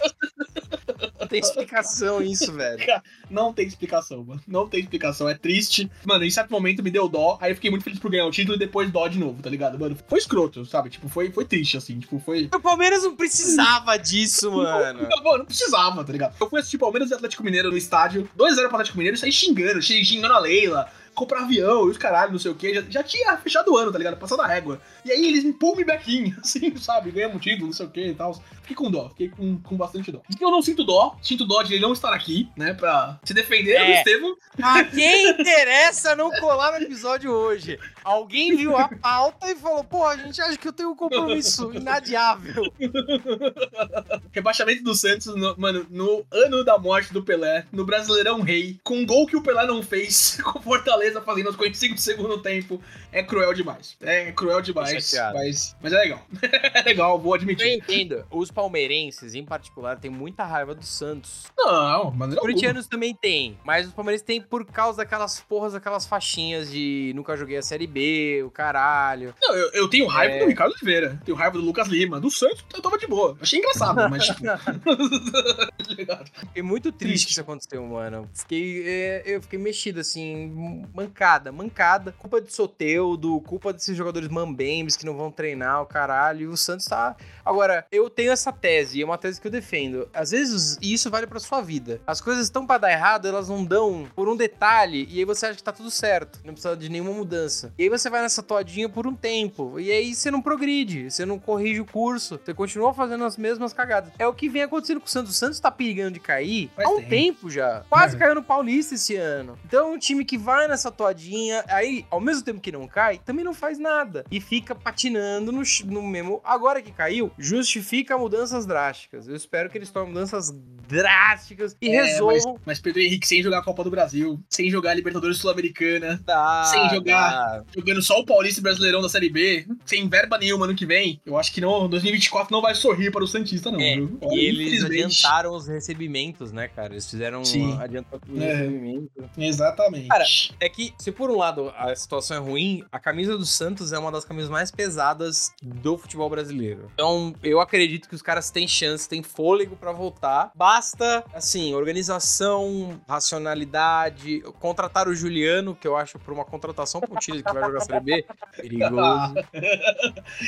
Não 1.20 1.26
tem 1.26 1.41
explicação 1.41 2.20
isso, 2.22 2.53
velho. 2.53 2.83
Não 3.30 3.53
tem 3.53 3.66
explicação, 3.66 4.24
mano. 4.24 4.41
Não 4.47 4.68
tem 4.68 4.80
explicação. 4.80 5.28
É 5.28 5.35
triste. 5.35 5.91
Mano, 6.05 6.24
em 6.24 6.30
certo 6.30 6.51
momento 6.51 6.83
me 6.83 6.91
deu 6.91 7.09
dó. 7.09 7.39
Aí 7.41 7.51
eu 7.53 7.55
fiquei 7.55 7.70
muito 7.70 7.85
feliz 7.85 7.99
por 7.99 8.11
ganhar 8.11 8.26
o 8.26 8.30
título 8.30 8.57
e 8.57 8.59
depois 8.59 8.91
dó 8.91 9.07
de 9.09 9.18
novo, 9.18 9.43
tá 9.43 9.49
ligado? 9.49 9.78
Mano, 9.78 9.97
foi 10.09 10.18
escroto, 10.18 10.64
sabe? 10.66 10.91
Tipo, 10.91 11.09
foi, 11.09 11.30
foi 11.30 11.45
triste, 11.45 11.76
assim. 11.76 11.99
Tipo, 11.99 12.18
foi. 12.18 12.49
O 12.55 12.61
Palmeiras 12.61 13.03
não 13.03 13.16
precisava 13.16 13.97
disso, 13.99 14.51
mano. 14.51 15.03
Não, 15.09 15.22
Mano, 15.22 15.39
não 15.39 15.45
precisava, 15.47 16.05
tá 16.05 16.12
ligado? 16.12 16.35
Eu 16.41 16.49
fui 16.51 16.59
assistir 16.61 16.78
Palmeiras 16.78 17.11
e 17.11 17.14
Atlético 17.14 17.43
Mineiro 17.45 17.70
no 17.70 17.76
estádio, 17.76 18.28
2x0 18.37 18.57
pro 18.57 18.66
Atlético 18.76 18.99
Mineiro 18.99 19.16
e 19.16 19.20
saí 19.20 19.33
xingando, 19.33 19.80
xing- 19.80 20.05
xingando 20.05 20.35
a 20.35 20.39
Leila, 20.39 20.91
comprar 21.15 21.43
avião 21.43 21.87
e 21.87 21.91
os 21.91 21.99
caralho, 21.99 22.33
não 22.33 22.39
sei 22.39 22.51
o 22.51 22.55
que. 22.55 22.75
Já, 22.75 22.83
já 22.89 23.03
tinha 23.03 23.37
fechado 23.37 23.73
o 23.73 23.77
ano, 23.77 23.93
tá 23.93 23.99
ligado? 23.99 24.17
Passando 24.19 24.43
a 24.43 24.47
régua. 24.47 24.81
E 25.05 25.11
aí 25.13 25.27
eles 25.27 25.45
me 25.45 25.53
pum 25.53 25.75
me 25.77 25.85
back 25.85 26.35
assim, 26.43 26.77
sabe? 26.77 27.11
Ganhamos 27.11 27.37
um 27.37 27.41
título, 27.41 27.67
não 27.67 27.73
sei 27.73 27.87
o 27.87 27.91
que 27.91 28.07
e 28.09 28.15
tal. 28.15 28.35
Fiquei 28.63 28.77
com 28.77 28.91
dó, 28.91 29.09
fiquei 29.11 29.29
com, 29.29 29.59
com 29.59 29.77
bastante 29.77 30.11
dó. 30.13 30.21
Eu 30.41 30.51
não 30.51 30.63
sinto 30.63 30.85
dó, 30.85 31.17
sinto 31.23 31.45
dó 31.45 31.63
de 31.63 31.75
ele 31.75 31.83
não 31.83 31.93
estar 31.93 32.13
aqui, 32.13 32.49
né? 32.57 32.73
Pra 32.75 33.19
se 33.25 33.35
defender 33.35 33.77
do 33.79 33.85
É. 33.85 33.99
Estevam. 33.99 34.37
A 34.63 34.85
quem 34.85 35.31
interessa 35.31 36.15
não 36.17 36.31
colar 36.31 36.79
no 36.79 36.85
episódio 36.87 37.31
hoje? 37.31 37.79
Alguém 38.05 38.57
viu 38.57 38.77
a 38.77 38.89
pauta 38.89 39.51
e 39.51 39.55
falou: 39.57 39.83
pô, 39.85 40.07
a 40.07 40.17
gente 40.17 40.41
acha 40.41 40.57
que 40.57 40.67
eu 40.69 40.73
tenho 40.73 40.91
um 40.91 40.97
compromisso 40.97 41.73
inadiável. 41.75 42.63
Rebaixamento 44.33 44.83
do 44.83 44.95
Santos, 44.95 45.27
no- 45.35 45.57
mano, 45.59 45.87
no 45.91 46.25
ano 46.31 46.65
da 46.65 46.79
morte 46.79 47.13
do 47.13 47.23
Pelé, 47.23 47.67
no 47.73 47.85
Brasileirão 47.85 48.41
Rei, 48.41 48.79
com 48.83 48.99
um 48.99 49.07
gol 49.07 49.27
que 49.27 49.37
o 49.37 49.43
Pelé 49.43 49.67
não 49.67 49.83
fez, 49.83 50.39
com 50.43 50.61
Fortaleza 50.61 51.01
fazendo 51.24 51.46
aos 51.48 51.57
45 51.57 51.94
do 51.94 52.00
segundo 52.00 52.38
tempo, 52.38 52.80
é 53.11 53.22
cruel 53.22 53.53
demais. 53.53 53.96
É 54.00 54.30
cruel 54.32 54.61
demais, 54.61 54.90
chateado. 55.05 55.36
mas, 55.38 55.76
mas 55.82 55.92
é 55.92 55.96
legal. 55.98 56.26
é 56.74 56.82
legal, 56.82 57.18
vou 57.18 57.32
Eu 57.32 57.34
admitir. 57.36 57.68
entendo. 57.72 58.24
Os 58.30 58.50
palmeirenses, 58.50 59.34
em 59.34 59.44
particular, 59.44 59.98
têm 59.98 60.11
muita 60.11 60.44
raiva 60.44 60.74
do 60.74 60.84
Santos. 60.84 61.46
Não, 61.57 62.11
mas 62.11 62.28
Os 62.30 62.34
não. 62.36 62.42
corintianos 62.42 62.86
também 62.86 63.14
têm, 63.14 63.59
mas 63.64 63.86
os 63.86 63.92
palmeirenses 63.92 64.24
têm 64.24 64.40
por 64.40 64.64
causa 64.64 64.98
daquelas 64.98 65.40
porras, 65.40 65.72
daquelas 65.72 66.07
faixinhas 66.07 66.70
de 66.70 67.12
nunca 67.14 67.36
joguei 67.36 67.57
a 67.57 67.62
Série 67.62 67.86
B, 67.86 68.42
o 68.44 68.50
caralho. 68.50 69.34
Não, 69.40 69.55
eu, 69.55 69.70
eu 69.72 69.88
tenho 69.88 70.07
raiva 70.07 70.34
É. 70.34 70.38
do 70.40 70.46
Ricardo 70.46 70.72
Oliveira, 70.72 71.20
tenho 71.24 71.36
raiva 71.36 71.59
do 71.59 71.64
Lucas 71.64 71.88
Lima, 71.88 72.20
do 72.20 72.30
Santos 72.30 72.64
eu 72.74 72.80
tava 72.82 72.98
de 72.98 73.07
boa. 73.07 73.36
Achei 73.40 73.59
engraçado, 73.59 73.96
mas 74.11 74.26
tipo. 74.26 74.40
Ligado? 75.96 76.30
Fiquei 76.32 76.62
muito 76.62 76.90
triste 76.92 77.26
que 77.26 77.32
isso 77.32 77.40
aconteceu, 77.40 77.84
mano. 77.86 78.28
Fiquei, 78.34 78.82
é, 78.86 79.22
eu 79.26 79.42
fiquei 79.42 79.59
mexido, 79.59 80.00
assim, 80.00 80.84
mancada, 80.95 81.51
mancada. 81.53 82.12
Culpa 82.18 82.40
de 82.40 82.53
Soteudo, 82.53 83.40
culpa 83.43 83.72
desses 83.72 83.97
jogadores 83.97 84.28
mambembes 84.28 84.97
que 84.97 85.07
não 85.07 85.16
vão 85.16 85.30
treinar, 85.30 85.82
o 85.82 85.86
caralho. 85.86 86.43
E 86.43 86.47
o 86.47 86.57
Santos 86.57 86.86
tá... 86.86 87.16
Agora, 87.45 87.84
eu 87.90 88.09
tenho 88.09 88.30
essa 88.30 88.53
tese, 88.53 88.99
e 88.99 89.03
é 89.03 89.05
uma 89.05 89.18
tese 89.18 89.40
que 89.40 89.47
eu 89.47 89.51
defendo. 89.51 90.09
Às 90.14 90.30
vezes, 90.30 90.78
e 90.80 90.93
isso 90.93 91.11
vale 91.11 91.26
pra 91.26 91.40
sua 91.40 91.61
vida. 91.61 92.01
As 92.07 92.20
coisas 92.20 92.45
estão 92.45 92.66
pra 92.66 92.78
dar 92.78 92.93
errado, 92.93 93.26
elas 93.26 93.49
não 93.49 93.64
dão 93.64 94.07
por 94.14 94.28
um 94.28 94.36
detalhe, 94.36 95.09
e 95.11 95.18
aí 95.18 95.24
você 95.24 95.47
acha 95.47 95.57
que 95.57 95.62
tá 95.62 95.72
tudo 95.72 95.90
certo. 95.90 96.40
Não 96.45 96.53
precisa 96.53 96.76
de 96.76 96.88
nenhuma 96.88 97.12
mudança. 97.12 97.72
E 97.76 97.82
aí 97.84 97.88
você 97.88 98.09
vai 98.09 98.22
nessa 98.22 98.43
toadinha 98.43 98.88
por 98.88 99.07
um 99.07 99.14
tempo. 99.14 99.80
E 99.80 99.90
aí 99.90 100.14
você 100.14 100.30
não 100.30 100.40
progride, 100.40 101.11
você 101.11 101.26
não 101.26 101.38
corrige 101.38 101.80
o 101.80 101.84
curso, 101.84 102.38
você 102.45 102.55
continua 102.55 102.95
fazendo 102.95 103.24
as 103.24 103.36
mesmas 103.36 103.72
cagadas. 103.72 104.12
É 104.18 104.26
o 104.26 104.32
que 104.34 104.49
vem 104.49 104.62
acontecendo 104.62 105.01
com 105.01 105.07
o 105.07 105.11
Santos. 105.11 105.32
O 105.32 105.34
Santos 105.34 105.59
tá 105.59 105.70
perigando 105.70 106.12
de 106.12 106.20
cair 106.20 106.70
Faz 106.76 106.86
há 106.88 106.90
um 106.93 106.97
tempo. 106.99 107.09
tempo 107.11 107.51
já. 107.51 107.84
Quase 107.88 108.16
É. 108.16 108.18
caiu 108.18 108.34
no 108.36 108.43
Paulista 108.43 108.95
esse 108.95 109.16
ano. 109.16 109.59
Então, 109.64 109.93
um 109.95 109.99
time 109.99 110.24
que 110.24 110.38
vai 110.38 110.68
nessa 110.68 110.82
toadinha, 110.91 111.64
aí, 111.68 112.05
ao 112.11 112.20
mesmo 112.20 112.43
tempo 112.45 112.61
que 112.61 112.72
não 112.72 112.87
cai, 112.87 113.18
também 113.24 113.45
não 113.45 113.55
faz 113.55 113.78
nada. 113.78 114.24
E 114.30 114.41
fica 114.41 114.74
patinando 114.74 115.53
no, 115.53 115.62
no 115.87 116.03
mesmo. 116.03 116.41
Agora 116.45 116.80
que 116.83 116.91
caiu, 116.93 117.30
justifica 117.39 118.16
mudanças 118.18 118.66
drásticas. 118.66 119.28
Eu 119.28 119.37
espero 119.37 119.70
que 119.70 119.78
eles 119.78 119.91
tomem 119.91 120.09
mudanças 120.12 120.51
drásticas 120.89 121.76
e 121.80 121.89
É, 121.91 121.97
mas, 122.01 122.11
resolvam. 122.12 122.59
mas 122.64 122.78
Pedro 122.80 123.01
Henrique 123.01 123.26
sem 123.26 123.43
jogar 123.43 123.59
a 123.59 123.62
Copa 123.62 123.83
do 123.85 123.91
Brasil, 123.91 124.41
sem 124.49 124.70
jogar 124.70 124.91
a 124.91 124.95
Libertadores 124.95 125.39
Sul-Americana, 125.39 126.20
Dá, 126.24 126.64
sem 126.64 126.89
jogar. 126.91 127.30
dá. 127.59 127.64
jogando 127.76 128.03
só 128.03 128.18
o 128.20 128.26
Paulista 128.26 128.61
e 128.61 128.62
Brasileirão 128.62 129.01
da 129.01 129.09
Série 129.09 129.28
B, 129.30 129.66
sem 129.87 130.09
verba 130.09 130.39
nenhuma 130.39 130.66
ano 130.66 130.74
que 130.74 130.85
vem, 130.87 131.20
eu 131.24 131.39
acho 131.39 131.53
que 131.53 131.61
não, 131.61 131.89
2024 131.89 132.53
não 132.55 132.61
vai 132.61 132.74
sorrir 132.74 133.11
para 133.11 133.24
o 133.24 133.26
Santista, 133.26 133.70
não. 133.70 133.80
É, 133.80 133.97
viu? 133.97 134.18
E 134.33 134.39
eles 134.47 134.85
adiantaram 134.85 135.55
os 135.55 135.66
recebimentos, 135.66 136.53
né, 136.53 136.68
cara? 136.68 136.93
Eles 136.95 137.09
fizeram 137.09 137.45
Sim. 137.45 137.72
um 137.72 137.80
adiantamento 137.80 138.43
É. 138.43 139.47
Exatamente. 139.47 140.09
Cara, 140.09 140.24
É 140.61 140.68
que, 140.73 140.95
se 140.99 141.12
por 141.12 141.31
um 141.31 141.37
lado 141.37 141.73
a 141.77 141.95
situação 141.95 142.37
é 142.37 142.41
ruim, 142.41 142.85
a 142.91 142.99
camisa 142.99 143.37
do 143.37 143.47
Santos 143.47 143.93
é 143.93 143.99
uma 143.99 144.11
das 144.11 144.25
camisas 144.25 144.51
mais 144.51 144.70
pesadas 144.70 145.53
do 145.62 145.97
futebol 145.99 146.29
brasileiro. 146.29 146.91
Então, 146.95 147.35
eu 147.43 147.61
acredito 147.61 148.09
que 148.09 148.14
os 148.14 148.23
caras 148.23 148.51
têm 148.51 148.66
chance, 148.66 149.09
têm 149.09 149.23
fôlego 149.23 149.77
pra 149.77 149.93
voltar. 149.93 150.51
Basta, 150.55 151.25
assim, 151.35 151.75
organização, 151.75 153.01
racionalidade, 153.09 154.41
contratar 154.59 155.09
o 155.09 155.14
Juliano, 155.14 155.75
que 155.75 155.87
eu 155.87 155.97
acho 155.97 156.18
por 156.18 156.33
uma 156.33 156.45
contratação 156.45 157.01
pro 157.01 157.18
que 157.18 157.43
vai 157.43 157.55
jogar 157.55 157.77
a 157.77 157.81
Série 157.81 158.01
B, 158.01 158.27
perigoso. 158.57 159.35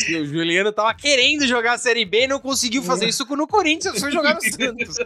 E 0.09 0.16
o 0.16 0.27
Juliano 0.27 0.72
tava 0.72 0.95
querendo 0.95 1.47
jogar 1.47 1.75
a 1.75 1.79
Série 1.79 2.05
B 2.05 2.25
e 2.25 2.27
não 2.27 2.41
conseguiu 2.41 2.83
fazer 2.83 3.07
isso 3.07 3.25
no 3.37 3.47
Corinthians, 3.47 4.01
foi 4.01 4.11
jogar 4.11 4.35
no 4.35 4.41
Santos. 4.41 4.97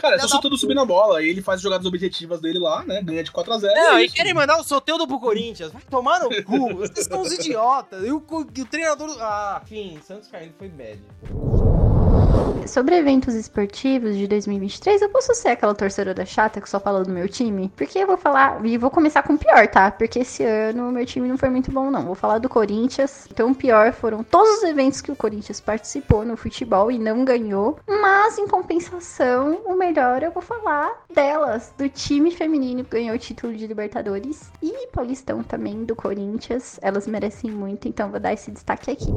Cara, 0.00 0.16
é 0.16 0.18
só 0.20 0.40
tudo 0.40 0.56
subir 0.56 0.74
na 0.74 0.84
bola. 0.84 1.22
E 1.22 1.28
ele 1.28 1.42
faz 1.42 1.56
as 1.56 1.62
jogadas 1.62 1.86
objetivas 1.86 2.40
dele 2.40 2.58
lá, 2.58 2.82
né? 2.84 3.02
Ganha 3.02 3.22
de 3.22 3.30
4x0. 3.30 3.62
Não, 3.74 4.00
e 4.00 4.08
querem 4.08 4.32
mandar 4.32 4.58
o 4.58 4.64
Soteudo 4.64 5.06
pro 5.06 5.20
Corinthians. 5.20 5.72
Vai 5.72 5.82
tomar 5.90 6.20
no 6.20 6.42
cu. 6.44 6.76
Vocês 6.76 7.06
são 7.06 7.20
uns 7.20 7.32
idiotas. 7.32 8.04
E 8.04 8.10
o, 8.10 8.16
o 8.16 8.64
treinador. 8.64 9.14
Ah, 9.20 9.60
enfim, 9.64 10.00
Santos 10.06 10.28
caindo 10.28 10.54
foi 10.58 10.68
bad. 10.68 11.00
Sobre 12.66 12.96
eventos 12.96 13.34
esportivos 13.34 14.16
de 14.16 14.26
2023, 14.26 15.02
eu 15.02 15.08
posso 15.08 15.34
ser 15.34 15.48
aquela 15.48 15.74
torcedora 15.74 16.24
chata 16.24 16.60
que 16.60 16.68
só 16.68 16.78
fala 16.78 17.02
do 17.02 17.10
meu 17.10 17.28
time? 17.28 17.70
Porque 17.76 17.98
eu 17.98 18.06
vou 18.06 18.16
falar, 18.16 18.64
e 18.64 18.78
vou 18.78 18.90
começar 18.90 19.22
com 19.22 19.34
o 19.34 19.38
pior, 19.38 19.66
tá? 19.68 19.90
Porque 19.90 20.20
esse 20.20 20.44
ano 20.44 20.92
meu 20.92 21.04
time 21.04 21.28
não 21.28 21.36
foi 21.36 21.50
muito 21.50 21.70
bom, 21.72 21.90
não. 21.90 22.04
Vou 22.04 22.14
falar 22.14 22.38
do 22.38 22.48
Corinthians. 22.48 23.26
Então, 23.30 23.50
o 23.50 23.54
pior 23.54 23.92
foram 23.92 24.22
todos 24.22 24.58
os 24.58 24.62
eventos 24.62 25.00
que 25.00 25.10
o 25.10 25.16
Corinthians 25.16 25.60
participou 25.60 26.24
no 26.24 26.36
futebol 26.36 26.90
e 26.90 26.98
não 26.98 27.24
ganhou. 27.24 27.78
Mas, 27.86 28.38
em 28.38 28.46
compensação, 28.46 29.60
o 29.64 29.74
melhor 29.74 30.22
eu 30.22 30.30
vou 30.30 30.42
falar 30.42 30.92
delas, 31.12 31.72
do 31.76 31.88
time 31.88 32.30
feminino 32.30 32.84
que 32.84 32.90
ganhou 32.90 33.16
o 33.16 33.18
título 33.18 33.54
de 33.54 33.66
Libertadores 33.66 34.50
e 34.62 34.86
Paulistão 34.88 35.42
também 35.42 35.84
do 35.84 35.96
Corinthians. 35.96 36.78
Elas 36.82 37.06
merecem 37.06 37.50
muito, 37.50 37.88
então 37.88 38.10
vou 38.10 38.20
dar 38.20 38.32
esse 38.32 38.50
destaque 38.50 38.90
aqui. 38.90 39.10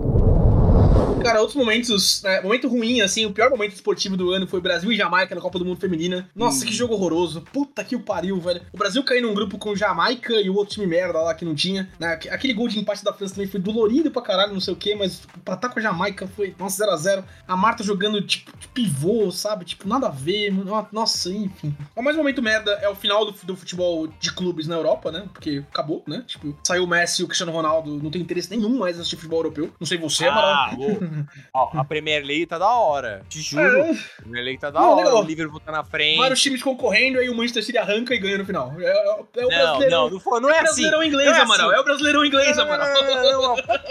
Cara, 1.24 1.40
outros 1.40 1.56
momentos, 1.56 2.22
né, 2.22 2.42
momento 2.42 2.68
ruim, 2.68 3.00
assim, 3.00 3.26
o 3.26 3.32
pior 3.32 3.50
momento 3.50 3.74
esportivo 3.74 4.18
do 4.18 4.32
ano 4.32 4.46
foi 4.46 4.60
Brasil 4.60 4.92
e 4.92 4.96
Jamaica 4.98 5.34
na 5.34 5.40
Copa 5.40 5.58
do 5.58 5.64
Mundo 5.64 5.80
Feminina. 5.80 6.30
Nossa, 6.36 6.66
que 6.66 6.74
jogo 6.74 6.94
horroroso. 6.96 7.42
Puta 7.54 7.82
que 7.84 7.96
o 7.96 8.02
pariu, 8.02 8.40
velho. 8.42 8.62
O 8.74 8.78
Brasil 8.78 9.02
caiu 9.06 9.22
num 9.22 9.34
grupo 9.34 9.58
com 9.58 9.74
Jamaica 9.74 10.34
e 10.34 10.50
o 10.50 10.56
outro 10.56 10.74
time 10.74 10.86
merda 10.86 11.20
lá 11.22 11.34
que 11.34 11.46
não 11.46 11.56
tinha. 11.56 11.90
né? 11.98 12.20
Aquele 12.30 12.54
gol 12.54 12.68
de 12.68 12.78
empate 12.78 13.04
da 13.06 13.14
França 13.14 13.36
também 13.36 13.50
foi 13.50 13.60
dolorido 13.60 14.12
pra 14.12 14.22
caralho, 14.22 14.54
não 14.54 14.60
sei 14.60 14.74
o 14.74 14.78
que, 14.78 14.94
mas 14.96 15.22
pra 15.46 15.54
estar 15.54 15.70
com 15.70 15.80
a 15.80 15.82
Jamaica 15.82 16.28
foi, 16.28 16.54
nossa, 16.60 16.86
0x0. 16.86 17.24
A 17.48 17.56
Marta 17.56 17.84
jogando, 17.84 18.22
tipo, 18.22 18.52
de 18.58 18.68
pivô, 18.68 19.32
sabe? 19.32 19.64
Tipo, 19.64 19.88
nada 19.88 20.08
a 20.08 20.12
ver. 20.12 20.52
mano. 20.52 20.88
Nossa, 20.92 21.30
enfim. 21.32 21.74
O 21.96 22.02
mais 22.02 22.18
momento 22.18 22.42
merda 22.42 22.72
é 22.82 22.90
o 22.90 22.96
final 22.96 23.26
do, 23.26 23.32
do 23.44 23.56
futebol 23.56 24.08
de 24.20 24.34
clubes 24.34 24.68
na 24.68 24.76
Europa, 24.76 25.10
né? 25.10 25.24
Porque 25.32 25.64
acabou, 25.72 26.04
né? 26.06 26.24
Tipo, 26.28 26.54
saiu 26.68 26.84
o 26.84 26.88
Messi 26.88 27.22
e 27.22 27.26
o 27.26 27.28
Cristiano 27.28 27.52
Ronaldo, 27.54 27.98
não 28.04 28.12
tem 28.12 28.22
interesse 28.22 28.50
nenhum 28.50 28.78
mais 28.78 28.98
nesse 28.98 29.16
futebol 29.16 29.40
europeu. 29.40 29.72
Não 29.80 29.88
sei 29.88 29.98
você, 29.98 30.26
Amaral. 30.26 30.83
Ô, 30.84 31.28
ó, 31.54 31.70
a 31.80 31.84
Premier 31.84 32.24
League 32.24 32.46
tá 32.46 32.58
da 32.58 32.70
hora. 32.70 33.24
Te 33.30 33.42
juro. 33.42 33.64
É. 33.80 33.92
A 33.92 34.22
Premier 34.22 34.44
League 34.46 34.60
tá 34.60 34.70
da 34.70 34.80
Não, 34.80 34.92
hora. 34.94 35.06
legal. 35.06 35.22
O 35.24 35.26
Liverpool 35.26 35.60
tá 35.60 35.72
na 35.72 35.84
frente. 35.84 36.18
Vários 36.18 36.42
times 36.42 36.62
concorrendo, 36.64 37.20
aí 37.20 37.30
o 37.30 37.36
Manchester 37.36 37.64
City 37.64 37.78
arranca 37.78 38.14
e 38.14 38.20
ganha 38.20 38.38
no 38.38 38.46
final. 38.46 38.74
É, 38.80 38.86
é- 38.86 39.42
é 39.42 39.46
o 39.46 39.50
Não, 39.50 39.80
não, 39.90 40.10
não, 40.12 40.20
foi, 40.20 40.40
não 40.40 40.50
é 40.50 40.54
é 40.54 40.56
o 40.56 40.64
assim. 40.64 40.82
brasileirão 40.84 41.04
inglês, 41.04 41.30
Não 41.30 41.36
é 41.38 41.42
Amaral. 41.42 41.70
assim. 41.70 41.78
É 41.78 41.82
o 41.82 41.84
brasileirão 41.84 42.26
inglês, 42.26 42.60
Amaral. 42.60 42.88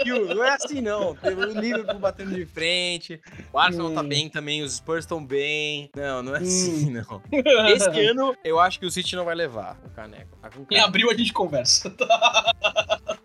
não, 0.05 0.25
não, 0.35 0.43
é 0.43 0.49
assim, 0.51 0.81
não. 0.81 1.11
O 1.23 1.59
Liverpool 1.59 1.99
batendo 1.99 2.33
de 2.33 2.45
frente. 2.45 3.19
O 3.51 3.59
Arsenal 3.59 3.91
tá 3.91 4.01
Hum. 4.01 4.07
bem 4.07 4.29
também. 4.29 4.61
Os 4.63 4.73
Spurs 4.75 4.99
estão 5.05 5.23
bem. 5.23 5.89
Não, 5.95 6.21
não 6.23 6.35
é 6.35 6.39
Hum. 6.39 6.43
assim, 6.43 6.89
não. 6.91 7.21
Esse 7.69 7.89
ano, 8.07 8.35
eu 8.43 8.59
acho 8.59 8.79
que 8.79 8.85
o 8.85 8.91
City 8.91 9.15
não 9.15 9.25
vai 9.25 9.35
levar 9.35 9.77
o 9.85 9.89
caneco. 9.89 10.37
Tá 10.41 10.49
com 10.49 10.65
Em 10.69 10.79
abril 10.79 11.09
a 11.09 11.13
gente 11.13 11.31
conversa. 11.33 11.93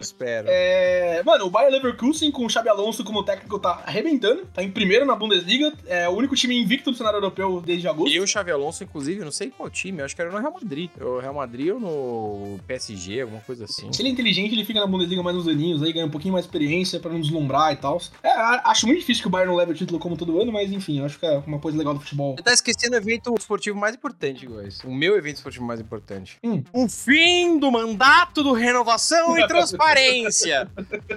Espero. 0.00 0.46
É, 0.48 1.22
mano, 1.24 1.46
o 1.46 1.50
Bayer 1.50 1.70
Leverkusen 1.72 2.30
com 2.30 2.44
o 2.46 2.50
Xabi 2.50 2.68
Alonso 2.68 3.02
como 3.04 3.22
técnico 3.24 3.57
tá 3.59 3.82
arrebentando. 3.86 4.46
Tá 4.52 4.62
em 4.62 4.70
primeiro 4.70 5.04
na 5.04 5.14
Bundesliga. 5.14 5.72
É 5.86 6.09
o 6.09 6.12
único 6.12 6.34
time 6.34 6.59
invicto 6.59 6.90
no 6.90 6.96
cenário 6.96 7.16
europeu 7.16 7.62
desde 7.64 7.88
agosto. 7.88 8.14
E 8.14 8.20
o 8.20 8.26
Xavi 8.26 8.50
Alonso, 8.50 8.84
inclusive, 8.84 9.24
não 9.24 9.32
sei 9.32 9.50
qual 9.50 9.68
time, 9.70 10.02
acho 10.02 10.14
que 10.14 10.22
era 10.22 10.30
no 10.30 10.38
Real 10.38 10.52
Madrid. 10.52 10.90
O 11.00 11.18
Real 11.18 11.34
Madrid 11.34 11.72
ou 11.72 11.80
no 11.80 12.61
PSG, 12.66 13.22
alguma 13.22 13.40
coisa 13.40 13.64
assim. 13.64 13.92
Se 13.92 14.02
ele 14.02 14.09
é 14.09 14.12
inteligente, 14.12 14.52
ele 14.52 14.64
fica 14.64 14.80
na 14.80 14.86
Bundesliga 14.86 15.22
mais 15.22 15.36
uns 15.36 15.48
aninhos 15.48 15.82
aí, 15.82 15.92
ganha 15.92 16.06
um 16.06 16.11
pouquinho 16.11 16.32
mais 16.32 16.44
de 16.44 16.48
experiência 16.48 17.00
pra 17.00 17.11
não 17.11 17.20
deslumbrar 17.20 17.72
e 17.72 17.76
tal. 17.76 18.00
É, 18.22 18.30
acho 18.64 18.86
muito 18.86 19.00
difícil 19.00 19.22
que 19.22 19.28
o 19.28 19.30
Bayern 19.30 19.50
não 19.50 19.59
leve 19.59 19.72
o 19.72 19.74
título 19.74 19.98
como 19.98 20.16
todo 20.16 20.40
ano, 20.40 20.52
mas 20.52 20.72
enfim, 20.72 21.04
acho 21.04 21.18
que 21.18 21.26
é 21.26 21.38
uma 21.46 21.59
coisa 21.59 21.76
legal 21.76 21.94
do 21.94 22.00
futebol. 22.00 22.36
Você 22.36 22.42
tá 22.42 22.52
esquecendo 22.52 22.94
o 22.94 22.98
evento 22.98 23.34
esportivo 23.38 23.78
mais 23.78 23.94
importante, 23.94 24.46
guys. 24.46 24.82
O 24.84 24.90
meu 24.90 25.16
evento 25.16 25.36
esportivo 25.36 25.64
mais 25.64 25.80
importante. 25.80 26.38
Hum. 26.44 26.62
O 26.72 26.88
fim 26.88 27.59
do 27.59 27.70
mandato 27.70 28.42
do 28.42 28.52
Renovação 28.52 29.38
e 29.38 29.46
Transparência. 29.48 30.68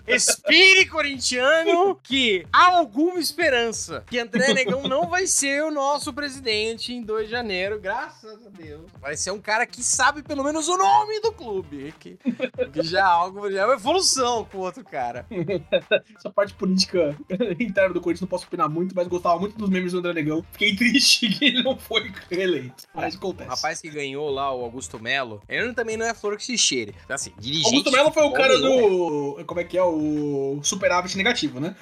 Espire 0.07 0.85
corintiano 0.87 1.99
que 2.01 2.30
há 2.51 2.67
alguma 2.77 3.19
esperança 3.19 4.03
que 4.09 4.19
André 4.19 4.53
Negão 4.53 4.83
não 4.83 5.07
vai 5.07 5.27
ser 5.27 5.63
o 5.63 5.71
nosso 5.71 6.13
presidente 6.13 6.93
em 6.93 7.01
2 7.01 7.25
de 7.25 7.31
janeiro, 7.31 7.79
graças 7.79 8.45
a 8.45 8.49
Deus. 8.49 8.89
Vai 8.99 9.15
ser 9.17 9.31
um 9.31 9.39
cara 9.39 9.65
que 9.65 9.83
sabe 9.83 10.21
pelo 10.23 10.43
menos 10.43 10.67
o 10.67 10.77
nome 10.77 11.19
do 11.21 11.31
clube, 11.31 11.93
que, 11.99 12.17
que 12.73 12.83
já 12.83 12.99
é 12.99 13.01
algo, 13.01 13.51
já 13.51 13.61
é 13.61 13.65
uma 13.65 13.75
evolução 13.75 14.45
com 14.45 14.59
o 14.59 14.61
outro 14.61 14.83
cara. 14.83 15.25
Essa 16.17 16.29
parte 16.29 16.53
política 16.53 17.15
interna 17.59 17.93
do 17.93 18.01
Corinthians 18.01 18.21
não 18.21 18.27
posso 18.27 18.45
opinar 18.45 18.69
muito, 18.69 18.95
mas 18.95 19.07
gostava 19.07 19.39
muito 19.39 19.57
dos 19.57 19.69
memes 19.69 19.91
do 19.91 19.99
André 19.99 20.13
Negão. 20.13 20.45
Fiquei 20.51 20.75
triste 20.77 21.29
que 21.29 21.45
ele 21.45 21.63
não 21.63 21.77
foi 21.77 22.11
reeleito. 22.29 22.83
Mas 22.93 23.13
O 23.15 23.17
acontece. 23.17 23.49
rapaz 23.49 23.81
que 23.81 23.89
ganhou 23.89 24.29
lá, 24.29 24.53
o 24.53 24.63
Augusto 24.63 24.99
Melo, 24.99 25.41
ele 25.49 25.73
também 25.73 25.97
não 25.97 26.05
é 26.05 26.13
flor 26.13 26.37
que 26.37 26.43
se 26.43 26.57
cheire. 26.57 26.93
Então, 27.03 27.15
assim, 27.15 27.31
dirigente. 27.37 27.67
Augusto 27.67 27.91
Melo 27.91 28.11
foi 28.11 28.23
o 28.23 28.31
cara 28.33 28.57
do. 28.57 29.43
Como 29.45 29.59
é 29.59 29.63
que 29.63 29.77
é? 29.77 29.83
O 29.83 30.59
superávit 30.63 31.15
negativo, 31.17 31.59
né? 31.59 31.75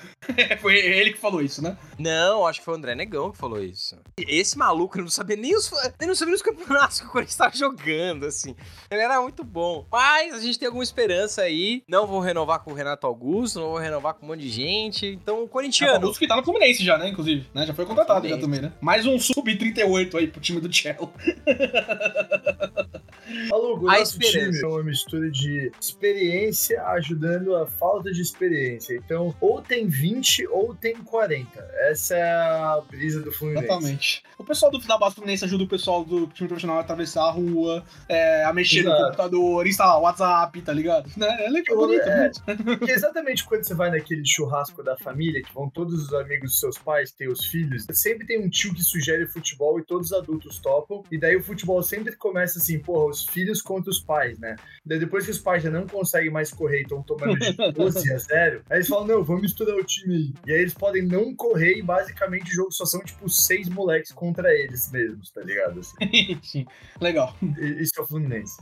foi 0.60 0.76
ele 0.78 1.14
que 1.14 1.20
falou 1.20 1.42
isso, 1.42 1.62
né? 1.62 1.78
Não, 1.98 2.46
acho 2.46 2.60
que 2.60 2.66
foi 2.66 2.74
o 2.74 2.78
André 2.78 2.96
Negão 2.96 3.32
que 3.32 3.38
falou 3.38 3.64
isso. 3.64 3.98
Esse 4.18 4.58
maluco 4.58 4.98
ele 4.98 5.04
não 5.04 5.12
sabia 5.12 5.36
nem 5.36 5.56
os, 5.56 5.72
ele 6.00 6.08
não 6.08 6.16
sabia 6.16 6.36
os 6.36 6.42
campeonatos 6.42 7.00
que 7.02 7.08
o 7.08 7.10
Corinthians 7.10 7.34
estava 7.34 7.56
jogando, 7.56 8.26
assim. 8.26 8.56
Ele 8.90 9.02
era 9.02 9.22
muito 9.22 9.44
bom. 9.44 9.86
Mas 9.92 10.36
a 10.36 10.40
gente 10.40 10.58
tem 10.58 10.68
alguma 10.68 10.84
esperança 10.84 11.42
aí. 11.42 11.84
Não 11.88 12.08
vou 12.08 12.20
renovar 12.20 12.60
com 12.60 12.72
o 12.72 12.74
Renato 12.74 13.06
Augusto, 13.08 13.60
não 13.60 13.70
vou 13.70 13.78
renovar 13.78 14.14
com 14.14 14.26
um 14.26 14.30
monte 14.30 14.42
de 14.42 14.50
gente. 14.50 15.08
Então, 15.08 15.48
corintiano. 15.48 15.96
Augusto 15.96 16.20
que 16.20 16.28
tá 16.28 16.36
no 16.36 16.44
Fluminense 16.44 16.84
já, 16.84 16.98
né? 16.98 17.10
Inclusive, 17.10 17.48
né? 17.54 17.66
Já 17.66 17.74
foi 17.74 17.86
contratado 17.86 18.28
já 18.28 18.38
também, 18.38 18.62
né? 18.62 18.74
Mais 18.82 19.06
um 19.06 19.20
sub-38 19.20 20.16
aí 20.16 20.28
pro 20.28 20.42
time 20.42 20.60
do 20.62 20.74
Cello. 20.74 21.12
Alô, 23.52 23.80
o 23.80 23.90
A 23.90 24.00
nosso 24.00 24.20
esperança. 24.22 24.52
time 24.52 24.64
é 24.64 24.68
uma 24.68 24.84
mistura 24.84 25.30
de 25.32 25.72
experiência 25.80 26.82
ajudando 26.88 27.56
a 27.56 27.66
falta 27.68 28.12
de 28.12 28.22
experiência. 28.22 28.96
Então, 28.96 29.36
ou 29.40 29.62
tem 29.62 29.88
20 29.88 30.48
ou 30.48 30.74
tem 30.76 30.96
40. 30.96 31.60
Essa 31.90 32.16
é 32.16 32.24
a 32.32 32.82
brisa 32.90 33.22
do 33.22 33.32
Fluminense. 33.32 33.66
Exatamente. 33.66 34.24
O 34.38 34.44
pessoal 34.44 34.72
do 34.72 34.80
da 34.80 34.98
base 34.98 35.16
Fluminense 35.16 35.46
ajuda 35.46 35.64
o 35.64 35.68
pessoal 35.68 36.04
do 36.04 36.26
time 36.28 36.48
profissional 36.48 36.78
a 36.78 36.82
atravessar 36.82 37.24
a 37.26 37.32
rua, 37.32 37.84
é, 38.08 38.44
a 38.44 38.52
mexer 38.54 38.82
no 38.84 38.90
Exato. 38.90 39.04
computador, 39.06 39.68
instalar 39.68 39.98
o 40.00 40.02
WhatsApp, 40.02 40.62
tá 40.62 40.74
ligado? 40.74 41.10
Né? 41.18 41.46
É 41.46 41.50
legal, 41.50 41.78
bonito, 41.78 42.02
É. 42.08 42.32
bonito. 42.48 42.64
Porque 42.80 42.92
exatamente 42.92 43.46
quando 43.46 43.64
você 43.64 43.74
vai 43.76 43.92
naquele 43.92 44.26
churrasco 44.26 44.82
da 44.82 44.98
família, 44.98 45.44
que 45.44 45.54
vão 45.54 45.70
todos 45.70 45.94
os 46.02 46.14
amigos 46.14 46.52
dos 46.52 46.60
seus 46.60 46.78
pais, 46.78 47.12
tem 47.12 47.28
os 47.28 47.46
filhos, 47.46 47.86
sempre 47.92 48.26
tem 48.26 48.40
um 48.44 48.50
tio 48.50 48.74
que 48.74 48.82
sugere 48.82 49.28
futebol 49.28 49.80
e 49.80 49.84
todos 49.84 50.12
os 50.12 50.18
adultos 50.18 50.58
topam. 50.60 51.04
E 51.12 51.18
daí 51.20 51.36
o 51.36 51.44
futebol 51.44 51.84
sempre 51.84 52.16
começa 52.16 52.58
assim, 52.60 52.80
porra, 52.80 53.06
os 53.10 53.19
filhos 53.26 53.62
contra 53.62 53.90
os 53.90 54.00
pais, 54.00 54.38
né? 54.40 54.56
Daí 54.86 55.00
depois 55.00 55.26
que 55.26 55.32
os 55.32 55.40
pais 55.40 55.64
já 55.64 55.70
não 55.70 55.86
conseguem 55.88 56.30
mais 56.32 56.52
correr 56.52 56.80
e 56.80 56.82
estão 56.84 57.02
tomando 57.04 57.38
de 57.38 57.54
12 57.74 58.14
a 58.14 58.18
0, 58.18 58.62
aí 58.70 58.78
eles 58.78 58.88
falam, 58.88 59.08
não, 59.08 59.24
vamos 59.24 59.42
misturar 59.44 59.76
o 59.76 59.84
time 59.84 60.16
aí. 60.16 60.34
E 60.48 60.52
aí 60.54 60.60
eles 60.62 60.74
podem 60.74 61.04
não 61.06 61.34
correr 61.36 61.78
e 61.78 61.82
basicamente 61.82 62.52
o 62.52 62.54
jogo 62.56 62.72
só 62.72 62.86
são 62.86 63.02
tipo 63.02 63.30
seis 63.30 63.68
moleques 63.70 64.12
contra 64.12 64.54
eles 64.54 64.92
mesmos, 64.92 65.32
tá 65.32 65.42
ligado? 65.42 65.80
Assim, 65.80 65.96
Sim, 66.44 66.66
legal. 67.00 67.36
Isso 67.80 67.92
é 67.98 68.02
o 68.02 68.08
Fluminense. 68.08 68.58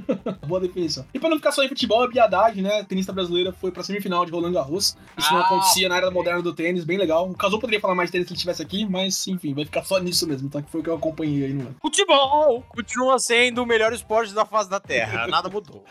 Boa 0.46 0.60
definição. 0.60 1.04
E 1.12 1.18
pra 1.18 1.28
não 1.28 1.36
ficar 1.36 1.52
só 1.52 1.62
em 1.62 1.68
futebol, 1.68 2.04
é 2.04 2.08
biadade, 2.08 2.62
né? 2.62 2.80
A 2.80 2.84
tenista 2.84 3.12
brasileira 3.12 3.52
foi 3.52 3.70
pra 3.70 3.82
semifinal 3.82 4.24
de 4.24 4.32
Roland 4.32 4.52
Garros. 4.52 4.96
Isso 5.18 5.32
não 5.32 5.40
Ah, 5.40 5.46
acontecia 5.46 5.88
na 5.88 5.96
era 5.96 6.10
moderna 6.10 6.42
do 6.42 6.54
tênis, 6.54 6.84
bem 6.84 6.98
legal. 6.98 7.28
O 7.30 7.36
Casou 7.36 7.58
poderia 7.58 7.80
falar 7.80 7.94
mais 7.94 8.08
de 8.08 8.12
tênis 8.12 8.26
se 8.28 8.32
ele 8.32 8.36
estivesse 8.36 8.62
aqui, 8.62 8.84
mas 8.86 9.26
enfim, 9.26 9.54
vai 9.54 9.64
ficar 9.64 9.84
só 9.84 9.98
nisso 9.98 10.26
mesmo, 10.26 10.48
tá? 10.48 10.62
Que 10.62 10.70
foi 10.70 10.80
o 10.80 10.84
que 10.84 10.90
eu 10.90 10.94
acompanhei 10.94 11.44
aí 11.44 11.52
no 11.52 11.62
ano. 11.62 11.76
Futebol 11.80 12.62
continua 12.68 13.18
sendo 13.18 13.62
o 13.62 13.66
melhor 13.66 13.92
esporte 14.02 14.34
da 14.34 14.44
face 14.44 14.68
da 14.68 14.80
Terra. 14.80 15.26
Nada 15.30 15.48
mudou. 15.48 15.84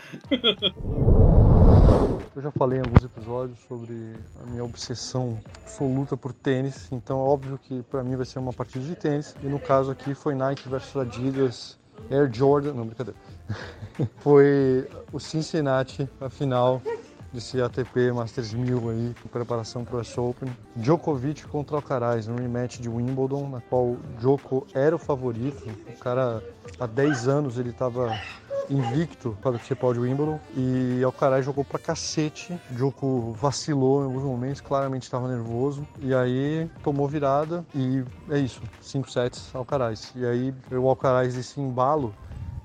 Eu 2.36 2.42
já 2.42 2.52
falei 2.52 2.80
em 2.80 2.82
alguns 2.82 3.04
episódios 3.04 3.60
sobre 3.68 4.14
a 4.42 4.50
minha 4.50 4.64
obsessão 4.64 5.40
absoluta 5.62 6.16
por 6.16 6.34
tênis, 6.34 6.90
então 6.92 7.20
é 7.20 7.24
óbvio 7.24 7.58
que 7.58 7.82
para 7.84 8.04
mim 8.04 8.16
vai 8.16 8.26
ser 8.26 8.40
uma 8.40 8.54
partida 8.54 8.86
de 8.86 8.96
tênis. 8.96 9.36
E 9.42 9.48
no 9.48 9.60
caso 9.60 9.92
aqui 9.92 10.14
foi 10.14 10.36
Nike 10.36 10.70
versus 10.70 10.96
Adidas, 10.96 11.80
Air 12.10 12.30
Jordan, 12.32 12.74
não 12.74 12.86
brincadeira. 12.86 13.20
foi 14.20 14.88
o 15.12 15.20
Cincinnati, 15.20 16.08
a 16.20 16.30
final 16.30 16.82
desse 17.34 17.62
ATP 17.62 18.12
Masters 18.12 18.54
1000 18.54 18.90
aí, 18.90 19.16
em 19.26 19.28
preparação 19.30 19.84
para 19.84 19.98
o 19.98 20.00
US 20.00 20.18
Open. 20.18 20.52
Djokovic 20.76 21.48
contra 21.48 21.76
Alcaraz, 21.78 22.28
um 22.28 22.36
rematch 22.36 22.80
de 22.80 22.90
Wimbledon, 22.90 23.50
na 23.50 23.62
qual 23.62 23.84
o 23.84 24.00
Djoko 24.18 24.68
era 24.74 24.96
o 24.96 25.00
favorito. 25.00 25.70
O 25.90 26.00
cara, 26.00 26.44
há 26.80 26.86
10 26.86 27.28
anos 27.28 27.58
ele 27.58 27.70
estava 27.70 28.12
invicto 28.70 29.38
para 29.42 29.52
o 29.52 29.54
principal 29.56 29.94
de 29.94 30.00
Wimbledon 30.00 30.40
e 30.56 31.02
Alcaraz 31.04 31.46
jogou 31.46 31.64
pra 31.64 31.78
cacete. 31.78 32.58
Djoko 32.70 33.32
vacilou 33.34 34.02
em 34.02 34.06
alguns 34.06 34.24
momentos, 34.24 34.62
claramente 34.62 35.04
estava 35.04 35.28
nervoso 35.28 35.86
e 36.00 36.14
aí 36.14 36.70
tomou 36.84 37.08
virada 37.08 37.66
e 37.76 38.04
é 38.30 38.40
isso, 38.40 38.62
5 38.82 39.12
sets 39.12 39.54
Alcaraz. 39.54 40.12
E 40.16 40.26
aí 40.26 40.54
o 40.72 40.88
Alcaraz 40.88 41.36
esse 41.36 41.60
embalo 41.60 42.14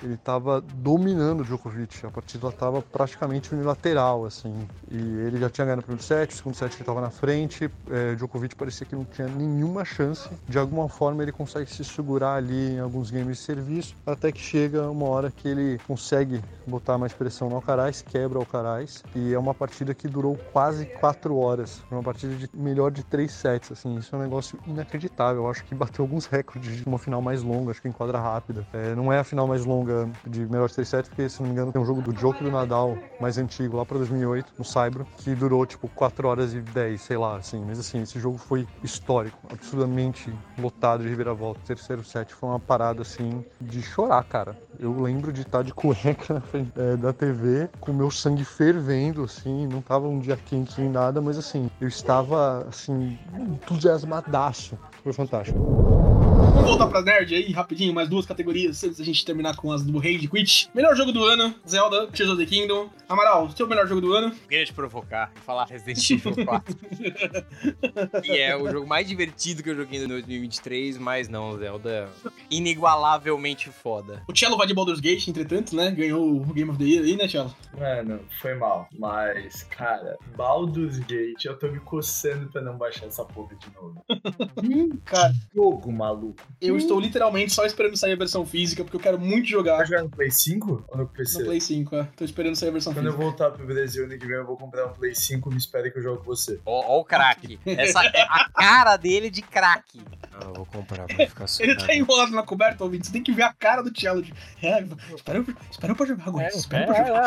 ele 0.02 0.16
tava 0.16 0.60
dominando 0.60 1.40
o 1.40 1.44
Djokovic. 1.44 2.04
A 2.06 2.10
partida 2.10 2.50
tava 2.52 2.82
praticamente 2.82 3.54
unilateral, 3.54 4.24
assim. 4.24 4.66
E 4.90 4.96
ele 4.96 5.38
já 5.38 5.48
tinha 5.48 5.64
ganhado 5.64 5.80
o 5.80 5.84
primeiro 5.84 6.02
set, 6.02 6.30
o 6.30 6.36
segundo 6.36 6.54
set 6.54 6.74
ele 6.74 6.84
tava 6.84 7.00
na 7.00 7.10
frente. 7.10 7.70
É, 7.90 8.14
Djokovic 8.14 8.54
parecia 8.54 8.86
que 8.86 8.94
não 8.94 9.04
tinha 9.04 9.28
nenhuma 9.28 9.84
chance. 9.84 10.28
De 10.48 10.58
alguma 10.58 10.88
forma 10.88 11.22
ele 11.22 11.32
consegue 11.32 11.70
se 11.70 11.84
segurar 11.84 12.34
ali 12.34 12.74
em 12.74 12.80
alguns 12.80 13.10
games 13.10 13.38
de 13.38 13.44
serviço, 13.44 13.94
até 14.06 14.30
que 14.30 14.40
chega 14.40 14.90
uma 14.90 15.06
hora 15.06 15.30
que 15.30 15.48
ele 15.48 15.78
consegue 15.86 16.42
botar 16.66 16.98
mais 16.98 17.12
pressão 17.12 17.48
no 17.48 17.56
Alcaraz, 17.56 18.02
quebra 18.02 18.38
o 18.38 18.42
Alcaraz. 18.42 19.02
E 19.14 19.32
é 19.32 19.38
uma 19.38 19.54
partida 19.54 19.94
que 19.94 20.08
durou 20.08 20.36
quase 20.52 20.86
quatro 20.86 21.36
horas. 21.36 21.82
Uma 21.90 22.02
partida 22.02 22.34
de 22.34 22.48
melhor 22.54 22.90
de 22.90 23.02
três 23.02 23.32
sets, 23.32 23.72
assim. 23.72 23.96
Isso 23.96 24.14
é 24.14 24.18
um 24.18 24.22
negócio 24.22 24.58
inacreditável. 24.66 25.44
Eu 25.44 25.50
acho 25.50 25.64
que 25.64 25.74
bateu 25.74 26.04
alguns 26.04 26.26
recordes 26.26 26.76
de 26.76 26.84
uma 26.84 26.98
final 26.98 27.22
mais 27.22 27.42
longa, 27.42 27.70
acho 27.70 27.82
que 27.82 27.88
em 27.88 27.92
quadra 27.92 28.18
rápida. 28.18 28.66
É, 28.72 28.94
não 28.94 29.12
é 29.12 29.18
a 29.18 29.24
final 29.24 29.46
mais 29.46 29.64
longa 29.64 29.85
de 30.26 30.40
melhor 30.46 30.68
de 30.68 30.74
três 30.74 30.88
sets, 30.88 31.08
porque, 31.08 31.28
se 31.28 31.40
não 31.40 31.48
me 31.48 31.52
engano, 31.52 31.72
tem 31.72 31.80
um 31.80 31.84
jogo 31.84 32.02
do 32.02 32.10
e 32.10 32.42
do 32.42 32.50
Nadal 32.50 32.98
mais 33.20 33.38
antigo, 33.38 33.76
lá 33.76 33.84
pra 33.84 33.98
2008, 33.98 34.52
no 34.58 34.64
Saibro, 34.64 35.06
que 35.18 35.34
durou, 35.34 35.64
tipo, 35.64 35.88
4 35.88 36.28
horas 36.28 36.54
e 36.54 36.60
10, 36.60 37.00
sei 37.00 37.16
lá, 37.16 37.36
assim. 37.36 37.64
Mas, 37.66 37.78
assim, 37.78 38.02
esse 38.02 38.18
jogo 38.18 38.38
foi 38.38 38.66
histórico, 38.82 39.38
absurdamente 39.50 40.32
lotado 40.58 41.02
de 41.02 41.08
reviravolta. 41.08 41.60
O 41.60 41.64
terceiro 41.64 42.04
set 42.04 42.34
foi 42.34 42.48
uma 42.48 42.60
parada, 42.60 43.02
assim, 43.02 43.44
de 43.60 43.82
chorar, 43.82 44.24
cara. 44.24 44.56
Eu 44.78 45.00
lembro 45.00 45.32
de 45.32 45.42
estar 45.42 45.62
de 45.62 45.72
cueca 45.72 46.34
na 46.34 46.40
frente 46.40 46.72
é, 46.76 46.96
da 46.96 47.12
TV, 47.12 47.68
com 47.80 47.92
meu 47.92 48.10
sangue 48.10 48.44
fervendo, 48.44 49.24
assim, 49.24 49.66
não 49.66 49.80
tava 49.80 50.08
um 50.08 50.18
dia 50.18 50.36
quente 50.36 50.80
nem 50.80 50.90
nada, 50.90 51.20
mas, 51.20 51.38
assim, 51.38 51.70
eu 51.80 51.88
estava, 51.88 52.66
assim, 52.68 53.18
entusiasmadaço. 53.38 54.78
Foi 55.06 55.12
fantástico. 55.12 55.56
Vamos 55.60 56.68
voltar 56.68 56.88
pra 56.88 57.00
Nerd 57.00 57.32
aí, 57.32 57.52
rapidinho, 57.52 57.94
mais 57.94 58.08
duas 58.08 58.26
categorias, 58.26 58.82
antes 58.82 58.98
da 58.98 59.04
gente 59.04 59.24
terminar 59.24 59.54
com 59.54 59.70
as 59.70 59.84
do 59.84 59.98
Rage 59.98 60.26
Quit. 60.26 60.68
Melhor 60.74 60.96
jogo 60.96 61.12
do 61.12 61.22
ano, 61.22 61.54
Zelda, 61.64 62.08
Tears 62.08 62.28
of 62.32 62.44
the 62.44 62.50
Kingdom. 62.50 62.90
Amaral, 63.08 63.48
seu 63.50 63.68
melhor 63.68 63.86
jogo 63.86 64.00
do 64.00 64.12
ano? 64.12 64.34
Queria 64.48 64.64
te 64.64 64.72
provocar 64.72 65.30
e 65.36 65.40
falar 65.42 65.66
Resident 65.66 66.10
Evil 66.10 66.44
4. 66.44 66.74
que 68.20 68.32
é 68.32 68.56
o 68.56 68.68
jogo 68.68 68.84
mais 68.84 69.06
divertido 69.06 69.62
que 69.62 69.70
eu 69.70 69.76
joguei 69.76 70.02
em 70.02 70.08
2023, 70.08 70.98
mas 70.98 71.28
não, 71.28 71.56
Zelda 71.56 72.08
inigualavelmente 72.50 73.70
foda. 73.70 74.24
O 74.28 74.36
Cello 74.36 74.56
vai 74.56 74.66
de 74.66 74.74
Baldur's 74.74 74.98
Gate, 74.98 75.28
entretanto, 75.28 75.76
né? 75.76 75.92
Ganhou 75.92 76.28
o 76.28 76.52
Game 76.52 76.68
of 76.68 76.80
the 76.80 76.84
Year 76.84 77.04
aí, 77.04 77.16
né, 77.16 77.28
Cello? 77.28 77.54
Mano, 77.78 78.20
foi 78.40 78.54
mal. 78.54 78.88
Mas, 78.98 79.62
cara, 79.62 80.16
Baldur's 80.36 80.98
Gate, 80.98 81.44
eu 81.44 81.56
tô 81.56 81.68
me 81.68 81.78
coçando 81.78 82.50
pra 82.50 82.60
não 82.60 82.76
baixar 82.76 83.06
essa 83.06 83.24
porra 83.24 83.54
de 83.54 83.66
novo. 83.72 84.04
Cara, 85.04 85.32
Jogo 85.54 85.92
maluco. 85.92 86.42
eu 86.60 86.76
estou 86.76 86.98
literalmente 87.00 87.52
só 87.52 87.64
esperando 87.66 87.96
sair 87.96 88.12
a 88.12 88.16
versão 88.16 88.44
física, 88.46 88.82
porque 88.84 88.96
eu 88.96 89.00
quero 89.00 89.18
muito 89.18 89.46
jogar 89.48 89.76
Vai 89.78 89.86
jogar 89.86 90.02
no 90.02 90.10
Play 90.10 90.30
5 90.30 90.84
ou 90.88 90.96
no 90.98 91.06
PC? 91.06 91.38
no 91.38 91.44
Play 91.46 91.60
5, 91.60 91.96
é. 91.96 92.08
Tô 92.16 92.24
esperando 92.24 92.56
sair 92.56 92.68
a 92.68 92.72
versão 92.72 92.92
Quando 92.94 93.06
eu 93.06 93.12
física. 93.12 93.24
voltar 93.30 93.50
pro 93.50 93.66
Brasil 93.66 94.04
ano 94.04 94.18
que 94.18 94.26
vem, 94.26 94.36
eu 94.36 94.46
vou 94.46 94.56
comprar 94.56 94.86
um 94.86 94.92
Play 94.92 95.14
5. 95.14 95.50
Me 95.50 95.56
espere 95.58 95.90
que 95.90 95.98
eu 95.98 96.02
jogo 96.02 96.18
com 96.18 96.24
você. 96.24 96.58
Ó, 96.64 96.96
ó 96.96 97.00
o 97.00 97.04
craque. 97.04 97.58
Essa 97.66 98.04
é 98.04 98.22
a 98.22 98.48
cara 98.50 98.96
dele 98.96 99.28
de 99.30 99.42
craque. 99.42 100.00
eu 100.42 100.52
vou 100.54 100.66
comprar 100.66 101.06
pra 101.06 101.26
ficar 101.26 101.46
Ele 101.60 101.76
tá 101.76 101.94
enrolado 101.94 102.32
na 102.32 102.42
coberta, 102.42 102.84
ouvinte. 102.84 103.06
Você 103.06 103.12
tem 103.12 103.22
que 103.22 103.32
ver 103.32 103.42
a 103.42 103.52
cara 103.52 103.82
do 103.82 103.92
Cello. 103.98 104.22
de, 104.22 104.32
É, 104.62 104.80
espera 105.14 105.38
eu, 105.38 105.46
espera 105.70 105.92
eu 105.92 105.96
pra 105.96 106.06
jogar 106.06 106.28
agora. 106.28 106.48
espera 106.48 106.82
eu 106.84 106.86
pra 106.86 107.04
jogar. 107.04 107.22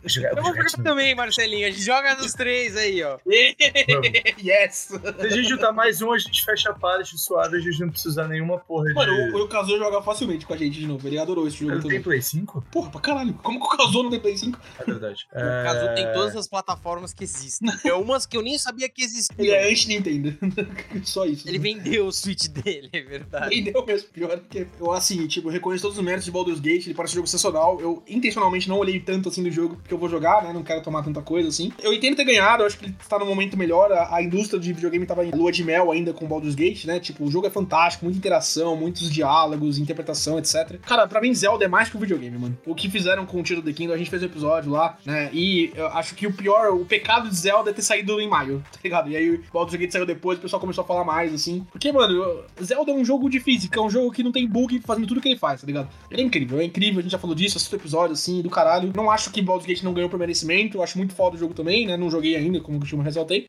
Vou 0.00 0.08
jogar, 0.08 0.30
Eu 0.30 0.42
vou 0.42 0.44
vou 0.54 0.54
jogar 0.68 0.82
também, 0.82 1.14
Marcelinho. 1.14 1.66
A 1.66 1.70
gente 1.70 1.82
joga 1.82 2.14
nos 2.16 2.32
três 2.32 2.76
aí, 2.76 3.02
ó. 3.02 3.18
yes! 4.42 4.88
Gente 5.40 5.50
juntar 5.50 5.72
mais 5.72 6.00
um, 6.02 6.12
a 6.12 6.18
gente 6.18 6.44
fecha 6.44 6.70
a 6.70 6.74
parte 6.74 7.18
suave, 7.18 7.56
a 7.56 7.60
gente 7.60 7.80
não 7.80 7.88
precisa 7.90 8.10
usar 8.10 8.28
nenhuma 8.28 8.58
porra 8.58 8.86
de. 8.86 8.94
Mano, 8.94 9.38
o, 9.38 9.48
Kazuo 9.48 9.78
joga 9.78 10.02
facilmente 10.02 10.46
com 10.46 10.54
a 10.54 10.56
gente 10.56 10.78
de 10.78 10.86
novo. 10.86 11.06
Ele 11.06 11.18
adorou 11.18 11.46
esse 11.46 11.58
jogo 11.58 11.72
Ele 11.72 11.88
tem. 11.88 12.02
Play 12.02 12.22
5? 12.22 12.64
Porra, 12.70 12.90
pra 12.90 13.00
caralho. 13.00 13.34
Como 13.34 13.58
que 13.58 13.66
o 13.66 13.76
Kazuo 13.76 14.02
não 14.02 14.10
tem 14.10 14.20
Play 14.20 14.36
5? 14.36 14.58
É 14.78 14.84
verdade. 14.84 15.26
O 15.32 15.64
Caso 15.64 15.94
tem 15.94 16.12
todas 16.12 16.36
as 16.36 16.48
plataformas 16.48 17.12
que 17.12 17.24
existem. 17.24 17.70
É 17.84 17.92
umas 17.94 18.26
que 18.26 18.36
eu 18.36 18.42
nem 18.42 18.58
sabia 18.58 18.88
que 18.88 19.02
existiam. 19.02 19.36
Ele 19.38 19.50
é 19.50 19.70
anti-Nintendo. 19.70 20.36
Só 21.04 21.24
isso. 21.24 21.48
Ele 21.48 21.58
vendeu 21.58 22.06
o 22.06 22.12
Switch 22.12 22.46
dele, 22.48 22.88
é 22.92 23.00
verdade. 23.00 23.54
Entendeu 23.54 23.84
mesmo? 23.84 24.08
Pior 24.10 24.38
que 24.38 24.66
eu, 24.78 24.92
assim, 24.92 25.26
tipo, 25.26 25.48
eu 25.48 25.52
reconheço 25.52 25.82
todos 25.82 25.98
os 25.98 26.04
méritos 26.04 26.24
de 26.24 26.30
Baldur's 26.30 26.60
Gate, 26.60 26.86
ele 26.86 26.94
parece 26.94 27.14
um 27.14 27.16
jogo 27.16 27.26
sensacional. 27.26 27.80
Eu 27.80 28.02
intencionalmente 28.08 28.68
não 28.68 28.78
olhei 28.78 29.00
tanto 29.00 29.28
assim 29.28 29.42
do 29.42 29.50
jogo, 29.50 29.76
porque 29.76 29.92
eu 29.92 29.98
vou 29.98 30.08
jogar, 30.08 30.42
né? 30.42 30.52
Não 30.52 30.62
quero 30.62 30.82
tomar 30.82 31.02
tanta 31.02 31.22
coisa 31.22 31.48
assim. 31.48 31.72
Eu 31.82 31.92
entendo 31.92 32.16
ter 32.16 32.24
ganhado, 32.24 32.62
eu 32.62 32.66
acho 32.66 32.78
que 32.78 32.86
ele 32.86 32.96
tá 33.08 33.18
num 33.18 33.26
momento 33.26 33.56
melhor. 33.56 33.92
A, 33.92 34.16
a 34.16 34.22
indústria 34.22 34.60
de 34.60 34.72
videogame 34.72 35.06
tava 35.06 35.24
em 35.24 35.29
lua 35.34 35.52
de 35.52 35.64
mel 35.64 35.90
ainda 35.90 36.12
com 36.12 36.26
Baldur's 36.26 36.54
Gate, 36.54 36.84
né? 36.84 37.00
Tipo, 37.00 37.24
o 37.24 37.30
jogo 37.30 37.46
é 37.46 37.50
fantástico, 37.50 38.04
muita 38.04 38.18
interação, 38.18 38.76
muitos 38.76 39.10
diálogos, 39.10 39.78
interpretação, 39.78 40.38
etc. 40.38 40.78
Cara, 40.82 41.06
pra 41.06 41.20
mim, 41.20 41.32
Zelda 41.34 41.64
é 41.64 41.68
mais 41.68 41.88
que 41.88 41.96
um 41.96 42.00
videogame, 42.00 42.38
mano. 42.38 42.58
O 42.66 42.74
que 42.74 42.90
fizeram 42.90 43.26
com 43.26 43.38
o 43.38 43.40
of 43.40 43.62
the 43.62 43.72
Kingdom, 43.72 43.94
a 43.94 43.96
gente 43.96 44.10
fez 44.10 44.22
um 44.22 44.26
episódio 44.26 44.70
lá, 44.70 44.98
né? 45.04 45.30
E 45.32 45.72
eu 45.74 45.86
acho 45.88 46.14
que 46.14 46.26
o 46.26 46.32
pior, 46.32 46.72
o 46.74 46.84
pecado 46.84 47.28
de 47.28 47.36
Zelda 47.36 47.70
é 47.70 47.72
ter 47.72 47.82
saído 47.82 48.20
em 48.20 48.28
maio, 48.28 48.62
tá 48.72 48.78
ligado? 48.82 49.10
E 49.10 49.16
aí 49.16 49.30
o 49.30 49.44
Baldur's 49.52 49.78
Gate 49.78 49.92
saiu 49.92 50.06
depois, 50.06 50.38
o 50.38 50.42
pessoal 50.42 50.60
começou 50.60 50.84
a 50.84 50.86
falar 50.86 51.04
mais, 51.04 51.32
assim. 51.32 51.66
Porque, 51.70 51.90
mano, 51.92 52.44
Zelda 52.62 52.92
é 52.92 52.94
um 52.94 53.04
jogo 53.04 53.28
de 53.28 53.40
física, 53.40 53.78
é 53.78 53.82
um 53.82 53.90
jogo 53.90 54.10
que 54.10 54.22
não 54.22 54.32
tem 54.32 54.46
bug 54.46 54.80
fazendo 54.84 55.06
tudo 55.06 55.20
que 55.20 55.28
ele 55.28 55.38
faz, 55.38 55.60
tá 55.60 55.66
ligado? 55.66 55.88
Ele 56.10 56.22
é 56.22 56.24
incrível, 56.24 56.60
é 56.60 56.64
incrível, 56.64 57.00
a 57.00 57.02
gente 57.02 57.12
já 57.12 57.18
falou 57.18 57.34
disso, 57.34 57.56
assistiu 57.56 57.78
o 57.78 57.80
episódio, 57.80 58.12
assim, 58.12 58.42
do 58.42 58.50
caralho. 58.50 58.92
Não 58.94 59.10
acho 59.10 59.30
que 59.30 59.42
Baldur's 59.42 59.66
Gate 59.66 59.82
não 59.82 59.92
ganhou 59.92 60.10
por 60.10 60.18
merecimento, 60.18 60.78
eu 60.78 60.82
acho 60.82 60.98
muito 60.98 61.14
foda 61.14 61.36
o 61.36 61.38
jogo 61.38 61.54
também, 61.54 61.86
né? 61.86 61.96
Não 61.96 62.10
joguei 62.10 62.36
ainda, 62.36 62.60
como 62.60 62.80
eu 62.80 62.98
ressaltei. 63.00 63.48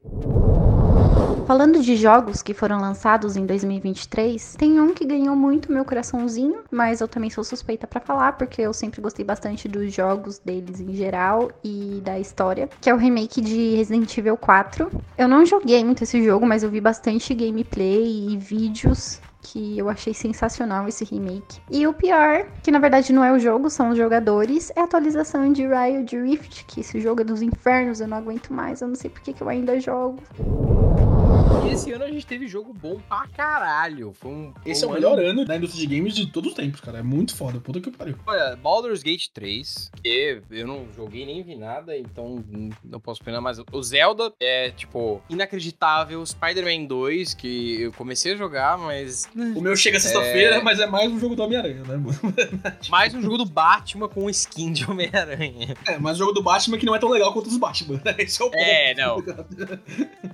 Falando 1.52 1.82
de 1.82 1.98
jogos 1.98 2.42
que 2.42 2.54
foram 2.54 2.80
lançados 2.80 3.36
em 3.36 3.46
2023, 3.46 4.56
tem 4.56 4.80
um 4.80 4.94
que 4.94 5.04
ganhou 5.04 5.36
muito 5.36 5.70
meu 5.70 5.84
coraçãozinho, 5.84 6.62
mas 6.72 7.02
eu 7.02 7.10
também 7.10 7.30
sou 7.30 7.44
suspeita 7.44 7.86
pra 7.86 8.00
falar, 8.00 8.38
porque 8.38 8.62
eu 8.62 8.72
sempre 8.72 9.02
gostei 9.02 9.26
bastante 9.26 9.68
dos 9.68 9.94
jogos 9.94 10.40
deles 10.40 10.80
em 10.80 10.94
geral 10.94 11.52
e 11.62 12.02
da 12.06 12.18
história, 12.18 12.70
que 12.80 12.90
é 12.90 12.94
o 12.94 12.98
remake 12.98 13.42
de 13.42 13.76
Resident 13.76 14.18
Evil 14.18 14.38
4. 14.38 14.90
Eu 15.18 15.28
não 15.28 15.46
joguei 15.46 15.84
muito 15.84 16.06
esse 16.06 16.24
jogo, 16.24 16.46
mas 16.46 16.64
eu 16.64 16.70
vi 16.70 16.80
bastante 16.80 17.34
gameplay 17.34 18.30
e 18.30 18.38
vídeos 18.38 19.20
que 19.42 19.78
eu 19.78 19.90
achei 19.90 20.14
sensacional 20.14 20.88
esse 20.88 21.04
remake. 21.04 21.60
E 21.70 21.86
o 21.88 21.94
pior, 21.94 22.48
que 22.64 22.72
na 22.72 22.80
verdade 22.80 23.12
não 23.12 23.24
é 23.24 23.32
o 23.32 23.40
jogo, 23.40 23.70
são 23.70 23.90
os 23.90 23.98
jogadores, 23.98 24.72
é 24.76 24.82
a 24.82 24.84
atualização 24.84 25.52
de 25.52 25.68
Riot 25.68 26.16
Rift, 26.16 26.66
que 26.66 26.82
esse 26.82 27.00
jogo 27.00 27.22
é 27.22 27.24
dos 27.24 27.42
infernos, 27.42 28.00
eu 28.00 28.08
não 28.08 28.18
aguento 28.18 28.54
mais, 28.54 28.82
eu 28.82 28.88
não 28.88 28.96
sei 28.96 29.10
por 29.10 29.22
que 29.22 29.40
eu 29.42 29.50
ainda 29.50 29.80
jogo. 29.80 30.22
E 31.66 31.74
esse 31.74 31.92
ano 31.92 32.04
a 32.04 32.08
gente 32.08 32.26
teve 32.26 32.48
jogo 32.48 32.74
bom 32.74 33.00
pra 33.08 33.28
caralho. 33.28 34.14
Foi 34.14 34.32
um, 34.32 34.54
Esse 34.66 34.84
é 34.84 34.88
o 34.88 34.92
melhor 34.92 35.20
ano 35.20 35.46
da 35.46 35.56
indústria 35.56 35.88
de 35.88 35.96
games 35.96 36.16
de 36.16 36.28
todos 36.28 36.52
os 36.52 36.56
tempos, 36.56 36.82
cara. 36.82 37.00
É 37.00 37.04
muito 37.04 37.36
foda, 37.36 37.60
puta 37.60 37.80
que 37.80 37.92
pariu. 37.92 38.16
Olha, 38.26 38.56
Baldur's 38.56 39.04
Gate 39.04 39.28
3, 39.34 39.92
que 40.02 40.42
eu 40.50 40.68
não 40.68 40.88
joguei 40.96 41.26
nem 41.26 41.44
vi 41.44 41.56
nada, 41.56 41.98
então 41.98 42.44
não 42.84 43.00
posso 43.00 43.22
opinar 43.22 43.42
mais. 43.42 43.60
O 43.72 43.84
Zelda 43.84 44.34
é, 44.40 44.72
tipo, 44.72 45.22
inacreditável. 45.30 46.26
Spider-Man 46.26 46.86
2, 46.86 47.34
que 47.34 47.82
eu 47.82 47.92
comecei 47.94 48.34
a 48.34 48.36
jogar, 48.36 48.78
mas. 48.78 49.30
O 49.56 49.62
meu 49.62 49.76
chega 49.76 50.00
sexta-feira, 50.00 50.62
mas 50.62 50.80
é 50.80 50.86
mais 50.86 51.12
um 51.12 51.20
jogo 51.20 51.36
do 51.36 51.44
Homem-Aranha, 51.44 51.84
né, 51.84 51.96
mano? 51.98 52.20
Mais 52.90 53.14
um 53.14 53.22
jogo 53.22 53.38
do 53.38 53.46
Batman 53.46 54.08
com 54.10 54.30
skin 54.30 54.72
de 54.74 54.90
Homem-Aranha. 54.90 55.76
É, 55.88 55.98
mas 55.98 56.18
jogo 56.18 56.32
do 56.34 56.42
Batman 56.44 56.78
que 56.78 56.86
não 56.86 56.94
é 56.96 57.00
tão 57.00 57.10
legal 57.10 57.32
quanto 57.34 57.48
os 57.48 57.58
Batman. 57.58 58.02
né? 58.04 58.16
Esse 58.20 58.42
é 58.42 58.46
o 58.46 58.50
ponto. 58.52 58.60
É, 58.62 58.94
não. 58.96 59.18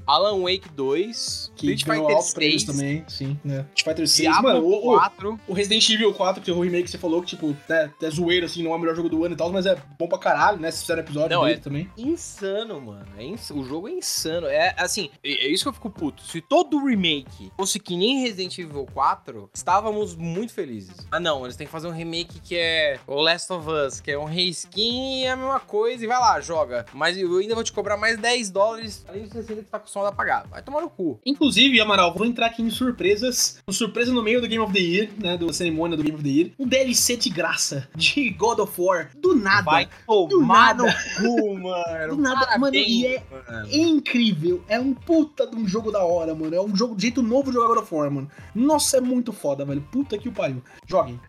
Alan 0.06 0.42
Wake 0.42 0.70
2, 0.76 1.52
Que 1.56 1.72
Street 1.74 1.84
Fighter 2.00 2.16
altos 2.16 2.34
prêmios 2.34 2.64
6, 2.64 2.76
também, 2.76 3.04
sim, 3.08 3.40
né? 3.44 3.66
Street 3.76 3.84
Fighter 3.98 4.08
6, 4.08 4.30
Diablo 4.30 4.44
mano, 4.54 4.66
o, 4.66 4.94
o, 4.94 4.98
4. 4.98 5.40
o 5.48 5.54
Resident 5.54 5.90
Evil 5.90 6.14
4, 6.14 6.42
que 6.42 6.50
é 6.50 6.54
o 6.54 6.60
remake 6.62 6.84
que 6.86 6.92
você 6.92 6.98
falou, 6.98 7.22
que, 7.22 7.28
tipo, 7.28 7.56
é, 7.70 7.90
é 8.02 8.10
zoeiro, 8.10 8.46
assim, 8.46 8.64
não 8.64 8.72
é 8.72 8.76
o 8.76 8.80
melhor 8.80 8.96
jogo 8.96 9.10
do 9.10 9.24
ano 9.24 9.34
e 9.36 9.38
tal, 9.38 9.52
mas 9.52 9.66
é 9.66 9.78
bom 10.00 10.08
pra 10.08 10.18
caralho, 10.18 10.60
né? 10.60 10.72
Se 10.72 10.82
fizeram 10.82 11.02
episódio 11.02 11.36
Não, 11.38 11.44
dele 11.44 11.56
é- 11.58 11.60
também. 11.60 11.90
Insano, 11.98 12.80
mano. 12.82 13.06
É 13.18 13.24
ins- 13.24 13.52
O 13.52 13.64
jogo 13.64 13.88
é 13.88 13.92
insano. 13.92 14.48
É 14.48 14.74
assim, 14.78 15.10
é 15.24 15.48
é 15.48 15.50
isso 15.50 15.64
que 15.64 15.70
eu 15.70 15.74
fico 15.74 15.90
puto. 15.90 16.24
Se 16.24 16.42
todo 16.42 16.84
remake 16.86 17.52
fosse 17.58 17.80
que 17.80 17.96
nem 17.98 18.22
Resident 18.22 18.58
Evil 18.58 18.87
4, 18.94 19.50
estávamos 19.54 20.16
muito 20.16 20.54
felizes. 20.54 20.96
Ah, 21.12 21.20
não, 21.20 21.44
eles 21.46 21.56
têm 21.56 21.66
que 21.68 21.72
fazer 21.72 21.88
um 21.88 21.92
remake 21.92 22.40
que 22.40 22.56
é 22.58 23.00
o 23.08 23.22
Last 23.22 23.52
of 23.54 23.68
Us, 23.70 24.00
que 24.00 24.12
é 24.12 24.18
um 24.18 24.26
reskin 24.26 25.22
e 25.22 25.24
é 25.26 25.32
a 25.32 25.36
mesma 25.36 25.60
coisa, 25.60 26.04
e 26.04 26.08
vai 26.08 26.20
lá, 26.20 26.40
joga. 26.42 26.86
Mas 26.94 27.18
eu 27.18 27.38
ainda 27.38 27.56
vou 27.56 27.64
te 27.64 27.72
cobrar 27.74 27.98
mais 27.98 28.18
10 28.18 28.50
dólares 28.50 29.06
além 29.08 29.24
de 29.24 29.32
60 29.32 29.64
que 29.64 29.70
tá 29.70 29.78
acostumado 29.78 30.10
a 30.10 30.12
pagar. 30.16 30.48
Vai 30.48 30.62
tomar 30.62 30.82
no 30.82 30.90
cu. 30.90 31.20
Inclusive, 31.26 31.80
Amaral, 31.82 32.14
vou 32.14 32.26
entrar 32.26 32.48
aqui 32.48 32.62
em 32.62 32.70
surpresas. 32.70 33.60
Uma 33.68 33.74
surpresa 33.74 34.12
no 34.14 34.24
meio 34.24 34.42
do 34.42 34.48
Game 34.48 34.64
of 34.64 34.74
the 34.74 34.80
Year, 34.80 35.10
né? 35.18 35.38
Da 35.38 35.52
cerimônia 35.54 35.96
do 35.98 36.04
Game 36.04 36.16
of 36.16 36.24
the 36.24 36.30
Year. 36.30 36.52
Um 36.60 36.68
DLC 36.68 37.16
de 37.18 37.30
graça 37.30 37.88
de 37.96 38.30
God 38.32 38.60
of 38.60 38.74
War. 38.80 39.10
Do 39.18 39.36
nada. 39.36 39.64
Vai 39.64 39.86
Do 40.08 40.28
tomar 40.30 40.76
no 40.76 40.86
nada. 40.86 40.98
cu, 41.18 41.58
mano. 41.58 42.16
Do 42.16 42.22
nada, 42.22 42.58
mano, 42.58 42.76
e 42.76 43.06
é 43.06 43.24
mano. 43.50 43.68
incrível. 43.72 44.64
É 44.68 44.80
um 44.80 44.94
puta 44.94 45.48
de 45.48 45.56
um 45.56 45.68
jogo 45.68 45.92
da 45.92 46.04
hora, 46.04 46.34
mano. 46.34 46.56
É 46.56 46.62
um 46.62 46.76
jogo 46.76 46.96
de 46.96 47.04
jeito 47.04 47.22
novo 47.22 47.50
de 47.50 47.54
jogar 47.54 47.68
God 47.74 47.84
of 47.84 47.94
War, 47.94 48.12
mano. 48.12 48.30
Nossa, 48.54 48.77
é 48.98 49.02
muito 49.02 49.34
foda, 49.34 49.66
velho. 49.66 49.82
Puta 49.92 50.18
que 50.18 50.30
o 50.30 50.32
pariu. 50.32 50.62
Joguem. 50.86 51.20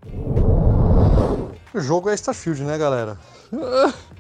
O 1.75 1.81
jogo 1.81 2.09
é 2.09 2.15
Starfield, 2.15 2.63
né, 2.63 2.79
galera? 2.79 3.19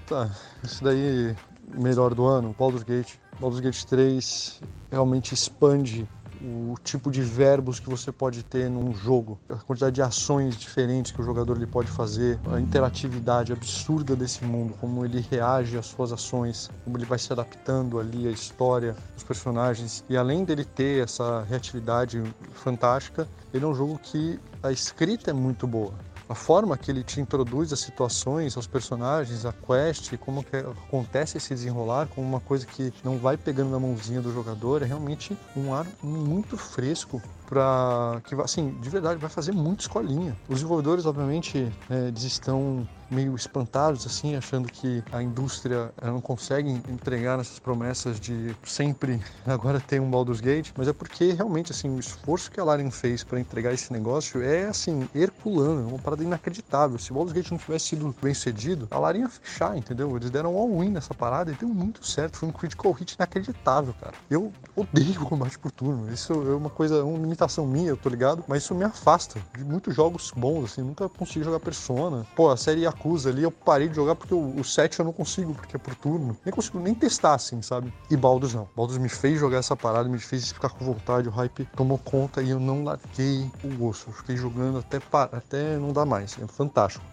Tá, 0.07 0.31
isso 0.63 0.83
daí, 0.83 1.37
melhor 1.75 2.15
do 2.15 2.25
ano, 2.27 2.55
Baldur's 2.59 2.83
Gate. 2.83 3.15
Baldur's 3.39 3.61
Gate 3.61 3.85
3 3.85 4.61
realmente 4.91 5.35
expande 5.35 6.09
o 6.43 6.75
tipo 6.83 7.11
de 7.11 7.21
verbos 7.21 7.81
que 7.81 7.89
você 7.89 8.13
pode 8.13 8.43
ter 8.43 8.71
num 8.71 8.95
jogo, 8.95 9.39
a 9.49 9.57
quantidade 9.57 9.95
de 9.95 10.03
ações 10.03 10.57
diferentes 10.57 11.13
que 11.13 11.21
o 11.21 11.25
jogador 11.25 11.57
ele 11.57 11.67
pode 11.67 11.89
fazer, 11.89 12.39
a 12.51 12.61
interatividade 12.61 13.53
absurda 13.53 14.15
desse 14.15 14.45
mundo, 14.45 14.75
como 14.81 15.05
ele 15.05 15.25
reage 15.31 15.77
às 15.77 15.87
suas 15.87 16.13
ações, 16.13 16.71
como 16.85 16.97
ele 16.97 17.05
vai 17.05 17.19
se 17.19 17.33
adaptando 17.33 17.99
ali 17.99 18.27
à 18.27 18.31
história, 18.31 18.97
os 19.17 19.25
personagens. 19.25 20.05
E 20.09 20.17
além 20.17 20.45
dele 20.45 20.65
ter 20.65 21.05
essa 21.05 21.43
reatividade 21.43 22.23
fantástica, 22.55 23.29
ele 23.53 23.65
é 23.65 23.69
um 23.69 23.75
jogo 23.75 23.99
que 23.99 24.39
a 24.63 24.71
escrita 24.71 25.31
é 25.31 25.35
muito 25.35 25.67
boa. 25.67 25.95
A 26.29 26.35
forma 26.35 26.77
que 26.77 26.91
ele 26.91 27.03
te 27.03 27.21
introduz 27.21 27.73
as 27.73 27.81
situações, 27.81 28.57
aos 28.57 28.67
personagens, 28.67 29.47
a 29.47 29.53
quest, 29.53 30.17
como 30.19 30.45
que 30.45 30.57
acontece 30.57 31.39
esse 31.39 31.55
desenrolar, 31.55 32.07
como 32.09 32.27
uma 32.27 32.41
coisa 32.41 32.67
que 32.67 32.93
não 33.03 33.17
vai 33.17 33.37
pegando 33.37 33.71
na 33.71 33.81
mãozinha 33.81 34.21
do 34.21 34.33
jogador, 34.33 34.83
é 34.83 34.85
realmente 34.85 35.37
um 35.57 35.73
ar 35.73 35.87
muito 36.03 36.57
fresco 36.59 37.23
para 37.47 38.21
que 38.25 38.35
assim 38.35 38.79
de 38.79 38.91
verdade 38.91 39.19
vai 39.19 39.31
fazer 39.31 39.53
muito 39.53 39.81
escolinha. 39.81 40.37
Os 40.49 40.57
desenvolvedores, 40.57 41.07
obviamente, 41.07 41.73
é, 41.89 42.09
eles 42.09 42.23
estão 42.25 42.87
meio 43.11 43.35
espantados 43.35 44.07
assim, 44.07 44.37
achando 44.37 44.71
que 44.71 45.03
a 45.13 45.23
indústria 45.23 45.91
não 46.03 46.21
consegue 46.21 46.71
entregar 46.89 47.39
essas 47.39 47.59
promessas 47.59 48.19
de 48.21 48.55
sempre 48.65 49.21
agora 49.47 49.81
ter 49.81 50.01
um 50.01 50.11
Baldur's 50.11 50.41
Gate, 50.41 50.73
mas 50.77 50.89
é 50.89 50.93
porque 50.93 51.33
realmente 51.33 51.73
assim 51.73 51.89
o 51.89 51.99
esforço 51.99 52.51
que 52.51 52.61
a 52.61 52.65
Larian 52.65 52.91
fez 52.91 53.25
para 53.25 53.41
entregar 53.41 53.73
esse 53.73 53.93
negócio 53.93 54.43
é 54.43 54.65
assim 54.65 55.09
herculano, 55.15 55.89
é 55.89 55.93
uma 55.93 55.99
parada 55.99 56.23
inacreditável. 56.23 56.99
Se 56.99 57.11
o 57.11 57.15
Baldur's 57.15 57.35
Gate 57.35 57.51
não 57.51 57.59
tivesse 57.59 57.87
sido 57.87 58.15
bem 58.23 58.35
sucedido, 58.35 58.89
a 58.91 58.99
Larian 58.99 59.23
ia 59.23 59.29
fechar, 59.29 59.77
entendeu? 59.77 60.17
Eles 60.17 60.31
deram 60.31 60.55
um 60.55 60.59
all-win 60.59 60.91
nessa 60.91 61.15
parada 61.15 61.51
e 61.51 61.55
deu 61.55 61.69
muito 61.69 62.07
certo, 62.07 62.39
foi 62.39 62.49
um 62.49 62.53
critical 62.53 62.93
hit 62.93 63.15
inacreditável, 63.15 63.95
cara. 64.01 64.15
Eu 64.31 64.53
odeio 64.77 65.21
combate 65.25 65.59
por 65.59 65.71
turno, 65.71 66.13
isso 66.13 66.33
é 66.33 66.55
uma 66.55 66.71
coisa, 66.71 67.05
uma 67.05 67.19
limitação 67.19 67.67
minha, 67.67 67.89
eu 67.89 67.97
tô 67.97 68.09
ligado, 68.09 68.45
mas 68.47 68.63
isso 68.63 68.75
me 68.75 68.85
afasta 68.85 69.41
de 69.57 69.65
muitos 69.65 69.95
jogos 69.95 70.33
bons, 70.35 70.65
assim, 70.65 70.83
nunca 70.83 71.09
consegui 71.09 71.45
jogar 71.45 71.61
Persona. 71.61 72.27
Pô, 72.35 72.51
a 72.51 72.57
série 72.57 72.87
Yakuza 72.99 73.31
ali 73.31 73.45
eu 73.45 73.51
parei 73.51 73.89
de 73.89 73.95
jogar 73.95 74.17
porque 74.17 74.35
o, 74.35 74.59
o 74.59 74.65
7 74.65 74.99
eu 74.99 75.05
não 75.05 75.13
consigo, 75.13 75.55
porque 75.55 75.77
é 75.77 75.79
por 75.79 75.95
turno. 75.95 76.37
Nem 76.45 76.53
consigo 76.53 76.81
nem 76.81 76.95
testar, 76.95 77.35
assim, 77.35 77.63
sabe? 77.63 77.93
E 78.11 78.17
Baldur's 78.17 78.55
não. 78.55 78.69
Baldur's 78.77 78.99
me 78.99 79.09
fez 79.09 79.39
jogar 79.39 79.59
essa 79.59 79.77
parada, 79.77 80.09
me 80.09 80.19
fez 80.19 80.51
ficar 80.53 80.71
com 80.71 80.85
vontade, 80.85 81.29
o 81.29 81.31
hype 81.31 81.67
tomou 81.77 81.99
conta 81.99 82.43
e 82.43 82.51
eu 82.51 82.59
não 82.61 82.85
larguei 82.85 83.51
o 83.63 83.69
gosto. 83.77 84.09
Eu 84.09 84.15
fiquei 84.15 84.37
jogando 84.37 84.79
até, 84.79 84.99
até 85.33 85.79
não 85.79 85.93
dá 85.93 86.05
mais. 86.05 86.37
É 86.39 86.47
fantástico. 86.47 87.05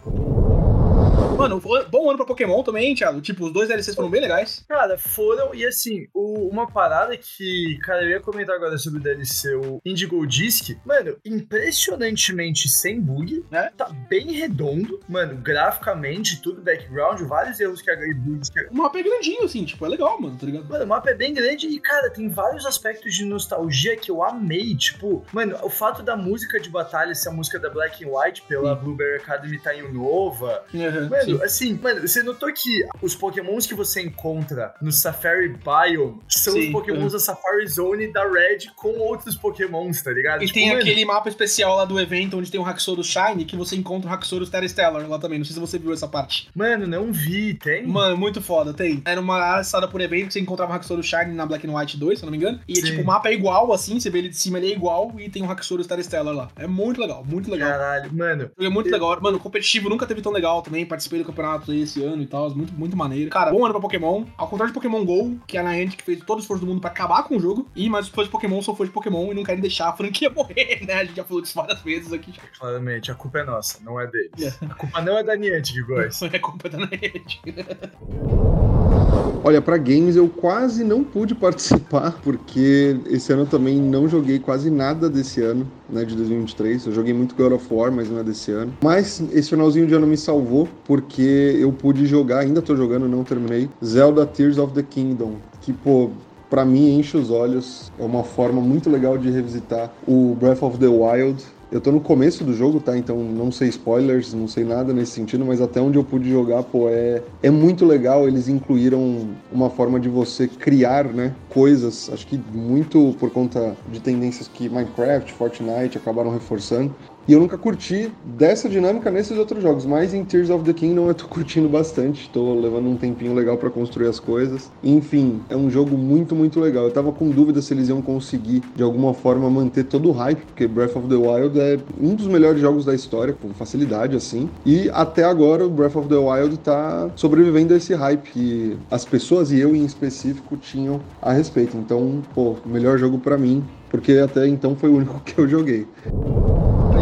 Mano, 1.36 1.60
bom 1.90 2.08
ano 2.08 2.16
pra 2.16 2.24
Pokémon 2.26 2.62
também, 2.62 2.94
Thiago. 2.94 3.20
Tipo, 3.20 3.44
os 3.46 3.52
dois 3.52 3.68
DLCs 3.68 3.94
foram 3.94 4.08
bem 4.10 4.22
legais. 4.22 4.64
Cara, 4.66 4.96
foram, 4.96 5.54
e 5.54 5.66
assim, 5.66 6.06
o- 6.14 6.48
uma 6.48 6.66
parada 6.66 7.14
que, 7.16 7.78
cara, 7.82 8.02
eu 8.02 8.08
ia 8.10 8.20
comentar 8.20 8.56
agora 8.56 8.78
sobre 8.78 9.00
o 9.00 9.02
DLC, 9.02 9.54
o 9.54 9.80
Indigo 9.84 10.26
Disc, 10.26 10.76
mano, 10.84 11.16
impressionantemente 11.24 12.68
sem 12.70 12.98
bug, 13.00 13.44
né? 13.50 13.70
Tá 13.76 13.88
bem 14.08 14.32
redondo, 14.32 14.98
mano, 15.08 15.36
graficamente, 15.36 16.40
tudo 16.40 16.62
background, 16.62 17.20
vários 17.22 17.60
erros 17.60 17.82
que 17.82 17.90
a 17.90 17.96
bugs 18.16 18.48
que 18.48 18.66
O 18.70 18.74
mapa 18.74 18.98
é 18.98 19.02
grandinho, 19.02 19.44
assim, 19.44 19.64
tipo, 19.64 19.84
é 19.84 19.88
legal, 19.90 20.18
mano, 20.20 20.36
tá 20.38 20.46
ligado? 20.46 20.64
Mano, 20.68 20.84
o 20.84 20.88
mapa 20.88 21.10
é 21.10 21.14
bem 21.14 21.34
grande 21.34 21.66
e, 21.66 21.78
cara, 21.78 22.08
tem 22.10 22.30
vários 22.30 22.64
aspectos 22.64 23.14
de 23.14 23.24
nostalgia 23.26 23.94
que 23.96 24.10
eu 24.10 24.24
amei. 24.24 24.74
Tipo, 24.74 25.22
mano, 25.32 25.56
o 25.62 25.68
fato 25.68 26.02
da 26.02 26.16
música 26.16 26.58
de 26.58 26.70
batalha 26.70 27.14
ser 27.14 27.28
a 27.28 27.32
música 27.32 27.58
da 27.58 27.68
Black 27.68 28.04
and 28.04 28.08
White 28.10 28.42
pela 28.48 28.74
Blueberry 28.74 29.16
Academy 29.20 29.58
tá 29.58 29.74
em 29.74 29.82
Unova. 29.82 30.64
Uhum, 30.72 31.08
Mano, 31.10 31.25
sim. 31.26 31.44
assim, 31.44 31.80
mano, 31.82 32.06
você 32.06 32.22
notou 32.22 32.52
que 32.52 32.84
os 33.02 33.14
pokémons 33.14 33.66
que 33.66 33.74
você 33.74 34.02
encontra 34.02 34.74
no 34.80 34.92
Safari 34.92 35.48
Biome 35.48 36.20
são 36.28 36.54
Sim, 36.54 36.66
os 36.66 36.72
pokémons 36.72 37.12
da 37.12 37.18
Safari 37.18 37.66
Zone 37.68 38.12
da 38.12 38.24
Red 38.24 38.70
com 38.74 38.98
outros 38.98 39.36
pokémons, 39.36 40.02
tá 40.02 40.10
ligado? 40.10 40.42
E 40.42 40.46
Tipo, 40.46 40.58
tem 40.58 40.68
mano, 40.68 40.80
aquele 40.80 41.04
mapa 41.04 41.28
especial 41.28 41.76
lá 41.76 41.84
do 41.84 41.98
evento 42.00 42.38
onde 42.38 42.50
tem 42.50 42.60
o 42.60 42.64
Haxorus 42.64 43.06
Shine, 43.06 43.44
que 43.44 43.56
você 43.56 43.76
encontra 43.76 44.10
o 44.10 44.12
Haxorus 44.12 44.50
Terra 44.50 44.68
Stellar 44.68 45.08
lá 45.08 45.18
também. 45.18 45.38
Não 45.38 45.44
sei 45.44 45.54
se 45.54 45.60
você 45.60 45.78
viu 45.78 45.92
essa 45.92 46.08
parte. 46.08 46.48
Mano, 46.54 46.86
não 46.86 47.12
vi, 47.12 47.54
tem? 47.54 47.86
Mano, 47.86 48.16
muito 48.16 48.40
foda, 48.40 48.72
tem. 48.72 49.02
Era 49.04 49.20
uma 49.20 49.36
área 49.36 49.60
acessada 49.60 49.88
por 49.88 50.00
evento 50.00 50.28
que 50.28 50.32
você 50.34 50.40
encontrava 50.40 50.72
o 50.72 50.76
Haxorus 50.76 51.06
Shine 51.06 51.32
na 51.32 51.46
Black 51.46 51.66
and 51.66 51.76
White 51.76 51.96
2, 51.96 52.18
se 52.18 52.24
eu 52.24 52.26
não 52.26 52.32
me 52.32 52.38
engano. 52.38 52.60
E 52.68 52.76
Sim. 52.76 52.82
tipo, 52.82 53.02
o 53.02 53.04
mapa 53.04 53.28
é 53.28 53.34
igual, 53.34 53.72
assim, 53.72 53.98
você 53.98 54.10
vê 54.10 54.18
ele 54.18 54.28
de 54.28 54.36
cima, 54.36 54.58
ele 54.58 54.68
é 54.68 54.72
igual 54.72 55.12
e 55.18 55.28
tem 55.28 55.42
o 55.42 55.50
Haxorus 55.50 55.86
Terra 55.86 56.02
Stellar 56.02 56.34
lá. 56.34 56.48
É 56.56 56.66
muito 56.66 57.00
legal, 57.00 57.24
muito 57.24 57.50
legal. 57.50 57.70
Caralho, 57.70 58.12
mano. 58.14 58.50
É 58.58 58.68
muito 58.68 58.90
legal. 58.90 59.18
Mano, 59.20 59.36
o 59.36 59.40
competitivo 59.40 59.88
nunca 59.88 60.06
teve 60.06 60.20
tão 60.22 60.32
legal 60.32 60.62
também. 60.62 60.84
Participei 60.86 61.15
do 61.18 61.24
campeonato 61.24 61.70
aí 61.70 61.82
esse 61.82 62.02
ano 62.02 62.22
e 62.22 62.26
tal. 62.26 62.50
Muito, 62.54 62.72
muito 62.74 62.96
maneiro. 62.96 63.30
Cara, 63.30 63.50
bom 63.50 63.64
ano 63.64 63.72
pra 63.72 63.80
Pokémon. 63.80 64.24
Ao 64.36 64.48
contrário 64.48 64.72
de 64.72 64.74
Pokémon 64.74 65.04
GO, 65.04 65.38
que 65.46 65.56
é 65.56 65.60
a 65.60 65.64
Niantic 65.64 65.98
que 65.98 66.04
fez 66.04 66.20
todo 66.24 66.38
o 66.38 66.40
esforço 66.40 66.64
do 66.64 66.68
mundo 66.68 66.80
pra 66.80 66.90
acabar 66.90 67.22
com 67.24 67.36
o 67.36 67.40
jogo. 67.40 67.68
E 67.74 67.88
mas 67.88 68.06
os 68.06 68.12
fãs 68.12 68.26
de 68.26 68.30
Pokémon 68.30 68.60
são 68.62 68.74
fãs 68.74 68.88
de 68.88 68.94
Pokémon 68.94 69.32
e 69.32 69.34
não 69.34 69.44
querem 69.44 69.60
deixar 69.60 69.88
a 69.88 69.92
franquia 69.92 70.30
morrer, 70.34 70.84
né? 70.86 70.94
A 70.94 71.04
gente 71.04 71.16
já 71.16 71.24
falou 71.24 71.42
disso 71.42 71.54
várias 71.54 71.80
vezes 71.80 72.12
aqui. 72.12 72.32
Claramente, 72.58 73.10
a 73.10 73.14
culpa 73.14 73.38
é 73.38 73.44
nossa, 73.44 73.78
não 73.82 74.00
é 74.00 74.06
deles. 74.06 74.60
É. 74.62 74.64
A 74.66 74.74
culpa 74.74 75.00
não 75.00 75.18
é 75.18 75.24
da 75.24 75.36
Niantic, 75.36 75.82
gosta. 75.82 76.26
É 76.36 76.38
culpa 76.38 76.68
da 76.68 76.78
Niantic. 76.78 77.40
Olha, 79.44 79.60
pra 79.60 79.76
games 79.76 80.16
eu 80.16 80.28
quase 80.28 80.82
não 80.82 81.04
pude 81.04 81.34
participar, 81.36 82.18
porque 82.22 82.96
esse 83.06 83.32
ano 83.32 83.46
também 83.46 83.76
não 83.80 84.08
joguei 84.08 84.38
quase 84.38 84.70
nada 84.70 85.08
desse 85.08 85.40
ano, 85.40 85.66
né, 85.88 86.04
de 86.04 86.16
2023. 86.16 86.86
Eu 86.86 86.92
joguei 86.92 87.14
muito 87.14 87.34
God 87.34 87.52
of 87.52 87.66
War, 87.72 87.92
mas 87.92 88.10
não 88.10 88.18
é 88.18 88.24
desse 88.24 88.50
ano. 88.50 88.72
Mas 88.82 89.22
esse 89.32 89.50
finalzinho 89.50 89.86
de 89.86 89.94
ano 89.94 90.06
me 90.06 90.16
salvou, 90.16 90.68
porque 90.84 91.56
eu 91.58 91.72
pude 91.72 92.06
jogar, 92.06 92.40
ainda 92.40 92.60
tô 92.60 92.74
jogando, 92.74 93.08
não 93.08 93.24
terminei, 93.24 93.68
Zelda 93.84 94.26
Tears 94.26 94.58
of 94.58 94.72
the 94.74 94.82
Kingdom, 94.82 95.36
que, 95.60 95.72
pô, 95.72 96.10
pra 96.48 96.64
mim 96.64 96.98
enche 96.98 97.16
os 97.16 97.30
olhos. 97.30 97.90
É 97.98 98.04
uma 98.04 98.24
forma 98.24 98.60
muito 98.60 98.90
legal 98.90 99.18
de 99.18 99.30
revisitar 99.30 99.92
o 100.06 100.36
Breath 100.38 100.62
of 100.62 100.78
the 100.78 100.86
Wild. 100.86 101.44
Eu 101.70 101.80
tô 101.80 101.90
no 101.90 102.00
começo 102.00 102.44
do 102.44 102.54
jogo, 102.54 102.78
tá? 102.78 102.96
Então 102.96 103.16
não 103.18 103.50
sei 103.50 103.68
spoilers, 103.68 104.32
não 104.32 104.46
sei 104.46 104.64
nada 104.64 104.92
nesse 104.92 105.12
sentido, 105.12 105.44
mas 105.44 105.60
até 105.60 105.80
onde 105.80 105.98
eu 105.98 106.04
pude 106.04 106.30
jogar, 106.30 106.62
pô, 106.62 106.88
é, 106.88 107.22
é 107.42 107.50
muito 107.50 107.84
legal. 107.84 108.28
Eles 108.28 108.48
incluíram 108.48 109.28
uma 109.52 109.68
forma 109.68 109.98
de 109.98 110.08
você 110.08 110.46
criar, 110.46 111.04
né, 111.04 111.34
coisas, 111.48 112.08
acho 112.12 112.26
que 112.26 112.40
muito 112.52 113.16
por 113.18 113.30
conta 113.30 113.76
de 113.88 114.00
tendências 114.00 114.46
que 114.46 114.68
Minecraft, 114.68 115.32
Fortnite 115.32 115.98
acabaram 115.98 116.30
reforçando. 116.30 116.94
E 117.28 117.32
eu 117.32 117.40
nunca 117.40 117.58
curti 117.58 118.12
dessa 118.24 118.68
dinâmica 118.68 119.10
nesses 119.10 119.36
outros 119.36 119.60
jogos, 119.60 119.84
mas 119.84 120.14
em 120.14 120.24
Tears 120.24 120.48
of 120.48 120.64
the 120.64 120.72
Kingdom 120.72 121.08
eu 121.08 121.14
tô 121.14 121.26
curtindo 121.28 121.68
bastante, 121.68 122.30
tô 122.30 122.54
levando 122.54 122.88
um 122.88 122.96
tempinho 122.96 123.34
legal 123.34 123.58
pra 123.58 123.68
construir 123.68 124.06
as 124.06 124.20
coisas. 124.20 124.70
Enfim, 124.82 125.40
é 125.50 125.56
um 125.56 125.68
jogo 125.68 125.98
muito, 125.98 126.36
muito 126.36 126.60
legal. 126.60 126.84
Eu 126.84 126.92
tava 126.92 127.10
com 127.10 127.28
dúvida 127.28 127.60
se 127.60 127.74
eles 127.74 127.88
iam 127.88 128.00
conseguir 128.00 128.62
de 128.76 128.82
alguma 128.82 129.12
forma 129.12 129.50
manter 129.50 129.82
todo 129.84 130.08
o 130.08 130.12
hype, 130.12 130.38
porque 130.46 130.68
Breath 130.68 130.94
of 130.94 131.08
the 131.08 131.16
Wild 131.16 131.58
é 131.58 131.78
um 132.00 132.14
dos 132.14 132.28
melhores 132.28 132.60
jogos 132.60 132.84
da 132.84 132.94
história, 132.94 133.32
com 133.32 133.52
facilidade 133.52 134.14
assim. 134.14 134.48
E 134.64 134.88
até 134.90 135.24
agora 135.24 135.66
o 135.66 135.70
Breath 135.70 135.96
of 135.96 136.08
the 136.08 136.14
Wild 136.14 136.56
tá 136.58 137.10
sobrevivendo 137.16 137.74
a 137.74 137.76
esse 137.76 137.92
hype 137.92 138.30
que 138.30 138.78
as 138.88 139.04
pessoas 139.04 139.50
e 139.50 139.58
eu 139.58 139.74
em 139.74 139.84
específico 139.84 140.56
tinham 140.56 141.00
a 141.20 141.32
respeito. 141.32 141.76
Então, 141.76 142.22
pô, 142.32 142.54
melhor 142.64 142.98
jogo 142.98 143.18
pra 143.18 143.36
mim, 143.36 143.64
porque 143.90 144.12
até 144.12 144.46
então 144.46 144.76
foi 144.76 144.90
o 144.90 144.96
único 144.96 145.20
que 145.26 145.36
eu 145.40 145.48
joguei. 145.48 145.88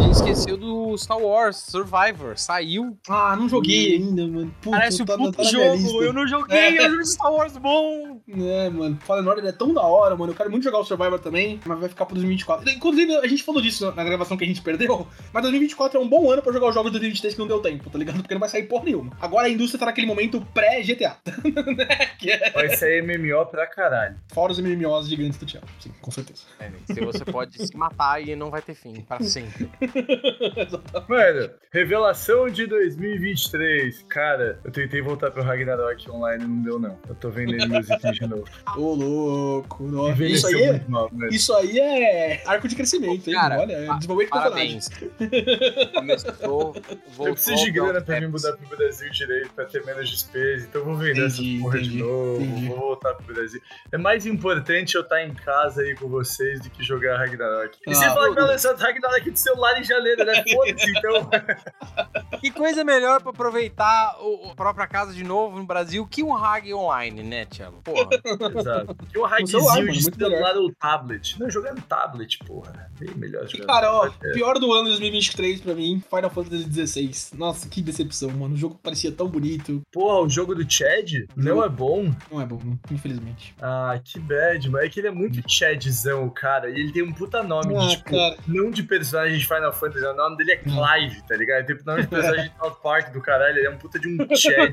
Gente 0.01 0.11
esqueceu 0.11 0.57
do 0.57 0.84
Star 0.97 1.19
Wars 1.19 1.57
Survivor. 1.57 2.37
Saiu. 2.37 2.97
Ah, 3.07 3.35
não 3.35 3.47
joguei 3.49 3.95
ainda, 3.95 4.27
mano. 4.27 4.53
Puta, 4.61 4.77
Parece 4.77 5.01
um 5.01 5.05
tá- 5.05 5.17
puto 5.17 5.37
tá 5.37 5.43
jogo. 5.43 6.03
Eu 6.03 6.13
não 6.13 6.27
joguei. 6.27 6.57
É. 6.57 6.77
Eu 6.85 6.89
joguei 6.91 7.05
Star 7.05 7.31
Wars 7.33 7.57
bom. 7.57 8.21
É, 8.29 8.69
mano. 8.69 8.97
Fallen 9.01 9.27
Order 9.27 9.45
é 9.45 9.51
tão 9.51 9.73
da 9.73 9.81
hora, 9.81 10.15
mano. 10.15 10.31
Eu 10.31 10.35
quero 10.35 10.49
muito 10.51 10.63
jogar 10.63 10.79
o 10.79 10.83
Survivor 10.83 11.19
também, 11.19 11.59
mas 11.65 11.79
vai 11.79 11.89
ficar 11.89 12.05
pro 12.05 12.15
2024. 12.15 12.69
Inclusive, 12.69 13.15
a 13.15 13.27
gente 13.27 13.43
falou 13.43 13.61
disso 13.61 13.91
na 13.95 14.03
gravação 14.03 14.35
que 14.37 14.43
a 14.43 14.47
gente 14.47 14.61
perdeu, 14.61 15.07
mas 15.33 15.41
2024 15.43 15.99
é 15.99 16.01
um 16.01 16.07
bom 16.07 16.29
ano 16.31 16.41
pra 16.41 16.51
jogar 16.53 16.67
os 16.69 16.73
jogos 16.73 16.91
de 16.91 16.99
2023 16.99 17.33
que 17.33 17.39
não 17.39 17.47
deu 17.47 17.59
tempo, 17.59 17.89
tá 17.89 17.97
ligado? 17.97 18.17
Porque 18.17 18.33
não 18.33 18.39
vai 18.39 18.49
sair 18.49 18.63
porra 18.63 18.85
nenhuma. 18.85 19.11
Agora 19.21 19.47
a 19.47 19.49
indústria 19.49 19.79
tá 19.79 19.85
naquele 19.85 20.07
momento 20.07 20.41
pré-GTA, 20.53 21.17
né? 21.77 21.87
É 22.27 22.51
Vai 22.51 22.69
sair 22.75 23.01
MMO 23.03 23.45
pra 23.47 23.67
caralho. 23.67 24.15
fora 24.33 24.51
os 24.51 24.59
MMOs 24.59 25.07
gigantes 25.07 25.37
do 25.37 25.45
Thiago. 25.45 25.67
Sim, 25.79 25.91
com 26.01 26.11
certeza. 26.11 26.41
É, 26.59 26.71
se 26.93 26.99
você 27.01 27.23
pode 27.25 27.65
se 27.65 27.75
matar 27.77 28.21
e 28.21 28.35
não 28.35 28.49
vai 28.49 28.61
ter 28.61 28.73
fim. 28.75 29.01
Pra 29.01 29.19
sempre. 29.21 29.69
Mano, 31.07 31.49
revelação 31.71 32.49
de 32.49 32.65
2023. 32.67 34.03
Cara, 34.09 34.59
eu 34.63 34.71
tentei 34.71 35.01
voltar 35.01 35.29
pro 35.31 35.43
Ragnarok 35.43 36.09
online 36.09 36.43
e 36.43 36.47
não 36.47 36.61
deu, 36.63 36.79
não. 36.79 36.97
Eu 37.07 37.15
tô 37.15 37.29
vendendo 37.29 37.67
meus 37.69 37.89
itens 37.89 38.15
de 38.17 38.27
novo. 38.27 38.45
Ô, 38.77 38.93
louco. 38.93 39.83
nossa. 39.83 40.23
Isso 40.23 40.47
aí, 40.47 40.63
é, 40.63 40.81
mal, 40.87 41.09
isso 41.31 41.53
aí 41.55 41.79
é 41.79 42.43
arco 42.45 42.67
de 42.67 42.75
crescimento, 42.75 43.27
hein? 43.27 43.33
Cara, 43.35 43.59
Olha, 43.59 43.73
é 43.73 43.93
desenvolvimento 43.95 44.33
de 44.33 44.41
personagem. 44.41 44.79
Parabéns. 45.19 45.91
Começou. 45.93 46.73
Voltou 47.07 47.27
Eu 47.27 47.33
preciso 47.33 47.63
de 47.65 47.71
grana 47.71 48.01
pra 48.01 48.19
me 48.21 48.27
mudar 48.27 48.53
pro 48.53 48.77
Brasil 48.77 49.09
direito, 49.11 49.49
pra 49.53 49.65
ter 49.65 49.83
menos 49.85 50.09
despesa, 50.09 50.65
então 50.67 50.81
eu 50.81 50.85
vou 50.85 50.95
vender 50.95 51.25
Entendi, 51.27 51.55
essa 51.55 51.63
porra 51.63 51.79
de 51.79 51.85
entendi, 51.87 52.03
novo, 52.03 52.41
entendi. 52.41 52.67
vou 52.67 52.77
voltar 52.79 53.13
pro 53.15 53.33
Brasil. 53.33 53.61
É 53.91 53.97
mais 53.97 54.25
importante 54.25 54.95
eu 54.95 55.01
estar 55.01 55.23
em 55.23 55.33
casa 55.33 55.81
aí 55.81 55.93
com 55.95 56.07
vocês 56.07 56.61
do 56.61 56.69
que 56.69 56.83
jogar 56.83 57.17
Ragnarok. 57.17 57.77
E 57.85 57.89
Ah, 57.91 57.93
você 57.93 58.05
fala 58.05 58.29
que 58.29 58.35
vai 58.35 58.43
lançar 58.45 58.75
Ragnarok 58.75 59.31
de 59.31 59.39
celular 59.39 59.79
em 59.79 59.83
janeiro, 59.83 60.23
né? 60.25 60.43
Foda-se. 60.51 60.74
antes, 60.75 60.87
então. 60.97 61.29
Que 62.41 62.51
coisa 62.51 62.83
melhor 62.83 63.21
pra 63.21 63.31
aproveitar 63.31 64.17
o, 64.19 64.51
a 64.51 64.55
própria 64.55 64.85
casa 64.85 65.13
de 65.13 65.23
novo 65.23 65.57
no 65.57 65.65
Brasil 65.65 66.05
que 66.05 66.21
um 66.21 66.35
Hag 66.35 66.71
online, 66.73 67.23
né, 67.23 67.45
Thiago? 67.45 67.81
Porra. 67.81 68.09
Exato. 68.59 68.95
E 69.13 69.17
um 69.17 69.25
celular, 69.25 69.29
hackzinho 69.29 69.63
mano, 69.63 69.91
de 69.91 70.03
celular 70.03 70.55
ou 70.57 70.71
tablet. 70.75 71.39
Não, 71.39 71.49
jogar 71.49 71.73
no 71.73 71.81
tablet, 71.81 72.37
porra. 72.45 72.91
Bem 72.99 73.09
melhor 73.15 73.47
jogar 73.47 73.65
Cara, 73.65 73.91
ó, 73.91 74.09
pior 74.33 74.59
do 74.59 74.71
ano 74.73 74.89
2023 74.89 75.61
pra 75.61 75.73
mim, 75.73 76.03
Final 76.07 76.29
Fantasy 76.29 76.85
XVI. 76.87 77.37
Nossa, 77.37 77.67
que 77.67 77.81
decepção, 77.81 78.29
mano. 78.31 78.53
O 78.53 78.57
jogo 78.57 78.79
parecia 78.83 79.11
tão 79.11 79.27
bonito. 79.27 79.81
Porra, 79.91 80.21
o 80.21 80.29
jogo 80.29 80.53
do 80.53 80.69
Chad 80.69 81.25
não 81.35 81.63
é 81.63 81.69
bom. 81.69 82.13
Não 82.31 82.41
é 82.41 82.45
bom, 82.45 82.59
infelizmente. 82.91 83.55
Ah, 83.61 83.99
que 84.03 84.19
bad, 84.19 84.69
mano. 84.69 84.85
É 84.85 84.89
que 84.89 84.99
ele 84.99 85.07
é 85.07 85.11
muito 85.11 85.41
Chadzão, 85.49 86.29
cara. 86.29 86.69
E 86.69 86.73
ele 86.79 86.91
tem 86.91 87.01
um 87.03 87.13
puta 87.13 87.41
nome 87.41 87.75
Ah, 87.75 87.79
de, 87.79 87.97
tipo, 87.97 88.11
cara. 88.11 88.37
não 88.47 88.69
de 88.69 88.83
personagem 88.83 89.37
de 89.37 89.47
Final 89.47 89.73
Fantasy. 89.73 90.05
O 90.05 90.13
nome 90.13 90.37
dele 90.37 90.51
é 90.51 90.57
Clive, 90.65 91.21
tá 91.27 91.35
ligado? 91.35 91.57
Ele 91.59 91.65
tem 91.65 91.75
o 91.75 91.85
nome 91.85 92.01
de 92.01 92.07
personagem 92.07 92.49
de 92.49 92.57
South 92.57 92.77
Park 92.81 93.13
do 93.13 93.21
caralho. 93.21 93.57
Ele 93.57 93.67
é 93.67 93.69
um 93.69 93.77
puta 93.77 93.99
de 93.99 94.07
um 94.07 94.17
Chad 94.35 94.71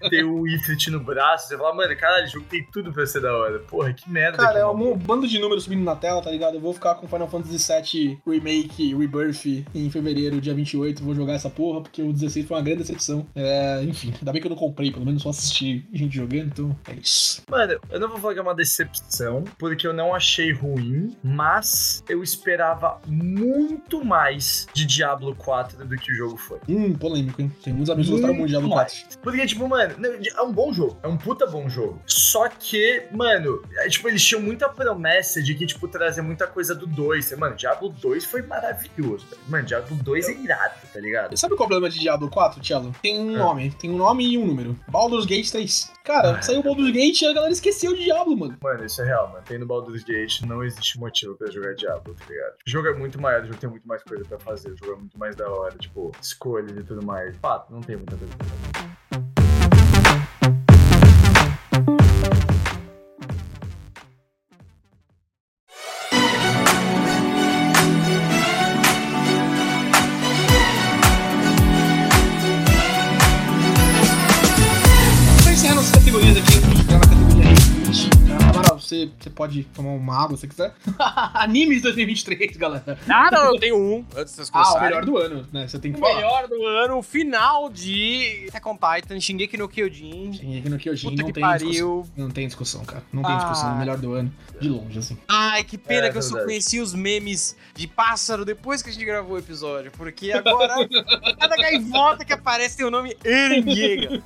que 0.00 0.10
tem 0.10 0.24
o 0.24 0.46
Ifrit 0.46 0.90
no 0.90 1.00
braço. 1.00 1.48
Você 1.48 1.56
fala, 1.56 1.74
mano, 1.74 1.96
caralho, 1.96 2.24
esse 2.24 2.34
jogo 2.34 2.46
tem 2.48 2.64
tudo 2.72 2.92
pra 2.92 3.06
ser 3.06 3.20
da 3.20 3.36
hora. 3.36 3.60
Porra, 3.60 3.92
que 3.92 4.10
merda. 4.10 4.38
Cara, 4.38 4.54
que 4.54 4.58
é 4.58 4.66
um 4.66 4.96
bando 4.96 5.26
de 5.26 5.38
números 5.38 5.64
subindo 5.64 5.84
na 5.84 5.96
tela, 5.96 6.22
tá 6.22 6.30
ligado? 6.30 6.54
Eu 6.54 6.60
vou 6.60 6.74
ficar 6.74 6.96
com 6.96 7.06
Final 7.06 7.28
Fantasy 7.28 7.58
VII 7.58 8.20
Remake, 8.26 8.94
Rebirth 8.94 9.64
em 9.74 9.90
fevereiro, 9.90 10.40
dia 10.40 10.54
28. 10.54 11.02
Vou 11.02 11.14
jogar 11.14 11.34
essa 11.34 11.48
porra, 11.48 11.80
porque 11.82 12.02
o 12.02 12.12
16 12.12 12.46
foi 12.46 12.56
uma 12.56 12.62
grande 12.62 12.80
decepção. 12.80 13.26
É, 13.34 13.82
enfim, 13.82 14.12
ainda 14.18 14.32
bem 14.32 14.40
que 14.40 14.46
eu 14.46 14.50
não 14.50 14.56
comprei, 14.56 14.90
pelo 14.90 15.04
menos 15.04 15.22
só 15.22 15.30
assisti 15.30 15.86
gente 15.92 16.16
jogando, 16.16 16.46
então 16.46 16.76
é 16.88 16.94
isso. 16.94 17.42
Mano, 17.48 17.78
eu 17.90 18.00
não 18.00 18.08
vou 18.08 18.18
falar 18.18 18.34
que 18.34 18.40
é 18.40 18.42
uma 18.42 18.54
decepção, 18.54 19.44
porque 19.58 19.86
eu 19.86 19.92
não 19.92 20.14
achei 20.14 20.52
ruim, 20.52 21.16
mas 21.22 22.02
eu 22.08 22.22
esperava 22.22 23.00
muito 23.06 24.04
mais 24.04 24.66
de 24.72 24.86
Diablo 25.10 25.34
4 25.34 25.84
do 25.84 25.96
que 25.96 26.12
o 26.12 26.14
jogo 26.14 26.36
foi. 26.36 26.60
Hum, 26.68 26.94
polêmico, 26.94 27.42
hein? 27.42 27.50
Tem 27.64 27.72
muitos 27.72 27.90
amigos 27.90 28.06
que 28.06 28.12
gostaram 28.12 28.34
muito 28.34 28.46
de 28.46 28.52
Diablo 28.52 28.70
4. 28.70 28.94
mais. 28.96 29.18
Porque, 29.20 29.46
tipo, 29.46 29.68
mano, 29.68 29.94
é 30.36 30.42
um 30.42 30.52
bom 30.52 30.72
jogo. 30.72 30.96
É 31.02 31.08
um 31.08 31.16
puta 31.16 31.46
bom 31.46 31.68
jogo. 31.68 32.00
Só 32.06 32.48
que, 32.48 33.04
mano, 33.12 33.60
é, 33.78 33.88
tipo, 33.88 34.08
eles 34.08 34.22
tinham 34.24 34.40
muita 34.40 34.68
promessa 34.68 35.42
de 35.42 35.54
que, 35.54 35.66
tipo, 35.66 35.88
trazer 35.88 36.22
muita 36.22 36.46
coisa 36.46 36.74
do 36.74 36.86
2. 36.86 37.36
Mano, 37.36 37.56
Diablo 37.56 37.88
2 37.88 38.24
foi 38.24 38.42
maravilhoso. 38.42 39.26
Mano, 39.48 39.64
Diablo 39.66 39.96
2 39.96 40.28
é 40.28 40.32
irado, 40.32 40.74
tá 40.92 41.00
ligado? 41.00 41.36
Sabe 41.36 41.56
qual 41.56 41.64
é 41.64 41.66
o 41.66 41.68
problema 41.70 41.90
de 41.92 41.98
Diablo 41.98 42.30
4, 42.30 42.60
Tchelo? 42.60 42.94
Tem 43.02 43.18
um 43.18 43.34
É. 43.34 43.38
nome, 43.38 43.70
tem 43.72 43.90
um 43.90 43.96
nome 43.96 44.24
e 44.32 44.38
um 44.38 44.46
número. 44.46 44.78
Baldur's 44.88 45.26
Gate 45.26 45.50
3. 45.50 45.90
Cara, 46.04 46.38
Ah. 46.38 46.42
saiu 46.42 46.60
o 46.60 46.62
Baldur's 46.62 46.92
Gate 46.92 47.22
e 47.22 47.26
a 47.26 47.32
galera 47.32 47.52
esqueceu 47.52 47.94
de 47.94 48.04
Diablo, 48.04 48.36
mano. 48.36 48.56
Mano, 48.62 48.84
isso 48.84 49.02
é 49.02 49.06
real, 49.06 49.28
mano. 49.30 49.44
Tem 49.44 49.58
no 49.58 49.66
Baldur's 49.66 50.04
Gate, 50.04 50.42
não 50.42 50.62
existe 50.62 50.98
motivo 50.98 51.34
pra 51.36 51.50
jogar 51.50 51.74
Diablo, 51.74 52.14
tá 52.14 52.24
ligado? 52.28 52.52
O 52.66 52.70
jogo 52.70 52.88
é 52.88 52.94
muito 52.94 53.20
maior, 53.20 53.42
o 53.42 53.46
jogo 53.46 53.58
tem 53.58 53.70
muito 53.70 53.86
mais 53.88 54.02
coisa 54.02 54.24
pra 54.24 54.38
fazer, 54.38 54.70
o 54.70 54.76
jogo 54.76 54.92
é 54.92 54.96
muito 55.00 55.18
mais 55.18 55.34
da 55.34 55.48
hora, 55.48 55.76
tipo, 55.76 56.12
escolhas 56.20 56.76
e 56.76 56.82
tudo 56.82 57.04
mais. 57.04 57.36
Fato, 57.36 57.72
não 57.72 57.80
tem 57.80 57.96
muita 57.96 58.16
coisa 58.16 58.34
pode 79.40 79.64
tomar 79.64 79.92
uma 79.92 80.22
água 80.22 80.36
se 80.36 80.42
você 80.42 80.48
quiser. 80.48 80.74
Animes 81.32 81.80
2023, 81.80 82.58
galera. 82.58 82.98
Ah, 83.08 83.30
não, 83.32 83.54
eu 83.54 83.58
tenho 83.58 83.74
um. 83.78 84.04
Antes 84.14 84.34
de 84.34 84.44
vocês 84.44 84.50
Ah, 84.52 84.74
o 84.74 84.80
melhor 84.82 85.02
do 85.02 85.16
ano, 85.16 85.46
né? 85.50 85.66
Você 85.66 85.78
tem 85.78 85.92
que 85.92 85.98
O 85.98 86.00
falar. 86.02 86.16
melhor 86.16 86.46
do 86.46 86.66
ano, 86.66 86.98
o 86.98 87.02
final 87.02 87.70
de 87.70 88.44
Attack 88.48 88.68
on 88.68 88.76
Titan, 88.76 89.18
Shingeki 89.18 89.56
no 89.56 89.66
Kyojin. 89.66 90.34
Shingeki 90.34 90.68
no 90.68 90.76
Kyojin 90.78 91.08
Puta 91.10 91.22
não 91.22 91.26
que 91.28 91.32
tem 91.32 91.42
discussão. 91.42 91.68
pariu. 91.70 92.06
Não 92.16 92.30
tem 92.30 92.46
discussão, 92.46 92.84
cara. 92.84 93.02
Não 93.10 93.22
tem 93.22 93.34
discussão. 93.38 93.70
Ah. 93.70 93.74
O 93.74 93.78
melhor 93.78 93.96
do 93.96 94.12
ano, 94.12 94.30
de 94.60 94.68
longe, 94.68 94.98
assim. 94.98 95.16
Ai, 95.26 95.64
que 95.64 95.78
pena 95.78 96.08
É, 96.08 96.10
que 96.12 96.18
eu 96.18 96.22
só 96.22 96.44
conheci 96.44 96.78
os 96.78 96.92
memes 96.92 97.56
de 97.74 97.86
pássaro 97.86 98.44
depois 98.44 98.82
que 98.82 98.90
a 98.90 98.92
gente 98.92 99.06
gravou 99.06 99.36
o 99.36 99.38
episódio. 99.38 99.90
Porque 99.92 100.32
agora, 100.36 100.74
cada 101.38 101.56
gaivota 101.56 102.26
que 102.26 102.32
aparece 102.34 102.76
tem 102.76 102.84
o 102.84 102.90
nome 102.90 103.16
Eren 103.24 103.64
Yeager. 103.66 104.22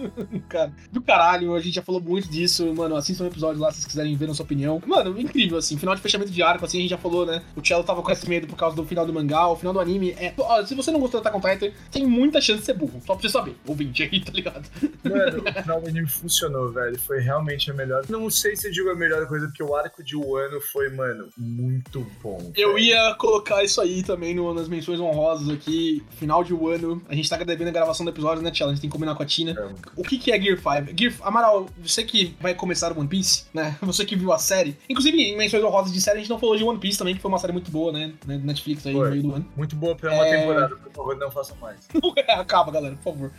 Cara, 0.48 0.72
do 0.90 1.00
caralho, 1.00 1.54
a 1.54 1.60
gente 1.60 1.74
já 1.74 1.82
falou 1.82 2.00
muito 2.00 2.28
disso, 2.28 2.74
mano. 2.74 2.96
Assistam 2.96 3.24
um 3.24 3.28
episódio 3.28 3.60
lá 3.60 3.70
se 3.70 3.76
vocês 3.76 3.86
quiserem 3.86 4.16
ver 4.16 4.28
a 4.28 4.34
sua 4.34 4.44
opinião. 4.44 4.82
Mano, 4.86 5.03
incrível, 5.10 5.58
assim. 5.58 5.76
Final 5.78 5.94
de 5.94 6.00
fechamento 6.00 6.30
de 6.30 6.42
arco, 6.42 6.64
assim, 6.64 6.78
a 6.78 6.80
gente 6.82 6.90
já 6.90 6.98
falou, 6.98 7.24
né? 7.26 7.42
O 7.56 7.64
Cello 7.66 7.84
tava 7.84 8.02
com 8.02 8.10
esse 8.10 8.28
medo 8.28 8.46
por 8.46 8.56
causa 8.56 8.74
do 8.76 8.84
final 8.84 9.06
do 9.06 9.12
mangá. 9.12 9.46
O 9.48 9.56
final 9.56 9.72
do 9.72 9.80
anime 9.80 10.10
é. 10.12 10.32
Ó, 10.38 10.64
se 10.64 10.74
você 10.74 10.90
não 10.90 11.00
gostou 11.00 11.20
de 11.20 11.26
Attack 11.28 11.36
on 11.46 11.50
Titan, 11.50 11.70
tem 11.90 12.06
muita 12.06 12.40
chance 12.40 12.60
de 12.60 12.66
ser 12.66 12.74
burro. 12.74 13.00
Só 13.06 13.14
pra 13.14 13.22
você 13.22 13.28
saber. 13.28 13.56
Ouvinte 13.66 14.02
aí, 14.02 14.20
tá 14.20 14.32
ligado? 14.32 14.68
Mano, 15.04 15.42
o 15.48 15.62
final 15.62 15.80
do 15.80 15.88
anime 15.88 16.08
funcionou, 16.08 16.70
velho. 16.72 16.98
Foi 17.00 17.20
realmente 17.20 17.70
a 17.70 17.74
melhor. 17.74 18.02
Não 18.08 18.28
sei 18.30 18.56
se 18.56 18.68
eu 18.68 18.72
digo 18.72 18.90
a 18.90 18.94
melhor 18.94 19.26
coisa, 19.26 19.46
porque 19.46 19.62
o 19.62 19.74
arco 19.74 20.02
de 20.02 20.16
Wano 20.16 20.60
foi, 20.72 20.88
mano, 20.90 21.28
muito 21.36 22.06
bom. 22.22 22.52
Eu 22.56 22.74
velho. 22.74 22.84
ia 22.86 23.14
colocar 23.14 23.62
isso 23.64 23.80
aí 23.80 24.02
também 24.02 24.34
no- 24.34 24.52
nas 24.54 24.68
menções 24.68 25.00
honrosas 25.00 25.48
aqui. 25.48 26.02
Final 26.16 26.42
de 26.44 26.52
Wano. 26.54 27.02
A 27.08 27.14
gente 27.14 27.28
tá 27.28 27.36
devendo 27.36 27.68
a 27.68 27.72
gravação 27.72 28.04
do 28.04 28.10
episódio, 28.10 28.42
né, 28.42 28.52
Cello? 28.54 28.70
A 28.70 28.74
gente 28.74 28.80
tem 28.82 28.90
que 28.90 28.94
combinar 28.94 29.14
com 29.14 29.22
a 29.22 29.26
Tina. 29.26 29.52
É, 29.52 29.74
O 29.96 30.02
que, 30.02 30.18
que 30.18 30.32
é 30.32 30.40
Gear 30.40 30.56
5? 30.58 30.98
Gear... 30.98 31.14
Amaral, 31.22 31.66
você 31.82 32.02
que 32.02 32.34
vai 32.40 32.54
começar 32.54 32.92
o 32.92 32.98
One 32.98 33.08
Piece, 33.08 33.44
né? 33.52 33.76
Você 33.82 34.04
que 34.04 34.16
viu 34.16 34.32
a 34.32 34.38
série. 34.38 34.76
Inclusive, 34.94 35.20
em 35.20 35.36
menções 35.36 35.64
honrosas 35.64 35.92
de 35.92 36.00
série, 36.00 36.18
a 36.18 36.20
gente 36.20 36.30
não 36.30 36.38
falou 36.38 36.56
de 36.56 36.62
One 36.62 36.78
Piece 36.78 36.96
também, 36.96 37.16
que 37.16 37.20
foi 37.20 37.28
uma 37.28 37.38
série 37.40 37.52
muito 37.52 37.68
boa, 37.68 37.90
né? 37.90 38.12
Na 38.24 38.38
Netflix 38.38 38.86
aí 38.86 38.92
Foi. 38.92 39.04
no 39.06 39.10
meio 39.10 39.22
do 39.24 39.34
ano. 39.34 39.46
Muito 39.56 39.74
boa 39.74 39.96
pra 39.96 40.12
uma 40.14 40.24
É. 40.24 40.38
temporada, 40.40 40.76
por 40.76 40.92
favor, 40.92 41.16
não 41.16 41.30
façam 41.32 41.56
mais. 41.60 41.80
Acaba, 42.38 42.70
galera, 42.70 42.94
por 43.02 43.12
favor. 43.12 43.32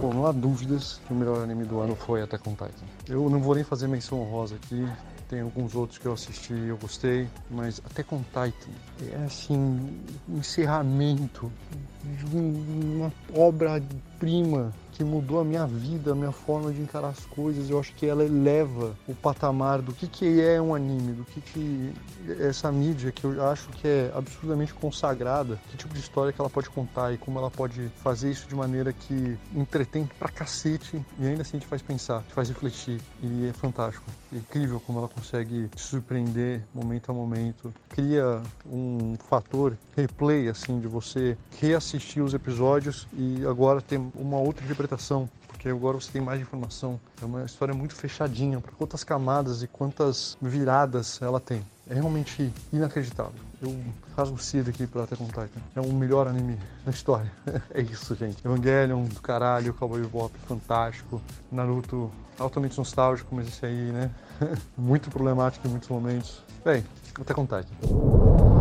Bom, 0.00 0.14
não 0.14 0.26
há 0.26 0.32
dúvidas 0.32 1.00
que 1.08 1.12
o 1.12 1.16
melhor 1.16 1.42
anime 1.42 1.64
do 1.64 1.80
ano 1.80 1.96
foi 1.96 2.22
Attack 2.22 2.48
on 2.48 2.52
Titan. 2.52 2.86
Eu 3.08 3.28
não 3.28 3.40
vou 3.40 3.56
nem 3.56 3.64
fazer 3.64 3.88
menção 3.88 4.20
honrosa 4.20 4.54
aqui, 4.54 4.86
tem 5.28 5.40
alguns 5.40 5.74
outros 5.74 5.98
que 5.98 6.06
eu 6.06 6.12
assisti 6.12 6.52
e 6.54 6.68
eu 6.68 6.76
gostei, 6.76 7.26
mas 7.50 7.80
Attack 7.84 8.14
on 8.14 8.22
Titan 8.28 8.70
é 9.12 9.24
assim, 9.24 9.56
um 10.28 10.38
encerramento 10.38 11.50
de 12.04 12.36
um- 12.36 12.96
uma 12.98 13.12
obra-prima 14.20 14.72
que 15.00 15.04
mudou 15.04 15.40
a 15.40 15.44
minha 15.44 15.66
vida, 15.66 16.12
a 16.12 16.14
minha 16.14 16.30
forma 16.30 16.70
de 16.70 16.82
encarar 16.82 17.08
as 17.08 17.24
coisas. 17.24 17.70
Eu 17.70 17.80
acho 17.80 17.94
que 17.94 18.04
ela 18.04 18.22
eleva 18.22 18.94
o 19.08 19.14
patamar 19.14 19.80
do 19.80 19.94
que, 19.94 20.06
que 20.06 20.42
é 20.42 20.60
um 20.60 20.74
anime, 20.74 21.14
do 21.14 21.24
que, 21.24 21.40
que 21.40 21.94
essa 22.38 22.70
mídia 22.70 23.10
que 23.10 23.24
eu 23.24 23.48
acho 23.48 23.70
que 23.70 23.88
é 23.88 24.12
absurdamente 24.14 24.74
consagrada, 24.74 25.58
que 25.70 25.76
tipo 25.78 25.94
de 25.94 26.00
história 26.00 26.34
que 26.34 26.40
ela 26.40 26.50
pode 26.50 26.68
contar 26.68 27.14
e 27.14 27.16
como 27.16 27.38
ela 27.38 27.50
pode 27.50 27.88
fazer 28.02 28.30
isso 28.30 28.46
de 28.46 28.54
maneira 28.54 28.92
que 28.92 29.38
entretém 29.54 30.08
pra 30.18 30.28
cacete 30.28 31.02
e 31.18 31.26
ainda 31.26 31.40
assim 31.40 31.58
te 31.58 31.66
faz 31.66 31.80
pensar, 31.80 32.22
te 32.24 32.34
faz 32.34 32.50
refletir. 32.50 33.00
E 33.22 33.46
é 33.46 33.52
fantástico. 33.54 34.04
É 34.30 34.36
incrível 34.36 34.80
como 34.80 34.98
ela 34.98 35.08
consegue 35.08 35.68
te 35.68 35.80
surpreender 35.80 36.62
momento 36.74 37.10
a 37.10 37.14
momento. 37.14 37.72
Cria 37.88 38.42
um 38.66 39.16
fator 39.30 39.78
replay, 39.96 40.48
assim, 40.48 40.78
de 40.78 40.86
você 40.86 41.38
reassistir 41.58 42.22
os 42.22 42.34
episódios 42.34 43.08
e 43.14 43.44
agora 43.46 43.80
ter 43.80 43.98
uma 44.14 44.38
outra 44.38 44.64
interpretação. 44.64 45.28
Porque 45.48 45.68
agora 45.68 46.00
você 46.00 46.10
tem 46.10 46.22
mais 46.22 46.40
informação. 46.40 46.98
É 47.20 47.24
uma 47.24 47.44
história 47.44 47.74
muito 47.74 47.94
fechadinha 47.94 48.60
para 48.60 48.72
quantas 48.72 49.04
camadas 49.04 49.62
e 49.62 49.66
quantas 49.66 50.36
viradas 50.40 51.20
ela 51.20 51.38
tem. 51.38 51.62
É 51.88 51.94
realmente 51.94 52.52
inacreditável. 52.72 53.34
Eu 53.60 53.78
rasgo 54.16 54.38
cedo 54.38 54.70
aqui 54.70 54.86
pra 54.86 55.02
Attack 55.02 55.22
on 55.22 55.26
Titan. 55.26 55.60
É 55.74 55.80
o 55.80 55.92
melhor 55.92 56.26
anime 56.26 56.58
da 56.84 56.90
história. 56.90 57.30
é 57.74 57.82
isso, 57.82 58.14
gente. 58.14 58.38
Evangelion 58.42 59.04
do 59.04 59.20
caralho, 59.20 59.74
Cowboy 59.74 60.00
Bebop 60.00 60.32
fantástico. 60.46 61.20
Naruto 61.52 62.10
altamente 62.38 62.78
nostálgico, 62.78 63.34
mas 63.34 63.48
esse 63.48 63.66
aí, 63.66 63.92
né? 63.92 64.10
muito 64.78 65.10
problemático 65.10 65.66
em 65.66 65.70
muitos 65.70 65.88
momentos. 65.88 66.42
Bem, 66.64 66.84
Attack 67.20 67.38
on 67.38 67.44
Titan. 67.44 68.59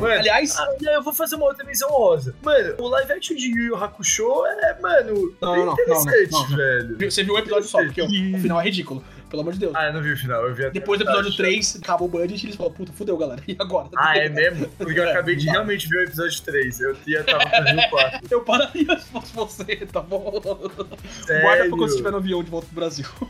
Mano, 0.00 0.12
Aliás, 0.14 0.56
ah, 0.58 0.68
eu 0.94 1.02
vou 1.02 1.12
fazer 1.12 1.36
uma 1.36 1.46
outra 1.46 1.64
menção 1.64 1.88
rosa. 1.90 2.34
Mano, 2.42 2.74
o 2.78 2.88
live 2.88 3.12
action 3.12 3.36
de 3.36 3.48
Yu 3.50 3.64
Yu 3.68 3.76
Hakusho 3.76 4.46
é, 4.46 4.78
mano, 4.80 5.34
Não, 5.40 5.54
bem 5.54 5.64
não, 5.66 5.72
interessante, 5.72 6.30
não, 6.32 6.42
não, 6.42 6.48
não. 6.50 6.56
velho. 6.56 7.10
você 7.10 7.22
viu 7.24 7.34
o 7.34 7.38
episódio 7.38 7.68
só, 7.68 7.78
porque 7.84 8.00
o, 8.02 8.06
o 8.06 8.38
final 8.40 8.60
é 8.60 8.64
ridículo. 8.64 9.04
Pelo 9.28 9.42
amor 9.42 9.52
de 9.52 9.58
Deus. 9.58 9.74
Ah, 9.76 9.88
eu 9.88 9.92
não 9.92 10.00
vi 10.02 10.10
o 10.10 10.16
final, 10.16 10.42
eu 10.48 10.54
vi 10.54 10.62
até 10.62 10.70
Depois 10.70 10.98
do 10.98 11.04
episódio 11.04 11.36
3, 11.36 11.80
acabou 11.82 12.08
o 12.08 12.10
budget 12.10 12.42
e 12.42 12.46
eles 12.46 12.56
falaram, 12.56 12.74
puta, 12.74 12.92
fudeu, 12.94 13.14
galera. 13.18 13.42
E 13.46 13.54
agora? 13.58 13.90
Ah, 13.94 14.16
é 14.16 14.26
mesmo? 14.30 14.66
Porque 14.78 14.98
eu 14.98 15.04
É, 15.04 15.10
acabei 15.10 15.36
de 15.36 15.44
realmente 15.50 15.86
ver 15.86 15.98
o 15.98 16.02
episódio 16.04 16.40
3. 16.44 16.80
Eu 16.80 16.96
ia 17.06 17.22
tava 17.24 17.46
fazendo 17.50 17.78
o 17.78 17.90
4. 17.90 18.20
Eu 18.30 18.40
pararia 18.40 18.98
se 18.98 19.10
fosse 19.10 19.34
você, 19.34 19.76
tá 19.92 20.00
bom? 20.00 20.30
Guarda 20.40 20.96
Sério? 21.26 21.58
pra 21.58 21.68
quando 21.68 21.80
você 21.80 21.90
estiver 21.90 22.10
no 22.10 22.16
avião 22.16 22.42
de 22.42 22.50
volta 22.50 22.66
pro 22.68 22.76
Brasil. 22.76 23.04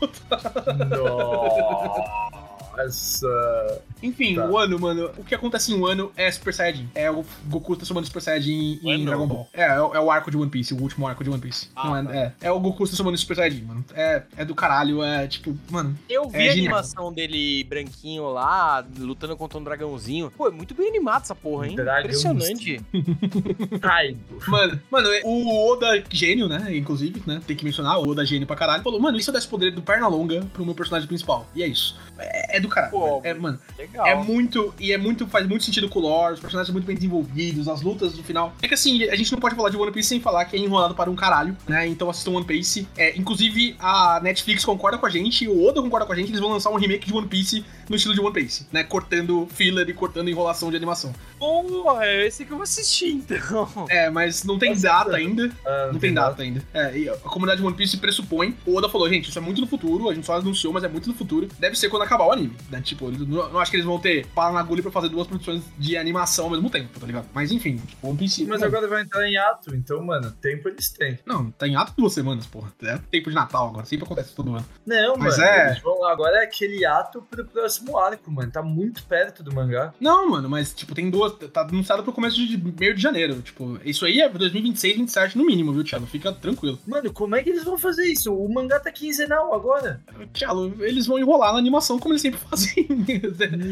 Nossa. 0.89 2.48
Essa. 2.85 3.81
Enfim, 4.01 4.35
Tá. 4.35 4.45
o 4.47 4.57
ano, 4.57 4.79
mano, 4.79 5.11
o 5.17 5.23
que 5.23 5.35
acontece 5.35 5.71
em 5.71 5.75
um 5.75 5.85
ano 5.85 6.11
é 6.15 6.31
Super 6.31 6.53
Saiyajin. 6.53 6.89
É 6.95 7.09
o 7.11 7.25
Goku 7.47 7.75
transformando 7.75 8.05
Super 8.05 8.21
Saiyajin 8.21 8.79
em, 8.83 8.91
Ano? 8.93 9.05
Dragon 9.05 9.27
Ball. 9.27 9.49
É, 9.53 9.63
é, 9.63 9.81
o- 9.81 9.95
é 9.95 9.99
o 9.99 10.09
arco 10.11 10.31
de 10.31 10.37
One 10.37 10.49
Piece, 10.49 10.73
o 10.73 10.81
último 10.81 11.05
arco 11.07 11.23
de 11.23 11.29
One 11.29 11.41
Piece. 11.41 11.67
Ah, 11.75 11.87
Não 11.87 11.97
é, 11.97 12.03
tá. 12.03 12.15
é, 12.15 12.33
é 12.47 12.51
o 12.51 12.59
Goku 12.59 12.85
transformando 12.85 13.15
em 13.15 13.17
Super 13.17 13.35
Saiyajin, 13.35 13.63
mano. 13.63 13.85
É, 13.93 14.23
é 14.37 14.45
do 14.45 14.55
caralho, 14.55 15.03
é 15.03 15.27
tipo, 15.27 15.57
mano. 15.69 15.97
Eu 16.09 16.29
vi 16.29 16.37
É 16.37 16.49
a 16.49 16.53
genial. 16.53 16.75
animação 16.77 17.11
dele 17.13 17.63
branquinho 17.65 18.29
lá, 18.31 18.85
lutando 18.97 19.35
contra 19.35 19.57
um 19.59 19.63
dragãozinho. 19.63 20.31
Pô, 20.37 20.47
é 20.47 20.51
muito 20.51 20.73
bem 20.73 20.87
animado 20.89 21.23
essa 21.23 21.35
porra, 21.35 21.67
hein? 21.67 21.75
Dragãozinho. 21.75 22.31
Impressionante. 22.33 22.81
Kaido. 23.81 24.19
Mano, 24.47 24.79
mano, 24.89 25.07
é- 25.09 25.21
o 25.25 25.69
Oda 25.71 26.01
gênio, 26.09 26.47
né? 26.47 26.75
Inclusive, 26.75 27.21
né? 27.25 27.41
Tem 27.45 27.55
que 27.55 27.65
mencionar, 27.65 27.99
o 27.99 28.09
Oda 28.09 28.25
gênio 28.25 28.47
pra 28.47 28.55
caralho. 28.55 28.83
Falou, 28.83 28.99
mano, 28.99 29.17
isso 29.17 29.29
eu 29.29 29.33
desse 29.33 29.47
poder 29.47 29.71
do 29.71 29.81
Pernalonga 29.81 30.45
pro 30.53 30.65
meu 30.65 30.73
personagem 30.75 31.07
principal. 31.07 31.47
E 31.55 31.63
é 31.63 31.67
isso. 31.67 31.97
É, 32.17 32.57
é 32.57 32.59
do 32.59 32.68
caralho. 32.69 32.91
Pô, 32.91 33.21
é, 33.23 33.33
mano, 33.33 33.59
Legal. 33.77 34.05
É 34.05 34.15
muito, 34.15 34.73
e 34.79 34.91
é 34.91 34.97
muito, 34.97 35.27
faz 35.27 35.47
muito 35.47 35.63
sentido 35.63 35.89
com 35.89 35.99
o 35.99 36.01
lore, 36.01 36.33
os 36.33 36.39
personagens 36.39 36.67
são 36.67 36.73
muito 36.73 36.85
bem 36.85 36.95
desenvolvidos, 36.95 37.67
as 37.67 37.81
lutas 37.81 38.15
no 38.15 38.23
final. 38.23 38.53
É 38.61 38.67
que 38.67 38.73
assim, 38.73 39.03
a 39.05 39.15
gente 39.15 39.31
não 39.31 39.39
pode 39.39 39.55
falar 39.55 39.69
de 39.69 39.77
One 39.77 39.91
Piece 39.91 40.09
sem 40.09 40.19
falar 40.19 40.45
que 40.45 40.55
é 40.55 40.59
enrolado 40.59 40.95
para 40.95 41.09
um 41.09 41.15
caralho, 41.15 41.55
né? 41.67 41.87
Então 41.87 42.09
assistam 42.09 42.31
One 42.31 42.45
Piece. 42.45 42.87
É, 42.97 43.17
inclusive, 43.17 43.75
a 43.79 44.19
Netflix 44.21 44.63
concorda 44.65 44.97
com 44.97 45.05
a 45.05 45.09
gente, 45.09 45.47
o 45.47 45.65
Oda 45.67 45.81
concorda 45.81 46.05
com 46.05 46.13
a 46.13 46.15
gente, 46.15 46.29
eles 46.29 46.39
vão 46.39 46.51
lançar 46.51 46.69
um 46.69 46.75
remake 46.75 47.07
de 47.07 47.13
One 47.13 47.27
Piece 47.27 47.63
no 47.89 47.95
estilo 47.95 48.13
de 48.13 48.21
One 48.21 48.33
Piece, 48.33 48.67
né? 48.71 48.83
Cortando 48.83 49.47
filler 49.51 49.89
e 49.89 49.93
cortando 49.93 50.29
enrolação 50.29 50.69
de 50.69 50.77
animação. 50.77 51.13
Pô, 51.37 51.99
é 52.01 52.27
esse 52.27 52.45
que 52.45 52.51
eu 52.51 52.57
vou 52.57 52.63
assistir, 52.63 53.11
então. 53.11 53.67
É, 53.89 54.09
mas 54.09 54.43
não 54.43 54.59
tem 54.59 54.71
Nossa, 54.71 54.81
data 54.81 55.15
ainda. 55.15 55.49
Ah, 55.65 55.89
Não 55.91 55.99
tem 55.99 56.13
data 56.13 56.41
ainda. 56.41 56.61
É, 56.73 56.97
e 56.97 57.09
a 57.09 57.15
comunidade 57.17 57.63
One 57.63 57.75
Piece 57.75 57.97
pressupõe. 57.97 58.55
O 58.65 58.75
Oda 58.75 58.89
falou, 58.89 59.09
gente, 59.09 59.29
isso 59.29 59.37
é 59.37 59.41
muito 59.41 59.61
no 59.61 59.67
futuro, 59.67 60.09
a 60.09 60.13
gente 60.13 60.25
só 60.25 60.35
anunciou, 60.35 60.73
mas 60.73 60.83
é 60.83 60.87
muito 60.87 61.07
no 61.07 61.15
futuro. 61.15 61.47
Deve 61.57 61.75
ser 61.75 61.89
quando 61.89 62.03
acabar 62.03 62.25
o 62.25 62.31
anime, 62.31 62.48
né? 62.69 62.81
Tipo, 62.81 63.07
eles- 63.07 63.19
não, 63.27 63.49
não 63.49 63.59
acho 63.59 63.71
que 63.71 63.77
eles 63.77 63.85
vão 63.85 63.99
ter 63.99 64.25
pala 64.27 64.53
na 64.53 64.59
agulha 64.59 64.81
pra 64.81 64.91
fazer 64.91 65.09
duas 65.09 65.27
produções 65.27 65.63
de 65.77 65.97
animação 65.97 66.45
ao 66.45 66.51
mesmo 66.51 66.69
tempo, 66.69 66.99
tá 66.99 67.05
ligado? 67.05 67.27
Mas 67.33 67.51
enfim, 67.51 67.81
One 68.01 68.17
Piece. 68.17 68.45
Mas 68.45 68.61
agora 68.63 68.87
vai 68.87 69.01
entrar 69.03 69.27
em 69.27 69.37
ato, 69.37 69.75
então, 69.75 70.03
mano, 70.03 70.31
tempo 70.41 70.67
eles 70.69 70.89
têm. 70.89 71.19
Não, 71.25 71.51
tá 71.51 71.67
em 71.67 71.75
ato 71.75 71.93
duas 71.97 72.13
semanas, 72.13 72.45
porra. 72.45 72.71
É 72.83 72.97
tempo 73.11 73.29
de 73.29 73.35
Natal 73.35 73.67
agora, 73.69 73.85
sempre 73.85 74.05
acontece 74.05 74.33
todo 74.35 74.55
ano. 74.55 74.65
Não, 74.85 75.15
Mas 75.17 75.37
mano, 75.37 75.49
é- 75.49 75.65
eles 75.71 75.81
vão 75.81 76.05
agora 76.07 76.37
é 76.39 76.43
aquele 76.43 76.85
ato 76.85 77.21
pro 77.29 77.45
próximo 77.45 77.97
arco, 77.97 78.31
mano. 78.31 78.51
Tá 78.51 78.61
muito 78.61 79.03
perto 79.03 79.43
do 79.43 79.53
mangá. 79.53 79.93
Não, 79.99 80.29
mano, 80.29 80.49
mas, 80.49 80.73
tipo, 80.73 80.95
tem 80.95 81.09
duas. 81.09 81.33
Tá 81.51 81.61
anunciado 81.61 82.03
pro 82.03 82.13
começo 82.13 82.35
de 82.37 82.57
meio 82.79 82.95
de 82.95 83.01
janeiro. 83.01 83.41
Tipo, 83.41 83.79
isso 83.85 84.05
aí 84.05 84.21
é 84.21 84.29
2026, 84.29 84.97
27 84.97 85.37
no 85.37 85.45
mínimo, 85.45 85.73
viu, 85.73 85.83
Thiago? 85.83 86.05
Fica 86.05 86.31
tranquilo. 86.31 86.79
Mano, 86.87 87.11
como 87.13 87.35
é 87.35 87.43
que 87.43 87.49
eles 87.49 87.63
vão 87.63 87.77
fazer 87.77 88.05
isso? 88.05 88.33
O 88.33 88.51
mangá 88.53 88.79
tá 88.79 88.91
quinzenal 88.91 89.53
agora. 89.53 90.01
Thiago, 90.33 90.73
eles 90.79 91.05
vão 91.05 91.19
enrolar 91.19 91.53
na 91.53 91.59
animação 91.59 91.99
como 91.99 92.13
eles 92.13 92.21
sempre 92.21 92.38
fazem. 92.39 92.87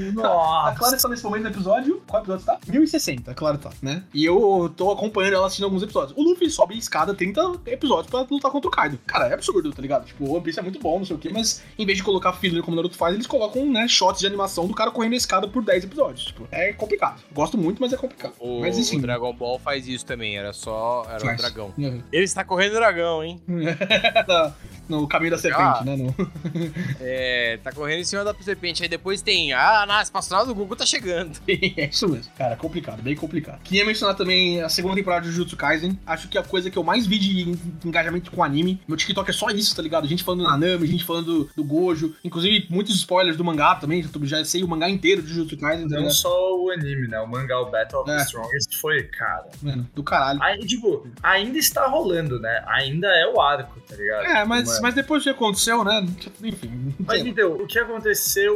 A 0.10 0.12
Nossa. 0.14 0.76
Clara 0.78 0.96
está 0.96 1.10
nesse 1.10 1.24
momento 1.24 1.44
do 1.44 1.50
episódio. 1.50 2.02
Qual 2.08 2.22
episódio 2.22 2.46
tá? 2.46 2.60
1060, 2.68 3.32
a 3.32 3.34
Clara 3.34 3.58
tá, 3.58 3.70
né? 3.82 4.04
E 4.14 4.24
eu 4.26 4.72
tô 4.76 4.92
acompanhando 4.92 5.34
ela 5.36 5.48
assistindo 5.48 5.66
alguns 5.66 5.84
episódios. 5.84 6.18
O 6.18 6.24
Luffy 6.24 6.50
sobe 6.50 6.76
a 6.76 6.78
escada 6.78 7.14
30 7.14 7.62
episódios 7.68 8.10
pra 8.10 8.26
lutar 8.30 8.52
contra 8.52 8.68
o 8.68 8.72
Kaido. 8.72 9.00
Cara, 9.06 9.28
é 9.28 9.34
absurdo, 9.34 9.72
tá 9.72 9.82
ligado? 9.82 10.06
Tipo, 10.06 10.26
o 10.26 10.34
One 10.34 10.44
Piece 10.44 10.60
é 10.60 10.62
muito 10.64 10.80
bom, 10.80 11.00
não 11.00 11.06
sei 11.06 11.16
o 11.16 11.20
quê, 11.20 11.30
mas 11.32 11.64
em 11.78 11.86
vez 11.86 11.98
de 11.98 12.04
colocar 12.04 12.34
filler 12.34 12.62
como 12.64 12.74
o 12.74 12.76
Naruto 12.78 12.96
faz, 12.98 13.14
eles 13.16 13.28
colocam, 13.28 13.66
né, 13.72 13.88
shots 13.88 14.20
de 14.20 14.28
animação 14.28 14.68
do 14.68 14.74
cara 14.74 14.92
correndo 14.92 15.14
a 15.14 15.18
escada 15.18 15.48
por 15.48 15.64
10 15.64 15.86
episódios. 15.86 16.26
Tipo, 16.26 16.48
é 16.52 16.74
complicado. 16.74 17.22
Gosto 17.34 17.58
muito, 17.58 17.82
mas 17.82 17.94
é 17.94 17.98
complicado. 17.98 18.34
O, 18.40 18.62
mas 18.62 18.78
enfim. 18.78 18.98
o 18.98 19.02
Dragon 19.02 19.34
Ball 19.34 19.60
faz 19.60 19.88
isso 19.88 20.06
também, 20.06 20.38
era 20.38 20.54
só. 20.54 21.06
Era 21.10 21.32
um 21.34 21.36
dragão. 21.36 21.74
Uhum. 21.78 22.02
Ele 22.12 22.24
está 22.24 22.44
correndo 22.44 22.74
dragão, 22.74 23.24
hein? 23.24 23.42
No 24.88 25.06
caminho 25.06 25.32
da 25.32 25.38
serpente, 25.38 25.62
Ah. 25.64 25.84
né? 25.84 25.98
No... 25.98 26.16
É, 27.02 27.60
tá 27.64 27.72
correndo 27.74 28.00
em 28.00 28.04
cima 28.06 28.24
da 28.24 28.34
serpente. 28.34 28.57
Aí 28.82 28.88
depois 28.90 29.22
tem. 29.22 29.54
Ah, 29.54 29.86
na 29.88 30.02
espaçonave 30.02 30.48
do 30.48 30.56
Google 30.56 30.76
tá 30.76 30.86
chegando. 30.86 31.38
é 31.48 31.86
isso 31.90 32.08
mesmo. 32.10 32.32
Cara, 32.38 32.56
complicado, 32.56 33.02
bem 33.02 33.16
complicado. 33.16 33.60
Queria 33.64 33.86
mencionar 33.86 34.16
também 34.16 34.62
a 34.62 34.70
segunda 34.70 34.96
temporada 34.96 35.26
de 35.26 35.32
Jujutsu 35.32 35.56
Kaisen. 35.56 36.00
Acho 36.06 36.28
que 36.28 36.38
a 36.38 36.44
coisa 36.44 36.70
que 36.70 36.78
eu 36.78 36.84
mais 36.84 37.06
vi 37.08 37.20
de 37.20 37.50
en- 37.50 37.60
engajamento 37.86 38.32
com 38.32 38.44
anime, 38.44 38.82
meu 38.88 38.98
TikTok 38.98 39.30
é 39.30 39.34
só 39.34 39.50
isso, 39.50 39.76
tá 39.76 39.82
ligado? 39.82 40.08
Gente 40.08 40.24
falando 40.24 40.42
do 40.44 40.50
Nanami, 40.50 40.88
gente 40.88 41.04
falando 41.06 41.26
do, 41.46 41.50
do 41.56 41.64
Gojo. 41.64 42.16
Inclusive, 42.24 42.68
muitos 42.70 42.96
spoilers 42.96 43.38
do 43.38 43.44
mangá 43.44 43.76
também. 43.76 44.02
Já, 44.04 44.10
já 44.38 44.46
sei 44.46 44.64
o 44.64 44.68
mangá 44.68 44.90
inteiro 44.90 45.22
de 45.22 45.30
Jujutsu 45.30 45.58
Kaisen, 45.58 45.88
tá 45.88 46.00
Não 46.00 46.10
só 46.10 46.56
o 46.58 46.70
anime, 46.72 47.08
né? 47.08 47.20
O 47.20 47.28
mangá, 47.28 47.60
o 47.60 47.70
Battle 47.70 48.02
of 48.02 48.12
É. 48.12 48.18
the 48.18 48.24
Strongest 48.24 48.76
foi, 48.80 49.04
cara. 49.04 49.46
Mano, 49.62 49.88
do 49.96 50.04
caralho. 50.04 50.42
Aí, 50.42 50.60
tipo, 50.66 51.08
ainda 51.22 51.58
está 51.58 51.88
rolando, 51.88 52.40
né? 52.40 52.64
Ainda 52.68 53.08
é 53.08 53.28
o 53.28 53.40
arco, 53.42 53.80
tá 53.82 53.96
ligado? 53.96 54.26
É, 54.26 54.46
mas, 54.46 54.68
Mano. 54.68 54.82
mas 54.82 54.96
depois 54.96 55.22
do 55.22 55.26
que 55.26 55.30
aconteceu, 55.30 55.84
né? 55.84 56.06
Enfim. 56.44 56.96
Mas 57.06 57.26
então, 57.26 57.54
o 57.54 57.68
que 57.68 57.78
aconteceu, 57.80 58.47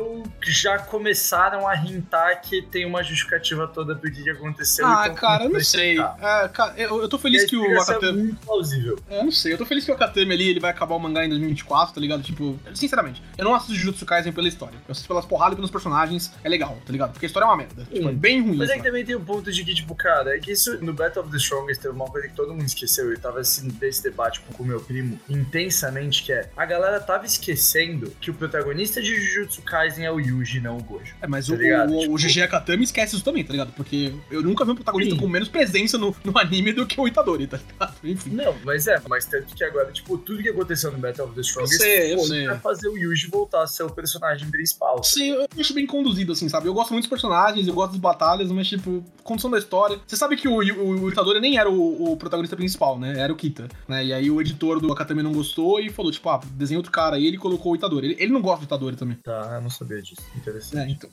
já 0.44 0.80
começaram 0.80 1.68
a 1.68 1.76
hintar 1.76 2.42
que 2.42 2.62
tem 2.62 2.86
uma 2.86 3.04
justificativa 3.04 3.68
toda 3.68 3.96
pro 3.96 4.12
que 4.12 4.30
aconteceu. 4.30 4.86
Ah, 4.86 5.04
então 5.06 5.16
cara, 5.16 5.44
eu 5.46 5.50
não 5.50 5.60
sei. 5.60 6.00
É, 6.00 6.48
cara, 6.50 6.74
eu, 6.78 7.02
eu 7.02 7.08
tô 7.10 7.18
E 7.18 7.20
feliz 7.20 7.44
a 7.44 7.48
que 7.48 7.56
o 7.56 7.62
explicação 7.62 8.10
é 8.10 8.12
muito 8.12 8.46
plausível. 8.46 9.00
É, 9.10 9.20
Eu 9.20 9.24
não 9.26 9.32
sei, 9.32 9.54
eu 9.54 9.58
tô 9.58 9.66
feliz 9.66 9.86
que 9.86 9.92
o 9.92 9.94
Akatami 9.96 10.34
ali 10.34 10.50
ele 10.50 10.60
vai 10.60 10.72
acabar 10.72 10.96
o 10.96 11.00
mangá 11.00 11.26
em 11.26 11.30
2024, 11.30 11.94
tá 11.96 12.02
ligado? 12.02 12.24
Tipo, 12.24 12.60
sinceramente, 12.74 13.22
eu 13.38 13.46
não 13.46 13.56
assisto 13.56 13.76
Jujutsu 13.76 14.06
Kaisen 14.06 14.34
pela 14.34 14.48
história. 14.48 14.76
Eu 14.88 14.92
assisto 14.92 15.08
pelas 15.08 15.26
porradas 15.26 15.54
e 15.54 15.56
pelos 15.56 15.72
personagens, 15.72 16.32
é 16.44 16.50
legal, 16.50 16.78
tá 16.86 16.92
ligado? 16.92 17.12
Porque 17.12 17.26
a 17.26 17.28
história 17.28 17.46
é 17.46 17.50
uma 17.50 17.58
merda. 17.58 17.86
Tipo, 17.92 18.10
é 18.10 18.14
bem 18.14 18.42
ruim. 18.42 18.58
Mas 18.58 18.70
é 18.70 18.78
que 18.78 18.84
também 18.84 19.06
tem 19.06 19.16
um 19.16 19.24
ponto 19.24 19.52
de 19.52 19.64
que, 19.64 19.74
tipo, 19.74 19.96
cara, 19.96 20.36
é 20.36 20.40
que 20.40 20.52
isso 20.52 20.84
no 20.84 20.94
Battle 20.94 21.24
of 21.24 21.32
the 21.32 21.38
Strongest 21.38 21.82
teve 21.82 21.94
uma 21.94 22.06
coisa 22.06 22.28
que 22.28 22.34
todo 22.36 22.54
mundo 22.54 22.66
esqueceu. 22.66 23.12
Eu 23.12 23.20
tava 23.20 23.40
assistindo 23.40 23.74
desse 23.74 24.04
debate 24.04 24.42
com 24.42 24.64
o 24.64 24.66
meu 24.66 24.80
primo 24.80 25.20
intensamente, 25.30 26.24
que 26.24 26.32
é 26.32 26.50
a 26.56 26.66
galera 26.66 27.00
tava 27.00 27.26
esquecendo 27.26 28.12
que 28.22 28.30
o 28.32 28.34
protagonista 28.34 29.02
de 29.02 29.16
Jujutsu 29.16 29.62
Kaisen 29.62 29.81
é 30.00 30.12
o 30.12 30.20
Yuji, 30.20 30.60
não 30.60 30.78
o 30.78 30.84
Gojo. 30.84 31.16
É, 31.22 31.28
mas 31.28 31.48
tá 31.48 31.54
o, 31.54 31.56
ligado? 31.58 31.96
o, 31.96 32.00
Tipo- 32.00 32.14
o 32.14 32.18
GG 32.18 32.42
Akatami 32.44 32.84
esquece 32.84 33.16
isso 33.16 33.24
também, 33.24 33.44
tá 33.44 33.52
ligado? 33.52 33.72
Porque 33.74 34.14
eu 34.30 34.42
nunca 34.42 34.66
vi 34.66 34.72
um 34.72 34.76
protagonista 34.76 35.16
Sim. 35.16 35.20
com 35.22 35.28
menos 35.28 35.48
presença 35.50 35.98
no, 35.98 36.16
no 36.24 36.38
anime 36.38 36.74
do 36.74 36.86
que 36.86 37.00
o 37.00 37.08
Itadori, 37.08 37.48
tá 37.48 37.58
ligado? 37.58 37.96
Enfim. 38.04 38.30
Não, 38.32 38.56
mas 38.64 38.88
é, 38.88 39.02
mas 39.08 39.26
tanto 39.26 39.56
que 39.56 39.64
agora, 39.64 39.92
tipo, 39.92 40.18
tudo 40.18 40.42
que 40.42 40.50
aconteceu 40.50 40.92
no 40.92 40.98
Battle 40.98 41.26
of 41.26 41.36
the 41.36 41.42
Strongest 41.42 41.82
sei, 41.82 42.14
eu 42.14 42.20
sei. 42.20 42.46
pra 42.46 42.60
fazer 42.60 42.88
o 42.88 42.98
Yuji 42.98 43.28
voltar 43.28 43.64
a 43.64 43.68
ser 43.68 43.84
o 43.84 43.90
personagem 43.90 44.50
principal. 44.50 45.04
Sim, 45.04 45.30
eu 45.32 45.48
acho 45.60 45.74
bem 45.74 45.86
conduzido, 45.86 46.32
assim, 46.34 46.48
sabe? 46.50 46.68
Eu 46.68 46.74
gosto 46.74 46.92
muito 46.92 47.04
dos 47.04 47.10
personagens, 47.10 47.68
eu 47.68 47.74
gosto 47.74 47.92
das 47.92 48.02
batalhas, 48.02 48.52
mas, 48.52 48.68
tipo, 48.68 49.04
condução 49.24 49.50
da 49.50 49.58
história. 49.58 50.00
Você 50.06 50.16
sabe 50.16 50.36
que 50.36 50.48
o, 50.48 50.54
o, 50.60 51.04
o 51.04 51.10
Itadori 51.10 51.40
nem 51.40 51.58
era 51.58 51.70
o, 51.70 52.12
o 52.12 52.18
protagonista 52.18 52.56
principal, 52.56 53.00
né? 53.00 53.20
Era 53.20 53.32
o 53.32 53.36
Kita, 53.36 53.68
né? 53.88 54.06
E 54.06 54.14
aí 54.14 54.30
o 54.30 54.40
editor 54.42 54.80
do 54.80 54.92
Akatami 54.92 55.24
não 55.24 55.32
gostou 55.34 55.80
e 55.80 55.90
falou, 55.90 56.12
tipo, 56.12 56.30
ah, 56.30 56.40
desenha 56.54 56.78
outro 56.80 56.92
cara 56.92 57.16
aí, 57.16 57.26
ele 57.26 57.38
colocou 57.38 57.72
o 57.72 57.76
Itadori. 57.76 58.08
Ele, 58.08 58.18
ele 58.20 58.32
não 58.32 58.42
gosta 58.42 58.60
do 58.60 58.66
Itadori 58.66 58.96
também. 58.96 59.18
Tá, 59.24 59.54
eu 59.56 59.62
não 59.62 59.70
sabia 59.72 60.02
disso. 60.02 60.22
Interessante. 60.36 60.78
É, 60.78 60.90
então. 60.90 61.10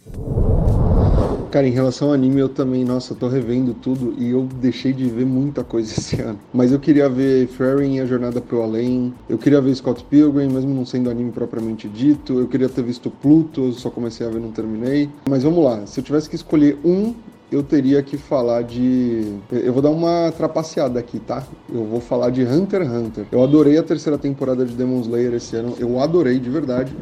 Cara, 1.50 1.66
em 1.66 1.70
relação 1.70 2.08
ao 2.08 2.14
anime, 2.14 2.40
eu 2.40 2.48
também, 2.48 2.84
nossa, 2.84 3.14
eu 3.14 3.16
tô 3.16 3.26
revendo 3.26 3.72
tudo 3.72 4.14
e 4.18 4.30
eu 4.30 4.46
deixei 4.60 4.92
de 4.92 5.08
ver 5.08 5.24
muita 5.24 5.64
coisa 5.64 5.90
esse 5.98 6.20
ano. 6.20 6.38
Mas 6.52 6.72
eu 6.72 6.78
queria 6.78 7.08
ver 7.08 7.46
Ferry 7.48 7.94
e 7.94 8.00
a 8.00 8.06
Jornada 8.06 8.40
pro 8.40 8.62
Além, 8.62 9.14
eu 9.28 9.38
queria 9.38 9.60
ver 9.60 9.74
Scott 9.74 10.04
Pilgrim, 10.04 10.48
mesmo 10.48 10.74
não 10.74 10.84
sendo 10.84 11.08
anime 11.10 11.32
propriamente 11.32 11.88
dito, 11.88 12.38
eu 12.38 12.46
queria 12.46 12.68
ter 12.68 12.82
visto 12.82 13.10
Pluto, 13.10 13.66
eu 13.66 13.72
só 13.72 13.88
comecei 13.88 14.26
a 14.26 14.30
ver 14.30 14.38
e 14.38 14.42
não 14.42 14.52
terminei. 14.52 15.08
Mas 15.28 15.42
vamos 15.42 15.64
lá, 15.64 15.86
se 15.86 16.00
eu 16.00 16.04
tivesse 16.04 16.28
que 16.28 16.36
escolher 16.36 16.78
um, 16.84 17.14
eu 17.50 17.62
teria 17.62 18.02
que 18.02 18.16
falar 18.16 18.62
de. 18.62 19.34
Eu 19.50 19.72
vou 19.72 19.80
dar 19.82 19.90
uma 19.90 20.32
trapaceada 20.36 20.98
aqui, 21.00 21.18
tá? 21.18 21.42
Eu 21.72 21.84
vou 21.84 22.00
falar 22.00 22.30
de 22.30 22.42
Hunter 22.44 22.82
x 22.82 22.90
Hunter. 22.92 23.26
Eu 23.32 23.42
adorei 23.42 23.78
a 23.78 23.82
terceira 23.82 24.18
temporada 24.18 24.64
de 24.64 24.74
Demon 24.74 25.00
Slayer 25.00 25.34
esse 25.34 25.56
ano, 25.56 25.74
eu 25.78 25.98
adorei 26.00 26.38
de 26.38 26.50
verdade 26.50 26.92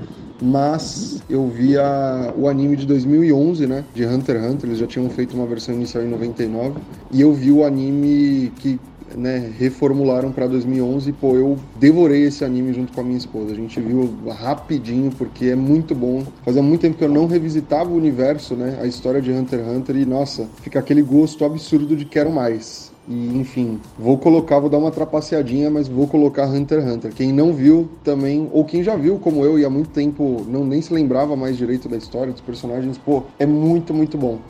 mas 0.40 1.22
eu 1.30 1.48
vi 1.48 1.78
a- 1.78 2.32
o 2.36 2.46
anime 2.46 2.76
de 2.76 2.86
2011, 2.86 3.66
né, 3.66 3.84
de 3.94 4.04
Hunter 4.04 4.36
x 4.36 4.44
Hunter, 4.52 4.68
eles 4.68 4.78
já 4.78 4.86
tinham 4.86 5.08
feito 5.08 5.34
uma 5.34 5.46
versão 5.46 5.74
inicial 5.74 6.04
em 6.04 6.08
99, 6.08 6.74
e 7.10 7.20
eu 7.22 7.32
vi 7.32 7.50
o 7.50 7.64
anime 7.64 8.52
que, 8.56 8.78
né, 9.16 9.50
reformularam 9.58 10.30
pra 10.30 10.46
2011, 10.46 11.10
e 11.10 11.12
pô, 11.12 11.34
eu 11.34 11.56
devorei 11.76 12.24
esse 12.24 12.44
anime 12.44 12.72
junto 12.72 12.92
com 12.92 13.00
a 13.00 13.04
minha 13.04 13.16
esposa, 13.16 13.52
a 13.52 13.56
gente 13.56 13.80
viu 13.80 14.12
rapidinho, 14.28 15.10
porque 15.16 15.46
é 15.46 15.56
muito 15.56 15.94
bom, 15.94 16.22
fazia 16.44 16.62
muito 16.62 16.82
tempo 16.82 16.98
que 16.98 17.04
eu 17.04 17.08
não 17.08 17.26
revisitava 17.26 17.90
o 17.90 17.96
universo, 17.96 18.54
né, 18.54 18.78
a 18.80 18.86
história 18.86 19.20
de 19.20 19.32
Hunter 19.32 19.60
x 19.60 19.68
Hunter, 19.68 19.96
e 19.96 20.04
nossa, 20.04 20.46
fica 20.60 20.78
aquele 20.78 21.02
gosto 21.02 21.44
absurdo 21.44 21.96
de 21.96 22.04
quero 22.04 22.30
mais. 22.30 22.94
E, 23.08 23.38
enfim, 23.38 23.78
vou 23.96 24.18
colocar, 24.18 24.58
vou 24.58 24.68
dar 24.68 24.78
uma 24.78 24.90
trapaceadinha, 24.90 25.70
mas 25.70 25.86
vou 25.86 26.08
colocar 26.08 26.46
Hunter 26.46 26.80
x 26.80 26.92
Hunter. 26.92 27.12
Quem 27.14 27.32
não 27.32 27.52
viu 27.52 27.88
também, 28.02 28.48
ou 28.52 28.64
quem 28.64 28.82
já 28.82 28.96
viu, 28.96 29.18
como 29.18 29.44
eu, 29.44 29.58
e 29.58 29.64
há 29.64 29.70
muito 29.70 29.90
tempo 29.90 30.44
não 30.48 30.64
nem 30.64 30.82
se 30.82 30.92
lembrava 30.92 31.36
mais 31.36 31.56
direito 31.56 31.88
da 31.88 31.96
história, 31.96 32.32
dos 32.32 32.42
personagens, 32.42 32.98
pô, 32.98 33.22
é 33.38 33.46
muito, 33.46 33.94
muito 33.94 34.18
bom. 34.18 34.40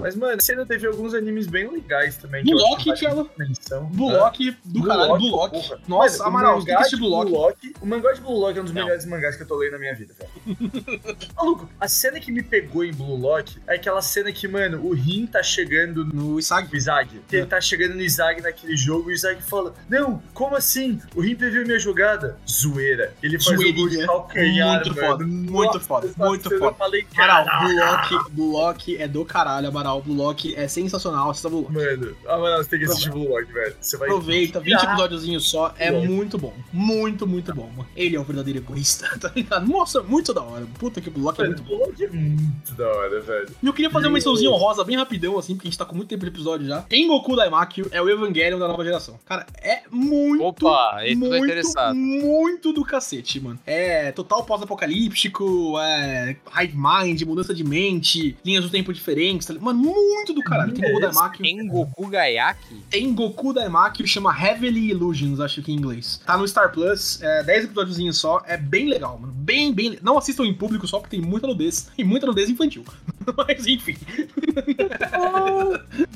Mas, 0.00 0.14
mano, 0.16 0.40
você 0.40 0.52
ainda 0.52 0.66
teve 0.66 0.86
alguns 0.86 1.14
animes 1.14 1.46
bem 1.46 1.68
legais 1.70 2.16
também. 2.16 2.44
Blue 2.44 2.76
que 2.76 2.92
Thiago. 2.94 3.28
Hã? 3.70 3.76
Lock 3.96 4.56
do 4.64 4.82
caralho, 4.84 5.16
Blue 5.16 5.30
Lock. 5.30 5.50
porra. 5.52 5.80
Nossa, 5.88 6.18
Mano, 6.24 6.28
Amaral, 6.38 6.58
o 6.58 6.64
tem 6.64 6.74
que 6.74 6.80
assistir 6.80 6.96
Blue 6.96 7.08
Lock. 7.08 7.30
Lock. 7.30 7.74
O 7.80 7.86
mangá 7.86 8.12
de 8.12 8.20
Blue 8.20 8.38
Lock 8.38 8.58
é 8.58 8.60
um 8.60 8.64
dos 8.64 8.72
Não. 8.72 8.82
melhores 8.82 9.04
mangás 9.06 9.36
que 9.36 9.42
eu 9.42 9.46
tô 9.48 9.56
lendo 9.56 9.72
na 9.72 9.78
minha 9.78 9.94
vida, 9.94 10.14
velho. 10.18 10.56
Maluco, 11.36 11.68
a 11.80 11.88
cena 11.88 12.20
que 12.20 12.30
me 12.32 12.42
pegou 12.42 12.84
em 12.84 12.92
Blue 12.92 13.16
Lock 13.16 13.58
é 13.66 13.74
aquela 13.74 14.00
cena 14.02 14.30
que, 14.32 14.46
mano, 14.46 14.84
o 14.84 14.92
Rin 14.92 15.26
tá 15.26 15.42
chegando 15.42 16.04
no 16.04 16.38
Isag. 16.38 16.68
o 16.72 16.76
Izag. 16.76 17.20
É. 17.32 17.36
Ele 17.36 17.46
tá 17.46 17.60
chegando 17.60 17.94
no 17.94 18.00
Izag 18.02 18.40
naquele 18.42 18.76
jogo 18.76 19.10
e 19.10 19.12
o 19.12 19.14
Izag 19.14 19.42
fala: 19.42 19.74
Não, 19.88 20.22
como 20.34 20.56
assim? 20.56 21.00
O 21.14 21.20
Rin 21.20 21.34
previu 21.34 21.64
minha 21.64 21.78
jogada. 21.78 22.38
Zoeira. 22.48 23.14
Ele 23.22 23.38
faz 23.40 23.58
o 23.60 23.72
gol 23.72 23.88
de 23.88 24.06
calcanhar, 24.06 24.76
Muito 24.84 24.94
mano. 24.94 25.06
foda, 25.08 25.24
muito 25.26 25.52
Nossa, 25.52 25.80
foda, 25.80 26.10
muito 26.16 26.50
foda. 26.50 26.64
Eu 26.66 26.74
falei, 26.74 27.06
Amaral, 27.16 27.44
caralho. 27.44 27.68
Blue 27.68 27.76
Lock, 27.86 28.30
Blue 28.32 28.52
Lock 28.52 28.96
é 28.96 29.08
do 29.08 29.24
caralho, 29.24 29.68
Amaral. 29.68 29.85
Blue 29.94 30.14
Lock 30.16 30.54
é 30.54 30.68
sensacional. 30.68 31.30
Assista 31.30 31.48
Blue 31.48 31.62
Lock. 31.62 31.72
Mano, 31.74 32.16
ah, 32.26 32.38
mano, 32.38 32.56
você 32.64 32.70
tem 32.70 32.78
que 32.80 32.84
assistir 32.86 33.10
Blue 33.10 33.28
Lock, 33.28 33.52
velho. 33.52 33.74
Você 33.80 33.96
vai. 33.96 34.08
Aproveita, 34.08 34.60
20 34.60 34.74
Ah, 34.74 34.84
episódiozinhos 34.84 35.48
só, 35.50 35.74
é 35.78 35.90
Lock. 35.90 36.08
muito 36.08 36.38
bom. 36.38 36.52
Muito, 36.72 37.26
muito 37.26 37.54
bom, 37.54 37.68
mano. 37.76 37.88
Ele 37.96 38.16
é 38.16 38.20
o 38.20 38.24
verdadeiro 38.24 38.58
egoísta, 38.58 39.08
tá 39.18 39.30
ligado? 39.34 39.66
Nossa, 39.66 40.02
muito 40.02 40.32
da 40.34 40.42
hora. 40.42 40.66
Puta 40.78 41.00
que 41.00 41.08
Blue 41.10 41.24
Lock 41.24 41.40
é 41.40 41.46
muito 41.46 41.62
bom. 41.62 41.76
Blue 41.76 41.86
Lock 41.86 42.04
é 42.04 42.08
muito 42.10 42.74
da 42.74 42.86
hora, 42.88 43.20
velho. 43.20 43.48
E 43.62 43.66
eu 43.66 43.72
queria 43.72 43.90
fazer 43.90 44.06
uma 44.08 44.14
mençãozinha 44.14 44.50
honrosa 44.50 44.84
bem 44.84 44.96
rapidão, 44.96 45.38
assim, 45.38 45.54
porque 45.54 45.68
a 45.68 45.70
gente 45.70 45.78
tá 45.78 45.84
com 45.84 45.94
muito 45.94 46.08
tempo 46.08 46.22
de 46.24 46.30
episódio 46.30 46.66
já. 46.66 46.82
Tengoku 46.82 47.36
Daimakyo 47.36 47.88
é 47.90 48.00
o 48.02 48.08
Evangelion 48.08 48.58
da 48.58 48.68
nova 48.68 48.84
geração. 48.84 49.18
Cara, 49.26 49.46
é 49.62 49.82
muito, 49.90 50.42
Opa, 50.44 51.00
esse 51.04 51.14
tô 51.20 51.26
muito, 51.26 51.44
interessado. 51.44 51.94
muito 51.94 52.72
do 52.72 52.84
cacete, 52.84 53.40
mano. 53.40 53.58
É 53.66 54.12
total 54.12 54.44
pós-apocalíptico, 54.44 55.78
é 55.78 56.36
hive 56.60 56.76
mind, 56.76 57.22
mudança 57.22 57.54
de 57.54 57.64
mente, 57.64 58.36
linhas 58.44 58.64
do 58.64 58.70
tempo 58.70 58.92
diferentes. 58.92 59.46
tá 59.46 59.52
ligado? 59.52 59.64
Mano, 59.66 59.75
muito 59.76 60.32
do 60.32 60.42
caralho. 60.42 60.72
Tengoku 60.72 61.00
Daimakyo. 61.00 61.42
Tengoku 61.42 62.06
Gaiaki? 62.08 62.82
Tengoku 62.90 63.52
Daimakyo 63.52 64.06
chama 64.06 64.34
Heavily 64.36 64.90
Illusions, 64.90 65.40
acho 65.40 65.62
que 65.62 65.72
em 65.72 65.76
inglês. 65.76 66.20
Tá 66.24 66.36
no 66.36 66.46
Star 66.48 66.72
Plus, 66.72 67.22
é 67.22 67.42
10 67.42 67.64
episódios 67.66 68.18
só, 68.18 68.42
é 68.46 68.56
bem 68.56 68.88
legal, 68.88 69.18
mano. 69.18 69.32
Bem, 69.32 69.72
bem. 69.72 69.98
Não 70.02 70.18
assistam 70.18 70.44
em 70.44 70.54
público 70.54 70.86
só 70.86 70.98
porque 70.98 71.16
tem 71.16 71.24
muita 71.24 71.46
nudez 71.46 71.88
e 71.96 72.02
muita 72.04 72.26
nudez 72.26 72.48
infantil. 72.48 72.84
Mas 73.36 73.66
enfim. 73.66 73.96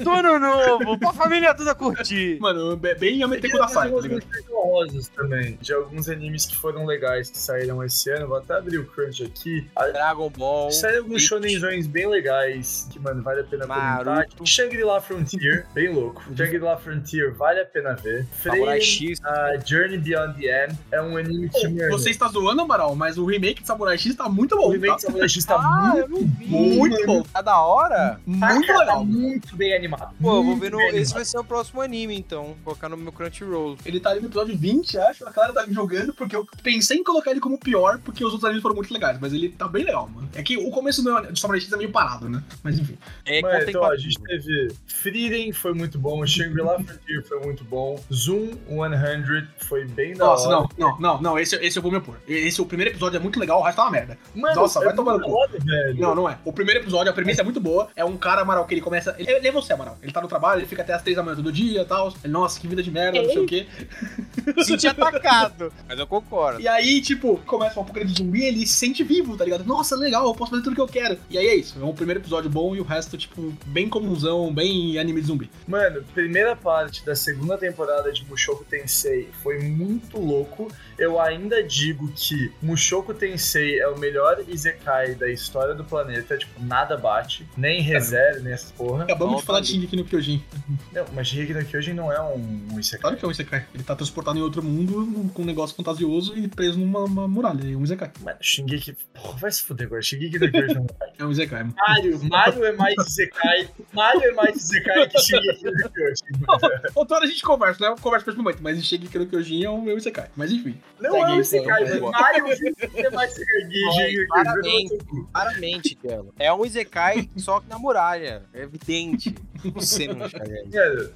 Dono 0.03 0.39
novo, 0.39 0.99
pra 0.99 1.13
família 1.13 1.55
toda 1.55 1.75
curtir. 1.75 2.39
Mano, 2.41 2.77
be- 2.77 2.95
bem 2.95 3.23
a 3.23 3.29
meter 3.29 3.43
Queria 3.51 3.59
com 3.59 3.67
da 3.67 3.69
sai, 3.69 3.91
tá 3.91 4.01
ligado? 4.01 4.23
honrosas 4.53 5.09
também, 5.09 5.59
de 5.61 5.73
alguns 5.73 6.09
animes 6.09 6.47
que 6.47 6.57
foram 6.57 6.85
legais 6.87 7.31
que 7.31 7.39
saíram 7.39 7.83
esse 7.85 8.11
ano. 8.11 8.29
Vou 8.29 8.37
até 8.39 8.55
abrir 8.55 8.79
o 8.79 8.87
Crunch 8.87 9.23
aqui. 9.23 9.67
Dragon 9.93 10.31
Ball. 10.31 10.71
Saíram 10.71 11.03
alguns 11.05 11.23
shonenzões 11.23 11.87
bem 11.87 12.07
legais 12.09 12.89
que, 12.93 12.99
mano, 12.99 13.23
vale 13.23 13.41
a 13.41 13.45
pena 13.45 13.67
comentar. 13.67 14.27
Shangri-La 14.45 15.01
Frontier, 15.01 15.67
bem 15.75 15.93
louco. 15.93 16.23
Shangri-La 16.37 16.77
Frontier 16.77 17.35
vale 17.35 17.61
a 17.61 17.65
pena 17.65 17.95
ver. 17.95 18.27
Samurai 18.43 18.81
X. 18.81 19.19
a 19.25 19.57
Journey 19.65 19.99
Beyond 19.99 20.39
the 20.41 20.65
End 20.67 20.79
é 20.93 21.01
um 21.03 21.17
anime 21.17 21.49
que, 21.49 21.69
mano, 21.69 21.91
Você 21.91 22.11
está 22.11 22.29
zoando, 22.29 22.61
Amaral, 22.63 22.95
mas 22.95 23.17
o 23.19 23.25
remake 23.25 23.63
de 23.63 23.67
Samurai 23.67 23.97
X 23.99 24.15
tá 24.15 24.29
muito 24.29 24.57
bom. 24.57 24.69
o 24.69 24.71
remake 24.73 24.91
tá? 24.93 24.97
de 24.97 25.03
Samurai 25.03 25.29
X 25.29 25.45
tá 25.45 25.57
Ah, 25.61 25.95
muito. 26.09 26.47
Muito 26.49 27.00
bom. 27.07 27.23
Tá 27.23 27.43
da 27.43 27.61
hora? 27.61 28.21
Muito 28.27 28.67
tá 28.67 28.79
legal. 28.79 29.05
muito 29.05 29.57
bem 29.57 29.75
animado. 29.75 30.15
Pô, 30.21 30.37
eu 30.37 30.45
vou 30.45 30.57
ver 30.57 30.71
no. 30.71 30.81
Esse 30.81 31.13
vai 31.13 31.25
ser 31.25 31.39
o 31.39 31.45
próximo 31.45 31.81
anime, 31.81 32.17
então. 32.17 32.47
Vou 32.47 32.57
colocar 32.65 32.89
no 32.89 32.97
meu 32.97 33.13
Crunchyroll. 33.13 33.77
Ele 33.85 34.01
tá 34.01 34.11
ali 34.11 34.21
no 34.21 34.27
episódio 34.27 34.57
20, 34.57 34.99
acho. 34.99 35.27
A 35.27 35.33
cara 35.33 35.53
tá 35.53 35.67
me 35.67 35.75
jogando, 35.75 36.13
porque 36.15 36.35
eu 36.35 36.47
pensei 36.63 36.99
em 36.99 37.05
colocar 37.05 37.31
ele 37.31 37.41
como 37.41 37.59
pior, 37.59 37.99
porque 37.99 38.25
os 38.25 38.33
outros 38.33 38.45
animes 38.45 38.63
foram 38.63 38.77
muito 38.77 38.93
legais. 38.93 39.19
Mas 39.21 39.33
ele 39.33 39.51
tá 39.51 39.69
bem 39.69 39.85
legal, 39.85 40.09
mano. 40.09 40.29
É 40.35 40.43
que 40.43 40.57
o 40.57 40.71
começo 40.71 41.03
do 41.03 41.21
de 41.33 41.41
Samurai 41.41 41.61
X 41.61 41.73
é 41.73 41.77
meio 41.77 41.91
parado, 41.91 42.29
né? 42.29 42.43
Mas 42.63 42.79
enfim. 42.79 42.97
É 43.27 43.41
Mano, 43.41 43.65
então, 43.69 43.85
a 43.85 43.97
gente 43.97 44.21
teve 44.23 44.69
Frieren, 44.87 45.53
foi 45.53 45.73
muito 45.73 45.99
bom. 45.99 46.25
Shangri-La 46.27 46.79
Frontier 46.83 47.25
foi 47.27 47.41
muito 47.41 47.65
bom. 47.65 48.03
Zoom 48.13 48.51
100 48.69 49.49
foi 49.59 49.87
bem 49.87 50.15
da 50.15 50.27
Nossa, 50.27 50.49
hora. 50.49 50.69
não, 50.77 50.91
não, 50.91 51.01
não, 51.01 51.23
não. 51.23 51.39
Esse, 51.39 51.57
esse 51.57 51.79
eu 51.79 51.83
vou 51.83 51.91
me 51.91 51.99
opor. 51.99 52.17
Esse, 52.27 52.61
o 52.61 52.67
primeiro 52.67 52.93
episódio 52.93 53.17
é 53.17 53.21
muito 53.21 53.39
legal, 53.39 53.61
o 53.61 53.63
resto 53.63 53.77
tá 53.77 53.85
uma 53.85 53.91
merda. 53.91 54.19
Mano, 54.35 54.55
Nossa, 54.55 54.81
é 54.81 54.85
vai 54.85 54.95
tomar 54.95 55.19
no 55.19 55.29
muito 55.29 55.57
cu. 55.59 56.01
Não, 56.01 56.15
não 56.15 56.29
é. 56.29 56.39
O 56.45 56.53
primeiro 56.53 56.81
episódio, 56.81 56.90
a 56.99 57.13
premissa 57.13 57.41
é 57.41 57.45
muito 57.45 57.61
boa. 57.61 57.89
É 57.95 58.05
um 58.05 58.17
cara, 58.17 58.43
Amaral, 58.43 58.67
que 58.67 58.75
ele 58.75 58.81
começa. 58.81 59.15
Ele, 59.19 59.31
ele 59.31 59.49
é 59.49 59.53
você, 59.53 59.73
Amaral. 59.73 59.99
Ele 60.03 60.13
tá 60.13 60.21
no 60.21 60.29
trabalho, 60.29 60.61
ele 60.61 60.67
fica 60.67 60.83
até 60.83 60.93
as 60.93 61.03
três 61.03 61.17
da 61.17 61.23
manhã 61.23 61.37
todo 61.37 61.53
dia 61.53 61.83
e 61.83 61.85
tal. 61.85 62.13
Ele, 62.23 62.33
nossa, 62.33 62.61
que 62.61 62.67
vida 62.67 62.83
de 62.83 62.91
merda, 62.91 63.23
não 63.23 63.31
sei 63.31 63.39
o 63.39 63.47
quê. 63.47 63.67
Senti 64.65 64.87
atacado. 64.87 65.73
Mas 65.89 65.99
eu 65.99 66.07
concordo. 66.07 66.61
E 66.61 66.69
aí, 66.69 67.01
tipo, 67.01 67.39
começa 67.47 67.79
um 67.79 67.83
apocalipse 67.83 68.15
zumbi 68.15 68.45
ele 68.45 68.67
se 68.67 68.75
sente 68.75 69.03
vivo, 69.03 69.37
tá 69.37 69.45
ligado? 69.45 69.65
Nossa, 69.65 69.97
legal, 69.97 70.27
eu 70.27 70.35
posso 70.35 70.51
fazer 70.51 70.63
tudo 70.63 70.75
que 70.75 70.81
eu 70.81 70.89
quero. 70.89 71.19
E 71.29 71.39
aí 71.39 71.47
é 71.47 71.55
isso. 71.55 71.79
É 71.81 71.85
um 71.85 71.95
primeiro 71.95 72.21
episódio 72.21 72.51
bom 72.51 72.75
e 72.75 72.81
o 72.81 72.85
resto, 72.85 73.17
tipo, 73.17 73.53
bem 73.67 73.89
comunzão, 73.89 74.53
bem 74.53 74.99
anime 74.99 75.21
de 75.21 75.27
zumbi. 75.27 75.51
Mano, 75.67 76.03
primeira 76.15 76.57
parte 76.57 77.05
da 77.05 77.15
segunda 77.15 77.57
temporada 77.57 78.13
de 78.13 78.25
Mushoku 78.27 78.65
Tensei 78.65 79.29
foi 79.43 79.59
muito 79.61 80.19
louco. 80.19 80.69
Eu 80.99 81.21
ainda 81.21 81.63
digo 81.63 82.11
que 82.15 82.53
Mushoku 82.63 83.15
Tensei 83.15 83.81
é 83.81 83.89
o 83.89 83.99
melhor 83.99 84.43
Isekai 84.49 85.15
da 85.15 85.31
história 85.31 85.75
do 85.75 85.85
planeta. 85.85 86.37
Tipo, 86.37 86.63
nada 86.63 86.80
bate. 86.85 87.49
Nem 87.57 87.81
ReZero, 87.81 88.43
nem 88.43 88.53
essa 88.53 88.73
porra. 88.75 89.05
Acabamos 89.05 89.33
Volta 89.33 89.41
de 89.41 89.47
falar 89.47 89.61
de 89.61 89.67
ali. 89.67 89.75
Shingeki 89.75 89.97
no 89.97 90.05
Kyojin. 90.05 90.45
Não, 90.93 91.05
mas 91.15 91.29
Shingeki 91.29 91.55
no 91.55 91.65
Kyojin 91.65 91.93
não 91.95 92.13
é 92.13 92.21
um, 92.21 92.69
um 92.73 92.81
Isekai. 92.81 93.01
Claro 93.01 93.17
que 93.17 93.25
é 93.25 93.29
um 93.29 93.31
Isekai. 93.31 93.67
Ele 93.75 93.83
tá 93.83 93.95
transportado 93.97 94.39
em 94.39 94.43
outro 94.43 94.63
mundo 94.63 95.31
com 95.33 95.43
um 95.43 95.45
negócio 95.45 95.77
fantasioso 95.77 96.37
e 96.37 96.49
preso 96.49 96.79
numa 96.79 97.01
uma 97.05 97.29
muralha. 97.29 97.63
É 97.63 97.77
um 97.77 97.83
Isekai. 97.83 98.11
Mano, 98.21 98.39
Shingeki... 98.41 98.97
Porra, 99.15 99.39
vai 99.39 99.53
se 99.53 99.63
fuder 99.63 99.87
agora. 99.87 100.03
Shingeki 100.03 100.39
no 100.39 100.51
Kyojin 100.51 100.75
não 100.75 100.87
é. 101.01 101.11
É 101.21 101.25
um 101.25 101.31
Isekai, 101.31 101.63
mano. 101.63 101.75
Mario, 101.77 102.25
Mario 102.29 102.65
é 102.65 102.73
mais 102.73 102.95
Isekai. 103.07 103.69
Mario 103.93 104.23
é 104.23 104.33
mais 104.33 104.57
Isekai 104.57 105.09
que 105.09 105.19
Shingeki 105.19 105.65
no 105.65 105.91
Kyojin. 105.91 106.45
Outra 106.95 107.17
hora 107.17 107.27
a 107.27 107.29
gente 107.29 107.43
conversa, 107.43 107.91
né? 107.91 107.97
Conversa 108.01 108.25
pra 108.25 108.33
esse 108.33 108.43
momento. 108.43 108.63
Mas 108.63 108.83
Shingeki 108.85 109.19
no 109.19 109.27
Kyojin 109.27 109.65
é 109.65 109.71
o 109.71 109.81
meu 109.81 109.97
Isekai. 109.99 110.29
Mas 110.37 110.51
enfim. 110.51 110.81
Não 111.01 111.11
Segue 111.13 111.25
é 111.25 111.29
um 111.35 111.41
Isekai, 111.41 111.83
então. 111.85 112.01
mano. 112.01 112.13
Mario 112.13 112.39
é 112.39 113.11
mais 113.11 113.33
Isekai 113.33 113.69
que 113.69 113.93
Shingeki 113.93 114.17
no 114.17 114.29
Kyojin. 114.29 114.99
Claramente, 115.33 115.95
Tielo. 115.95 116.35
É 116.39 116.53
um 116.53 116.65
Isekai 116.71 117.29
só 117.37 117.61
que 117.61 117.69
na 117.69 117.79
muralha. 117.79 118.43
É 118.55 118.63
evidente. 118.63 119.35
Você 119.75 120.07
não 120.09 120.27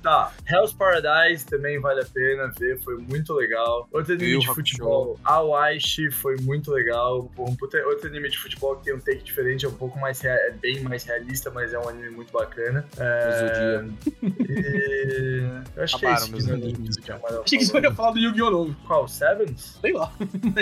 tá. 0.03 0.33
Hell's 0.51 0.73
Paradise 0.73 1.47
também 1.47 1.81
vale 1.81 2.03
a 2.03 2.05
pena 2.05 2.53
ver, 2.59 2.79
foi 2.81 2.97
muito 2.99 3.33
legal. 3.33 3.89
Outro 3.91 4.13
anime 4.13 4.33
Yu 4.33 4.41
de 4.41 4.47
futebol, 4.49 5.19
Awaishi, 5.25 6.11
foi 6.11 6.37
muito 6.43 6.71
legal. 6.71 7.31
Pô, 7.35 7.45
um 7.49 7.57
puta- 7.57 7.79
outro 7.87 8.07
anime 8.09 8.29
de 8.29 8.39
futebol 8.39 8.77
que 8.77 8.85
tem 8.85 8.95
um 8.95 9.01
take 9.01 9.23
diferente, 9.23 9.65
é 9.65 9.69
um 9.69 9.73
pouco 9.75 9.99
mais 9.99 10.21
rea- 10.21 10.33
é 10.35 10.51
bem 10.51 10.81
mais 10.81 11.05
realista, 11.05 11.51
mas 11.51 11.73
é 11.73 11.79
um 11.79 11.89
anime 11.89 12.11
muito 12.11 12.33
bacana. 12.33 12.85
É... 12.99 13.85
E... 14.23 15.43
Eu 15.77 15.85
acho 15.85 15.99
que 15.99 16.07
é 16.07 16.13
isso 16.15 16.33
que 16.33 16.51
animes, 16.51 16.97
que 16.97 17.13
Achei 17.13 17.59
que 17.59 17.65
você 17.65 17.81
ia 17.81 17.95
falar 17.95 18.11
do 18.13 18.19
Yu-Gi-Oh! 18.19 18.51
novo. 18.51 18.77
Qual? 18.87 19.09
Sevens? 19.09 19.79
Sei 19.81 19.93
lá. 19.93 20.13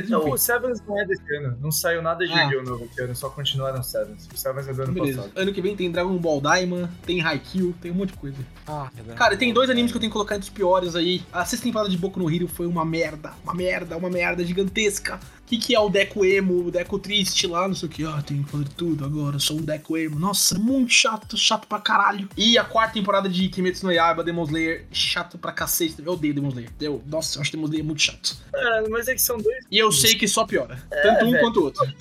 Não, 0.09 0.31
o 0.31 0.39
Sevens 0.39 0.81
não 0.87 1.01
é 1.01 1.05
desse 1.07 1.37
ano. 1.37 1.57
Não 1.61 1.71
saiu 1.73 2.03
nada 2.03 2.25
de 2.27 2.33
Ah. 2.33 2.45
Yu-Gi-Oh! 2.45 2.63
novo 2.63 2.85
esse 2.85 3.01
ano, 3.03 3.15
só 3.17 3.29
continuaram 3.31 3.83
Sevens. 3.83 4.29
O 4.33 4.37
Sevens 4.37 4.69
é 4.69 4.72
do 4.73 4.83
ano 4.83 4.93
Beleza. 4.93 5.23
passado. 5.23 5.33
Ano 5.37 5.53
que 5.53 5.61
vem 5.61 5.77
tem 5.77 5.91
Dragon 5.91 6.17
Ball 6.17 6.41
Daima, 6.41 6.91
tem 7.07 7.21
Haikyuu, 7.21 7.75
tem 7.81 7.91
um 7.91 7.95
monte 7.95 8.13
de 8.13 8.19
coisa. 8.19 8.37
Ah, 8.67 8.91
Cara, 9.17 9.37
tem 9.37 9.53
dois 9.53 9.71
animes 9.71 9.91
que 9.91 9.97
eu 9.97 10.01
tenho 10.01 10.11
que 10.11 10.15
colocar 10.15 10.37
entre 10.37 10.49
os 10.49 10.55
piores 10.55 10.95
aí. 10.95 11.23
A 11.33 11.45
sexta 11.45 11.65
temporada 11.65 11.91
de 11.91 11.97
Boku 11.97 12.19
no 12.19 12.31
Hero 12.33 12.49
foi 12.49 12.67
uma 12.67 12.85
merda. 12.85 13.33
Uma 13.45 13.55
merda, 13.55 13.97
uma 13.97 14.11
merda 14.11 14.45
gigantesca. 14.45 15.19
O 15.53 15.55
que, 15.55 15.67
que 15.67 15.75
é 15.75 15.81
o 15.81 15.91
Deco 15.91 16.25
Emo, 16.25 16.69
o 16.69 16.71
Deco 16.71 16.99
Triste 16.99 17.47
lá, 17.47 17.69
não 17.69 17.75
sei 17.75 17.87
o 17.87 17.93
que. 17.93 18.05
Ah, 18.07 18.23
tenho 18.27 18.43
que 18.43 18.51
fazer 18.51 18.69
tudo 18.71 19.05
agora, 19.05 19.39
sou 19.39 19.59
um 19.59 19.61
Deco 19.61 19.99
Emo. 19.99 20.19
Nossa, 20.19 20.59
muito 20.59 20.91
chato, 20.91 21.37
chato 21.37 21.67
pra 21.67 21.79
caralho. 21.79 22.27
E 22.39 22.57
a 22.57 22.65
quarta 22.65 22.95
temporada 22.95 23.29
de 23.29 23.51
Kimetsu 23.51 23.85
no 23.85 23.93
Yaiba, 23.93 24.25
Demon 24.25 24.45
Slayer, 24.45 24.87
chato 24.91 25.37
pra 25.37 25.53
cacete. 25.53 25.97
Eu 26.03 26.15
odeio 26.15 26.33
Demon 26.33 26.49
Slayer. 26.49 26.71
Eu, 26.81 27.03
nossa, 27.07 27.37
eu 27.37 27.43
acho 27.43 27.53
Demon 27.53 27.67
Slayer 27.67 27.85
muito 27.85 28.01
chato. 28.01 28.35
Ah, 28.55 28.85
mas 28.89 29.09
é 29.09 29.15
que 29.15 29.21
são 29.21 29.37
dois 29.37 29.67
E 29.71 29.77
eu 29.77 29.93
sei 29.93 30.15
que 30.15 30.27
só 30.27 30.47
piora. 30.47 30.83
Tanto 31.03 31.27
um 31.27 31.33
velho. 31.33 31.43
quanto 31.45 31.61
o 31.61 31.65
outro. 31.65 31.83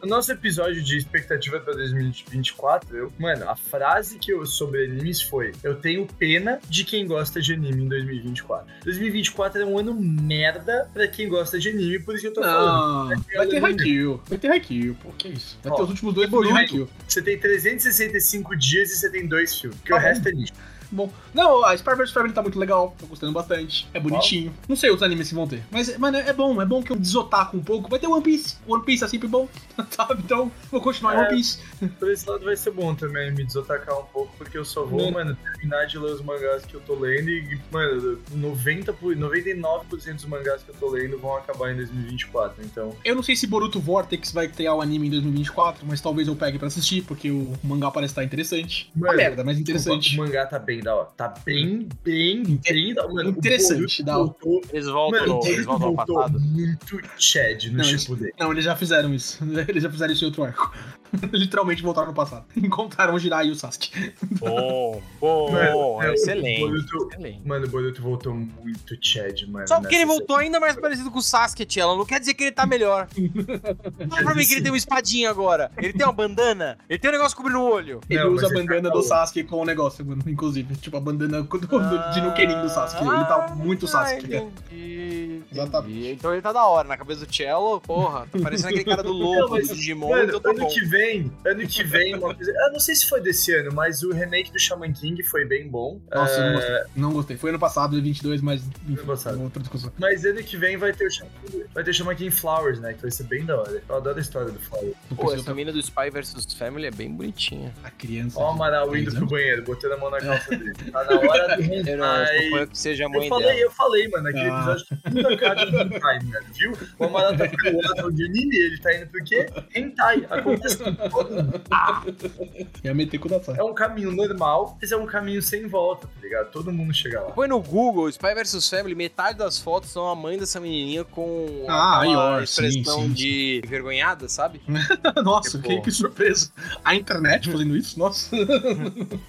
O 0.00 0.06
nosso 0.06 0.30
episódio 0.30 0.80
de 0.80 0.98
expectativa 0.98 1.58
pra 1.58 1.74
2024, 1.74 2.96
eu, 2.96 3.12
mano, 3.18 3.48
a 3.48 3.56
frase 3.56 4.18
que 4.18 4.32
eu 4.32 4.46
sobre 4.46 4.84
animes 4.84 5.20
foi: 5.20 5.50
Eu 5.64 5.74
tenho 5.76 6.06
pena 6.06 6.60
de 6.68 6.84
quem 6.84 7.06
gosta 7.06 7.40
de 7.40 7.54
anime 7.54 7.82
em 7.84 7.88
2024. 7.88 8.72
2024 8.84 9.62
é 9.62 9.64
um 9.64 9.78
ano 9.78 9.94
merda 9.94 10.88
pra 10.92 11.08
quem 11.08 11.28
gosta 11.28 11.58
de 11.58 11.70
anime, 11.70 11.98
por 11.98 12.14
isso 12.14 12.22
que 12.22 12.28
eu 12.28 12.34
tô 12.34 12.42
falando. 12.42 12.83
Não, 12.86 13.24
vai 13.36 13.46
ter 13.46 13.64
Haikyuu. 13.64 14.20
Vai 14.26 14.38
ter 14.38 14.50
Haikyuu, 14.50 14.94
pô, 14.96 15.10
que 15.10 15.28
isso. 15.28 15.58
Vai 15.62 15.72
Ó, 15.72 15.76
ter 15.76 15.82
os 15.82 15.90
últimos 15.90 16.14
dois 16.14 16.30
de 16.30 16.52
Haikyuu. 16.52 16.88
Você 17.06 17.22
tem 17.22 17.38
365 17.38 18.56
dias 18.56 18.90
e 18.90 18.96
você 18.96 19.10
tem 19.10 19.26
dois 19.26 19.58
filmes, 19.58 19.78
porque 19.78 19.92
o 19.92 19.98
resto 19.98 20.28
é 20.28 20.32
lixo. 20.32 20.52
Bom. 20.94 21.10
Não, 21.32 21.64
a 21.64 21.74
Spy 21.74 21.94
vs 21.94 22.10
Family 22.12 22.32
tá 22.32 22.42
muito 22.42 22.58
legal, 22.58 22.94
tô 22.98 23.06
gostando 23.06 23.32
bastante. 23.32 23.86
É 23.92 24.00
bonitinho. 24.00 24.52
Não 24.68 24.76
sei 24.76 24.90
os 24.90 25.02
animes 25.02 25.28
que 25.28 25.34
vão 25.34 25.46
ter. 25.46 25.62
Mas, 25.70 25.96
mano, 25.98 26.16
é 26.16 26.32
bom, 26.32 26.60
é 26.60 26.64
bom 26.66 26.82
que 26.82 26.92
eu 26.92 26.96
desotaco 26.96 27.56
um 27.56 27.62
pouco. 27.62 27.88
Vai 27.90 27.98
ter 27.98 28.06
One 28.06 28.22
Piece. 28.22 28.56
One 28.66 28.84
Piece 28.84 29.04
é 29.04 29.08
sempre 29.08 29.28
bom, 29.28 29.48
sabe? 29.90 30.22
Então, 30.24 30.50
vou 30.70 30.80
continuar 30.80 31.14
em 31.14 31.18
É. 31.18 31.20
One 31.20 31.28
Piece. 31.36 31.58
Por 31.98 32.10
esse 32.10 32.28
lado 32.28 32.44
vai 32.44 32.56
ser 32.56 32.70
bom 32.70 32.94
também 32.94 33.30
me 33.32 33.44
desotacar 33.44 33.98
um 33.98 34.04
pouco, 34.04 34.32
porque 34.38 34.56
eu 34.56 34.64
só 34.64 34.84
vou, 34.84 35.00
Né? 35.06 35.10
mano, 35.10 35.36
terminar 35.52 35.86
de 35.86 35.98
ler 35.98 36.12
os 36.12 36.22
mangás 36.22 36.64
que 36.64 36.74
eu 36.74 36.80
tô 36.80 36.94
lendo 36.94 37.28
e, 37.28 37.58
mano, 37.70 38.18
90 38.32 38.92
por, 38.92 39.14
99% 39.14 40.14
dos 40.14 40.24
mangás 40.26 40.62
que 40.62 40.70
eu 40.70 40.74
tô 40.74 40.90
lendo 40.90 41.18
vão 41.18 41.36
acabar 41.36 41.72
em 41.72 41.76
2024, 41.76 42.64
então... 42.64 42.94
Eu 43.04 43.14
não 43.14 43.22
sei 43.22 43.36
se 43.36 43.46
Boruto 43.46 43.80
Vortex 43.80 44.32
vai 44.32 44.48
criar 44.48 44.74
o 44.74 44.80
anime 44.80 45.08
em 45.08 45.10
2024, 45.10 45.86
mas 45.86 46.00
talvez 46.00 46.28
eu 46.28 46.36
pegue 46.36 46.58
pra 46.58 46.68
assistir, 46.68 47.02
porque 47.02 47.30
o 47.30 47.52
mangá 47.62 47.90
parece 47.90 48.12
estar 48.12 48.24
interessante. 48.24 48.90
Uma 48.94 49.06
Mano, 49.08 49.18
merda, 49.18 49.44
mas 49.44 49.56
O 49.56 49.60
interessante. 49.60 50.16
mangá 50.16 50.46
tá 50.46 50.58
bem 50.58 50.80
da 50.84 50.94
hora. 50.94 51.08
Tá 51.16 51.34
bem, 51.44 51.88
bem, 52.04 52.60
bem 52.62 52.94
da 52.94 53.04
hora. 53.06 53.28
Interessante, 53.28 54.02
da 54.02 54.12
hora. 54.18 54.26
voltou, 54.26 54.62
Eles 54.72 54.86
voltam, 54.86 55.20
mano, 55.26 55.40
eles 55.46 55.64
voltam 55.64 55.94
passado. 55.96 56.40
muito 56.40 57.00
Chad 57.18 57.64
no 57.66 57.78
Não, 57.78 57.84
Shippuden. 57.84 58.32
Não, 58.38 58.52
eles 58.52 58.64
já 58.64 58.76
fizeram 58.76 59.12
isso. 59.12 59.42
Eles 59.66 59.82
já 59.82 59.90
fizeram 59.90 60.12
isso 60.12 60.24
em 60.24 60.26
outro 60.28 60.44
arco. 60.44 60.72
Literalmente 61.32 61.82
voltaram 61.82 62.08
no 62.08 62.14
passado. 62.14 62.44
Encontraram 62.56 63.14
o 63.14 63.18
Jirai 63.18 63.48
e 63.48 63.50
o 63.50 63.54
Sasuke. 63.54 64.12
Bom, 64.38 65.02
bom, 65.20 65.52
Mano, 65.52 66.02
é, 66.02 66.10
o 66.10 66.14
excelente. 66.14 66.60
Boruto- 66.60 67.08
excelente. 67.10 67.46
Mano, 67.46 67.66
o 67.66 67.68
Boruto 67.68 68.02
voltou 68.02 68.34
muito 68.34 68.96
Chad, 69.00 69.42
mano. 69.48 69.66
Só 69.68 69.80
porque 69.80 69.94
ele 69.94 70.06
voltou 70.06 70.36
ainda 70.36 70.58
mais 70.60 70.76
parecido 70.76 71.10
com 71.10 71.18
o 71.18 71.22
Sasuke, 71.22 71.64
Tchela. 71.64 71.96
Não 71.96 72.04
quer 72.04 72.20
dizer 72.20 72.34
que 72.34 72.44
ele 72.44 72.52
tá 72.52 72.66
melhor. 72.66 73.08
Fala 74.10 74.22
pra 74.22 74.34
mim 74.34 74.46
que 74.46 74.54
ele 74.54 74.62
tem 74.62 74.70
uma 74.70 74.78
espadinha 74.78 75.30
agora. 75.30 75.70
Ele 75.76 75.92
tem 75.92 76.06
uma 76.06 76.12
bandana. 76.12 76.78
Ele 76.88 76.98
tem 76.98 77.10
um 77.10 77.14
negócio 77.14 77.36
cobrindo 77.36 77.60
o 77.60 77.70
olho. 77.70 78.00
Ele 78.08 78.22
Não, 78.22 78.32
usa 78.32 78.46
a 78.46 78.50
ele 78.50 78.58
bandana 78.60 78.88
tá 78.90 78.94
do. 78.96 79.02
Sasuke 79.02 79.44
com 79.44 79.60
o 79.60 79.64
negócio, 79.64 80.04
mano, 80.04 80.22
inclusive. 80.26 80.74
Tipo, 80.76 80.96
a 80.96 81.00
bandana 81.00 81.42
do, 81.42 81.58
do, 81.58 82.10
de 82.12 82.20
Nukenin 82.20 82.60
do 82.60 82.68
Sasuke. 82.68 83.02
Ele 83.04 83.24
tá 83.24 83.54
muito 83.56 83.86
Sasuke, 83.86 84.26
Ah, 84.26 84.28
cara. 84.40 84.44
entendi. 84.44 85.42
Exatamente. 85.52 85.92
entendi. 85.98 86.12
Então 86.12 86.32
ele 86.32 86.42
tá 86.42 86.52
da 86.52 86.64
hora. 86.66 86.88
Na 86.88 86.96
cabeça 86.96 87.24
do 87.26 87.32
Cello, 87.34 87.80
porra, 87.80 88.26
tá 88.30 88.38
parecendo 88.42 88.68
aquele 88.68 88.84
cara 88.84 89.02
do 89.02 89.12
Não, 89.12 89.18
lobo, 89.20 89.50
mas, 89.54 89.68
do 89.68 89.74
Digimon, 89.74 90.10
Mano, 90.10 90.24
então 90.24 90.40
tá 90.40 90.50
ano 90.50 90.60
bom. 90.60 90.68
que 90.68 90.80
vem, 90.84 91.03
ano 91.44 91.66
que 91.66 91.82
vem, 91.84 92.14
uma 92.14 92.34
coisa. 92.34 92.50
Eu 92.50 92.72
não 92.72 92.80
sei 92.80 92.94
se 92.94 93.08
foi 93.08 93.20
desse 93.20 93.54
ano, 93.54 93.72
mas 93.72 94.02
o 94.02 94.12
remake 94.12 94.50
do 94.52 94.58
Shaman 94.58 94.92
King 94.92 95.22
foi 95.22 95.44
bem 95.44 95.68
bom. 95.68 96.00
Nossa, 96.12 96.38
não 96.40 96.46
É, 96.48 96.52
gostei. 96.54 96.76
Não 96.96 97.12
gostei. 97.12 97.36
Foi 97.36 97.50
ano 97.50 97.58
passado, 97.58 98.00
22, 98.00 98.40
mas 98.40 98.62
enfim, 98.88 98.94
Ano 98.98 99.06
passado. 99.06 99.40
outra 99.42 99.60
discussão. 99.60 99.92
Mas 99.98 100.24
ano 100.24 100.42
que 100.42 100.56
vem 100.56 100.76
vai 100.76 100.92
ter 100.92 101.06
o 101.06 101.10
Shaman 101.10 101.30
King, 101.46 101.64
vai 101.74 101.84
ter 101.84 101.90
o 101.90 101.94
Shaman 101.94 102.14
King 102.16 102.30
Flowers, 102.30 102.80
né? 102.80 102.92
Que 102.94 103.02
vai 103.02 103.10
ser 103.10 103.24
bem 103.24 103.44
da 103.44 103.56
hora. 103.60 103.82
Eu 103.88 103.96
adoro 103.96 104.18
a 104.18 104.20
história 104.20 104.50
do 104.50 104.58
Flowers. 104.58 104.94
Pô, 105.16 105.32
essa 105.32 105.54
mina 105.54 105.72
do 105.72 105.78
Spy 105.80 106.10
vs 106.10 106.52
Family 106.54 106.86
é 106.86 106.90
bem 106.90 107.10
bonitinha. 107.12 107.72
A 107.82 107.90
criança. 107.90 108.38
Ó 108.38 108.50
o 108.50 108.54
Amaral 108.54 108.96
indo 108.96 109.14
pro 109.14 109.26
banheiro, 109.26 109.62
botando 109.64 109.92
a 109.92 109.96
mão 109.96 110.10
na 110.10 110.20
calça 110.20 110.50
dele. 110.50 110.72
Tá 110.92 111.04
na 111.04 111.18
hora 111.18 111.56
do 111.56 111.62
Eu 111.94 111.98
não, 111.98 112.06
eu 112.06 112.22
hentai. 112.24 112.44
suponho 112.44 112.66
que 112.68 112.78
seja 112.78 113.06
a 113.06 113.08
mãe 113.08 113.22
Eu 113.24 113.28
falei, 113.28 113.46
dela. 113.48 113.60
eu 113.60 113.70
falei, 113.70 114.08
mano, 114.08 114.28
aquele 114.28 114.48
Ah. 114.50 114.56
episódio 114.58 114.86
que 114.86 114.96
puta 115.10 115.36
cara 115.36 115.64
de 115.66 115.76
hentai, 115.76 116.18
mano, 116.24 116.46
viu? 116.54 116.72
O 116.98 117.04
Amaral 117.04 117.36
tá 117.36 117.48
pro 117.48 117.76
outro 117.76 118.12
de 118.12 118.24
anime, 118.24 118.56
ele 118.56 118.78
tá 118.80 118.94
indo 118.94 119.06
pro 119.08 119.24
quê? 119.24 119.46
Hentai. 119.74 120.26
Acontece. 120.30 120.78
Ia 122.84 122.94
meter 122.94 123.18
com 123.18 123.28
o 123.28 123.30
Datsai. 123.30 123.56
É 123.58 123.62
um 123.64 123.74
caminho 123.74 124.10
normal, 124.12 124.76
mas 124.80 124.92
é 124.92 124.96
um 124.96 125.06
caminho 125.06 125.40
sem 125.42 125.66
volta, 125.66 126.06
tá 126.06 126.20
ligado? 126.22 126.50
Todo 126.50 126.72
mundo 126.72 126.92
chega 126.94 127.20
lá. 127.20 127.30
Põe 127.32 127.48
no 127.48 127.60
Google, 127.60 128.08
Spy 128.08 128.34
vs 128.34 128.68
Family, 128.68 128.94
metade 128.94 129.38
das 129.38 129.58
fotos 129.58 129.90
são 129.90 130.06
a 130.08 130.14
mãe 130.14 130.38
dessa 130.38 130.60
menininha 130.60 131.04
com 131.04 131.64
Ah, 131.68 132.02
ó, 132.06 132.40
expressão 132.40 133.00
sim, 133.02 133.06
sim. 133.08 133.12
de 133.12 133.62
envergonhada, 133.64 134.28
sabe? 134.28 134.60
Nossa, 135.24 135.58
Tipo- 135.58 135.68
que, 135.68 135.80
que 135.82 135.90
surpresa. 135.90 136.50
A 136.84 136.94
internet 136.94 137.50
fazendo 137.50 137.76
isso? 137.76 137.98
Nossa. 137.98 138.36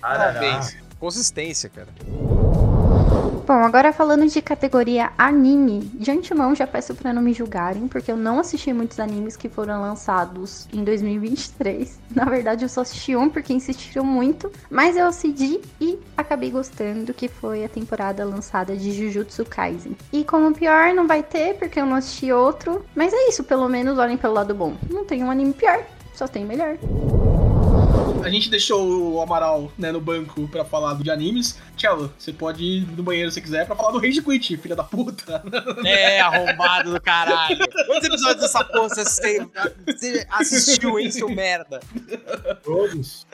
Parabéns. 0.02 0.76
Consistência, 1.00 1.70
cara. 1.70 1.90
Bom, 3.46 3.64
agora 3.64 3.94
falando 3.94 4.28
de 4.28 4.42
categoria 4.42 5.12
anime, 5.18 5.82
de 5.94 6.12
antemão 6.12 6.56
já 6.56 6.66
peço 6.66 6.94
pra 6.96 7.14
não 7.14 7.22
me 7.22 7.34
julgarem, 7.34 7.88
porque 7.88 8.12
eu 8.12 8.18
não 8.18 8.40
assisti 8.40 8.74
muitos 8.74 9.00
animes 9.00 9.36
que 9.36 9.50
foram 9.50 9.82
lançados 9.82 10.68
em 10.74 10.84
2023. 10.84 12.00
Na 12.14 12.26
verdade, 12.26 12.66
eu 12.66 12.70
só 12.70 12.82
assisti 12.82 13.16
um 13.16 13.30
porque 13.30 13.54
insistiram 13.54 14.04
muito, 14.04 14.52
mas 14.70 14.98
eu 14.98 15.08
assisti 15.08 15.62
e 15.80 16.00
acabei 16.16 16.52
gostando, 16.52 17.14
que 17.14 17.28
foi 17.28 17.64
a 17.64 17.70
temporada 17.70 18.26
lançada 18.26 18.76
de 18.76 18.92
Jujutsu 18.92 19.46
Kaisen. 19.46 19.96
E 20.12 20.24
como 20.24 20.54
pior, 20.54 20.94
não 20.94 21.08
vai 21.08 21.24
ter, 21.24 21.56
porque 21.56 21.80
eu 21.80 21.86
não 21.86 21.96
assisti 21.96 22.32
outro, 22.32 22.86
mas 22.96 23.14
é 23.14 23.30
isso, 23.30 23.44
pelo 23.44 23.68
menos 23.68 23.98
olhem 23.98 24.18
pelo 24.18 24.34
lado 24.34 24.54
bom. 24.54 24.74
Não 24.90 25.06
tem 25.06 25.24
um 25.24 25.32
anime 25.32 25.54
pior, 25.54 25.84
só 26.14 26.28
tem 26.28 26.46
melhor. 26.46 26.78
A 28.24 28.30
gente 28.30 28.50
deixou 28.50 29.14
o 29.14 29.22
Amaral 29.22 29.72
né, 29.78 29.92
no 29.92 30.02
banco 30.02 30.48
pra 30.48 30.66
falar 30.66 30.96
de 31.02 31.12
animes. 31.12 31.60
Tchelo, 31.78 32.12
você 32.18 32.34
pode 32.34 32.64
ir 32.64 32.88
no 32.98 33.04
banheiro 33.04 33.30
se 33.30 33.40
quiser 33.40 33.66
pra 33.68 33.76
falar 33.76 33.92
do 33.92 34.00
Rage 34.00 34.22
Quit, 34.22 34.58
filha 34.58 34.76
da 34.76 34.84
puta. 34.84 35.44
É, 35.86 36.20
arrombado 36.22 36.92
do 36.94 37.02
caralho. 37.02 37.58
Quantos 37.86 38.08
episódios 38.08 38.42
dessa 38.42 38.64
porra 38.64 38.90
você, 38.90 39.46
você 39.86 40.26
assistiu, 40.32 40.98
hein, 41.00 41.12
seu 41.12 41.30
merda? 41.30 41.80
Todos. 42.64 43.28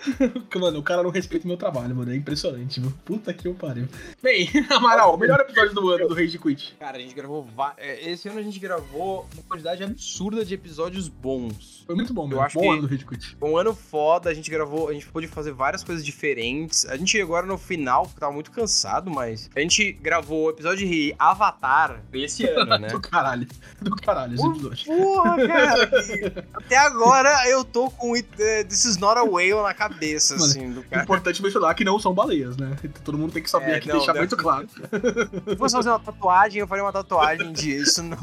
Mano, 0.56 0.80
o 0.80 0.84
cara 0.84 1.04
não 1.04 1.10
respeita 1.10 1.46
o 1.46 1.48
meu 1.48 1.58
trabalho, 1.58 1.96
mano. 1.96 2.12
É 2.12 2.16
impressionante, 2.16 2.80
viu? 2.80 2.92
Puta 3.06 3.34
que 3.34 3.48
eu 3.48 3.54
pariu. 3.54 3.88
Bem, 4.22 4.50
Amaral, 4.70 5.18
melhor 5.18 5.40
episódio 5.40 5.74
do 5.74 5.90
ano 5.90 6.08
do 6.10 6.14
Rage 6.14 6.38
Quit. 6.38 6.76
Cara, 6.80 6.98
a 6.98 7.00
gente 7.00 7.14
gravou. 7.16 7.44
va- 7.56 7.74
é, 7.78 8.10
Esse 8.12 8.28
ano 8.28 8.40
a 8.40 8.44
gente 8.44 8.60
gravou 8.60 9.28
uma 9.34 9.44
quantidade 9.44 9.84
absurda 9.84 10.44
de 10.44 10.54
episódios 10.54 11.08
bons. 11.08 11.84
Foi 11.86 11.96
muito 11.96 12.14
bom, 12.14 12.24
Eu 12.24 12.28
mesmo. 12.30 12.42
acho 12.44 12.56
Bom 12.56 12.62
que- 12.64 12.70
ano 12.70 12.82
do 12.82 12.88
Rage 12.88 13.06
Quit. 13.06 13.38
Um 13.42 13.56
ano 13.58 13.74
foda, 13.74 14.30
a 14.30 14.34
gente 14.34 14.50
gravou, 14.50 14.71
a 14.90 14.94
gente 14.94 15.06
pôde 15.08 15.28
fazer 15.28 15.52
várias 15.52 15.84
coisas 15.84 16.06
diferentes. 16.06 16.86
A 16.86 16.96
gente 16.98 17.20
agora 17.22 17.46
no 17.46 17.58
final, 17.58 18.04
porque 18.06 18.20
tava 18.20 18.32
muito 18.32 18.52
cansado, 18.52 19.10
mas 19.12 19.50
a 19.56 19.60
gente 19.60 19.92
gravou 19.94 20.46
o 20.46 20.50
episódio 20.50 20.88
de 20.88 21.14
Avatar 21.20 22.02
esse 22.14 22.46
ano, 22.46 22.78
né? 22.78 22.88
Do 22.92 23.00
caralho. 23.00 23.48
Do 23.82 23.96
caralho 23.96 24.36
esse 24.36 24.46
episódio. 24.48 24.86
Porra, 24.86 25.48
cara! 25.48 25.92
Até 26.54 26.78
agora 26.78 27.48
eu 27.50 27.64
tô 27.64 27.90
com 27.90 28.14
it, 28.14 28.28
eh, 28.40 28.64
This 28.64 28.86
is 28.86 28.98
not 28.98 29.18
a 29.20 29.24
whale 29.24 29.62
na 29.64 29.74
cabeça, 29.74 30.36
Mano, 30.36 30.46
assim, 30.46 30.72
do 30.72 30.84
cara. 30.84 31.04
Importante 31.04 31.42
mencionar 31.42 31.74
que 31.76 31.84
não 31.84 32.00
são 32.00 32.14
baleias, 32.14 32.56
né? 32.58 32.76
Todo 33.04 33.18
mundo 33.18 33.34
tem 33.34 33.44
que 33.44 33.50
saber 33.50 33.72
É, 33.72 33.76
aqui, 33.76 33.88
não, 33.90 33.98
deixar 33.98 34.14
não. 34.14 34.22
muito 34.22 34.38
claro. 34.38 34.68
Se 34.70 35.56
fosse 35.58 35.76
fazer 35.76 35.90
uma 35.90 36.00
tatuagem, 36.00 36.60
eu 36.60 36.68
faria 36.68 36.84
uma 36.84 36.94
tatuagem 36.94 37.52
disso. 37.54 38.04
Não, 38.04 38.18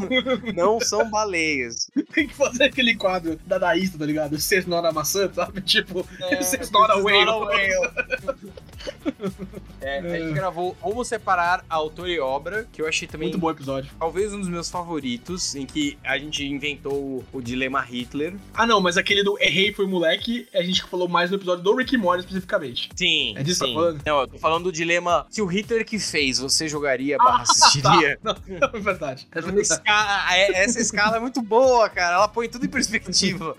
não 0.55 0.81
são 0.81 1.09
baleias. 1.11 1.91
Tem 2.13 2.27
que 2.27 2.35
fazer 2.35 2.65
aquele 2.65 2.95
quadro 2.97 3.39
dadaísta, 3.47 3.99
tá 3.99 4.07
ligado? 4.07 4.39
Ser 4.41 4.67
nora 4.67 4.93
maçã, 4.93 5.31
sabe? 5.33 5.61
Tipo, 5.63 6.07
É, 6.21 6.38
Vocês 6.39 6.71
not 6.71 6.91
a 6.91 6.95
this 6.95 6.99
is 6.99 7.05
whale. 7.05 7.25
not 7.25 7.43
a 7.43 7.47
whale. 7.47 8.55
É, 9.81 9.99
a 9.99 10.19
gente 10.19 10.33
gravou 10.33 10.75
Como 10.81 11.05
Separar 11.05 11.65
Autor 11.69 12.09
e 12.09 12.19
Obra, 12.21 12.67
que 12.73 12.81
eu 12.83 12.87
achei 12.89 13.07
também 13.09 13.29
muito 13.29 13.39
bom 13.41 13.51
episódio. 13.51 13.91
talvez 13.99 14.33
um 14.33 14.41
dos 14.41 14.49
meus 14.49 14.71
favoritos, 14.71 15.55
em 15.55 15.65
que 15.67 15.99
a 16.05 16.19
gente 16.19 16.45
inventou 16.45 16.93
o, 16.95 17.25
o 17.33 17.41
dilema 17.41 17.81
Hitler. 17.81 18.35
Ah, 18.55 18.67
não, 18.67 18.81
mas 18.81 18.97
aquele 18.97 19.23
do 19.23 19.39
Errei 19.41 19.73
foi 19.73 19.87
moleque, 19.87 20.49
a 20.55 20.63
gente 20.63 20.83
falou 20.85 21.09
mais 21.09 21.31
no 21.31 21.37
episódio 21.37 21.63
do 21.65 21.75
Rick 21.77 21.97
Morty 21.97 22.21
especificamente. 22.25 22.91
Sim, 22.97 23.35
É 23.37 23.43
disso 23.43 23.61
que 23.65 23.67
sim. 23.71 23.75
tá 23.75 23.81
falando? 23.81 24.03
Não, 24.05 24.21
eu 24.21 24.27
tô 24.29 24.39
falando 24.39 24.65
do 24.65 24.73
dilema 24.73 25.27
se 25.31 25.41
o 25.43 25.47
Hitler 25.47 25.85
que 25.85 25.99
fez, 25.99 26.39
você 26.39 26.69
jogaria 26.69 27.17
Ah, 27.21 27.25
barra 27.25 27.43
assistiria. 27.43 28.19
Não, 28.23 28.35
é 28.61 28.79
verdade. 28.81 29.27
É 29.33 29.39
Essa 29.39 29.47
verdade. 29.53 29.69
escala, 29.73 30.37
é- 30.37 30.65
essa 30.65 30.81
escala 30.81 31.17
é 31.17 31.21
muito 31.21 31.41
boa, 31.43 31.89
cara. 31.89 32.17
Ela 32.17 32.29
põe 32.29 32.49
tudo 32.49 32.67
em 32.67 32.69
perspectiva. 32.69 33.57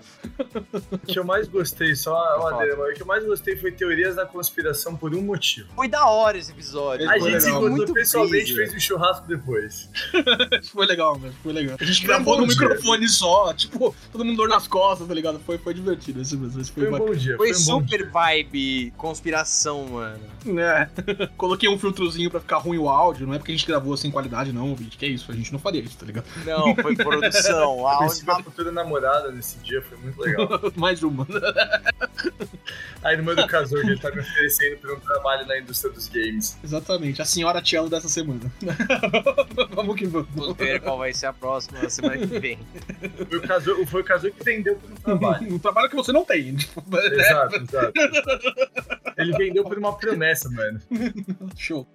O 0.92 0.98
que 0.98 1.18
eu 1.18 1.24
mais 1.24 1.48
gostei, 1.48 1.94
só 1.94 2.12
uma 2.38 2.60
o 2.60 2.94
que 2.94 3.02
eu 3.02 3.06
mais 3.06 3.24
gostei 3.24 3.56
foi 3.56 3.72
teorias 3.72 4.16
da 4.16 4.26
conspiração 4.26 4.96
por 4.96 5.09
um 5.16 5.22
motivo. 5.22 5.68
Foi 5.74 5.88
da 5.88 6.06
hora 6.06 6.38
esse 6.38 6.50
episódio. 6.50 7.04
Ele 7.04 7.10
A 7.12 7.18
gente 7.18 7.40
se 7.42 7.48
encontrou 7.50 7.70
Muito 7.70 7.92
pessoalmente 7.92 8.54
fez 8.54 8.74
um 8.74 8.80
churrasco 8.80 9.26
depois. 9.26 9.88
Foi 10.72 10.86
legal, 10.86 11.16
velho. 11.16 11.34
Foi 11.42 11.52
legal. 11.52 11.76
A 11.80 11.84
gente 11.84 11.96
Foi 11.98 12.04
um 12.04 12.08
gravou 12.08 12.34
bom 12.36 12.40
no 12.42 12.46
dia. 12.48 12.60
microfone 12.60 13.08
só, 13.08 13.52
tipo, 13.54 13.94
todo 14.12 14.24
mundo 14.24 14.36
dor 14.36 14.48
nas 14.48 14.66
costas, 14.66 15.06
tá 15.06 15.14
ligado? 15.14 15.38
Foi, 15.40 15.58
foi 15.58 15.74
divertido 15.74 16.20
esse 16.22 16.36
mesmo. 16.36 16.60
Esse 16.60 16.70
foi, 16.72 16.84
Foi 16.84 16.88
um 16.88 16.92
bacana. 16.92 17.10
bom 17.12 17.16
dia. 17.18 17.36
Foi 17.36 17.52
Foi, 17.52 17.62
um 17.62 17.66
bom 17.66 17.82
dia. 17.82 17.98
super 17.98 18.10
vibe 18.10 18.92
conspiração, 18.96 19.84
mano. 19.86 20.20
É. 20.58 20.88
Coloquei 21.36 21.68
um 21.68 21.78
filtrozinho 21.78 22.30
pra 22.30 22.40
ficar 22.40 22.58
ruim 22.58 22.78
o 22.78 22.88
áudio. 22.88 23.26
Não 23.26 23.34
é 23.34 23.38
porque 23.38 23.52
a 23.52 23.56
gente 23.56 23.66
gravou 23.66 23.96
sem 23.96 24.10
qualidade, 24.10 24.52
não, 24.52 24.76
gente. 24.76 24.96
Que 24.96 25.06
é 25.06 25.08
isso? 25.08 25.30
A 25.30 25.34
gente 25.34 25.52
não 25.52 25.58
faria 25.58 25.80
isso, 25.82 25.96
tá 25.96 26.06
ligado? 26.06 26.24
Não, 26.44 26.74
foi 26.76 26.96
produção. 26.96 27.78
Conheci 28.00 28.24
Áudio 28.24 28.24
minha 28.24 28.42
futura 28.44 28.72
namorada 28.72 29.30
nesse 29.30 29.58
dia, 29.58 29.82
foi 29.82 29.98
muito 29.98 30.20
legal. 30.20 30.48
Mais 30.76 31.02
uma. 31.02 31.26
A 33.02 33.12
irmã 33.12 33.34
do 33.34 33.46
casor 33.46 33.80
ele 33.80 33.98
tá 33.98 34.10
me 34.10 34.20
oferecendo 34.20 34.78
por 34.78 34.90
trabalho 35.00 35.46
na 35.46 35.58
indústria 35.58 35.92
dos 35.92 36.08
games. 36.08 36.58
Exatamente. 36.62 37.20
A 37.20 37.24
senhora 37.24 37.62
Cello 37.64 37.88
dessa 37.88 38.08
semana. 38.08 38.40
vamos 39.70 39.96
que 39.96 40.06
vamos. 40.06 40.28
Vamos 40.34 40.56
ver 40.56 40.80
qual 40.80 40.98
vai 40.98 41.12
ser 41.12 41.26
a 41.26 41.32
próxima 41.32 41.88
semana 41.88 42.18
que 42.18 42.38
vem. 42.38 42.58
Foi 43.28 43.38
o 43.38 43.42
casor, 43.42 43.86
foi 43.86 44.00
o 44.00 44.04
casor 44.04 44.30
que 44.30 44.44
vendeu 44.44 44.76
por 44.76 44.90
um 44.90 44.94
trabalho. 44.94 45.50
Um 45.50 45.58
trabalho 45.58 45.90
que 45.90 45.96
você 45.96 46.12
não 46.12 46.24
tem. 46.24 46.54
Tipo, 46.54 46.82
exato, 46.96 47.56
exato. 47.56 47.92
Ele 49.16 49.32
vendeu 49.36 49.64
por 49.64 49.78
uma 49.78 49.96
promessa, 49.96 50.48
mano. 50.50 50.80
Show. 51.56 51.86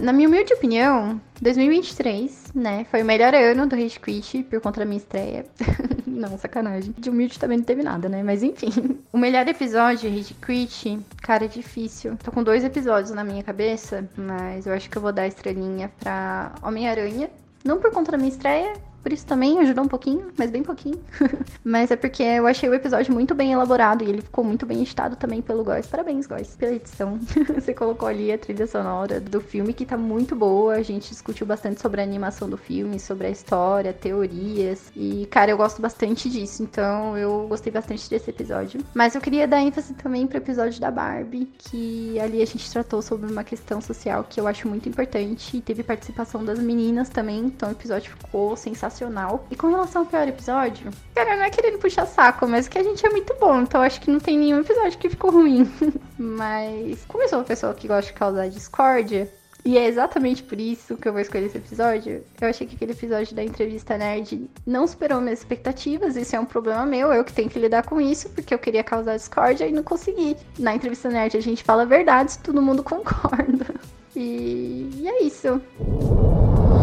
Na 0.00 0.12
minha 0.12 0.28
humilde 0.28 0.54
opinião, 0.54 1.20
2023, 1.40 2.52
né, 2.54 2.86
foi 2.90 3.02
o 3.02 3.04
melhor 3.04 3.34
ano 3.34 3.66
do 3.66 3.74
Rage 3.74 3.98
Quit 3.98 4.44
por 4.44 4.60
conta 4.60 4.80
da 4.80 4.86
minha 4.86 4.98
estreia. 4.98 5.44
não, 6.06 6.38
sacanagem. 6.38 6.94
De 6.96 7.10
humilde 7.10 7.38
também 7.38 7.58
não 7.58 7.64
teve 7.64 7.82
nada, 7.82 8.08
né? 8.08 8.22
Mas 8.22 8.42
enfim. 8.42 8.98
O 9.12 9.18
melhor 9.18 9.48
episódio 9.48 10.08
de 10.10 10.16
Rage 10.16 10.34
Quit, 10.34 11.00
cara, 11.22 11.46
é 11.46 11.48
difícil. 11.48 12.16
Tô 12.22 12.30
com 12.30 12.42
dois 12.42 12.62
episódios 12.62 13.10
na 13.10 13.24
minha 13.24 13.42
cabeça, 13.42 14.08
mas 14.16 14.66
eu 14.66 14.72
acho 14.72 14.88
que 14.88 14.96
eu 14.96 15.02
vou 15.02 15.12
dar 15.12 15.22
a 15.22 15.26
estrelinha 15.26 15.90
pra 15.98 16.54
Homem-Aranha. 16.62 17.28
Não 17.64 17.78
por 17.78 17.90
conta 17.90 18.12
da 18.12 18.18
minha 18.18 18.28
estreia, 18.28 18.74
por 19.08 19.14
isso 19.14 19.24
também 19.24 19.58
ajudou 19.60 19.84
um 19.84 19.88
pouquinho, 19.88 20.26
mas 20.36 20.50
bem 20.50 20.62
pouquinho. 20.62 21.00
mas 21.64 21.90
é 21.90 21.96
porque 21.96 22.22
eu 22.22 22.46
achei 22.46 22.68
o 22.68 22.74
episódio 22.74 23.10
muito 23.10 23.34
bem 23.34 23.52
elaborado 23.52 24.04
e 24.04 24.06
ele 24.06 24.20
ficou 24.20 24.44
muito 24.44 24.66
bem 24.66 24.82
editado 24.82 25.16
também 25.16 25.40
pelo 25.40 25.64
Góis. 25.64 25.86
Parabéns, 25.86 26.26
Góis, 26.26 26.54
pela 26.56 26.74
edição. 26.74 27.18
Você 27.54 27.72
colocou 27.72 28.06
ali 28.06 28.30
a 28.30 28.36
trilha 28.36 28.66
sonora 28.66 29.18
do 29.18 29.40
filme 29.40 29.72
que 29.72 29.86
tá 29.86 29.96
muito 29.96 30.36
boa. 30.36 30.74
A 30.74 30.82
gente 30.82 31.08
discutiu 31.08 31.46
bastante 31.46 31.80
sobre 31.80 32.02
a 32.02 32.04
animação 32.04 32.50
do 32.50 32.58
filme, 32.58 33.00
sobre 33.00 33.28
a 33.28 33.30
história, 33.30 33.94
teorias. 33.94 34.92
E, 34.94 35.26
cara, 35.30 35.52
eu 35.52 35.56
gosto 35.56 35.80
bastante 35.80 36.28
disso. 36.28 36.62
Então 36.62 37.16
eu 37.16 37.46
gostei 37.48 37.72
bastante 37.72 38.10
desse 38.10 38.28
episódio. 38.28 38.84
Mas 38.92 39.14
eu 39.14 39.22
queria 39.22 39.48
dar 39.48 39.62
ênfase 39.62 39.94
também 39.94 40.26
pro 40.26 40.36
episódio 40.36 40.78
da 40.82 40.90
Barbie, 40.90 41.50
que 41.56 42.20
ali 42.20 42.42
a 42.42 42.46
gente 42.46 42.70
tratou 42.70 43.00
sobre 43.00 43.32
uma 43.32 43.42
questão 43.42 43.80
social 43.80 44.26
que 44.28 44.38
eu 44.38 44.46
acho 44.46 44.68
muito 44.68 44.86
importante. 44.86 45.56
E 45.56 45.62
teve 45.62 45.82
participação 45.82 46.44
das 46.44 46.58
meninas 46.58 47.08
também. 47.08 47.38
Então 47.46 47.70
o 47.70 47.72
episódio 47.72 48.10
ficou 48.10 48.54
sensacional 48.54 48.97
sensacional. 48.98 49.46
E 49.50 49.56
com 49.56 49.68
relação 49.68 50.02
ao 50.02 50.08
pior 50.08 50.26
episódio, 50.26 50.90
cara, 51.14 51.36
não 51.36 51.44
é 51.44 51.50
querendo 51.50 51.78
puxar 51.78 52.06
saco, 52.06 52.46
mas 52.46 52.68
que 52.68 52.78
a 52.78 52.82
gente 52.82 53.04
é 53.06 53.10
muito 53.10 53.34
bom, 53.40 53.62
então 53.62 53.80
acho 53.80 54.00
que 54.00 54.10
não 54.10 54.18
tem 54.18 54.38
nenhum 54.38 54.60
episódio 54.60 54.98
que 54.98 55.08
ficou 55.08 55.30
ruim. 55.30 55.70
mas, 56.18 57.04
como 57.06 57.22
eu 57.22 57.28
sou 57.28 57.38
uma 57.38 57.44
pessoa 57.44 57.74
que 57.74 57.86
gosta 57.86 58.12
de 58.12 58.18
causar 58.18 58.48
discórdia, 58.48 59.32
e 59.64 59.76
é 59.76 59.86
exatamente 59.86 60.42
por 60.42 60.58
isso 60.58 60.96
que 60.96 61.06
eu 61.06 61.12
vou 61.12 61.20
escolher 61.20 61.46
esse 61.46 61.58
episódio. 61.58 62.24
Eu 62.40 62.48
achei 62.48 62.66
que 62.66 62.76
aquele 62.76 62.92
episódio 62.92 63.34
da 63.34 63.44
entrevista 63.44 63.98
nerd 63.98 64.48
não 64.64 64.86
superou 64.86 65.20
minhas 65.20 65.40
expectativas. 65.40 66.16
Isso 66.16 66.34
é 66.34 66.40
um 66.40 66.44
problema 66.46 66.86
meu, 66.86 67.12
eu 67.12 67.24
que 67.24 67.32
tenho 67.32 67.50
que 67.50 67.58
lidar 67.58 67.84
com 67.84 68.00
isso, 68.00 68.30
porque 68.30 68.54
eu 68.54 68.58
queria 68.58 68.84
causar 68.84 69.16
discórdia 69.16 69.66
e 69.66 69.72
não 69.72 69.82
consegui. 69.82 70.36
Na 70.58 70.74
entrevista 70.74 71.10
nerd 71.10 71.36
a 71.36 71.42
gente 71.42 71.64
fala 71.64 71.84
verdades, 71.84 72.36
todo 72.36 72.62
mundo 72.62 72.82
concorda. 72.84 73.74
E, 74.16 74.90
e 74.94 75.08
é 75.08 75.22
isso. 75.24 75.60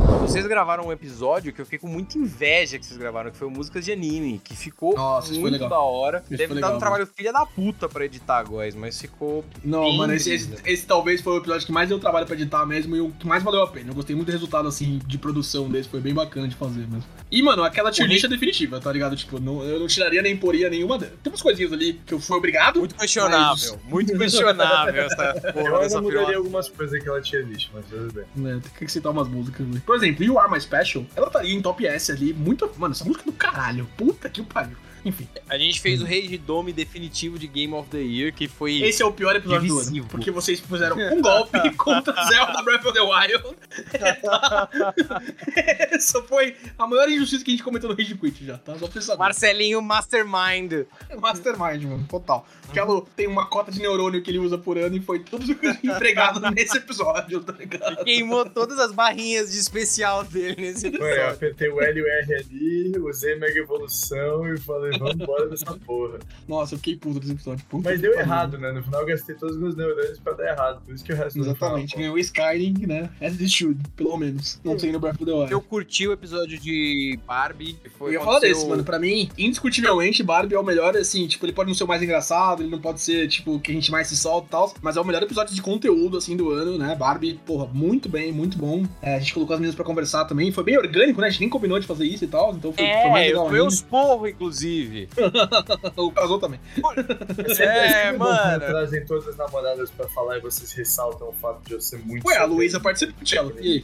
Vocês 0.05 0.45
gravaram 0.47 0.87
um 0.87 0.91
episódio 0.91 1.53
que 1.53 1.61
eu 1.61 1.65
fiquei 1.65 1.79
com 1.79 1.87
muita 1.87 2.17
inveja 2.17 2.77
que 2.77 2.85
vocês 2.85 2.97
gravaram, 2.97 3.31
que 3.31 3.37
foi 3.37 3.47
o 3.47 3.51
Músicas 3.51 3.85
de 3.85 3.91
Anime, 3.91 4.41
que 4.43 4.55
ficou 4.55 4.95
Nossa, 4.95 5.31
muito 5.33 5.53
legal. 5.53 5.69
da 5.69 5.79
hora. 5.79 6.23
Isso 6.29 6.37
Deve 6.37 6.53
legal, 6.55 6.75
um 6.75 6.79
trabalho 6.79 7.07
filha 7.07 7.31
da 7.31 7.45
puta 7.45 7.87
pra 7.87 8.05
editar 8.05 8.37
agora, 8.37 8.69
mas 8.75 8.99
ficou. 8.99 9.45
Não, 9.63 9.81
bem 9.83 9.97
mano, 9.97 10.13
esse, 10.13 10.31
esse, 10.31 10.49
esse 10.65 10.85
talvez 10.85 11.21
foi 11.21 11.33
o 11.33 11.37
episódio 11.37 11.65
que 11.65 11.71
mais 11.71 11.89
deu 11.89 11.99
trabalho 11.99 12.25
pra 12.25 12.35
editar 12.35 12.65
mesmo 12.65 12.95
e 12.95 13.01
o 13.01 13.11
que 13.11 13.27
mais 13.27 13.43
valeu 13.43 13.61
a 13.63 13.67
pena. 13.67 13.91
Eu 13.91 13.95
gostei 13.95 14.15
muito 14.15 14.27
do 14.27 14.31
resultado, 14.31 14.67
assim, 14.67 14.99
de 15.05 15.17
produção 15.17 15.69
desse, 15.69 15.87
foi 15.89 15.99
bem 15.99 16.13
bacana 16.13 16.47
de 16.47 16.55
fazer 16.55 16.81
mesmo. 16.87 17.03
E, 17.31 17.41
mano, 17.41 17.63
aquela 17.63 17.91
tier 17.91 18.07
list 18.07 18.23
é 18.23 18.27
definitiva, 18.27 18.79
tá 18.79 18.91
ligado? 18.91 19.15
Tipo, 19.15 19.39
não, 19.39 19.63
eu 19.63 19.79
não 19.79 19.87
tiraria 19.87 20.21
nem 20.21 20.35
poria 20.35 20.69
nenhuma 20.69 20.97
dela. 20.97 21.13
Tem 21.23 21.31
umas 21.31 21.41
coisinhas 21.41 21.71
ali 21.71 21.93
que 22.05 22.13
eu 22.13 22.19
fui 22.19 22.37
obrigado. 22.37 22.79
Muito 22.79 22.95
questionável, 22.95 23.79
muito 23.85 24.11
questionável 24.17 25.03
essa 25.03 25.41
Eu 25.43 25.53
porra 25.53 25.65
ainda 25.67 25.79
dessa 25.79 26.01
mudaria 26.01 26.37
algumas 26.37 26.69
coisas 26.69 27.01
que 27.01 27.07
ela 27.07 27.21
tinha 27.21 27.41
list, 27.41 27.69
mas 27.73 27.85
tudo 27.85 28.11
bem. 28.13 28.25
né, 28.35 28.61
tem 28.77 28.87
que 28.87 28.91
citar 28.91 29.11
umas 29.11 29.27
músicas. 29.27 29.65
Né? 29.67 29.81
Por 29.85 29.94
exemplo, 29.95 30.23
You 30.23 30.39
Are 30.39 30.51
My 30.51 30.59
Special, 30.59 31.05
ela 31.15 31.27
estaria 31.27 31.53
em 31.53 31.61
top 31.61 31.85
S 31.85 32.11
ali, 32.11 32.33
muito. 32.33 32.69
Mano, 32.77 32.93
essa 32.93 33.05
música 33.05 33.23
é 33.23 33.31
do 33.31 33.33
caralho. 33.33 33.87
Puta 33.97 34.29
que 34.29 34.41
pariu. 34.43 34.77
Enfim, 35.05 35.27
A 35.47 35.57
gente 35.57 35.79
fez 35.79 36.01
o 36.01 36.05
Rage 36.05 36.37
Dome 36.39 36.73
definitivo 36.73 37.37
de 37.37 37.45
Game 37.47 37.73
of 37.73 37.87
the 37.89 37.99
Year, 37.99 38.33
que 38.33 38.47
foi. 38.47 38.81
esse 38.81 39.03
é 39.03 39.05
o 39.05 39.11
pior 39.13 39.35
episódio 39.35 39.67
do 39.67 39.73
ano. 39.75 39.81
Divisivo. 39.83 40.07
Porque 40.09 40.31
vocês 40.31 40.59
fizeram 40.59 40.97
um 40.97 41.21
golpe 41.21 41.69
contra 41.77 42.13
Zelda 42.25 42.61
Breath 42.63 42.85
of 42.85 42.93
the 42.93 43.01
Wild. 43.01 43.55
Essa 45.91 46.21
foi 46.23 46.55
a 46.77 46.87
maior 46.87 47.09
injustiça 47.09 47.43
que 47.43 47.51
a 47.51 47.53
gente 47.53 47.63
cometeu 47.63 47.89
no 47.89 47.95
Rage 47.95 48.15
Quit 48.15 48.45
já, 48.45 48.57
tá? 48.57 48.77
Só 48.77 48.87
pra 48.87 49.01
saber. 49.01 49.19
Marcelinho 49.19 49.81
Mastermind. 49.81 50.85
Mastermind, 51.19 51.83
mano, 51.83 52.05
total. 52.09 52.47
Porque 52.63 52.79
ela 52.79 53.01
tem 53.15 53.27
uma 53.27 53.45
cota 53.45 53.71
de 53.71 53.79
neurônio 53.79 54.21
que 54.21 54.31
ele 54.31 54.39
usa 54.39 54.57
por 54.57 54.77
ano 54.77 54.95
e 54.97 55.01
foi 55.01 55.19
tudo 55.19 55.45
empregado 55.83 56.39
nesse 56.51 56.77
episódio, 56.77 57.41
tá 57.41 57.53
ligado? 57.53 58.03
Queimou 58.03 58.49
todas 58.49 58.79
as 58.79 58.91
barrinhas 58.91 59.51
de 59.51 59.59
especial 59.59 60.23
dele 60.23 60.55
nesse 60.57 60.89
Foi, 60.91 60.99
eu 60.99 61.05
episódio. 61.07 61.33
apertei 61.33 61.69
o 61.69 61.81
L 61.81 61.99
e 61.99 62.03
o 62.03 62.07
R 62.07 62.35
ali, 62.35 62.93
usei 62.99 63.35
Mega 63.35 63.59
Evolução 63.59 64.51
e 64.53 64.59
falei, 64.59 64.94
vamos 64.99 65.15
embora 65.15 65.47
dessa 65.49 65.65
porra. 65.85 66.19
Nossa, 66.47 66.73
eu 66.75 66.77
fiquei 66.77 66.95
puto 66.95 67.19
desse 67.19 67.33
episódio. 67.33 67.65
Puta 67.69 67.89
Mas 67.89 68.01
deu 68.01 68.11
pariu. 68.11 68.25
errado, 68.25 68.57
né? 68.57 68.71
No 68.71 68.83
final 68.83 69.01
eu 69.01 69.07
gastei 69.07 69.35
todos 69.35 69.55
os 69.55 69.61
meus 69.61 69.75
neurônios 69.75 70.19
pra 70.19 70.33
dar 70.33 70.47
errado. 70.51 70.81
Por 70.85 70.93
isso 70.93 71.03
que 71.03 71.13
o 71.13 71.15
resto 71.15 71.37
não 71.39 71.45
Exatamente, 71.45 71.95
bom. 71.95 72.01
ganhou 72.01 72.17
Skyrim, 72.17 72.85
né? 72.87 73.09
As 73.21 73.33
it 73.33 73.49
should, 73.49 73.79
pelo 73.95 74.17
menos. 74.17 74.59
Não 74.63 74.77
sei 74.77 74.91
no 74.91 74.99
Breath 74.99 75.15
of 75.15 75.25
the 75.25 75.31
Wild. 75.31 75.51
Eu 75.51 75.61
curti 75.61 76.07
o 76.07 76.11
episódio 76.13 76.59
de 76.59 77.19
Barbie. 77.25 77.73
que 77.83 77.89
Foi 77.89 78.09
Eu 78.09 78.13
ia 78.13 78.21
falar 78.21 78.39
desse, 78.39 78.67
mano. 78.67 78.83
Pra 78.83 78.99
mim, 78.99 79.29
indiscutivelmente, 79.37 80.21
Barbie 80.23 80.55
é 80.55 80.59
o 80.59 80.63
melhor, 80.63 80.95
assim, 80.97 81.27
tipo, 81.27 81.45
ele 81.45 81.53
pode 81.53 81.67
não 81.69 81.75
ser 81.75 81.83
o 81.83 81.87
mais 81.87 82.01
engraçado, 82.01 82.61
ele 82.61 82.69
não 82.69 82.79
pode 82.79 83.01
ser, 83.01 83.27
tipo, 83.27 83.55
o 83.55 83.59
que 83.59 83.71
a 83.71 83.73
gente 83.73 83.91
mais 83.91 84.07
se 84.07 84.15
solta 84.17 84.47
e 84.47 84.51
tal, 84.51 84.73
mas 84.81 84.97
é 84.97 85.01
o 85.01 85.05
melhor 85.05 85.23
episódio 85.23 85.53
de 85.55 85.61
conteúdo, 85.61 86.17
assim, 86.17 86.35
do 86.35 86.51
ano, 86.51 86.77
né? 86.77 86.95
Barbie, 86.95 87.39
porra, 87.45 87.67
muito 87.73 88.07
bem, 88.09 88.31
muito 88.31 88.57
bom. 88.57 88.83
É, 89.01 89.15
a 89.15 89.19
gente 89.19 89.33
colocou 89.33 89.53
as 89.53 89.59
meninas 89.59 89.75
pra 89.75 89.83
conversar 89.85 90.25
também, 90.25 90.51
foi 90.51 90.63
bem 90.63 90.77
orgânico, 90.77 91.19
né? 91.21 91.27
A 91.27 91.29
gente 91.29 91.39
nem 91.41 91.49
combinou 91.49 91.79
de 91.79 91.87
fazer 91.87 92.05
isso 92.05 92.23
e 92.23 92.27
tal, 92.27 92.53
então 92.55 92.71
foi, 92.73 92.85
foi 92.85 93.09
mais 93.09 93.25
É, 93.25 93.27
legal 93.29 93.49
foi 93.49 93.61
os 93.61 93.81
porros, 93.81 94.29
inclusive. 94.29 94.84
O 95.95 96.11
casou 96.11 96.39
também. 96.39 96.59
É, 97.59 98.07
É, 98.07 98.11
mano. 98.11 98.59
Trazem 98.65 99.05
todas 99.05 99.27
as 99.27 99.37
namoradas 99.37 99.89
pra 99.91 100.07
falar 100.09 100.37
e 100.37 100.41
vocês 100.41 100.71
ressaltam 100.73 101.29
o 101.29 101.33
fato 101.33 101.61
de 101.65 101.73
eu 101.73 101.81
ser 101.81 101.97
muito. 101.99 102.27
Ué, 102.27 102.37
a. 102.37 102.45
Luísa 102.45 102.79
participou, 102.79 103.23
Tchelo. 103.23 103.53
E 103.59 103.83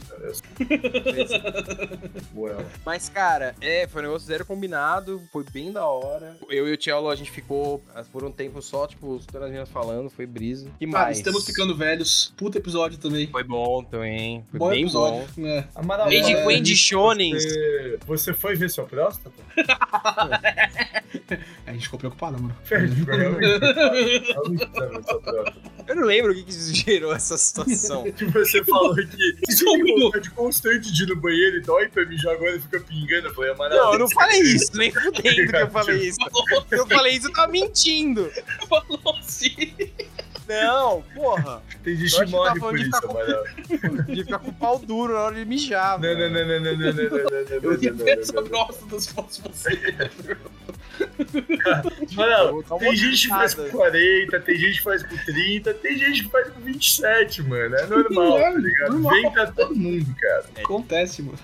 Mas, 2.84 3.08
cara, 3.08 3.54
é, 3.60 3.86
foi 3.86 4.02
um 4.02 4.04
negócio 4.06 4.26
zero 4.26 4.44
combinado, 4.44 5.20
foi 5.32 5.44
bem 5.52 5.72
da 5.72 5.86
hora. 5.86 6.36
Eu 6.48 6.68
e 6.68 6.72
o 6.72 6.76
Tielo, 6.76 7.08
a 7.10 7.14
gente 7.16 7.30
ficou 7.30 7.82
ah, 7.94 8.02
por 8.10 8.24
um 8.24 8.30
tempo 8.32 8.60
só, 8.62 8.86
tipo, 8.86 9.20
todas 9.26 9.42
as 9.42 9.48
meninas 9.48 9.68
falando, 9.68 10.10
foi 10.10 10.26
brisa. 10.26 10.70
Que 10.78 10.86
Cara, 10.86 11.04
mais? 11.06 11.18
estamos 11.18 11.44
ficando 11.44 11.76
velhos. 11.76 12.32
Puta 12.36 12.58
episódio 12.58 12.98
também. 12.98 13.26
Foi 13.28 13.44
bom 13.44 13.82
também, 13.84 14.44
foi 14.50 14.58
bom 14.58 14.68
bem 14.68 14.82
episódio. 14.82 15.28
bom. 15.36 15.46
É. 15.46 15.64
Amaral, 15.74 16.06
Lady 16.06 16.34
é, 16.34 16.44
Queen 16.44 16.62
de 16.62 16.76
Shonens. 16.76 17.42
Você, 17.44 17.98
você 18.06 18.32
foi 18.34 18.54
ver 18.54 18.70
sua 18.70 18.84
próstata? 18.84 19.32
A 21.66 21.72
gente 21.72 21.84
ficou 21.84 21.98
preocupado, 21.98 22.40
mano. 22.40 22.56
Eu 25.88 25.96
não 25.96 26.04
lembro 26.04 26.32
o 26.32 26.34
que, 26.34 26.44
que 26.44 26.52
gerou 26.52 27.12
essa 27.12 27.36
situação. 27.36 28.04
Que 28.12 28.24
você 28.30 28.62
falou 28.64 28.94
que 28.94 29.04
tem 29.06 30.00
vontade 30.00 30.30
constante 30.30 30.92
de 30.92 31.02
ir 31.02 31.06
no 31.06 31.16
banheiro 31.16 31.56
e 31.56 31.60
dói 31.60 31.88
pra 31.88 32.06
mijar 32.06 32.34
agora 32.34 32.56
e 32.56 32.60
fica 32.60 32.80
pingando. 32.80 33.28
Eu 33.28 33.34
falei, 33.34 33.50
Amaral. 33.50 33.78
Não, 33.78 33.92
eu 33.94 33.98
não 34.00 34.08
falei 34.08 34.40
isso, 34.40 34.76
nem 34.76 34.90
fudendo 34.92 35.50
que 35.50 35.56
eu 35.56 35.70
falei 35.70 36.08
isso. 36.08 36.18
Se 36.68 36.78
eu 36.78 36.86
falei 36.86 37.14
isso, 37.14 37.28
eu 37.28 37.32
tava 37.32 37.50
mentindo. 37.50 38.30
Falou 38.68 39.18
assim. 39.18 39.74
Não, 40.48 41.02
porra. 41.14 41.62
Tem 41.82 41.96
gente 41.96 42.24
que 42.24 42.30
morre 42.30 42.54
tá 42.54 42.60
por 42.60 42.78
isso, 42.78 42.96
Amaral. 43.08 43.44
De 44.06 44.24
ficar 44.24 44.38
com 44.38 44.50
o 44.50 44.54
pau 44.54 44.78
duro 44.78 45.14
na 45.14 45.20
hora 45.20 45.34
de 45.34 45.44
mijar. 45.44 45.98
Não, 46.00 46.14
não, 46.14 46.30
não, 46.30 46.46
não, 46.46 46.60
não, 46.60 46.76
não, 46.76 46.92
não, 46.92 47.10
não, 47.10 47.56
Eu 47.62 47.82
ia 47.82 47.92
ver 47.92 48.18
essa 48.18 48.40
bosta 48.42 48.84
dos 48.86 49.06
fosse 49.06 49.40
você. 49.42 50.10
Mano, 52.14 52.62
tá 52.62 52.76
tem 52.76 52.96
gente 52.96 53.22
que 53.22 53.28
faz 53.28 53.54
com 53.54 53.68
40, 53.70 54.40
tem 54.40 54.56
gente 54.56 54.78
que 54.78 54.82
faz 54.82 55.02
com 55.02 55.16
30, 55.16 55.74
tem 55.74 55.98
gente 55.98 56.24
que 56.24 56.30
faz 56.30 56.48
com 56.50 56.60
27, 56.60 57.42
mano. 57.42 57.76
É 57.76 57.86
normal, 57.86 58.38
é, 58.38 58.52
tá 58.52 58.58
ligado? 58.58 59.08
Vem 59.08 59.32
pra 59.32 59.46
todo 59.52 59.74
mundo, 59.74 60.14
cara. 60.20 60.44
Acontece, 60.62 61.22
mano. 61.22 61.38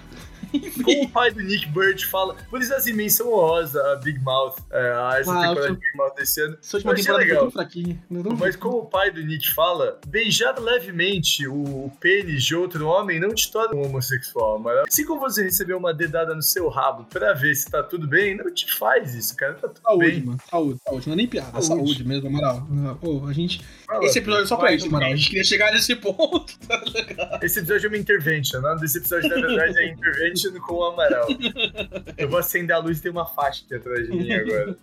Como 0.85 1.05
o 1.05 1.09
pai 1.11 1.31
do 1.31 1.43
Nick 1.43 1.67
Bird 1.69 2.05
fala, 2.07 2.35
por 2.51 2.61
isso 2.61 2.73
assim, 2.75 2.93
menção 2.93 3.33
honrosa 3.33 3.81
a 3.93 3.97
Big 3.97 4.19
Mouth, 4.21 4.57
é, 4.71 4.79
a 4.93 5.19
essa 5.21 5.33
Ah, 5.33 5.49
temporada 5.49 5.73
de 5.75 5.81
Big 5.81 5.97
Mouth 5.97 6.15
desse 6.17 6.41
ano. 6.43 6.59
Essa 6.63 6.77
última 6.77 6.93
é 6.93 6.97
temporada 6.97 7.25
legal. 7.25 7.51
fraquinha. 7.51 8.03
Mas 8.39 8.57
como 8.57 8.79
o 8.79 8.87
pai 8.87 9.11
do 9.11 9.23
Nick 9.23 9.53
fala, 9.53 9.99
beijar 10.07 10.59
levemente 10.59 11.47
o, 11.47 11.91
pênis 12.01 12.45
de 12.45 12.55
outro 12.55 12.87
homem 12.87 13.19
não 13.19 13.35
te 13.35 13.51
torna 13.51 13.75
um 13.75 13.85
homossexual, 13.87 14.59
mas 14.59 14.79
assim 14.87 15.05
como 15.05 15.21
você 15.21 15.43
receber 15.43 15.75
uma 15.75 15.93
dedada 15.93 16.35
no 16.35 16.43
seu 16.43 16.69
rabo 16.69 17.05
pra 17.05 17.33
ver 17.33 17.55
se 17.55 17.71
tá 17.71 17.83
tudo 17.83 18.07
bem, 18.07 18.37
não 18.37 18.53
te 18.53 18.73
faz 18.75 19.15
isso, 19.15 19.37
cara, 19.37 19.55
tá 19.55 19.69
tudo 19.69 19.81
Saúde, 19.83 20.11
bem. 20.11 20.23
mano. 20.25 20.39
Saúde, 20.49 20.81
saúde. 20.85 21.07
Não 21.09 21.13
é 21.15 21.17
nem 21.17 21.27
piada, 21.27 21.61
Saúde. 21.61 21.67
saúde 21.87 22.05
mesmo, 22.05 22.29
Amaral. 22.29 22.67
Pô, 23.01 23.27
a 23.27 23.33
gente. 23.33 23.61
Fala, 23.87 24.05
Esse 24.05 24.19
episódio 24.19 24.45
é 24.45 24.47
só 24.47 24.57
pra 24.57 24.73
isso, 24.73 24.85
do 24.89 24.95
Amaral. 24.95 25.13
A 25.13 25.17
gente 25.17 25.29
queria 25.29 25.45
chegar 25.45 25.73
nesse 25.73 25.97
ponto. 25.97 26.53
Esse 27.43 27.59
episódio 27.61 27.87
é 27.87 27.89
uma 27.89 27.97
intervention, 27.99 28.59
o 28.59 28.63
nome 28.63 28.81
desse 28.81 28.99
episódio, 28.99 29.29
na 29.29 29.37
verdade, 29.37 29.79
é 29.79 29.89
Intervention 29.93 30.38
com 30.61 30.75
o 30.75 30.85
Amaral. 30.85 31.27
Eu 32.17 32.29
vou 32.29 32.39
acender 32.39 32.75
a 32.75 32.79
luz 32.79 32.99
e 32.99 33.03
tem 33.03 33.11
uma 33.11 33.27
faixa 33.27 33.65
aqui 33.65 33.75
atrás 33.75 34.07
de 34.07 34.17
mim 34.17 34.33
agora. 34.33 34.77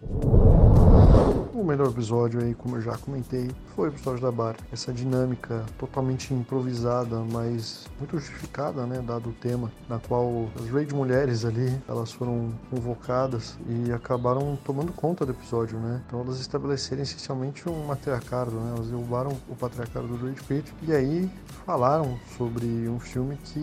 O 1.53 1.63
melhor 1.63 1.87
episódio 1.87 2.41
aí, 2.41 2.53
como 2.53 2.75
eu 2.75 2.81
já 2.81 2.97
comentei, 2.97 3.49
foi 3.73 3.87
o 3.87 3.91
episódio 3.91 4.21
da 4.21 4.29
Bar. 4.29 4.57
Essa 4.73 4.91
dinâmica 4.91 5.65
totalmente 5.79 6.33
improvisada, 6.33 7.19
mas 7.31 7.87
muito 7.97 8.19
justificada, 8.19 8.85
né, 8.85 9.01
dado 9.01 9.29
o 9.29 9.33
tema, 9.33 9.71
na 9.87 9.97
qual 9.97 10.49
as 10.59 10.69
raid 10.69 10.93
mulheres 10.93 11.45
ali, 11.45 11.73
elas 11.87 12.11
foram 12.11 12.53
convocadas 12.69 13.57
e 13.69 13.89
acabaram 13.93 14.59
tomando 14.65 14.91
conta 14.91 15.25
do 15.25 15.31
episódio, 15.31 15.79
né? 15.79 16.01
Então 16.05 16.21
elas 16.21 16.41
estabeleceram 16.41 17.01
essencialmente 17.01 17.69
um 17.69 17.85
matriarcado, 17.85 18.51
né? 18.51 18.73
Elas 18.75 18.89
derrubaram 18.89 19.31
o 19.47 19.55
patriarcado 19.55 20.07
do 20.07 20.27
Rage 20.27 20.43
Quit 20.43 20.73
e 20.81 20.93
aí 20.93 21.31
falaram 21.65 22.17
sobre 22.37 22.87
um 22.87 22.99
filme 22.99 23.37
que 23.37 23.59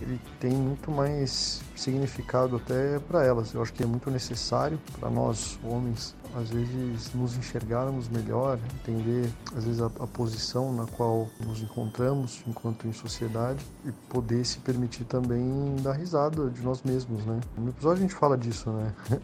ele 0.00 0.20
tem 0.38 0.52
muito 0.52 0.90
mais 0.90 1.62
significado 1.74 2.56
até 2.56 2.98
para 2.98 3.24
elas. 3.24 3.54
Eu 3.54 3.62
acho 3.62 3.72
que 3.72 3.82
é 3.82 3.86
muito 3.86 4.10
necessário 4.10 4.78
para 4.98 5.10
nós 5.10 5.58
homens 5.64 6.14
às 6.36 6.50
vezes 6.50 7.12
nos 7.12 7.36
enxergarmos 7.36 8.08
melhor, 8.08 8.58
entender 8.80 9.28
às 9.56 9.64
vezes 9.64 9.80
a, 9.80 9.86
a, 9.86 10.06
posição 10.06 10.72
na 10.72 10.86
qual 10.86 11.28
nos 11.44 11.60
encontramos 11.60 12.42
enquanto 12.46 12.86
em 12.86 12.92
sociedade 12.92 13.64
e 13.84 13.90
poder 14.08 14.44
se 14.44 14.58
permitir 14.60 15.04
também 15.04 15.74
dar 15.82 15.92
risada 15.92 16.48
de 16.50 16.62
nós 16.62 16.82
mesmos, 16.82 17.24
né? 17.24 17.40
No 17.56 17.70
episódio 17.70 17.98
a 17.98 18.02
gente 18.02 18.14
fala 18.14 18.38
disso, 18.38 18.70
né? 18.70 18.94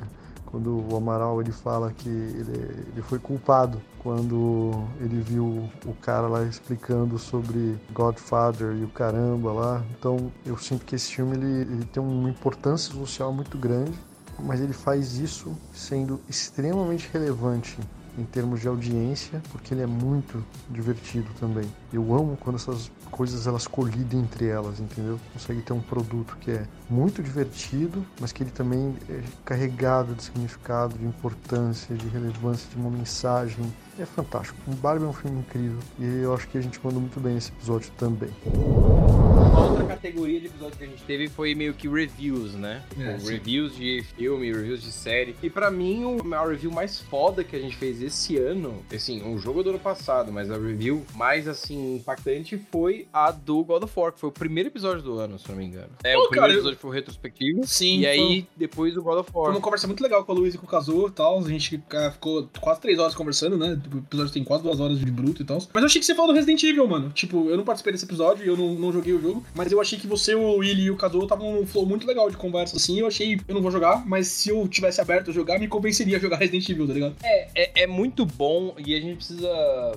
quando 0.46 0.84
o 0.90 0.96
Amaral 0.96 1.40
ele 1.40 1.52
fala 1.52 1.92
que 1.92 2.08
ele, 2.08 2.86
ele 2.92 3.02
foi 3.02 3.18
culpado 3.18 3.80
quando 3.98 4.84
ele 5.00 5.20
viu 5.20 5.68
o 5.84 5.92
cara 5.94 6.28
lá 6.28 6.44
explicando 6.44 7.18
sobre 7.18 7.78
Godfather 7.92 8.74
e 8.76 8.84
o 8.84 8.88
caramba 8.88 9.52
lá. 9.52 9.84
Então 9.98 10.32
eu 10.44 10.56
sinto 10.56 10.84
que 10.84 10.94
esse 10.94 11.12
filme 11.14 11.36
ele, 11.36 11.72
ele 11.72 11.84
tem 11.84 12.02
uma 12.02 12.30
importância 12.30 12.94
social 12.94 13.32
muito 13.32 13.58
grande, 13.58 13.98
mas 14.38 14.60
ele 14.60 14.72
faz 14.72 15.18
isso 15.18 15.56
sendo 15.72 16.20
extremamente 16.28 17.10
relevante 17.12 17.78
em 18.18 18.24
termos 18.24 18.60
de 18.60 18.68
audiência, 18.68 19.42
porque 19.52 19.74
ele 19.74 19.82
é 19.82 19.86
muito 19.86 20.44
divertido 20.70 21.28
também. 21.38 21.66
Eu 21.92 22.14
amo 22.14 22.36
quando 22.40 22.56
essas 22.56 22.90
coisas 23.10 23.46
elas 23.46 23.66
colidem 23.66 24.20
entre 24.20 24.46
elas, 24.46 24.80
entendeu? 24.80 25.18
Consegue 25.32 25.62
ter 25.62 25.72
um 25.72 25.80
produto 25.80 26.36
que 26.40 26.50
é 26.50 26.66
muito 26.88 27.22
divertido, 27.22 28.04
mas 28.20 28.32
que 28.32 28.42
ele 28.42 28.50
também 28.50 28.96
é 29.08 29.22
carregado 29.44 30.14
de 30.14 30.22
significado, 30.22 30.98
de 30.98 31.04
importância, 31.04 31.94
de 31.94 32.08
relevância, 32.08 32.68
de 32.70 32.76
uma 32.76 32.90
mensagem. 32.90 33.64
É 33.98 34.04
fantástico. 34.04 34.58
O 34.68 34.74
Barbie 34.74 35.04
é 35.04 35.08
um 35.08 35.12
filme 35.12 35.38
incrível 35.40 35.78
e 35.98 36.04
eu 36.22 36.34
acho 36.34 36.46
que 36.48 36.58
a 36.58 36.60
gente 36.60 36.78
mandou 36.84 37.00
muito 37.00 37.18
bem 37.18 37.32
nesse 37.34 37.50
episódio 37.50 37.90
também. 37.96 38.28
Uma 38.44 39.70
outra 39.70 39.84
categoria 39.86 40.38
de 40.38 40.46
episódio 40.48 40.76
que 40.76 40.84
a 40.84 40.86
gente 40.86 41.02
teve 41.04 41.28
foi 41.28 41.54
meio 41.54 41.72
que 41.72 41.88
reviews, 41.88 42.52
né? 42.54 42.82
É, 43.00 43.14
Tipo, 43.14 43.28
reviews 43.30 43.74
de 43.74 44.04
filme, 44.14 44.52
reviews 44.52 44.82
de 44.82 44.92
série. 44.92 45.34
E 45.42 45.48
pra 45.48 45.70
mim, 45.70 46.04
o- 46.04 46.34
a 46.34 46.46
review 46.46 46.70
mais 46.70 47.00
foda 47.00 47.42
que 47.42 47.56
a 47.56 47.58
gente 47.58 47.74
fez 47.74 48.02
esse 48.02 48.36
ano, 48.36 48.82
assim, 48.94 49.22
um 49.22 49.38
jogo 49.38 49.62
do 49.62 49.70
ano 49.70 49.78
passado, 49.78 50.30
mas 50.30 50.50
a 50.50 50.58
review 50.58 51.02
mais, 51.14 51.48
assim, 51.48 51.96
impactante 51.96 52.58
foi 52.70 53.08
a 53.10 53.30
do 53.30 53.64
God 53.64 53.84
of 53.84 53.92
War, 53.98 54.12
que 54.12 54.20
foi 54.20 54.28
o 54.28 54.32
primeiro 54.32 54.68
episódio 54.68 55.02
do 55.02 55.18
ano, 55.18 55.38
se 55.38 55.48
não 55.48 55.56
me 55.56 55.64
engano. 55.64 55.88
É, 56.04 56.12
Pô, 56.14 56.24
o 56.24 56.28
primeiro 56.28 56.34
cara, 56.34 56.52
eu- 56.52 56.56
episódio 56.58 56.78
foi 56.78 56.90
o 56.90 56.92
retrospectivo. 56.92 57.66
Sim, 57.66 58.00
E 58.00 58.06
aí, 58.06 58.46
depois 58.54 58.94
o 58.94 59.02
God 59.02 59.20
of 59.20 59.32
Foi 59.32 59.40
War. 59.42 59.52
uma 59.52 59.60
conversa 59.60 59.86
muito 59.86 60.02
legal 60.02 60.22
com 60.22 60.32
a 60.32 60.34
Luiz 60.34 60.54
e 60.54 60.58
com 60.58 60.66
o 60.66 60.68
Kazu 60.68 61.06
e 61.06 61.12
tal. 61.12 61.38
A 61.38 61.48
gente 61.48 61.78
cara, 61.88 62.10
ficou 62.10 62.46
quase 62.60 62.78
três 62.80 62.98
horas 62.98 63.14
conversando, 63.14 63.56
né? 63.56 63.80
O 63.92 63.98
episódio 63.98 64.32
tem 64.32 64.44
quase 64.44 64.62
duas 64.62 64.80
horas 64.80 64.98
de 64.98 65.06
bruto 65.06 65.42
e 65.42 65.44
tal. 65.44 65.58
Mas 65.72 65.82
eu 65.82 65.86
achei 65.86 66.00
que 66.00 66.06
você 66.06 66.14
falou 66.14 66.32
do 66.32 66.36
Resident 66.36 66.62
Evil, 66.62 66.86
mano. 66.86 67.10
Tipo, 67.10 67.48
eu 67.50 67.56
não 67.56 67.64
participei 67.64 67.92
desse 67.92 68.04
episódio 68.04 68.44
e 68.44 68.48
eu 68.48 68.56
não, 68.56 68.74
não 68.74 68.92
joguei 68.92 69.12
o 69.12 69.20
jogo. 69.20 69.44
Mas 69.54 69.72
eu 69.72 69.80
achei 69.80 69.98
que 69.98 70.06
você, 70.06 70.34
o 70.34 70.56
Willy 70.56 70.82
e 70.84 70.90
o 70.90 70.96
Kazu 70.96 71.22
estavam 71.22 71.54
num 71.54 71.66
flow 71.66 71.86
muito 71.86 72.06
legal 72.06 72.30
de 72.30 72.36
conversa, 72.36 72.76
assim. 72.76 72.98
Eu 73.00 73.06
achei, 73.06 73.38
eu 73.46 73.54
não 73.54 73.62
vou 73.62 73.70
jogar, 73.70 74.06
mas 74.06 74.28
se 74.28 74.50
eu 74.50 74.66
tivesse 74.68 75.00
aberto 75.00 75.30
a 75.30 75.34
jogar, 75.34 75.58
me 75.58 75.68
convenceria 75.68 76.16
a 76.16 76.20
jogar 76.20 76.36
Resident 76.36 76.68
Evil, 76.68 76.86
tá 76.86 76.92
ligado? 76.94 77.16
É, 77.22 77.48
é, 77.54 77.82
é 77.82 77.86
muito 77.86 78.24
bom 78.26 78.74
e 78.84 78.94
a 78.94 79.00
gente 79.00 79.16
precisa 79.16 79.48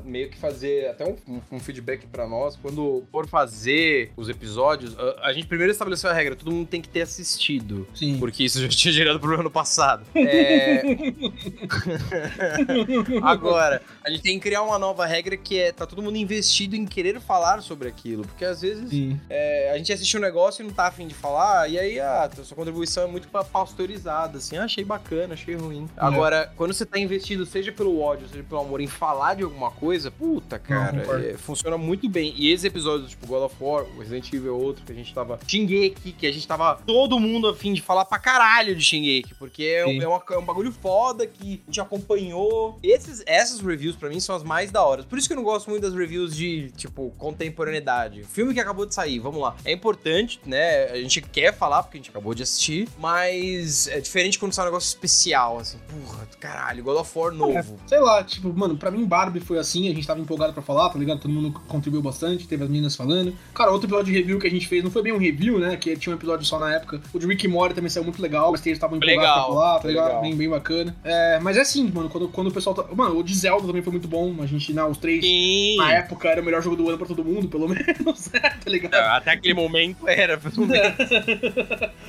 meio 0.05 0.29
que 0.29 0.37
fazer 0.37 0.87
até 0.89 1.05
um, 1.05 1.15
um- 1.27 1.41
um 1.53 1.59
feedback 1.59 2.05
pra 2.07 2.27
nós. 2.27 2.55
Quando 2.61 3.03
for 3.11 3.27
fazer 3.27 4.11
os 4.17 4.29
episódios, 4.29 4.95
a, 4.97 5.27
a 5.29 5.33
gente 5.33 5.47
primeiro 5.47 5.71
estabeleceu 5.71 6.09
a 6.09 6.13
regra: 6.13 6.35
todo 6.35 6.51
mundo 6.51 6.67
tem 6.67 6.81
que 6.81 6.89
ter 6.89 7.01
assistido. 7.01 7.87
Sim. 7.93 8.17
Porque 8.19 8.43
isso 8.43 8.61
já 8.61 8.67
tinha 8.67 8.93
gerado 8.93 9.19
problema 9.19 9.43
no 9.43 9.51
passado. 9.51 10.03
É... 10.15 10.81
Agora, 13.23 13.78
a 14.03 14.09
gente 14.09 14.21
tem 14.21 14.35
que 14.37 14.41
criar 14.41 14.61
uma 14.63 14.77
nova 14.79 15.05
regra 15.05 15.35
que 15.37 15.57
é 15.59 15.71
tá 15.71 15.85
todo 15.85 16.01
mundo 16.01 16.17
investido 16.17 16.75
em 16.75 16.85
querer 16.85 17.19
falar 17.19 17.61
sobre 17.61 17.87
aquilo. 17.87 18.23
Porque 18.25 18.45
às 18.45 18.61
vezes 18.61 18.91
é, 19.29 19.71
a 19.73 19.77
gente 19.77 19.91
assiste 19.93 20.15
um 20.17 20.19
negócio 20.21 20.61
e 20.63 20.65
não 20.67 20.73
tá 20.73 20.87
afim 20.87 21.07
de 21.07 21.13
falar, 21.13 21.69
e 21.69 21.77
aí 21.79 21.99
ah, 21.99 22.29
a 22.31 22.43
sua 22.43 22.55
contribuição 22.55 23.03
é 23.03 23.07
muito 23.07 23.27
pa- 23.27 23.43
pasteurizada, 23.43 24.37
assim, 24.37 24.57
ah, 24.57 24.63
achei 24.65 24.83
bacana, 24.83 25.33
achei 25.33 25.55
ruim. 25.55 25.87
Agora, 25.97 26.51
quando 26.55 26.73
você 26.73 26.85
tá 26.85 26.99
investido, 26.99 27.45
seja 27.45 27.71
pelo 27.71 27.99
ódio, 28.01 28.27
seja 28.27 28.43
pelo 28.43 28.61
amor, 28.61 28.81
em 28.81 28.87
falar 28.87 29.35
de 29.35 29.43
alguma 29.43 29.71
coisa, 29.71 30.09
puta, 30.11 30.57
cara, 30.59 30.99
concordo. 31.01 31.25
é, 31.27 31.33
funciona 31.37 31.77
muito 31.77 32.07
bem. 32.09 32.33
E 32.35 32.51
esses 32.51 32.65
episódios, 32.65 33.09
tipo 33.11 33.27
God 33.27 33.43
of 33.43 33.55
War, 33.59 33.83
o 33.95 33.99
Resident 33.99 34.31
Evil 34.33 34.47
é 34.49 34.57
outro, 34.57 34.83
que 34.85 34.91
a 34.91 34.95
gente 34.95 35.13
tava. 35.13 35.39
Shingeki, 35.47 36.11
que 36.13 36.27
a 36.27 36.31
gente 36.31 36.47
tava 36.47 36.75
todo 36.85 37.19
mundo 37.19 37.47
afim 37.47 37.73
de 37.73 37.81
falar 37.81 38.05
pra 38.05 38.17
caralho 38.19 38.75
de 38.75 38.83
Shingeki, 38.83 39.35
porque 39.35 39.63
é, 39.63 39.85
um- 39.85 40.01
é 40.01 40.07
uma- 40.07 40.23
é 40.31 40.37
um 40.37 40.45
bagulho 40.45 40.71
foda 40.71 41.25
que 41.27 41.61
a 41.63 41.65
gente 41.71 41.81
acompanhou. 41.81 42.79
Esses, 42.83 43.23
essas 43.25 43.59
reviews, 43.69 43.95
pra 43.95 44.09
mim, 44.09 44.19
são 44.19 44.35
as 44.35 44.43
mais 44.43 44.71
da 44.71 44.83
hora. 44.83 45.03
Por 45.03 45.17
isso 45.17 45.27
que 45.27 45.33
eu 45.33 45.37
não 45.37 45.43
gosto 45.43 45.69
muito 45.69 45.83
das 45.83 45.93
reviews 45.93 46.35
de, 46.35 46.71
tipo, 46.71 47.11
contemporaneidade. 47.17 48.23
Filme 48.23 48.53
que 48.53 48.59
acabou 48.59 48.85
de 48.85 48.93
sair, 48.93 49.19
vamos 49.19 49.41
lá. 49.41 49.55
É 49.63 49.71
importante, 49.71 50.39
né? 50.45 50.85
A 50.85 50.97
gente 50.97 51.21
quer 51.21 51.53
falar, 51.53 51.83
porque 51.83 51.97
a 51.97 51.99
gente 51.99 52.09
acabou 52.09 52.33
de 52.33 52.43
assistir, 52.43 52.87
mas 52.97 53.87
é 53.87 53.99
diferente 53.99 54.37
quando 54.39 54.53
sai 54.53 54.65
um 54.65 54.69
negócio 54.69 54.87
especial, 54.87 55.59
assim. 55.59 55.77
Porra, 55.87 56.27
caralho, 56.39 56.83
God 56.83 56.97
of 56.97 57.17
War 57.17 57.31
novo. 57.33 57.79
Sei 57.87 57.99
lá, 57.99 58.23
tipo, 58.23 58.51
mano, 58.53 58.77
pra 58.77 58.91
mim 58.91 59.05
Barbie 59.05 59.39
foi 59.39 59.57
assim, 59.59 59.89
a 59.89 59.93
gente 59.93 60.05
tava 60.05 60.19
empolgado 60.19 60.53
pra 60.53 60.61
falar, 60.61 60.89
tá 60.89 60.99
ligado? 60.99 61.19
Todo 61.19 61.31
mundo 61.31 61.51
contribuiu 61.67 62.01
bastante, 62.01 62.47
teve 62.47 62.63
as 62.63 62.69
meninas 62.69 62.95
falando. 62.95 63.35
Cara, 63.53 63.71
outro 63.71 63.87
episódio 63.87 64.11
de 64.13 64.19
review 64.19 64.39
que 64.39 64.47
a 64.47 64.51
gente 64.51 64.67
fez, 64.67 64.83
não 64.83 64.91
foi 64.91 65.01
bem 65.01 65.13
um 65.13 65.17
review, 65.17 65.59
né? 65.59 65.75
Que 65.77 65.95
tinha 65.95 66.13
um 66.13 66.17
episódio 66.17 66.45
só 66.45 66.59
na 66.59 66.73
época. 66.73 67.01
O 67.13 67.19
de 67.19 67.27
Rick 67.27 67.45
e 67.45 67.49
Morty 67.49 67.75
também 67.75 67.89
saiu 67.89 68.03
muito 68.03 68.21
legal, 68.21 68.51
mas 68.51 68.65
eles 68.65 68.77
estavam 68.77 68.97
empolgados 68.97 69.21
Legal, 69.21 69.45
pra 69.45 69.53
falar, 69.53 69.79
tá 69.79 69.87
ligado? 69.87 70.05
legal. 70.07 70.21
Bem, 70.21 70.35
bem 70.35 70.49
bacana. 70.49 70.95
É, 71.03 71.39
mas 71.39 71.57
é 71.57 71.61
assim, 71.61 71.89
mano, 71.91 72.09
quando, 72.09 72.27
quando 72.29 72.47
o 72.47 72.51
pessoal 72.51 72.75
tá. 72.75 72.83
Mano, 72.95 73.17
o 73.17 73.23
de 73.23 73.35
Zelda 73.35 73.58
também 73.67 73.81
foi 73.81 73.91
muito 73.91 74.07
bom. 74.07 74.35
A 74.41 74.45
gente, 74.45 74.73
não, 74.73 74.91
os 74.91 74.97
três. 74.97 75.23
Sim! 75.23 75.77
Na 75.77 75.93
época 75.93 76.29
era 76.29 76.41
o 76.41 76.45
melhor 76.45 76.61
jogo 76.61 76.75
do 76.75 76.87
ano 76.87 76.97
pra 76.97 77.07
todo 77.07 77.23
mundo, 77.23 77.47
pelo 77.47 77.67
menos, 77.69 78.27
tá 78.29 78.69
ligado? 78.69 78.93
Até 78.95 79.31
aquele 79.31 79.53
momento 79.53 80.07
era, 80.07 80.37
pelo 80.37 80.65
menos. 80.67 80.97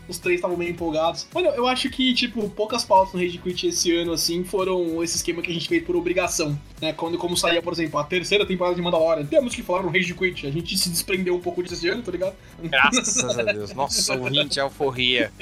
Os 0.08 0.18
três 0.18 0.36
estavam 0.36 0.56
meio 0.56 0.70
empolgados. 0.70 1.26
Mano, 1.34 1.48
eu 1.50 1.66
acho 1.66 1.90
que, 1.90 2.12
tipo, 2.14 2.48
poucas 2.50 2.84
pautas 2.84 3.14
no 3.14 3.20
Rage 3.20 3.38
Quit 3.38 3.68
esse 3.68 3.94
ano, 3.94 4.12
assim, 4.12 4.44
foram 4.44 5.02
esse 5.02 5.16
esquema 5.16 5.42
que 5.42 5.50
a 5.50 5.54
gente 5.54 5.68
fez 5.68 5.82
por 5.84 5.96
obrigação. 5.96 6.58
Né? 6.80 6.92
Quando, 6.92 7.18
como 7.18 7.36
saía, 7.36 7.62
por 7.62 7.72
exemplo, 7.72 7.98
a 7.98 8.04
terceira 8.04 8.46
temporada 8.46 8.74
de 8.74 8.82
Mandalorian, 8.82 9.26
temos 9.26 9.54
que 9.54 9.62
falar 9.62 9.82
no 9.82 9.88
Rage 9.88 10.14
Quit. 10.14 10.46
A 10.46 10.50
gente 10.50 10.76
se 10.76 10.88
desprendeu 10.88 11.34
um 11.34 11.40
pouco 11.40 11.62
disso 11.62 11.74
esse 11.74 11.88
ano, 11.88 12.02
tá 12.02 12.12
ligado? 12.12 12.34
Graças 12.62 13.38
a 13.38 13.42
Deus. 13.52 13.72
Nossa, 13.74 14.14
ouvinte 14.14 14.58
alforria. 14.58 15.32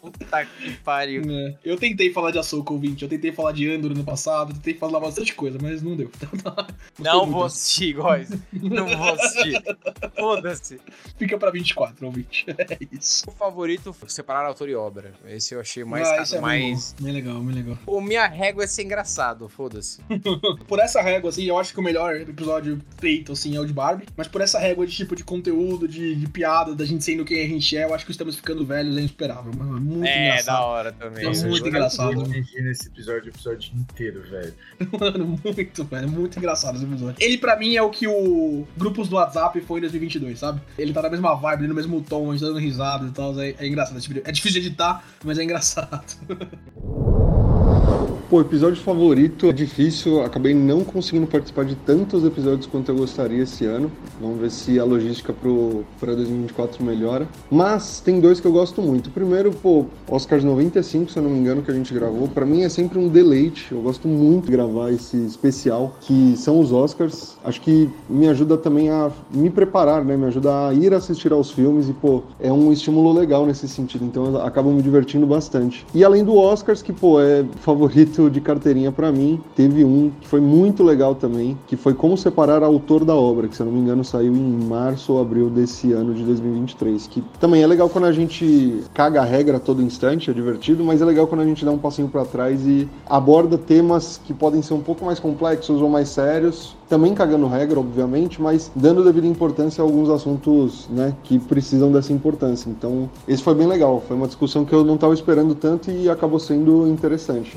Puta 0.00 0.44
que 0.44 0.72
pariu. 0.84 1.22
É. 1.28 1.54
Eu 1.64 1.76
tentei 1.76 2.12
falar 2.12 2.30
de 2.30 2.38
Ahsoka, 2.38 2.72
ouvinte. 2.72 3.02
Eu 3.02 3.08
tentei 3.08 3.32
falar 3.32 3.52
de 3.52 3.70
Andor 3.70 3.94
no 3.94 4.04
passado, 4.04 4.39
tentei 4.46 4.74
falar 4.74 5.00
bastante 5.00 5.34
coisa, 5.34 5.58
mas 5.60 5.82
não 5.82 5.96
deu. 5.96 6.08
Gostei 6.08 6.28
Não 6.98 7.20
muito. 7.20 7.32
vou 7.32 7.44
assistir, 7.44 7.94
guys. 7.94 8.30
Não 8.52 8.86
vou 8.86 9.12
assistir. 9.14 9.62
Foda-se. 10.18 10.80
Fica 11.18 11.38
pra 11.38 11.50
24, 11.50 12.06
ouvinte. 12.06 12.46
É 12.70 12.78
isso. 12.92 13.28
O 13.28 13.32
favorito 13.32 13.92
foi 13.92 14.08
separar 14.08 14.46
autor 14.46 14.68
e 14.68 14.74
obra. 14.74 15.12
Esse 15.26 15.54
eu 15.54 15.60
achei 15.60 15.82
mais. 15.82 16.06
ah, 16.08 16.22
isso 16.22 16.36
é 16.36 16.40
bem 16.40 16.70
mais... 16.70 16.94
bom. 16.98 17.04
Bem 17.04 17.14
legal, 17.14 17.40
bem 17.40 17.54
legal. 17.54 17.78
Pô, 17.84 18.00
minha 18.00 18.26
régua 18.26 18.64
é 18.64 18.66
ser 18.66 18.84
engraçado, 18.84 19.48
foda-se. 19.48 20.00
Por 20.68 20.78
essa 20.78 21.00
régua, 21.00 21.30
assim, 21.30 21.44
eu 21.44 21.58
acho 21.58 21.72
que 21.72 21.80
o 21.80 21.82
melhor 21.82 22.14
episódio 22.16 22.80
feito, 22.98 23.32
assim, 23.32 23.56
é 23.56 23.60
o 23.60 23.64
de 23.64 23.72
Barbie. 23.72 24.06
Mas 24.16 24.28
por 24.28 24.40
essa 24.40 24.58
régua 24.58 24.86
de 24.86 24.94
tipo 24.94 25.16
de 25.16 25.24
conteúdo, 25.24 25.88
de, 25.88 26.14
de 26.14 26.28
piada, 26.28 26.74
da 26.74 26.84
gente 26.84 27.02
sendo 27.02 27.24
quem 27.24 27.44
a 27.44 27.48
gente 27.48 27.76
é, 27.76 27.84
eu 27.84 27.94
acho 27.94 28.04
que 28.04 28.12
estamos 28.12 28.36
ficando 28.36 28.64
velhos 28.64 28.96
é 28.96 29.00
insuperável. 29.00 29.52
Mano, 29.56 29.76
é 29.76 29.80
muito 29.80 30.06
é, 30.06 30.14
da 30.14 30.26
engraçado. 30.26 30.62
hora 30.62 30.92
também. 30.92 31.26
É 31.26 31.46
muito 31.46 31.68
engraçado. 31.68 32.22
Eu 32.22 32.62
nesse 32.62 32.88
episódio, 32.88 33.26
o 33.26 33.28
episódio 33.28 33.72
inteiro, 33.74 34.26
velho. 34.30 34.54
Mano, 34.98 35.38
muito, 35.44 35.84
velho. 35.84 36.08
Muito 36.08 36.38
engraçado 36.38 36.76
esse 36.76 36.84
episódio. 36.84 37.16
Ele, 37.18 37.38
pra 37.38 37.56
mim, 37.56 37.76
é 37.76 37.82
o 37.82 37.90
que 37.90 38.06
o 38.06 38.66
grupos 38.76 39.08
do 39.08 39.16
WhatsApp 39.16 39.60
foi 39.60 39.78
em 39.78 39.82
2022, 39.82 40.38
sabe? 40.38 40.60
Ele 40.78 40.92
tá 40.92 41.02
na 41.02 41.10
mesma 41.10 41.34
vibe, 41.34 41.68
no 41.68 41.74
mesmo 41.74 42.00
tom, 42.02 42.32
tá 42.34 42.46
dando 42.46 42.58
risada 42.58 43.06
e 43.06 43.10
tal. 43.10 43.38
É, 43.40 43.54
é 43.58 43.66
engraçado. 43.66 43.98
É 44.24 44.32
difícil 44.32 44.60
de 44.60 44.68
editar, 44.68 45.04
mas 45.24 45.38
é 45.38 45.44
engraçado. 45.44 46.16
Pô, 48.30 48.40
episódio 48.40 48.80
favorito 48.80 49.46
é 49.46 49.52
difícil, 49.52 50.22
acabei 50.22 50.54
não 50.54 50.84
conseguindo 50.84 51.26
participar 51.26 51.64
de 51.64 51.74
tantos 51.74 52.24
episódios 52.24 52.64
quanto 52.64 52.88
eu 52.92 52.94
gostaria 52.94 53.42
esse 53.42 53.64
ano. 53.66 53.90
Vamos 54.20 54.38
ver 54.38 54.52
se 54.52 54.78
a 54.78 54.84
logística 54.84 55.32
pro, 55.32 55.84
pra 55.98 56.14
2024 56.14 56.84
melhora. 56.84 57.26
Mas 57.50 57.98
tem 57.98 58.20
dois 58.20 58.38
que 58.38 58.46
eu 58.46 58.52
gosto 58.52 58.80
muito. 58.80 59.08
O 59.08 59.10
primeiro, 59.10 59.50
pô, 59.50 59.86
Oscars 60.08 60.44
95, 60.44 61.10
se 61.10 61.16
eu 61.16 61.24
não 61.24 61.30
me 61.30 61.40
engano, 61.40 61.60
que 61.60 61.72
a 61.72 61.74
gente 61.74 61.92
gravou. 61.92 62.28
Pra 62.28 62.46
mim 62.46 62.62
é 62.62 62.68
sempre 62.68 63.00
um 63.00 63.08
deleite. 63.08 63.72
Eu 63.72 63.82
gosto 63.82 64.06
muito 64.06 64.44
de 64.44 64.52
gravar 64.52 64.92
esse 64.92 65.16
especial, 65.16 65.96
que 66.00 66.36
são 66.36 66.60
os 66.60 66.70
Oscars. 66.70 67.36
Acho 67.42 67.60
que 67.60 67.90
me 68.08 68.28
ajuda 68.28 68.56
também 68.56 68.90
a 68.90 69.10
me 69.34 69.50
preparar, 69.50 70.04
né? 70.04 70.16
Me 70.16 70.26
ajuda 70.26 70.68
a 70.68 70.72
ir 70.72 70.94
assistir 70.94 71.32
aos 71.32 71.50
filmes 71.50 71.88
e, 71.88 71.92
pô, 71.92 72.22
é 72.38 72.52
um 72.52 72.70
estímulo 72.70 73.12
legal 73.12 73.44
nesse 73.44 73.66
sentido. 73.66 74.04
Então 74.04 74.26
eu 74.26 74.42
acabo 74.42 74.70
me 74.70 74.82
divertindo 74.82 75.26
bastante. 75.26 75.84
E 75.92 76.04
além 76.04 76.22
do 76.22 76.36
Oscars, 76.36 76.80
que, 76.80 76.92
pô, 76.92 77.20
é 77.20 77.44
favorito 77.60 78.19
de 78.28 78.40
carteirinha 78.40 78.92
pra 78.92 79.12
mim. 79.12 79.40
Teve 79.54 79.84
um 79.84 80.10
que 80.20 80.26
foi 80.26 80.40
muito 80.40 80.82
legal 80.82 81.14
também, 81.14 81.56
que 81.66 81.76
foi 81.76 81.94
Como 81.94 82.16
Separar 82.16 82.62
Autor 82.62 83.04
da 83.04 83.14
Obra, 83.14 83.48
que 83.48 83.56
se 83.56 83.62
eu 83.62 83.66
não 83.66 83.72
me 83.72 83.80
engano 83.80 84.04
saiu 84.04 84.34
em 84.34 84.64
março 84.64 85.12
ou 85.12 85.20
abril 85.20 85.48
desse 85.48 85.92
ano 85.92 86.12
de 86.12 86.22
2023. 86.24 87.06
Que 87.06 87.22
também 87.38 87.62
é 87.62 87.66
legal 87.66 87.88
quando 87.88 88.04
a 88.06 88.12
gente 88.12 88.82
caga 88.92 89.22
a 89.22 89.24
regra 89.24 89.56
a 89.56 89.60
todo 89.60 89.80
instante, 89.80 90.30
é 90.30 90.34
divertido, 90.34 90.84
mas 90.84 91.00
é 91.00 91.04
legal 91.04 91.26
quando 91.26 91.42
a 91.42 91.46
gente 91.46 91.64
dá 91.64 91.70
um 91.70 91.78
passinho 91.78 92.08
pra 92.08 92.24
trás 92.24 92.66
e 92.66 92.88
aborda 93.08 93.56
temas 93.56 94.20
que 94.24 94.34
podem 94.34 94.60
ser 94.62 94.74
um 94.74 94.80
pouco 94.80 95.04
mais 95.04 95.20
complexos 95.20 95.80
ou 95.80 95.88
mais 95.88 96.08
sérios, 96.08 96.76
também 96.88 97.14
cagando 97.14 97.46
regra, 97.46 97.78
obviamente, 97.78 98.42
mas 98.42 98.70
dando 98.74 99.04
devida 99.04 99.26
importância 99.26 99.80
a 99.80 99.86
alguns 99.86 100.10
assuntos 100.10 100.88
né, 100.90 101.14
que 101.22 101.38
precisam 101.38 101.92
dessa 101.92 102.12
importância. 102.12 102.68
Então, 102.68 103.08
esse 103.28 103.42
foi 103.42 103.54
bem 103.54 103.68
legal. 103.68 104.02
Foi 104.06 104.16
uma 104.16 104.26
discussão 104.26 104.64
que 104.64 104.72
eu 104.72 104.84
não 104.84 104.96
estava 104.96 105.14
esperando 105.14 105.54
tanto 105.54 105.90
e 105.90 106.10
acabou 106.10 106.40
sendo 106.40 106.88
interessante. 106.88 107.56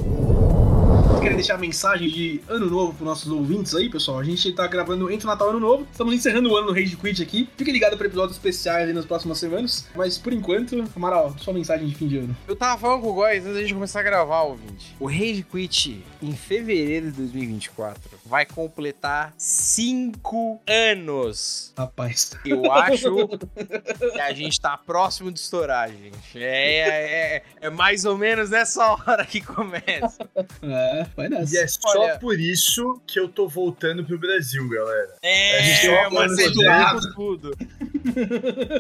Okay. 1.24 1.33
Deixar 1.44 1.58
mensagem 1.58 2.08
de 2.08 2.42
ano 2.48 2.70
novo 2.70 2.94
pros 2.94 3.06
nossos 3.06 3.30
ouvintes 3.30 3.76
aí, 3.76 3.90
pessoal? 3.90 4.18
A 4.18 4.24
gente 4.24 4.50
tá 4.54 4.66
gravando 4.66 5.12
entre 5.12 5.26
o 5.26 5.30
Natal 5.30 5.48
e 5.48 5.50
Ano 5.50 5.60
Novo. 5.60 5.86
Estamos 5.92 6.14
encerrando 6.14 6.50
o 6.50 6.56
ano 6.56 6.68
no 6.68 6.74
Rage 6.74 6.96
Quit 6.96 7.22
aqui. 7.22 7.50
Fique 7.58 7.70
ligado 7.70 7.98
para 7.98 8.08
episódios 8.08 8.38
especiais 8.38 8.88
aí 8.88 8.94
nas 8.94 9.06
próximas 9.06 9.40
semanas. 9.40 9.86
Mas 9.94 10.18
por 10.18 10.32
enquanto, 10.32 10.90
Amaral, 10.96 11.36
sua 11.38 11.54
mensagem 11.54 11.86
de 11.86 11.96
fim 11.96 12.08
de 12.08 12.20
ano. 12.20 12.38
Eu 12.48 12.56
tava 12.56 12.80
falando 12.80 13.02
com 13.02 13.10
o 13.10 13.14
Góis 13.14 13.44
antes 13.44 13.56
da 13.56 13.62
gente 13.62 13.74
começar 13.74 14.00
a 14.00 14.04
gravar, 14.04 14.44
ouvinte. 14.44 14.96
O 14.98 15.06
Rage 15.06 15.46
Quit, 15.52 16.02
em 16.22 16.32
fevereiro 16.32 17.12
de 17.12 17.18
2024, 17.18 18.02
vai 18.26 18.46
completar 18.46 19.34
5 19.38 20.62
anos. 20.66 21.74
Rapaz. 21.78 22.38
Eu 22.46 22.72
acho 22.72 23.28
que 23.28 24.22
a 24.22 24.32
gente 24.32 24.62
tá 24.62 24.78
próximo 24.78 25.30
de 25.30 25.40
estourar, 25.40 25.90
gente. 25.90 26.42
É, 26.42 27.36
é, 27.36 27.44
é 27.60 27.70
mais 27.70 28.06
ou 28.06 28.18
menos 28.18 28.50
nessa 28.50 28.94
hora 28.96 29.26
que 29.26 29.42
começa. 29.42 30.26
É, 30.62 31.06
vai 31.18 31.33
nessa. 31.34 31.56
E 31.56 31.58
é 31.60 31.68
só 31.68 31.80
Olha- 32.00 32.20
por 32.20 32.40
isso 32.40 33.02
que 33.08 33.20
eu 33.20 33.28
tô 33.28 33.48
voltando 33.48 34.04
pro 34.06 34.18
Brasil, 34.18 34.68
galera. 34.70 35.16
É, 35.22 35.60
A 35.60 35.62
gente 35.62 35.82
tem 35.82 36.90
com 36.92 37.14
tudo. 37.14 37.52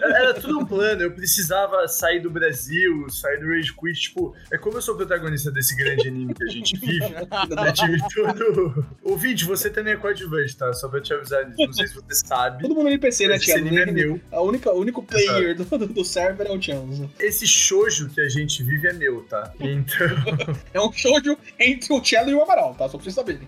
Era 0.01 0.33
tudo 0.33 0.59
um 0.59 0.65
plano, 0.65 1.01
eu 1.01 1.11
precisava 1.11 1.87
sair 1.87 2.19
do 2.19 2.29
Brasil, 2.29 3.09
sair 3.09 3.39
do 3.39 3.47
Rage 3.47 3.73
Quit. 3.73 4.01
Tipo, 4.01 4.35
é 4.51 4.57
como 4.57 4.77
eu 4.77 4.81
sou 4.81 4.95
protagonista 4.95 5.51
desse 5.51 5.75
grande 5.75 6.07
anime 6.07 6.33
que 6.33 6.43
a 6.43 6.47
gente 6.47 6.77
vive. 6.77 6.99
né, 6.99 7.71
tive 7.73 7.97
tudo. 8.13 8.85
Ouvinte, 9.03 9.45
você 9.45 9.69
também 9.69 9.93
é 9.93 9.97
coadjuvante, 9.97 10.55
tá? 10.57 10.73
Só 10.73 10.87
pra 10.89 10.99
te 11.01 11.13
avisar 11.13 11.45
disso. 11.45 11.65
Não 11.65 11.73
sei 11.73 11.87
se 11.87 11.95
você 11.95 12.15
sabe. 12.25 12.61
Todo 12.63 12.71
mundo 12.75 12.83
no 12.83 12.89
NPC, 12.89 13.27
né, 13.27 13.35
Esse 13.35 13.45
Thiago? 13.45 13.61
anime 13.67 13.81
é 13.81 13.85
meu. 13.85 14.21
A 14.31 14.41
única, 14.41 14.71
o 14.71 14.79
único 14.79 15.01
player 15.03 15.55
do, 15.55 15.63
do, 15.65 15.87
do 15.87 16.05
server 16.05 16.47
é 16.47 16.51
o 16.51 16.61
Chance. 16.61 17.09
Esse 17.19 17.45
shoujo 17.47 18.09
que 18.09 18.21
a 18.21 18.29
gente 18.29 18.63
vive 18.63 18.87
é 18.87 18.93
meu, 18.93 19.23
tá? 19.23 19.51
Então, 19.59 20.07
É 20.73 20.79
um 20.81 20.91
showjo 20.91 21.37
entre 21.59 21.93
o 21.93 22.03
Cello 22.03 22.29
e 22.29 22.33
o 22.33 22.42
Amaral, 22.43 22.75
tá? 22.75 22.87
Só 22.89 22.97
pra 22.97 23.03
vocês 23.03 23.15
saberem. 23.15 23.47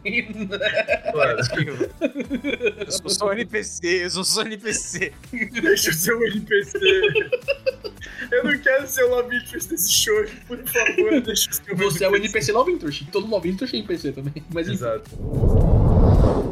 claro, 1.11 1.39
Eu 2.85 2.91
sou 2.91 3.09
só 3.09 3.33
NPC, 3.33 3.87
eu 4.05 4.09
sou 4.09 4.23
só 4.23 4.41
NPC. 4.41 5.13
deixa 5.61 5.89
eu 5.89 5.93
ser 5.93 6.15
um 6.15 6.23
NPC. 6.23 6.79
Eu 8.31 8.43
não 8.43 8.57
quero 8.59 8.87
ser 8.87 9.03
o 9.03 9.09
love 9.09 9.35
interest 9.35 9.69
desse 9.69 9.91
shoujo, 9.91 10.35
por 10.47 10.57
favor, 10.67 11.21
deixa 11.21 11.49
eu 11.49 11.53
ser 11.53 11.73
um 11.73 11.77
Você 11.77 12.05
é 12.05 12.09
o 12.09 12.15
NPC 12.15 12.51
Love 12.51 12.71
Interest. 12.71 13.05
Todo 13.11 13.27
Love 13.27 13.49
Interest 13.49 13.75
é 13.75 13.79
NPC 13.79 14.11
também. 14.11 14.33
Mas. 14.53 14.67
Exato. 14.67 15.09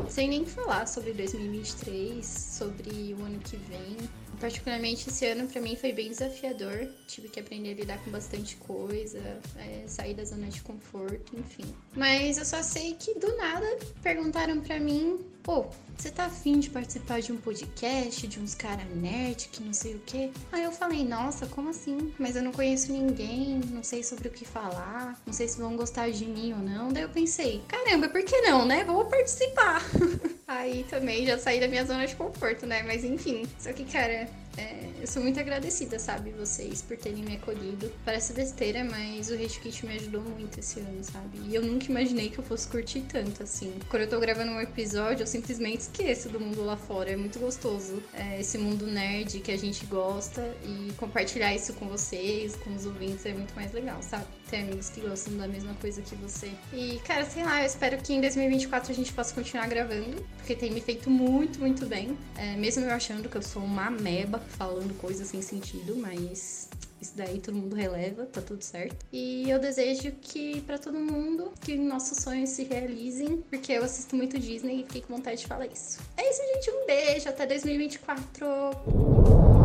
Sem 0.07 0.29
nem 0.29 0.45
falar 0.45 0.87
sobre 0.87 1.13
2023, 1.13 2.25
sobre 2.25 3.15
o 3.17 3.23
ano 3.23 3.39
que 3.39 3.57
vem. 3.57 3.97
Particularmente 4.43 5.07
esse 5.07 5.25
ano 5.25 5.47
pra 5.47 5.61
mim 5.61 5.77
foi 5.77 5.93
bem 5.93 6.09
desafiador. 6.09 6.89
Tive 7.07 7.29
que 7.29 7.39
aprender 7.39 7.71
a 7.71 7.75
lidar 7.75 8.03
com 8.03 8.11
bastante 8.11 8.57
coisa, 8.57 9.39
é, 9.55 9.87
sair 9.87 10.13
da 10.13 10.25
zona 10.25 10.47
de 10.47 10.61
conforto, 10.61 11.33
enfim. 11.39 11.63
Mas 11.95 12.37
eu 12.37 12.43
só 12.43 12.61
sei 12.61 12.93
que 12.95 13.17
do 13.17 13.37
nada 13.37 13.65
perguntaram 14.01 14.59
pra 14.59 14.81
mim, 14.81 15.17
pô, 15.41 15.67
você 15.97 16.09
tá 16.09 16.25
afim 16.25 16.59
de 16.59 16.69
participar 16.69 17.21
de 17.21 17.31
um 17.31 17.37
podcast, 17.37 18.27
de 18.27 18.39
uns 18.39 18.55
cara 18.55 18.83
nerd 18.95 19.49
que 19.51 19.63
não 19.63 19.73
sei 19.73 19.95
o 19.95 19.99
quê? 20.05 20.31
Aí 20.51 20.63
eu 20.63 20.71
falei, 20.71 21.03
nossa, 21.03 21.45
como 21.47 21.69
assim? 21.69 22.13
Mas 22.17 22.35
eu 22.35 22.43
não 22.43 22.51
conheço 22.51 22.91
ninguém, 22.91 23.61
não 23.71 23.83
sei 23.83 24.03
sobre 24.03 24.27
o 24.27 24.31
que 24.31 24.45
falar, 24.45 25.19
não 25.25 25.33
sei 25.33 25.47
se 25.47 25.57
vão 25.59 25.75
gostar 25.75 26.09
de 26.09 26.25
mim 26.25 26.53
ou 26.53 26.59
não. 26.59 26.91
Daí 26.91 27.03
eu 27.03 27.09
pensei, 27.09 27.61
caramba, 27.67 28.09
por 28.09 28.23
que 28.23 28.41
não, 28.41 28.65
né? 28.65 28.83
Vou 28.83 29.05
participar. 29.05 29.81
Aí 30.47 30.85
também 30.89 31.25
já 31.25 31.37
saí 31.37 31.59
da 31.59 31.67
minha 31.67 31.85
zona 31.85 32.05
de 32.05 32.15
conforto, 32.15 32.65
né? 32.65 32.83
Mas 32.83 33.03
enfim, 33.03 33.45
só 33.57 33.71
que, 33.71 33.85
cara, 33.85 34.29
é, 34.57 34.89
eu 35.01 35.07
sou 35.07 35.21
muito 35.21 35.39
agradecida, 35.39 35.97
sabe, 35.97 36.31
vocês 36.31 36.81
por 36.81 36.95
terem 36.95 37.23
me 37.23 37.35
acolhido. 37.37 37.91
Parece 38.05 38.33
besteira, 38.33 38.83
mas 38.83 39.29
o 39.29 39.35
Rage 39.35 39.59
Kit 39.59 39.85
me 39.85 39.95
ajudou 39.95 40.21
muito 40.21 40.59
esse 40.59 40.79
ano, 40.79 41.03
sabe? 41.03 41.39
E 41.47 41.55
eu 41.55 41.63
nunca 41.63 41.87
imaginei 41.87 42.29
que 42.29 42.37
eu 42.37 42.43
fosse 42.43 42.67
curtir 42.67 43.01
tanto, 43.01 43.41
assim. 43.41 43.73
Quando 43.89 44.03
eu 44.03 44.09
tô 44.09 44.19
gravando 44.19 44.51
um 44.51 44.61
episódio, 44.61 45.23
eu 45.23 45.27
simplesmente 45.27 45.82
esqueço 45.83 46.29
do 46.29 46.39
mundo 46.39 46.63
lá 46.63 46.77
fora. 46.77 47.11
É 47.11 47.15
muito 47.15 47.39
gostoso. 47.39 48.01
É, 48.13 48.39
esse 48.39 48.57
mundo 48.57 48.85
nerd 48.87 49.39
que 49.39 49.51
a 49.51 49.57
gente 49.57 49.85
gosta 49.85 50.55
e 50.63 50.91
compartilhar 50.93 51.53
isso 51.53 51.73
com 51.73 51.87
vocês, 51.87 52.55
com 52.57 52.73
os 52.75 52.85
ouvintes, 52.85 53.25
é 53.25 53.33
muito 53.33 53.53
mais 53.55 53.71
legal, 53.73 54.01
sabe? 54.01 54.25
Ter 54.49 54.57
amigos 54.57 54.89
que 54.89 55.01
gostam 55.01 55.37
da 55.37 55.47
mesma 55.47 55.73
coisa 55.75 56.01
que 56.01 56.15
você. 56.15 56.51
E, 56.71 56.99
cara, 57.05 57.25
sei 57.25 57.43
lá, 57.43 57.61
eu 57.61 57.67
espero 57.67 57.97
que 57.97 58.13
em 58.13 58.21
2024 58.21 58.91
a 58.91 58.95
gente 58.95 59.11
possa 59.13 59.33
continuar 59.33 59.67
gravando, 59.67 60.25
porque 60.37 60.55
tem 60.55 60.71
me 60.71 60.81
feito 60.81 61.09
muito, 61.09 61.59
muito 61.59 61.85
bem. 61.85 62.17
É, 62.37 62.55
mesmo 62.55 62.85
eu 62.85 62.91
achando 62.91 63.29
que 63.29 63.35
eu 63.35 63.41
sou 63.41 63.63
uma 63.63 63.87
ameba 63.87 64.39
falando 64.39 64.93
coisas 64.97 65.27
sem 65.27 65.41
sentido, 65.41 65.95
mas 65.95 66.69
isso 67.03 67.13
daí 67.15 67.39
todo 67.39 67.55
mundo 67.55 67.75
releva, 67.75 68.25
tá 68.25 68.41
tudo 68.41 68.63
certo. 68.63 69.05
E 69.11 69.49
eu 69.49 69.59
desejo 69.59 70.11
que 70.21 70.61
pra 70.61 70.77
todo 70.77 70.97
mundo 70.97 71.51
que 71.61 71.75
nossos 71.75 72.17
sonhos 72.17 72.49
se 72.49 72.63
realizem, 72.63 73.43
porque 73.49 73.73
eu 73.73 73.83
assisto 73.83 74.15
muito 74.15 74.39
Disney 74.39 74.81
e 74.81 74.83
fiquei 74.83 75.01
com 75.01 75.15
vontade 75.15 75.41
de 75.41 75.47
falar 75.47 75.67
isso. 75.67 75.99
É 76.17 76.29
isso, 76.29 76.41
gente. 76.53 76.71
Um 76.71 76.85
beijo, 76.85 77.29
até 77.29 77.45
2024. 77.45 79.62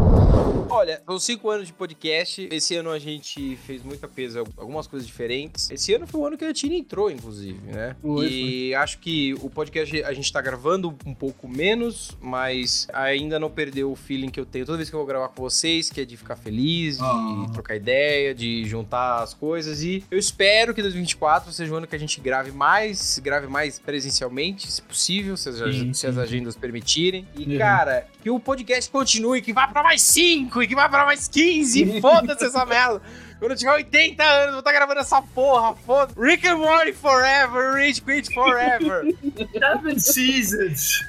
Olha, 0.71 1.03
são 1.05 1.19
cinco 1.19 1.51
anos 1.51 1.67
de 1.67 1.73
podcast. 1.73 2.47
Esse 2.53 2.77
ano 2.77 2.91
a 2.91 2.99
gente 2.99 3.57
fez 3.67 3.83
muita 3.83 4.07
peso, 4.07 4.45
algumas 4.57 4.87
coisas 4.87 5.07
diferentes. 5.07 5.71
Esse 5.71 5.95
ano 5.95 6.07
foi 6.07 6.21
o 6.21 6.27
ano 6.27 6.37
que 6.39 6.45
a 6.45 6.53
Tina 6.53 6.75
entrou, 6.75 7.11
inclusive, 7.11 7.59
né? 7.67 7.97
Foi, 8.01 8.29
e 8.31 8.75
acho 8.75 8.99
que 8.99 9.35
o 9.41 9.49
podcast 9.51 10.03
a 10.05 10.13
gente 10.13 10.31
tá 10.33 10.41
gravando 10.41 10.95
um 11.07 11.15
pouco 11.15 11.49
menos, 11.49 12.17
mas 12.21 12.87
ainda 12.93 13.41
não 13.41 13.51
perdeu 13.51 13.91
o 13.91 13.97
feeling 13.97 14.29
que 14.29 14.39
eu 14.39 14.45
tenho 14.47 14.65
toda 14.67 14.77
vez 14.77 14.89
que 14.91 14.95
eu 14.95 14.99
vou 15.01 15.07
gravar 15.07 15.29
com 15.31 15.43
vocês, 15.43 15.91
que 15.91 16.01
é 16.01 16.05
de 16.05 16.17
ficar 16.17 16.37
feliz, 16.37 16.99
de 16.99 17.03
Ah. 17.05 17.47
trocar 17.53 17.75
ideia, 17.75 18.35
de 18.35 18.65
juntar 18.67 19.23
as 19.23 19.35
coisas. 19.35 19.83
E 19.83 20.05
eu 20.11 20.19
espero 20.19 20.75
que 20.75 20.83
2024 20.83 21.51
seja 21.51 21.73
o 21.73 21.77
ano 21.77 21.87
que 21.87 21.97
a 21.97 21.99
gente 21.99 22.21
grave 22.21 22.53
mais, 22.53 23.19
grave 23.19 23.47
mais 23.49 23.79
presencialmente, 23.79 24.71
se 24.71 24.83
possível, 24.83 25.37
se 25.37 25.49
as, 25.49 25.57
Sim, 25.57 25.93
se 25.93 26.07
as 26.07 26.19
agendas 26.19 26.55
permitirem. 26.55 27.27
E, 27.37 27.45
Uhum. 27.53 27.59
cara, 27.59 28.07
que 28.23 28.31
o 28.31 28.39
podcast 28.39 28.89
continue, 28.91 29.41
que 29.41 29.53
vá 29.53 29.67
pra 29.67 29.83
mais 29.83 29.98
5 29.99 30.63
e 30.63 30.69
que 30.69 30.75
vá 30.75 30.89
pra 30.89 31.05
mais 31.05 31.29
15. 31.29 32.01
Foda-se 32.03 32.45
essa 32.45 32.65
merda. 32.65 33.01
Quando 33.39 33.53
eu 33.53 33.57
tiver 33.57 33.73
80 33.73 34.21
anos, 34.25 34.51
vou 34.51 34.59
estar 34.59 34.73
gravando 34.73 34.99
essa 34.99 35.23
porra. 35.23 35.75
Foda 35.87 36.13
Rick 36.21 36.47
and 36.49 36.57
Morty 36.57 36.93
forever, 36.93 37.75
Rage 37.75 38.03
Quit 38.03 38.35
forever. 38.35 39.15
Seven 39.55 39.99
Seasons. 40.01 41.05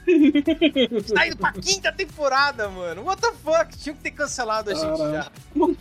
tá 1.11 1.25
indo 1.27 1.37
pra 1.37 1.51
quinta 1.53 1.91
temporada, 1.91 2.69
mano. 2.69 3.03
What 3.03 3.19
the 3.19 3.31
fuck? 3.43 3.75
Tinha 3.75 3.95
que 3.95 4.01
ter 4.01 4.11
cancelado 4.11 4.69
a 4.69 4.75
gente 4.75 4.97
já. 4.97 5.27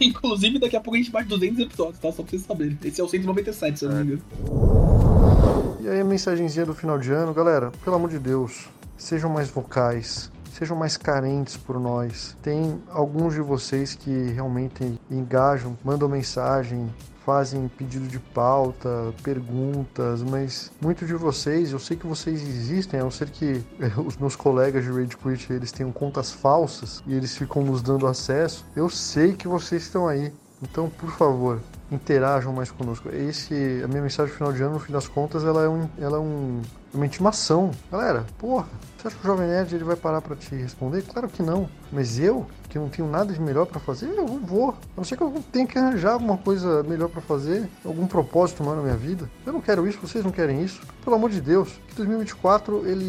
Inclusive, 0.00 0.58
daqui 0.58 0.76
a 0.76 0.80
pouco 0.80 0.96
a 0.96 0.98
gente 0.98 1.10
bate 1.10 1.28
200 1.28 1.58
episódios, 1.66 1.98
tá? 1.98 2.10
Só 2.10 2.22
pra 2.22 2.30
vocês 2.30 2.42
saberem. 2.42 2.78
Esse 2.82 2.98
é 2.98 3.04
o 3.04 3.08
197, 3.08 3.78
se 3.78 3.84
eu 3.84 3.90
não 3.90 4.04
me 4.04 4.14
engano. 4.14 5.78
E 5.80 5.88
aí 5.88 6.00
a 6.00 6.04
mensagenzinha 6.04 6.64
do 6.64 6.74
final 6.74 6.98
de 6.98 7.12
ano, 7.12 7.34
galera, 7.34 7.70
pelo 7.84 7.96
amor 7.96 8.08
de 8.08 8.18
Deus, 8.18 8.68
sejam 8.96 9.28
mais 9.30 9.50
vocais, 9.50 10.30
sejam 10.58 10.76
mais 10.76 10.96
carentes 10.96 11.56
por 11.56 11.78
nós. 11.78 12.36
Tem 12.42 12.82
alguns 12.90 13.34
de 13.34 13.40
vocês 13.40 13.94
que 13.94 14.30
realmente 14.30 15.00
engajam, 15.08 15.78
mandam 15.84 16.08
mensagem, 16.08 16.92
fazem 17.24 17.68
pedido 17.68 18.08
de 18.08 18.18
pauta, 18.18 19.14
perguntas, 19.22 20.22
mas 20.22 20.72
muitos 20.80 21.06
de 21.06 21.14
vocês, 21.14 21.72
eu 21.72 21.78
sei 21.78 21.96
que 21.96 22.06
vocês 22.06 22.40
existem, 22.42 22.98
a 22.98 23.04
não 23.04 23.10
ser 23.10 23.30
que 23.30 23.62
eh, 23.78 23.92
os 24.04 24.16
meus 24.16 24.34
colegas 24.34 24.82
de 24.82 24.90
Rage 24.90 25.16
Quit, 25.16 25.52
eles 25.52 25.70
tenham 25.70 25.92
contas 25.92 26.32
falsas 26.32 27.02
e 27.06 27.14
eles 27.14 27.36
ficam 27.36 27.62
nos 27.62 27.82
dando 27.82 28.06
acesso. 28.06 28.64
Eu 28.74 28.88
sei 28.88 29.34
que 29.34 29.46
vocês 29.46 29.82
estão 29.82 30.08
aí. 30.08 30.32
Então, 30.62 30.90
por 30.90 31.10
favor, 31.10 31.60
interajam 31.90 32.52
mais 32.52 32.70
conosco. 32.70 33.08
Esse, 33.10 33.80
a 33.84 33.88
minha 33.88 34.02
mensagem 34.02 34.32
final 34.34 34.52
de 34.52 34.62
ano, 34.62 34.74
no 34.74 34.80
fim 34.80 34.92
das 34.92 35.06
contas, 35.06 35.44
ela 35.44 35.62
é, 35.62 35.68
um, 35.68 35.88
ela 35.98 36.16
é 36.16 36.20
um, 36.20 36.60
uma 36.92 37.06
intimação. 37.06 37.70
Galera, 37.90 38.26
porra, 38.38 38.66
você 38.96 39.08
acha 39.08 39.16
que 39.16 39.24
o 39.24 39.26
Jovem 39.26 39.46
Nerd 39.46 39.74
ele 39.74 39.84
vai 39.84 39.94
parar 39.96 40.20
pra 40.20 40.34
te 40.34 40.54
responder? 40.56 41.02
Claro 41.02 41.28
que 41.28 41.42
não. 41.42 41.68
Mas 41.92 42.18
eu, 42.18 42.46
que 42.68 42.78
não 42.78 42.88
tenho 42.88 43.08
nada 43.08 43.32
de 43.32 43.40
melhor 43.40 43.66
pra 43.66 43.78
fazer, 43.78 44.08
eu 44.08 44.16
não 44.16 44.40
vou. 44.40 44.70
A 44.70 44.74
não 44.96 45.04
ser 45.04 45.16
que 45.16 45.22
eu 45.22 45.32
tenha 45.52 45.66
que 45.66 45.78
arranjar 45.78 46.14
alguma 46.14 46.36
coisa 46.36 46.82
melhor 46.82 47.08
pra 47.08 47.20
fazer, 47.20 47.68
algum 47.84 48.06
propósito 48.06 48.64
maior 48.64 48.76
na 48.76 48.82
minha 48.82 48.96
vida. 48.96 49.30
Eu 49.46 49.52
não 49.52 49.60
quero 49.60 49.86
isso, 49.86 49.98
vocês 50.00 50.24
não 50.24 50.32
querem 50.32 50.62
isso. 50.62 50.80
Pelo 51.04 51.16
amor 51.16 51.30
de 51.30 51.40
Deus, 51.40 51.80
que 51.86 51.94
2024 51.94 52.86
ele, 52.86 53.04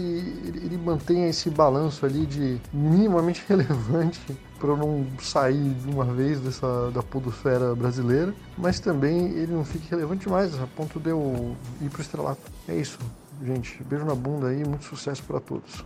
ele, 0.46 0.66
ele 0.66 0.78
mantenha 0.78 1.28
esse 1.28 1.50
balanço 1.50 2.06
ali 2.06 2.26
de 2.26 2.62
minimamente 2.72 3.44
relevante 3.50 4.38
para 4.60 4.70
eu 4.70 4.78
não 4.78 5.08
sair 5.22 5.74
de 5.74 5.90
uma 5.90 6.06
vez 6.06 6.40
dessa 6.40 6.92
da 6.92 7.02
podosfera 7.02 7.74
brasileira, 7.74 8.34
mas 8.58 8.80
também 8.80 9.30
ele 9.30 9.54
não 9.54 9.64
fique 9.64 9.90
relevante 9.90 10.26
demais, 10.26 10.60
a 10.62 10.68
ponto 10.68 11.00
de 11.00 11.10
eu 11.10 11.56
ir 11.82 11.90
pro 11.90 12.02
estrelato. 12.02 12.42
É 12.68 12.76
isso, 12.76 13.00
gente. 13.44 13.84
Beijo 13.84 14.06
na 14.06 14.16
bunda 14.16 14.48
aí, 14.48 14.64
muito 14.66 14.86
sucesso 14.86 15.24
pra 15.24 15.40
todos. 15.40 15.86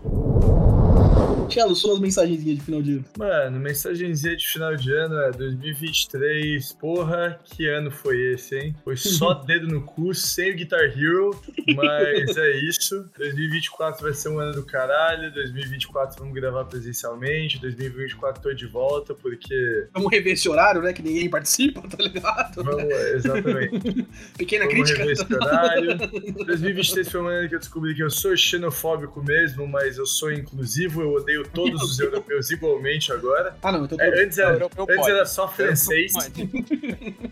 Tchelo, 1.49 1.75
suas 1.75 1.99
mensagenzinhas 1.99 2.57
de 2.57 2.63
final 2.63 2.81
de 2.81 2.93
ano. 2.93 3.05
Mano, 3.17 3.59
mensagenzinha 3.59 4.35
de 4.35 4.47
final 4.47 4.75
de 4.75 4.91
ano 4.91 5.15
é 5.21 5.31
2023. 5.31 6.73
Porra, 6.73 7.39
que 7.43 7.67
ano 7.67 7.91
foi 7.91 8.17
esse, 8.33 8.57
hein? 8.57 8.75
Foi 8.83 8.95
só 8.95 9.33
dedo 9.45 9.67
no 9.67 9.81
cu, 9.81 10.13
sem 10.13 10.51
o 10.51 10.55
Guitar 10.55 10.81
Hero. 10.81 11.31
Mas 11.75 12.37
é 12.37 12.51
isso. 12.61 13.09
2024 13.17 14.03
vai 14.03 14.13
ser 14.13 14.29
um 14.29 14.39
ano 14.39 14.53
do 14.53 14.65
caralho. 14.65 15.31
2024 15.33 16.19
vamos 16.19 16.33
gravar 16.33 16.65
presencialmente. 16.65 17.59
2024 17.59 18.41
tô 18.41 18.53
de 18.53 18.65
volta, 18.65 19.13
porque. 19.13 19.87
Vamos 19.93 20.11
rever 20.11 20.33
esse 20.33 20.47
horário, 20.49 20.81
né? 20.81 20.93
Que 20.93 21.01
ninguém 21.01 21.29
participa, 21.29 21.81
tá 21.81 22.01
ligado? 22.01 22.63
Vamos, 22.63 22.83
exatamente. 22.83 24.07
Pequena 24.37 24.65
Vamos 24.65 24.91
crítica. 24.91 24.99
rever 24.99 25.13
esse 25.13 25.33
horário. 25.33 25.97
2023 26.45 27.09
foi 27.11 27.21
um 27.21 27.27
ano 27.27 27.42
que 27.47 27.55
eu 27.55 27.59
descobri 27.59 27.95
que 27.95 28.03
eu 28.03 28.09
sou 28.09 28.35
xenofóbico 28.35 29.21
mesmo, 29.23 29.67
mas 29.67 29.97
eu 29.97 30.05
sou 30.05 30.31
inclusivo, 30.31 31.01
eu 31.01 31.13
odeio 31.13 31.47
todos 31.47 31.81
os 31.81 31.99
europeus 31.99 32.51
igualmente 32.51 33.11
agora. 33.11 33.55
Ah, 33.61 33.71
não, 33.71 33.85
então 33.85 33.97
tô... 33.97 34.03
É, 34.03 34.23
antes 34.23 34.37
era, 34.37 34.53
Europeu 34.53 34.83
antes 34.83 34.95
pode. 34.95 35.11
era 35.11 35.25
só 35.25 35.47
francês. 35.47 36.13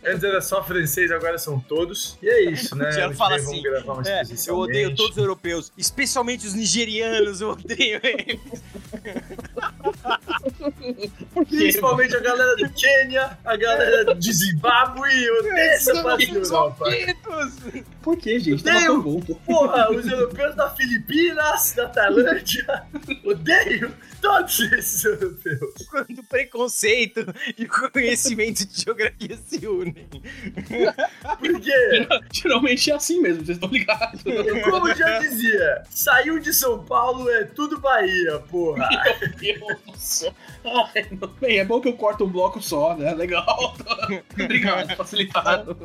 Antes 0.04 0.24
era 0.24 0.42
só 0.42 0.64
francês, 0.64 1.12
agora 1.12 1.38
são 1.38 1.60
todos. 1.60 2.18
E 2.22 2.28
é 2.28 2.50
isso, 2.50 2.76
né? 2.76 2.90
Ano 3.02 3.12
que 3.12 3.18
fala 3.18 3.36
assim, 3.36 3.46
vamos 3.46 3.64
gravar 3.64 3.96
mais 3.96 4.08
É, 4.08 4.50
eu 4.50 4.58
odeio 4.58 4.96
todos 4.96 5.12
os 5.12 5.18
europeus, 5.18 5.72
especialmente 5.78 6.46
os 6.46 6.54
nigerianos, 6.54 7.42
eu 7.42 7.50
odeio 7.50 8.00
eles. 8.04 8.40
Principalmente 11.48 12.16
a 12.16 12.20
galera 12.20 12.56
do 12.56 12.70
Quênia, 12.70 13.38
a 13.44 13.56
galera 13.56 14.16
de 14.16 14.34
Zimbábue, 14.34 15.24
eu 15.24 15.40
odeio 15.40 15.58
essa 15.58 16.04
parte 16.04 16.32
da 16.32 16.40
Europa. 16.40 16.86
Por 18.02 18.18
que, 18.18 18.40
gente? 18.40 18.64
Tava 18.64 18.86
tão 18.86 19.02
bom. 19.02 19.22
Porra, 19.46 19.88
os 20.02 20.12
europeus 20.12 20.56
da 20.56 20.70
Filipinas, 20.72 21.74
da 21.74 21.88
Tailândia, 21.88 22.84
odeio 23.24 23.94
todos 24.22 24.60
esses 24.60 25.04
europeus. 25.04 25.88
Quando 25.90 26.24
preconceito 26.24 27.26
e 27.58 27.66
conhecimento 27.66 28.66
de 28.66 28.82
geografia 28.82 29.38
se 29.46 29.68
unem. 29.68 30.08
Por 31.40 31.62
quê? 31.62 32.08
Geralmente 32.34 32.92
é 32.92 32.96
assim 32.96 33.22
mesmo, 33.22 33.46
vocês 33.46 33.58
estão 33.58 33.70
ligados. 33.70 34.22
Como 34.70 34.94
já 34.94 35.20
dizia, 35.20 35.84
saiu 35.90 36.40
de 36.40 36.54
São 36.54 36.84
Paulo 36.84 37.30
é 37.30 37.44
tudo 37.46 37.80
Bahia, 37.80 38.40
porra. 38.50 38.88
Meu 39.42 39.58
Deus 39.60 39.80
do 39.86 39.98
céu. 39.98 40.34
Ai, 40.64 41.08
não. 41.12 41.28
Bem, 41.40 41.60
é 41.60 41.66
bom 41.66 41.82
que 41.82 41.88
eu 41.88 41.94
corto 41.94 42.26
um 42.26 42.30
bloco 42.30 42.62
só, 42.62 42.96
né? 42.96 43.14
Legal. 43.14 43.76
Obrigado, 44.34 44.96
facilitado. 44.96 45.76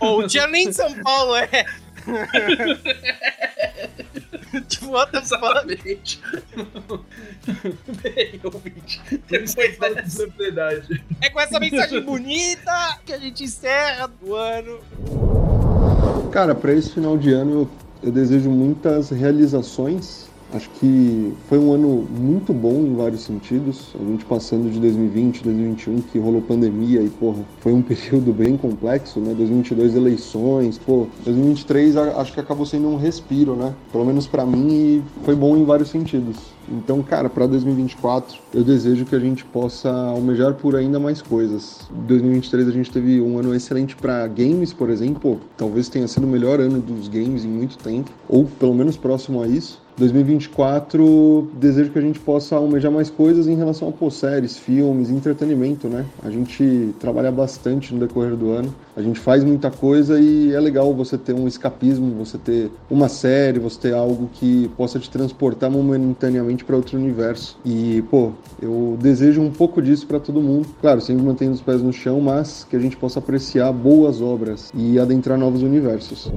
Ou 0.00 0.20
o 0.20 0.26
Thiago 0.26 0.52
nem 0.52 0.68
de 0.68 0.74
São 0.74 0.92
Paulo 1.02 1.36
é. 1.36 1.64
tipo, 4.68 4.88
what 4.88 5.12
the 5.12 5.20
fuck? 5.20 5.42
Exatamente. 5.42 6.20
Bem, 8.02 8.40
ouvinte. 8.42 9.00
Depois 9.28 9.78
dessa. 9.94 10.26
propriedade. 10.26 11.04
É 11.20 11.30
com 11.30 11.40
essa 11.40 11.60
mensagem 11.60 12.02
bonita 12.02 12.98
que 13.04 13.12
a 13.12 13.18
gente 13.18 13.44
encerra 13.44 14.10
o 14.22 14.34
ano. 14.34 14.80
Cara, 16.32 16.54
para 16.54 16.72
esse 16.72 16.92
final 16.92 17.16
de 17.16 17.32
ano 17.32 17.52
eu, 17.52 17.70
eu 18.08 18.12
desejo 18.12 18.50
muitas 18.50 19.10
realizações. 19.10 20.27
Acho 20.50 20.70
que 20.70 21.34
foi 21.46 21.58
um 21.58 21.72
ano 21.74 22.06
muito 22.18 22.54
bom 22.54 22.80
em 22.86 22.94
vários 22.94 23.20
sentidos. 23.20 23.94
A 23.94 24.02
gente 24.02 24.24
passando 24.24 24.70
de 24.72 24.80
2020, 24.80 25.44
2021, 25.44 26.00
que 26.00 26.18
rolou 26.18 26.40
pandemia 26.40 27.02
e, 27.02 27.10
porra, 27.10 27.42
foi 27.60 27.74
um 27.74 27.82
período 27.82 28.32
bem 28.32 28.56
complexo, 28.56 29.20
né? 29.20 29.34
2022 29.34 29.94
eleições, 29.94 30.78
pô. 30.78 31.06
2023 31.24 31.96
a- 31.98 32.20
acho 32.22 32.32
que 32.32 32.40
acabou 32.40 32.64
sendo 32.64 32.88
um 32.88 32.96
respiro, 32.96 33.54
né? 33.54 33.74
Pelo 33.92 34.06
menos 34.06 34.26
para 34.26 34.46
mim 34.46 35.02
foi 35.22 35.34
bom 35.36 35.54
em 35.54 35.64
vários 35.66 35.90
sentidos. 35.90 36.36
Então, 36.70 37.02
cara, 37.02 37.28
para 37.28 37.46
2024 37.46 38.38
eu 38.54 38.64
desejo 38.64 39.04
que 39.04 39.14
a 39.14 39.18
gente 39.18 39.44
possa 39.44 39.90
almejar 39.90 40.54
por 40.54 40.76
ainda 40.76 40.98
mais 40.98 41.20
coisas. 41.20 41.80
2023 42.06 42.68
a 42.68 42.72
gente 42.72 42.90
teve 42.90 43.20
um 43.20 43.38
ano 43.38 43.54
excelente 43.54 43.94
para 43.96 44.26
games, 44.26 44.72
por 44.72 44.88
exemplo. 44.88 45.40
Talvez 45.58 45.90
tenha 45.90 46.08
sido 46.08 46.24
o 46.24 46.30
melhor 46.30 46.58
ano 46.58 46.80
dos 46.80 47.06
games 47.08 47.44
em 47.44 47.48
muito 47.48 47.76
tempo, 47.78 48.10
ou 48.28 48.44
pelo 48.46 48.74
menos 48.74 48.96
próximo 48.96 49.42
a 49.42 49.46
isso. 49.48 49.86
2024, 49.98 51.50
desejo 51.54 51.90
que 51.90 51.98
a 51.98 52.02
gente 52.02 52.20
possa 52.20 52.56
almejar 52.56 52.90
mais 52.90 53.10
coisas 53.10 53.46
em 53.46 53.56
relação 53.56 53.88
a 53.88 53.92
pô, 53.92 54.10
séries, 54.10 54.56
filmes, 54.56 55.10
entretenimento, 55.10 55.88
né? 55.88 56.04
A 56.22 56.30
gente 56.30 56.94
trabalha 57.00 57.32
bastante 57.32 57.92
no 57.92 58.00
decorrer 58.00 58.36
do 58.36 58.50
ano, 58.50 58.72
a 58.96 59.02
gente 59.02 59.18
faz 59.18 59.42
muita 59.42 59.70
coisa 59.70 60.20
e 60.20 60.52
é 60.52 60.60
legal 60.60 60.94
você 60.94 61.18
ter 61.18 61.32
um 61.32 61.46
escapismo, 61.46 62.14
você 62.14 62.38
ter 62.38 62.70
uma 62.90 63.08
série, 63.08 63.58
você 63.58 63.80
ter 63.80 63.94
algo 63.94 64.30
que 64.34 64.68
possa 64.76 64.98
te 64.98 65.10
transportar 65.10 65.70
momentaneamente 65.70 66.64
para 66.64 66.76
outro 66.76 66.96
universo. 66.96 67.58
E, 67.64 68.02
pô, 68.10 68.32
eu 68.60 68.96
desejo 69.00 69.40
um 69.40 69.50
pouco 69.50 69.82
disso 69.82 70.06
para 70.06 70.20
todo 70.20 70.40
mundo. 70.40 70.68
Claro, 70.80 71.00
sempre 71.00 71.22
mantendo 71.22 71.52
os 71.52 71.60
pés 71.60 71.82
no 71.82 71.92
chão, 71.92 72.20
mas 72.20 72.66
que 72.68 72.76
a 72.76 72.80
gente 72.80 72.96
possa 72.96 73.18
apreciar 73.18 73.72
boas 73.72 74.20
obras 74.20 74.70
e 74.74 74.98
adentrar 74.98 75.38
novos 75.38 75.62
universos. 75.62 76.30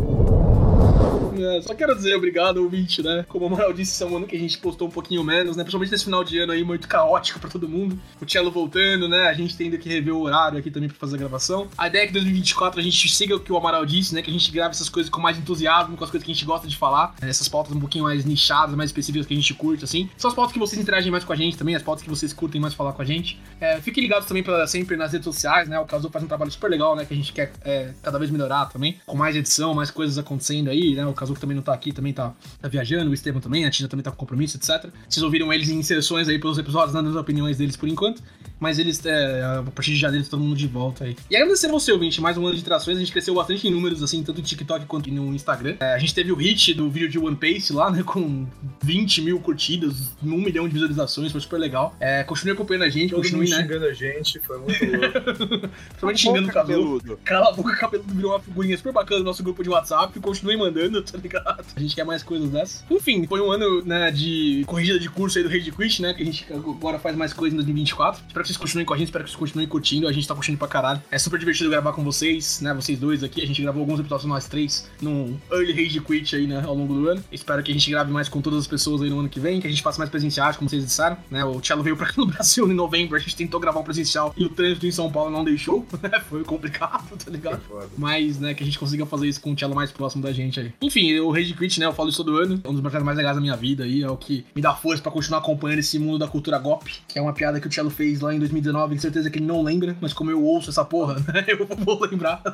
É, 1.62 1.68
só 1.68 1.76
quero 1.76 1.96
dizer 1.96 2.16
obrigado, 2.16 2.58
ouvinte, 2.58 3.02
né? 3.04 3.24
Como 3.28 3.46
o 3.46 3.48
Amaral 3.48 3.72
disse, 3.72 3.94
esse 3.94 4.04
é 4.04 4.06
um 4.06 4.18
ano 4.18 4.26
que 4.26 4.36
a 4.36 4.40
gente 4.40 4.58
postou 4.58 4.88
um 4.88 4.92
pouquinho 4.92 5.24
menos, 5.24 5.56
né? 5.56 5.64
Principalmente 5.64 5.92
nesse 5.92 6.06
final 6.06 6.24
de 6.24 6.40
ano 6.40 6.52
aí, 6.52 6.64
muito 6.64 6.88
caótico 6.88 7.40
pra 7.40 7.50
todo 7.50 7.68
mundo. 7.70 7.98
O 8.20 8.30
Cello 8.30 8.52
voltando, 8.52 9.08
né? 9.08 9.28
A 9.28 9.34
gente 9.34 9.56
tendo 9.56 9.78
que 9.78 9.88
rever 9.88 10.14
o 10.14 10.22
horário 10.22 10.58
aqui 10.58 10.72
também 10.72 10.90
pra 10.90 10.98
fazer 10.98 11.16
a 11.16 11.20
gravação. 11.20 11.68
A 11.78 11.88
ideia 11.88 12.04
é 12.04 12.06
que 12.06 12.12
em 12.12 12.14
2024 12.14 12.80
a 12.80 12.84
gente 12.84 13.10
siga 13.10 13.36
o 13.36 13.40
que 13.40 13.52
o 13.52 13.58
Amaral 13.58 13.86
disse, 13.86 14.14
né? 14.14 14.22
Que 14.22 14.30
a 14.30 14.34
gente 14.34 14.52
grave 14.52 14.72
essas 14.72 14.90
coisas 14.90 15.10
com 15.10 15.22
mais 15.22 15.38
entusiasmo, 15.38 15.96
com 15.96 16.04
as 16.04 16.10
coisas 16.10 16.26
que 16.26 16.32
a 16.32 16.34
gente 16.34 16.46
gosta 16.46 16.68
de 16.68 16.76
falar. 16.76 17.14
né, 17.22 17.30
Essas 17.30 17.48
pautas 17.48 17.76
um 17.76 17.80
pouquinho 17.80 18.06
mais 18.06 18.26
nichadas, 18.26 18.76
mais 18.76 18.90
específicas 18.90 19.28
que 19.28 19.34
a 19.34 19.38
gente 19.38 19.54
curte, 19.54 19.84
assim. 19.84 20.10
São 20.18 20.30
as 20.30 20.36
pautas 20.36 20.54
que 20.54 20.60
vocês 20.60 20.82
interagem 20.82 21.12
mais 21.12 21.24
com 21.24 21.34
a 21.34 21.36
gente 21.36 21.58
também, 21.58 21.76
as 21.76 21.84
pautas 21.84 22.04
que 22.04 22.10
vocês 22.10 22.34
curtem 22.34 22.60
mais 22.60 22.74
falar 22.74 22.94
com 22.94 23.02
a 23.02 23.06
gente. 23.06 23.40
É, 23.60 23.80
fiquem 23.82 24.04
ligados 24.04 24.28
também 24.28 24.44
pra, 24.44 24.66
sempre 24.68 24.96
nas 24.96 25.12
redes 25.12 25.26
sociais, 25.26 25.68
né? 25.68 25.80
O 25.80 25.86
Caso 25.86 26.10
faz 26.10 26.24
um 26.24 26.28
trabalho 26.28 26.52
super 26.52 26.70
legal, 26.70 26.96
né? 26.96 27.06
Que 27.06 27.14
a 27.14 27.18
gente 27.18 27.32
quer 27.34 27.52
é, 27.64 27.94
cada 28.02 28.18
vez 28.18 28.32
melhorar 28.32 28.66
também. 28.68 29.00
Com 29.06 29.18
mais 29.18 29.36
edição, 29.36 29.74
mais 29.74 29.92
coisas 29.92 30.18
acontecendo 30.18 30.70
aí, 30.70 30.96
né? 30.96 31.06
O 31.06 31.14
Caso 31.14 31.34
também 31.34 31.51
não 31.56 31.62
tá 31.62 31.74
aqui, 31.74 31.92
também 31.92 32.14
tá, 32.14 32.34
tá 32.62 32.68
viajando, 32.68 33.12
o 33.12 33.14
Estevam 33.14 33.42
também, 33.42 33.66
a 33.66 33.72
Tina 33.72 33.88
também 33.90 34.04
tá 34.04 34.12
com 34.12 34.18
compromisso, 34.18 34.58
etc. 34.58 34.92
Vocês 35.08 35.24
ouviram 35.24 35.52
eles 35.52 35.70
em 35.70 35.78
inserções 35.78 36.28
aí 36.28 36.40
pelos 36.40 36.58
episódios, 36.58 36.94
dando 36.94 37.10
as 37.10 37.16
opiniões 37.16 37.58
deles 37.58 37.76
por 37.76 37.90
enquanto. 37.90 38.22
Mas 38.62 38.78
eles, 38.78 39.04
é, 39.04 39.44
a 39.44 39.64
partir 39.74 39.90
de 39.90 39.98
janeiro, 39.98 40.24
todo 40.30 40.40
mundo 40.40 40.56
de 40.56 40.68
volta 40.68 41.06
aí. 41.06 41.16
E 41.32 41.36
agradecer 41.36 41.66
a 41.66 41.72
você, 41.72 41.92
ouvinte, 41.92 42.22
mais 42.22 42.38
um 42.38 42.46
ano 42.46 42.54
de 42.54 42.62
interações. 42.62 42.96
A 42.96 43.00
gente 43.00 43.12
cresceu 43.12 43.34
bastante 43.34 43.68
em 43.68 43.72
números, 43.72 44.04
assim, 44.04 44.22
tanto 44.22 44.38
no 44.38 44.46
TikTok 44.46 44.86
quanto 44.86 45.10
no 45.10 45.34
Instagram. 45.34 45.78
É, 45.80 45.96
a 45.96 45.98
gente 45.98 46.14
teve 46.14 46.32
o 46.32 46.36
hit 46.36 46.76
do 46.76 46.88
vídeo 46.88 47.10
de 47.10 47.18
One 47.18 47.36
Piece 47.36 47.74
lá, 47.74 47.90
né? 47.90 48.04
Com 48.04 48.46
20 48.84 49.24
mil 49.24 49.40
curtidas, 49.40 50.12
um 50.22 50.38
milhão 50.38 50.68
de 50.68 50.74
visualizações, 50.76 51.32
foi 51.32 51.42
super 51.42 51.60
legal. 51.60 51.96
É, 52.00 52.24
continue 52.24 52.54
acompanhando 52.54 52.84
a 52.84 52.90
gente, 52.90 53.10
Todo 53.10 53.24
continue, 53.24 53.46
mundo 53.46 53.58
né? 53.58 53.64
xingando 53.64 53.86
a 53.86 53.94
gente, 53.94 54.40
foi 54.42 54.60
muito 54.60 54.86
louco. 54.86 55.68
Principalmente 55.90 56.22
xingando 56.22 56.48
o 56.48 56.54
cabeludo. 56.54 57.20
Cala 57.26 57.50
a 57.50 57.54
boca, 57.54 57.76
cabeludo 57.78 58.14
virou 58.14 58.32
uma 58.34 58.40
figurinha 58.40 58.78
super 58.78 58.94
bacana 58.94 59.20
no 59.22 59.26
nosso 59.26 59.42
grupo 59.42 59.64
de 59.64 59.70
WhatsApp. 59.70 60.20
Continue 60.20 60.56
mandando, 60.56 61.02
tá 61.02 61.18
ligado? 61.18 61.66
A 61.76 61.80
gente 61.80 61.96
quer 61.96 62.04
mais 62.04 62.22
coisas 62.22 62.48
dessas. 62.52 62.84
Enfim, 62.92 63.26
foi 63.26 63.42
um 63.42 63.52
ano, 63.52 63.84
né, 63.84 64.12
de 64.12 64.64
corrigida 64.68 65.00
de 65.00 65.10
curso 65.10 65.40
aí 65.40 65.44
do 65.44 65.50
Rage 65.50 65.72
Quit, 65.72 66.02
né? 66.04 66.14
Que 66.14 66.22
a 66.22 66.26
gente 66.28 66.46
agora 66.54 67.00
faz 67.00 67.16
mais 67.16 67.34
coisas 67.34 67.54
em 67.54 67.58
2024. 67.58 68.22
Espero 68.28 68.46
que 68.46 68.51
vocês 68.52 68.58
continuem 68.58 68.86
com 68.86 68.94
a 68.94 68.98
gente, 68.98 69.08
espero 69.08 69.24
que 69.24 69.30
vocês 69.30 69.40
continuem 69.40 69.68
curtindo. 69.68 70.08
A 70.08 70.12
gente 70.12 70.28
tá 70.28 70.36
curtindo 70.36 70.58
pra 70.58 70.68
caralho. 70.68 71.02
É 71.10 71.18
super 71.18 71.40
divertido 71.40 71.70
gravar 71.70 71.94
com 71.94 72.04
vocês, 72.04 72.60
né? 72.62 72.74
Vocês 72.74 73.00
dois 73.00 73.24
aqui. 73.24 73.42
A 73.42 73.48
gente 73.48 73.62
gravou 73.62 73.82
alguns 73.82 74.00
episódios 74.00 74.28
nós 74.28 74.48
três 74.48 74.90
num 75.02 75.38
Early 75.52 75.72
Rage 75.72 76.02
Quit 76.02 76.36
aí, 76.36 76.48
né? 76.48 76.62
Ao 76.66 76.76
longo 76.76 76.94
do 76.94 77.08
ano. 77.08 77.24
Espero 77.32 77.64
que 77.64 77.72
a 77.72 77.74
gente 77.74 77.90
grave 77.90 78.12
mais 78.12 78.28
com 78.28 78.42
todas 78.42 78.60
as 78.60 78.68
pessoas 78.68 79.02
aí 79.02 79.10
no 79.10 79.20
ano 79.20 79.30
que 79.30 79.40
vem, 79.40 79.62
que 79.62 79.68
a 79.68 79.70
gente 79.70 79.82
faça 79.82 79.98
mais 79.98 80.10
presenciais, 80.10 80.58
como 80.58 80.70
vocês 80.70 80.84
disseram, 80.84 81.18
né? 81.30 81.46
O 81.46 81.64
Cello 81.64 81.82
veio 81.84 81.96
pra 81.96 82.08
cá 82.08 82.14
no 82.18 82.26
Brasil 82.28 82.70
em 82.70 82.74
novembro, 82.74 83.16
a 83.16 83.20
gente 83.20 83.36
tentou 83.36 83.60
gravar 83.60 83.80
um 83.80 83.84
presencial 83.84 84.34
e 84.36 84.44
o 84.44 84.50
trânsito 84.50 84.86
em 84.86 84.92
São 84.92 85.10
Paulo 85.12 85.32
não 85.32 85.44
deixou, 85.44 85.86
né? 86.04 86.20
Foi 86.30 86.44
complicado, 86.44 87.16
tá 87.18 87.32
ligado? 87.32 87.62
Mas, 87.98 88.40
né, 88.40 88.54
que 88.54 88.64
a 88.64 88.66
gente 88.66 88.78
consiga 88.78 89.06
fazer 89.06 89.28
isso 89.28 89.40
com 89.40 89.54
o 89.54 89.58
cello 89.58 89.76
mais 89.76 89.92
próximo 89.92 90.22
da 90.22 90.32
gente 90.32 90.60
aí. 90.60 90.74
Enfim, 90.82 91.18
o 91.20 91.32
Rage 91.32 91.54
Quit, 91.54 91.80
né, 91.80 91.86
eu 91.86 91.94
falo 91.94 92.10
isso 92.10 92.24
todo 92.24 92.38
ano. 92.38 92.60
É 92.64 92.68
um 92.68 92.74
dos 92.74 92.82
projetos 92.82 93.06
mais 93.06 93.18
legais 93.18 93.36
da 93.36 93.42
minha 93.42 93.56
vida 93.56 93.84
aí. 93.84 94.04
É 94.04 94.10
o 94.10 94.18
que 94.18 94.46
me 94.54 94.62
dá 94.62 94.74
força 94.74 95.02
pra 95.02 95.12
continuar 95.12 95.40
acompanhando 95.40 95.80
esse 95.80 95.98
mundo 95.98 96.20
da 96.20 96.28
cultura 96.28 96.58
GOP. 96.60 96.92
Que 97.08 97.18
é 97.18 97.22
uma 97.22 97.34
piada 97.34 97.60
que 97.60 97.68
o 97.68 97.72
Cello 97.72 97.90
fez 97.90 98.20
lá 98.20 98.34
em 98.34 98.40
2019. 98.42 98.96
Com 98.96 99.02
certeza 99.02 99.30
que 99.30 99.40
ele 99.40 99.46
não 99.46 99.62
lembra, 99.62 99.96
mas 100.02 100.14
como 100.14 100.32
eu 100.32 100.44
ouço 100.44 100.70
essa 100.70 100.84
porra, 100.84 101.16
né, 101.34 101.46
eu 101.48 101.66
vou 101.66 102.02
lembrar. 102.02 102.42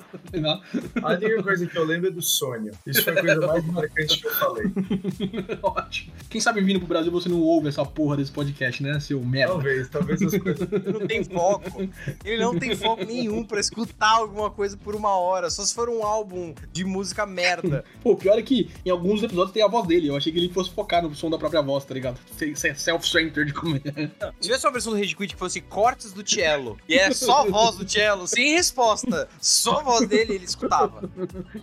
A 1.04 1.12
única 1.14 1.44
coisa 1.44 1.66
que 1.66 1.78
eu 1.78 1.86
lembro 1.86 2.08
é 2.08 2.12
do 2.12 2.22
sonho. 2.22 2.72
Isso 2.86 3.04
foi 3.04 3.18
a 3.18 3.22
coisa 3.22 3.48
mais 3.48 3.66
marcante 3.66 4.22
que 4.22 4.28
eu 4.28 4.34
falei. 4.34 4.66
Ótimo. 5.62 6.14
Quem 6.30 6.42
sabe 6.42 6.62
vindo 6.62 6.80
pro 6.80 6.88
Brasil 6.88 7.12
você 7.12 7.30
não 7.30 7.42
ouve 7.42 7.70
essa 7.70 7.86
porra 7.86 8.18
desse 8.18 8.32
podcast, 8.32 8.84
né, 8.84 9.00
seu 9.00 9.22
merda. 9.24 9.54
Talvez, 9.54 9.90
talvez 9.90 10.22
as 10.22 10.38
coisas. 10.38 10.68
Ele 10.72 10.92
não 10.92 11.08
tem 11.08 11.24
foco. 11.24 11.90
Ele 12.24 12.38
não 12.38 12.60
tem 12.60 12.76
foco 12.76 13.06
nenhum 13.06 13.44
pra 13.44 13.60
escutar 13.60 14.18
alguma 14.18 14.52
coisa 14.52 14.78
por 14.78 14.96
uma 14.96 15.18
hora. 15.18 15.50
Só 15.50 15.64
se 15.64 15.74
for 15.74 15.90
um 15.90 16.04
álbum 16.04 16.54
de 16.72 16.84
música 16.84 17.26
merda. 17.26 17.84
Pô, 18.02 18.12
o 18.12 18.18
pior 18.18 18.38
é 18.38 18.42
que 18.42 18.70
em 18.86 18.90
alguns 18.90 19.24
episódios 19.24 19.54
tem 19.54 19.64
a 19.64 19.68
voz 19.68 19.88
dele. 19.88 20.08
Eu 20.08 20.16
achei 20.16 20.32
que 20.32 20.40
ele 20.40 20.50
fosse 20.50 20.72
focar 20.72 21.02
no 21.02 21.14
som 21.16 21.30
da 21.30 21.38
própria 21.38 21.62
voz, 21.62 21.86
tá 21.86 21.94
ligado? 21.94 22.20
Self-centered 22.76 23.54
como 23.54 23.78
é. 23.78 23.82
Se 23.82 24.42
tivesse 24.42 24.66
uma 24.66 24.74
versão 24.74 24.94
do 24.94 25.00
Rage 25.00 25.16
Quit 25.16 25.34
que 25.34 25.40
fosse 25.40 25.62
cortes 25.78 26.12
do 26.12 26.28
Cello. 26.28 26.76
E 26.90 26.96
é 26.96 27.12
só 27.12 27.44
a 27.44 27.52
voz 27.52 27.76
do 27.76 27.88
Cello, 27.88 28.28
sem 28.28 28.56
resposta. 28.56 29.30
Só 29.40 29.82
a 29.82 29.84
voz 29.84 30.08
dele 30.08 30.34
ele 30.34 30.46
escutava. 30.46 31.08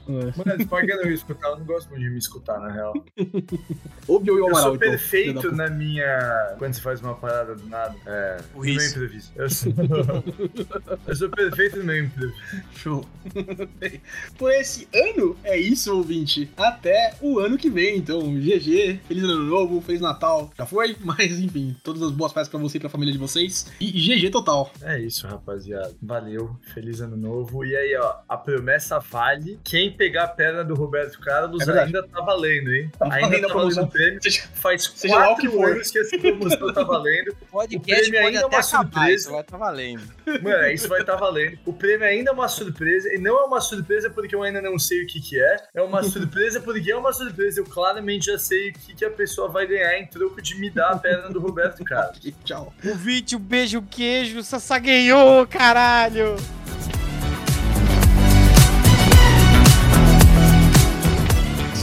Mano, 0.07 0.69
por 0.69 0.87
que 0.87 0.95
não 0.95 1.05
me 1.07 1.15
escutar? 1.15 1.49
Eu 1.49 1.59
não 1.59 1.65
gosto 1.65 1.89
muito 1.91 2.05
de 2.05 2.11
me 2.11 2.19
escutar, 2.19 2.61
na 2.61 2.71
real. 2.71 2.95
Ouve 4.07 4.31
o 4.31 4.39
Eu 4.39 4.47
Amaral, 4.47 4.63
sou 4.63 4.77
então, 4.77 4.89
perfeito 4.91 5.51
na 5.51 5.69
minha. 5.69 6.55
Quando 6.59 6.75
você 6.75 6.81
faz 6.81 7.01
uma 7.01 7.17
parada 7.17 7.57
do 7.57 7.67
nada. 7.67 7.97
É. 8.07 8.37
O 8.55 8.59
No 8.59 8.65
meu 8.65 8.75
riso. 8.75 8.91
improviso. 8.91 9.33
Eu 9.35 9.51
sou... 9.51 9.73
eu 11.09 11.17
sou 11.17 11.29
perfeito 11.31 11.79
no 11.79 11.85
meu 11.85 12.05
improviso. 12.05 12.41
Show. 12.77 13.05
Por 14.39 14.53
esse 14.53 14.87
ano, 14.95 15.37
é 15.43 15.59
isso, 15.59 15.93
ouvinte. 15.93 16.49
Até 16.57 17.17
o 17.21 17.41
ano 17.41 17.59
que 17.59 17.69
vem, 17.69 17.97
então. 17.99 18.21
GG, 18.39 19.01
feliz 19.09 19.25
ano 19.25 19.43
novo, 19.43 19.81
feliz 19.81 20.01
Natal. 20.01 20.53
Já 20.57 20.67
foi, 20.67 20.95
mas 21.01 21.41
enfim, 21.41 21.75
todas 21.83 22.01
as 22.01 22.13
boas 22.13 22.33
festas 22.33 22.49
pra 22.49 22.61
você 22.61 22.77
e 22.77 22.81
pra 22.81 22.89
família 22.89 23.13
de 23.13 23.19
vocês. 23.19 23.67
E 23.81 23.94
GG 24.01 24.31
total. 24.31 24.71
É 24.83 24.99
isso, 24.99 25.27
rapaziada. 25.27 25.95
Valeu. 26.03 26.57
Feliz 26.73 27.01
ano 27.01 27.17
novo. 27.17 27.65
E 27.65 27.77
aí, 27.77 27.97
ó, 27.97 28.17
a 28.29 28.37
promessa 28.37 28.99
vale. 28.99 29.59
Quem 29.65 29.93
pegar 29.93 30.25
a 30.25 30.29
perna 30.29 30.65
do 30.65 30.75
Roberto 30.75 31.19
Carlos 31.21 31.67
É 31.69 31.83
ainda 31.83 32.03
tá 32.03 32.21
valendo, 32.21 32.73
hein? 32.73 32.91
Tá 32.99 33.09
ainda 33.13 33.49
tá 33.49 33.55
valendo 33.55 33.83
o 33.83 33.87
prêmio. 33.89 34.23
Seja, 34.23 34.43
Faz 34.55 34.93
Seja 34.95 35.15
lá 35.15 35.23
o 35.23 35.27
quatro 35.35 35.43
que 35.51 35.57
for. 35.57 35.73
anos 35.73 35.91
que 35.91 35.99
essa 35.99 36.19
promoção 36.19 36.73
tá 36.73 36.83
valendo. 36.83 37.35
O 37.45 37.47
podcast 37.55 37.77
O 37.77 37.81
prêmio 37.81 38.11
pode 38.13 38.27
ainda 38.27 38.39
é 38.41 38.47
uma 38.47 38.59
acabar, 38.59 38.63
surpresa. 38.63 39.15
isso 39.15 39.31
vai 39.31 39.41
estar 39.41 39.57
valendo. 39.57 40.03
Mano, 40.43 40.71
isso 40.73 40.89
vai 40.89 41.01
estar 41.01 41.17
valendo. 41.17 41.59
O 41.65 41.73
prêmio 41.73 42.07
ainda 42.07 42.31
é 42.31 42.33
uma 42.33 42.49
surpresa. 42.49 43.15
E 43.15 43.19
não 43.19 43.39
é 43.41 43.45
uma 43.45 43.61
surpresa 43.61 44.11
porque 44.11 44.35
eu 44.35 44.43
ainda 44.43 44.61
não 44.61 44.79
sei 44.79 45.05
o 45.05 45.07
que 45.07 45.21
que 45.21 45.41
é. 45.41 45.57
É 45.75 45.83
uma 45.83 46.03
surpresa 46.05 46.61
porque 46.61 46.91
é 46.91 46.97
uma 46.97 47.13
surpresa. 47.13 47.61
Eu 47.61 47.65
claramente 47.65 48.27
já 48.27 48.39
sei 48.39 48.71
o 48.71 48.73
que, 48.73 48.95
que 48.95 49.05
a 49.05 49.11
pessoa 49.11 49.49
vai 49.49 49.67
ganhar 49.67 49.99
em 49.99 50.07
troco 50.07 50.41
de 50.43 50.57
me 50.57 50.69
dar 50.71 50.91
a 50.91 50.99
perna 50.99 51.29
do 51.31 51.39
Roberto 51.41 51.85
Carlos. 51.85 52.19
Tchau. 52.45 52.73
O 52.85 52.95
vídeo, 52.95 53.39
beijo, 53.39 53.81
queijo, 53.85 54.43
ganhou, 54.79 55.47
caralho! 55.47 56.37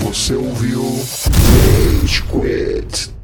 Você 0.02 0.34
ouviu 0.34 0.84
Rage 2.02 2.24
Quit. 2.24 3.21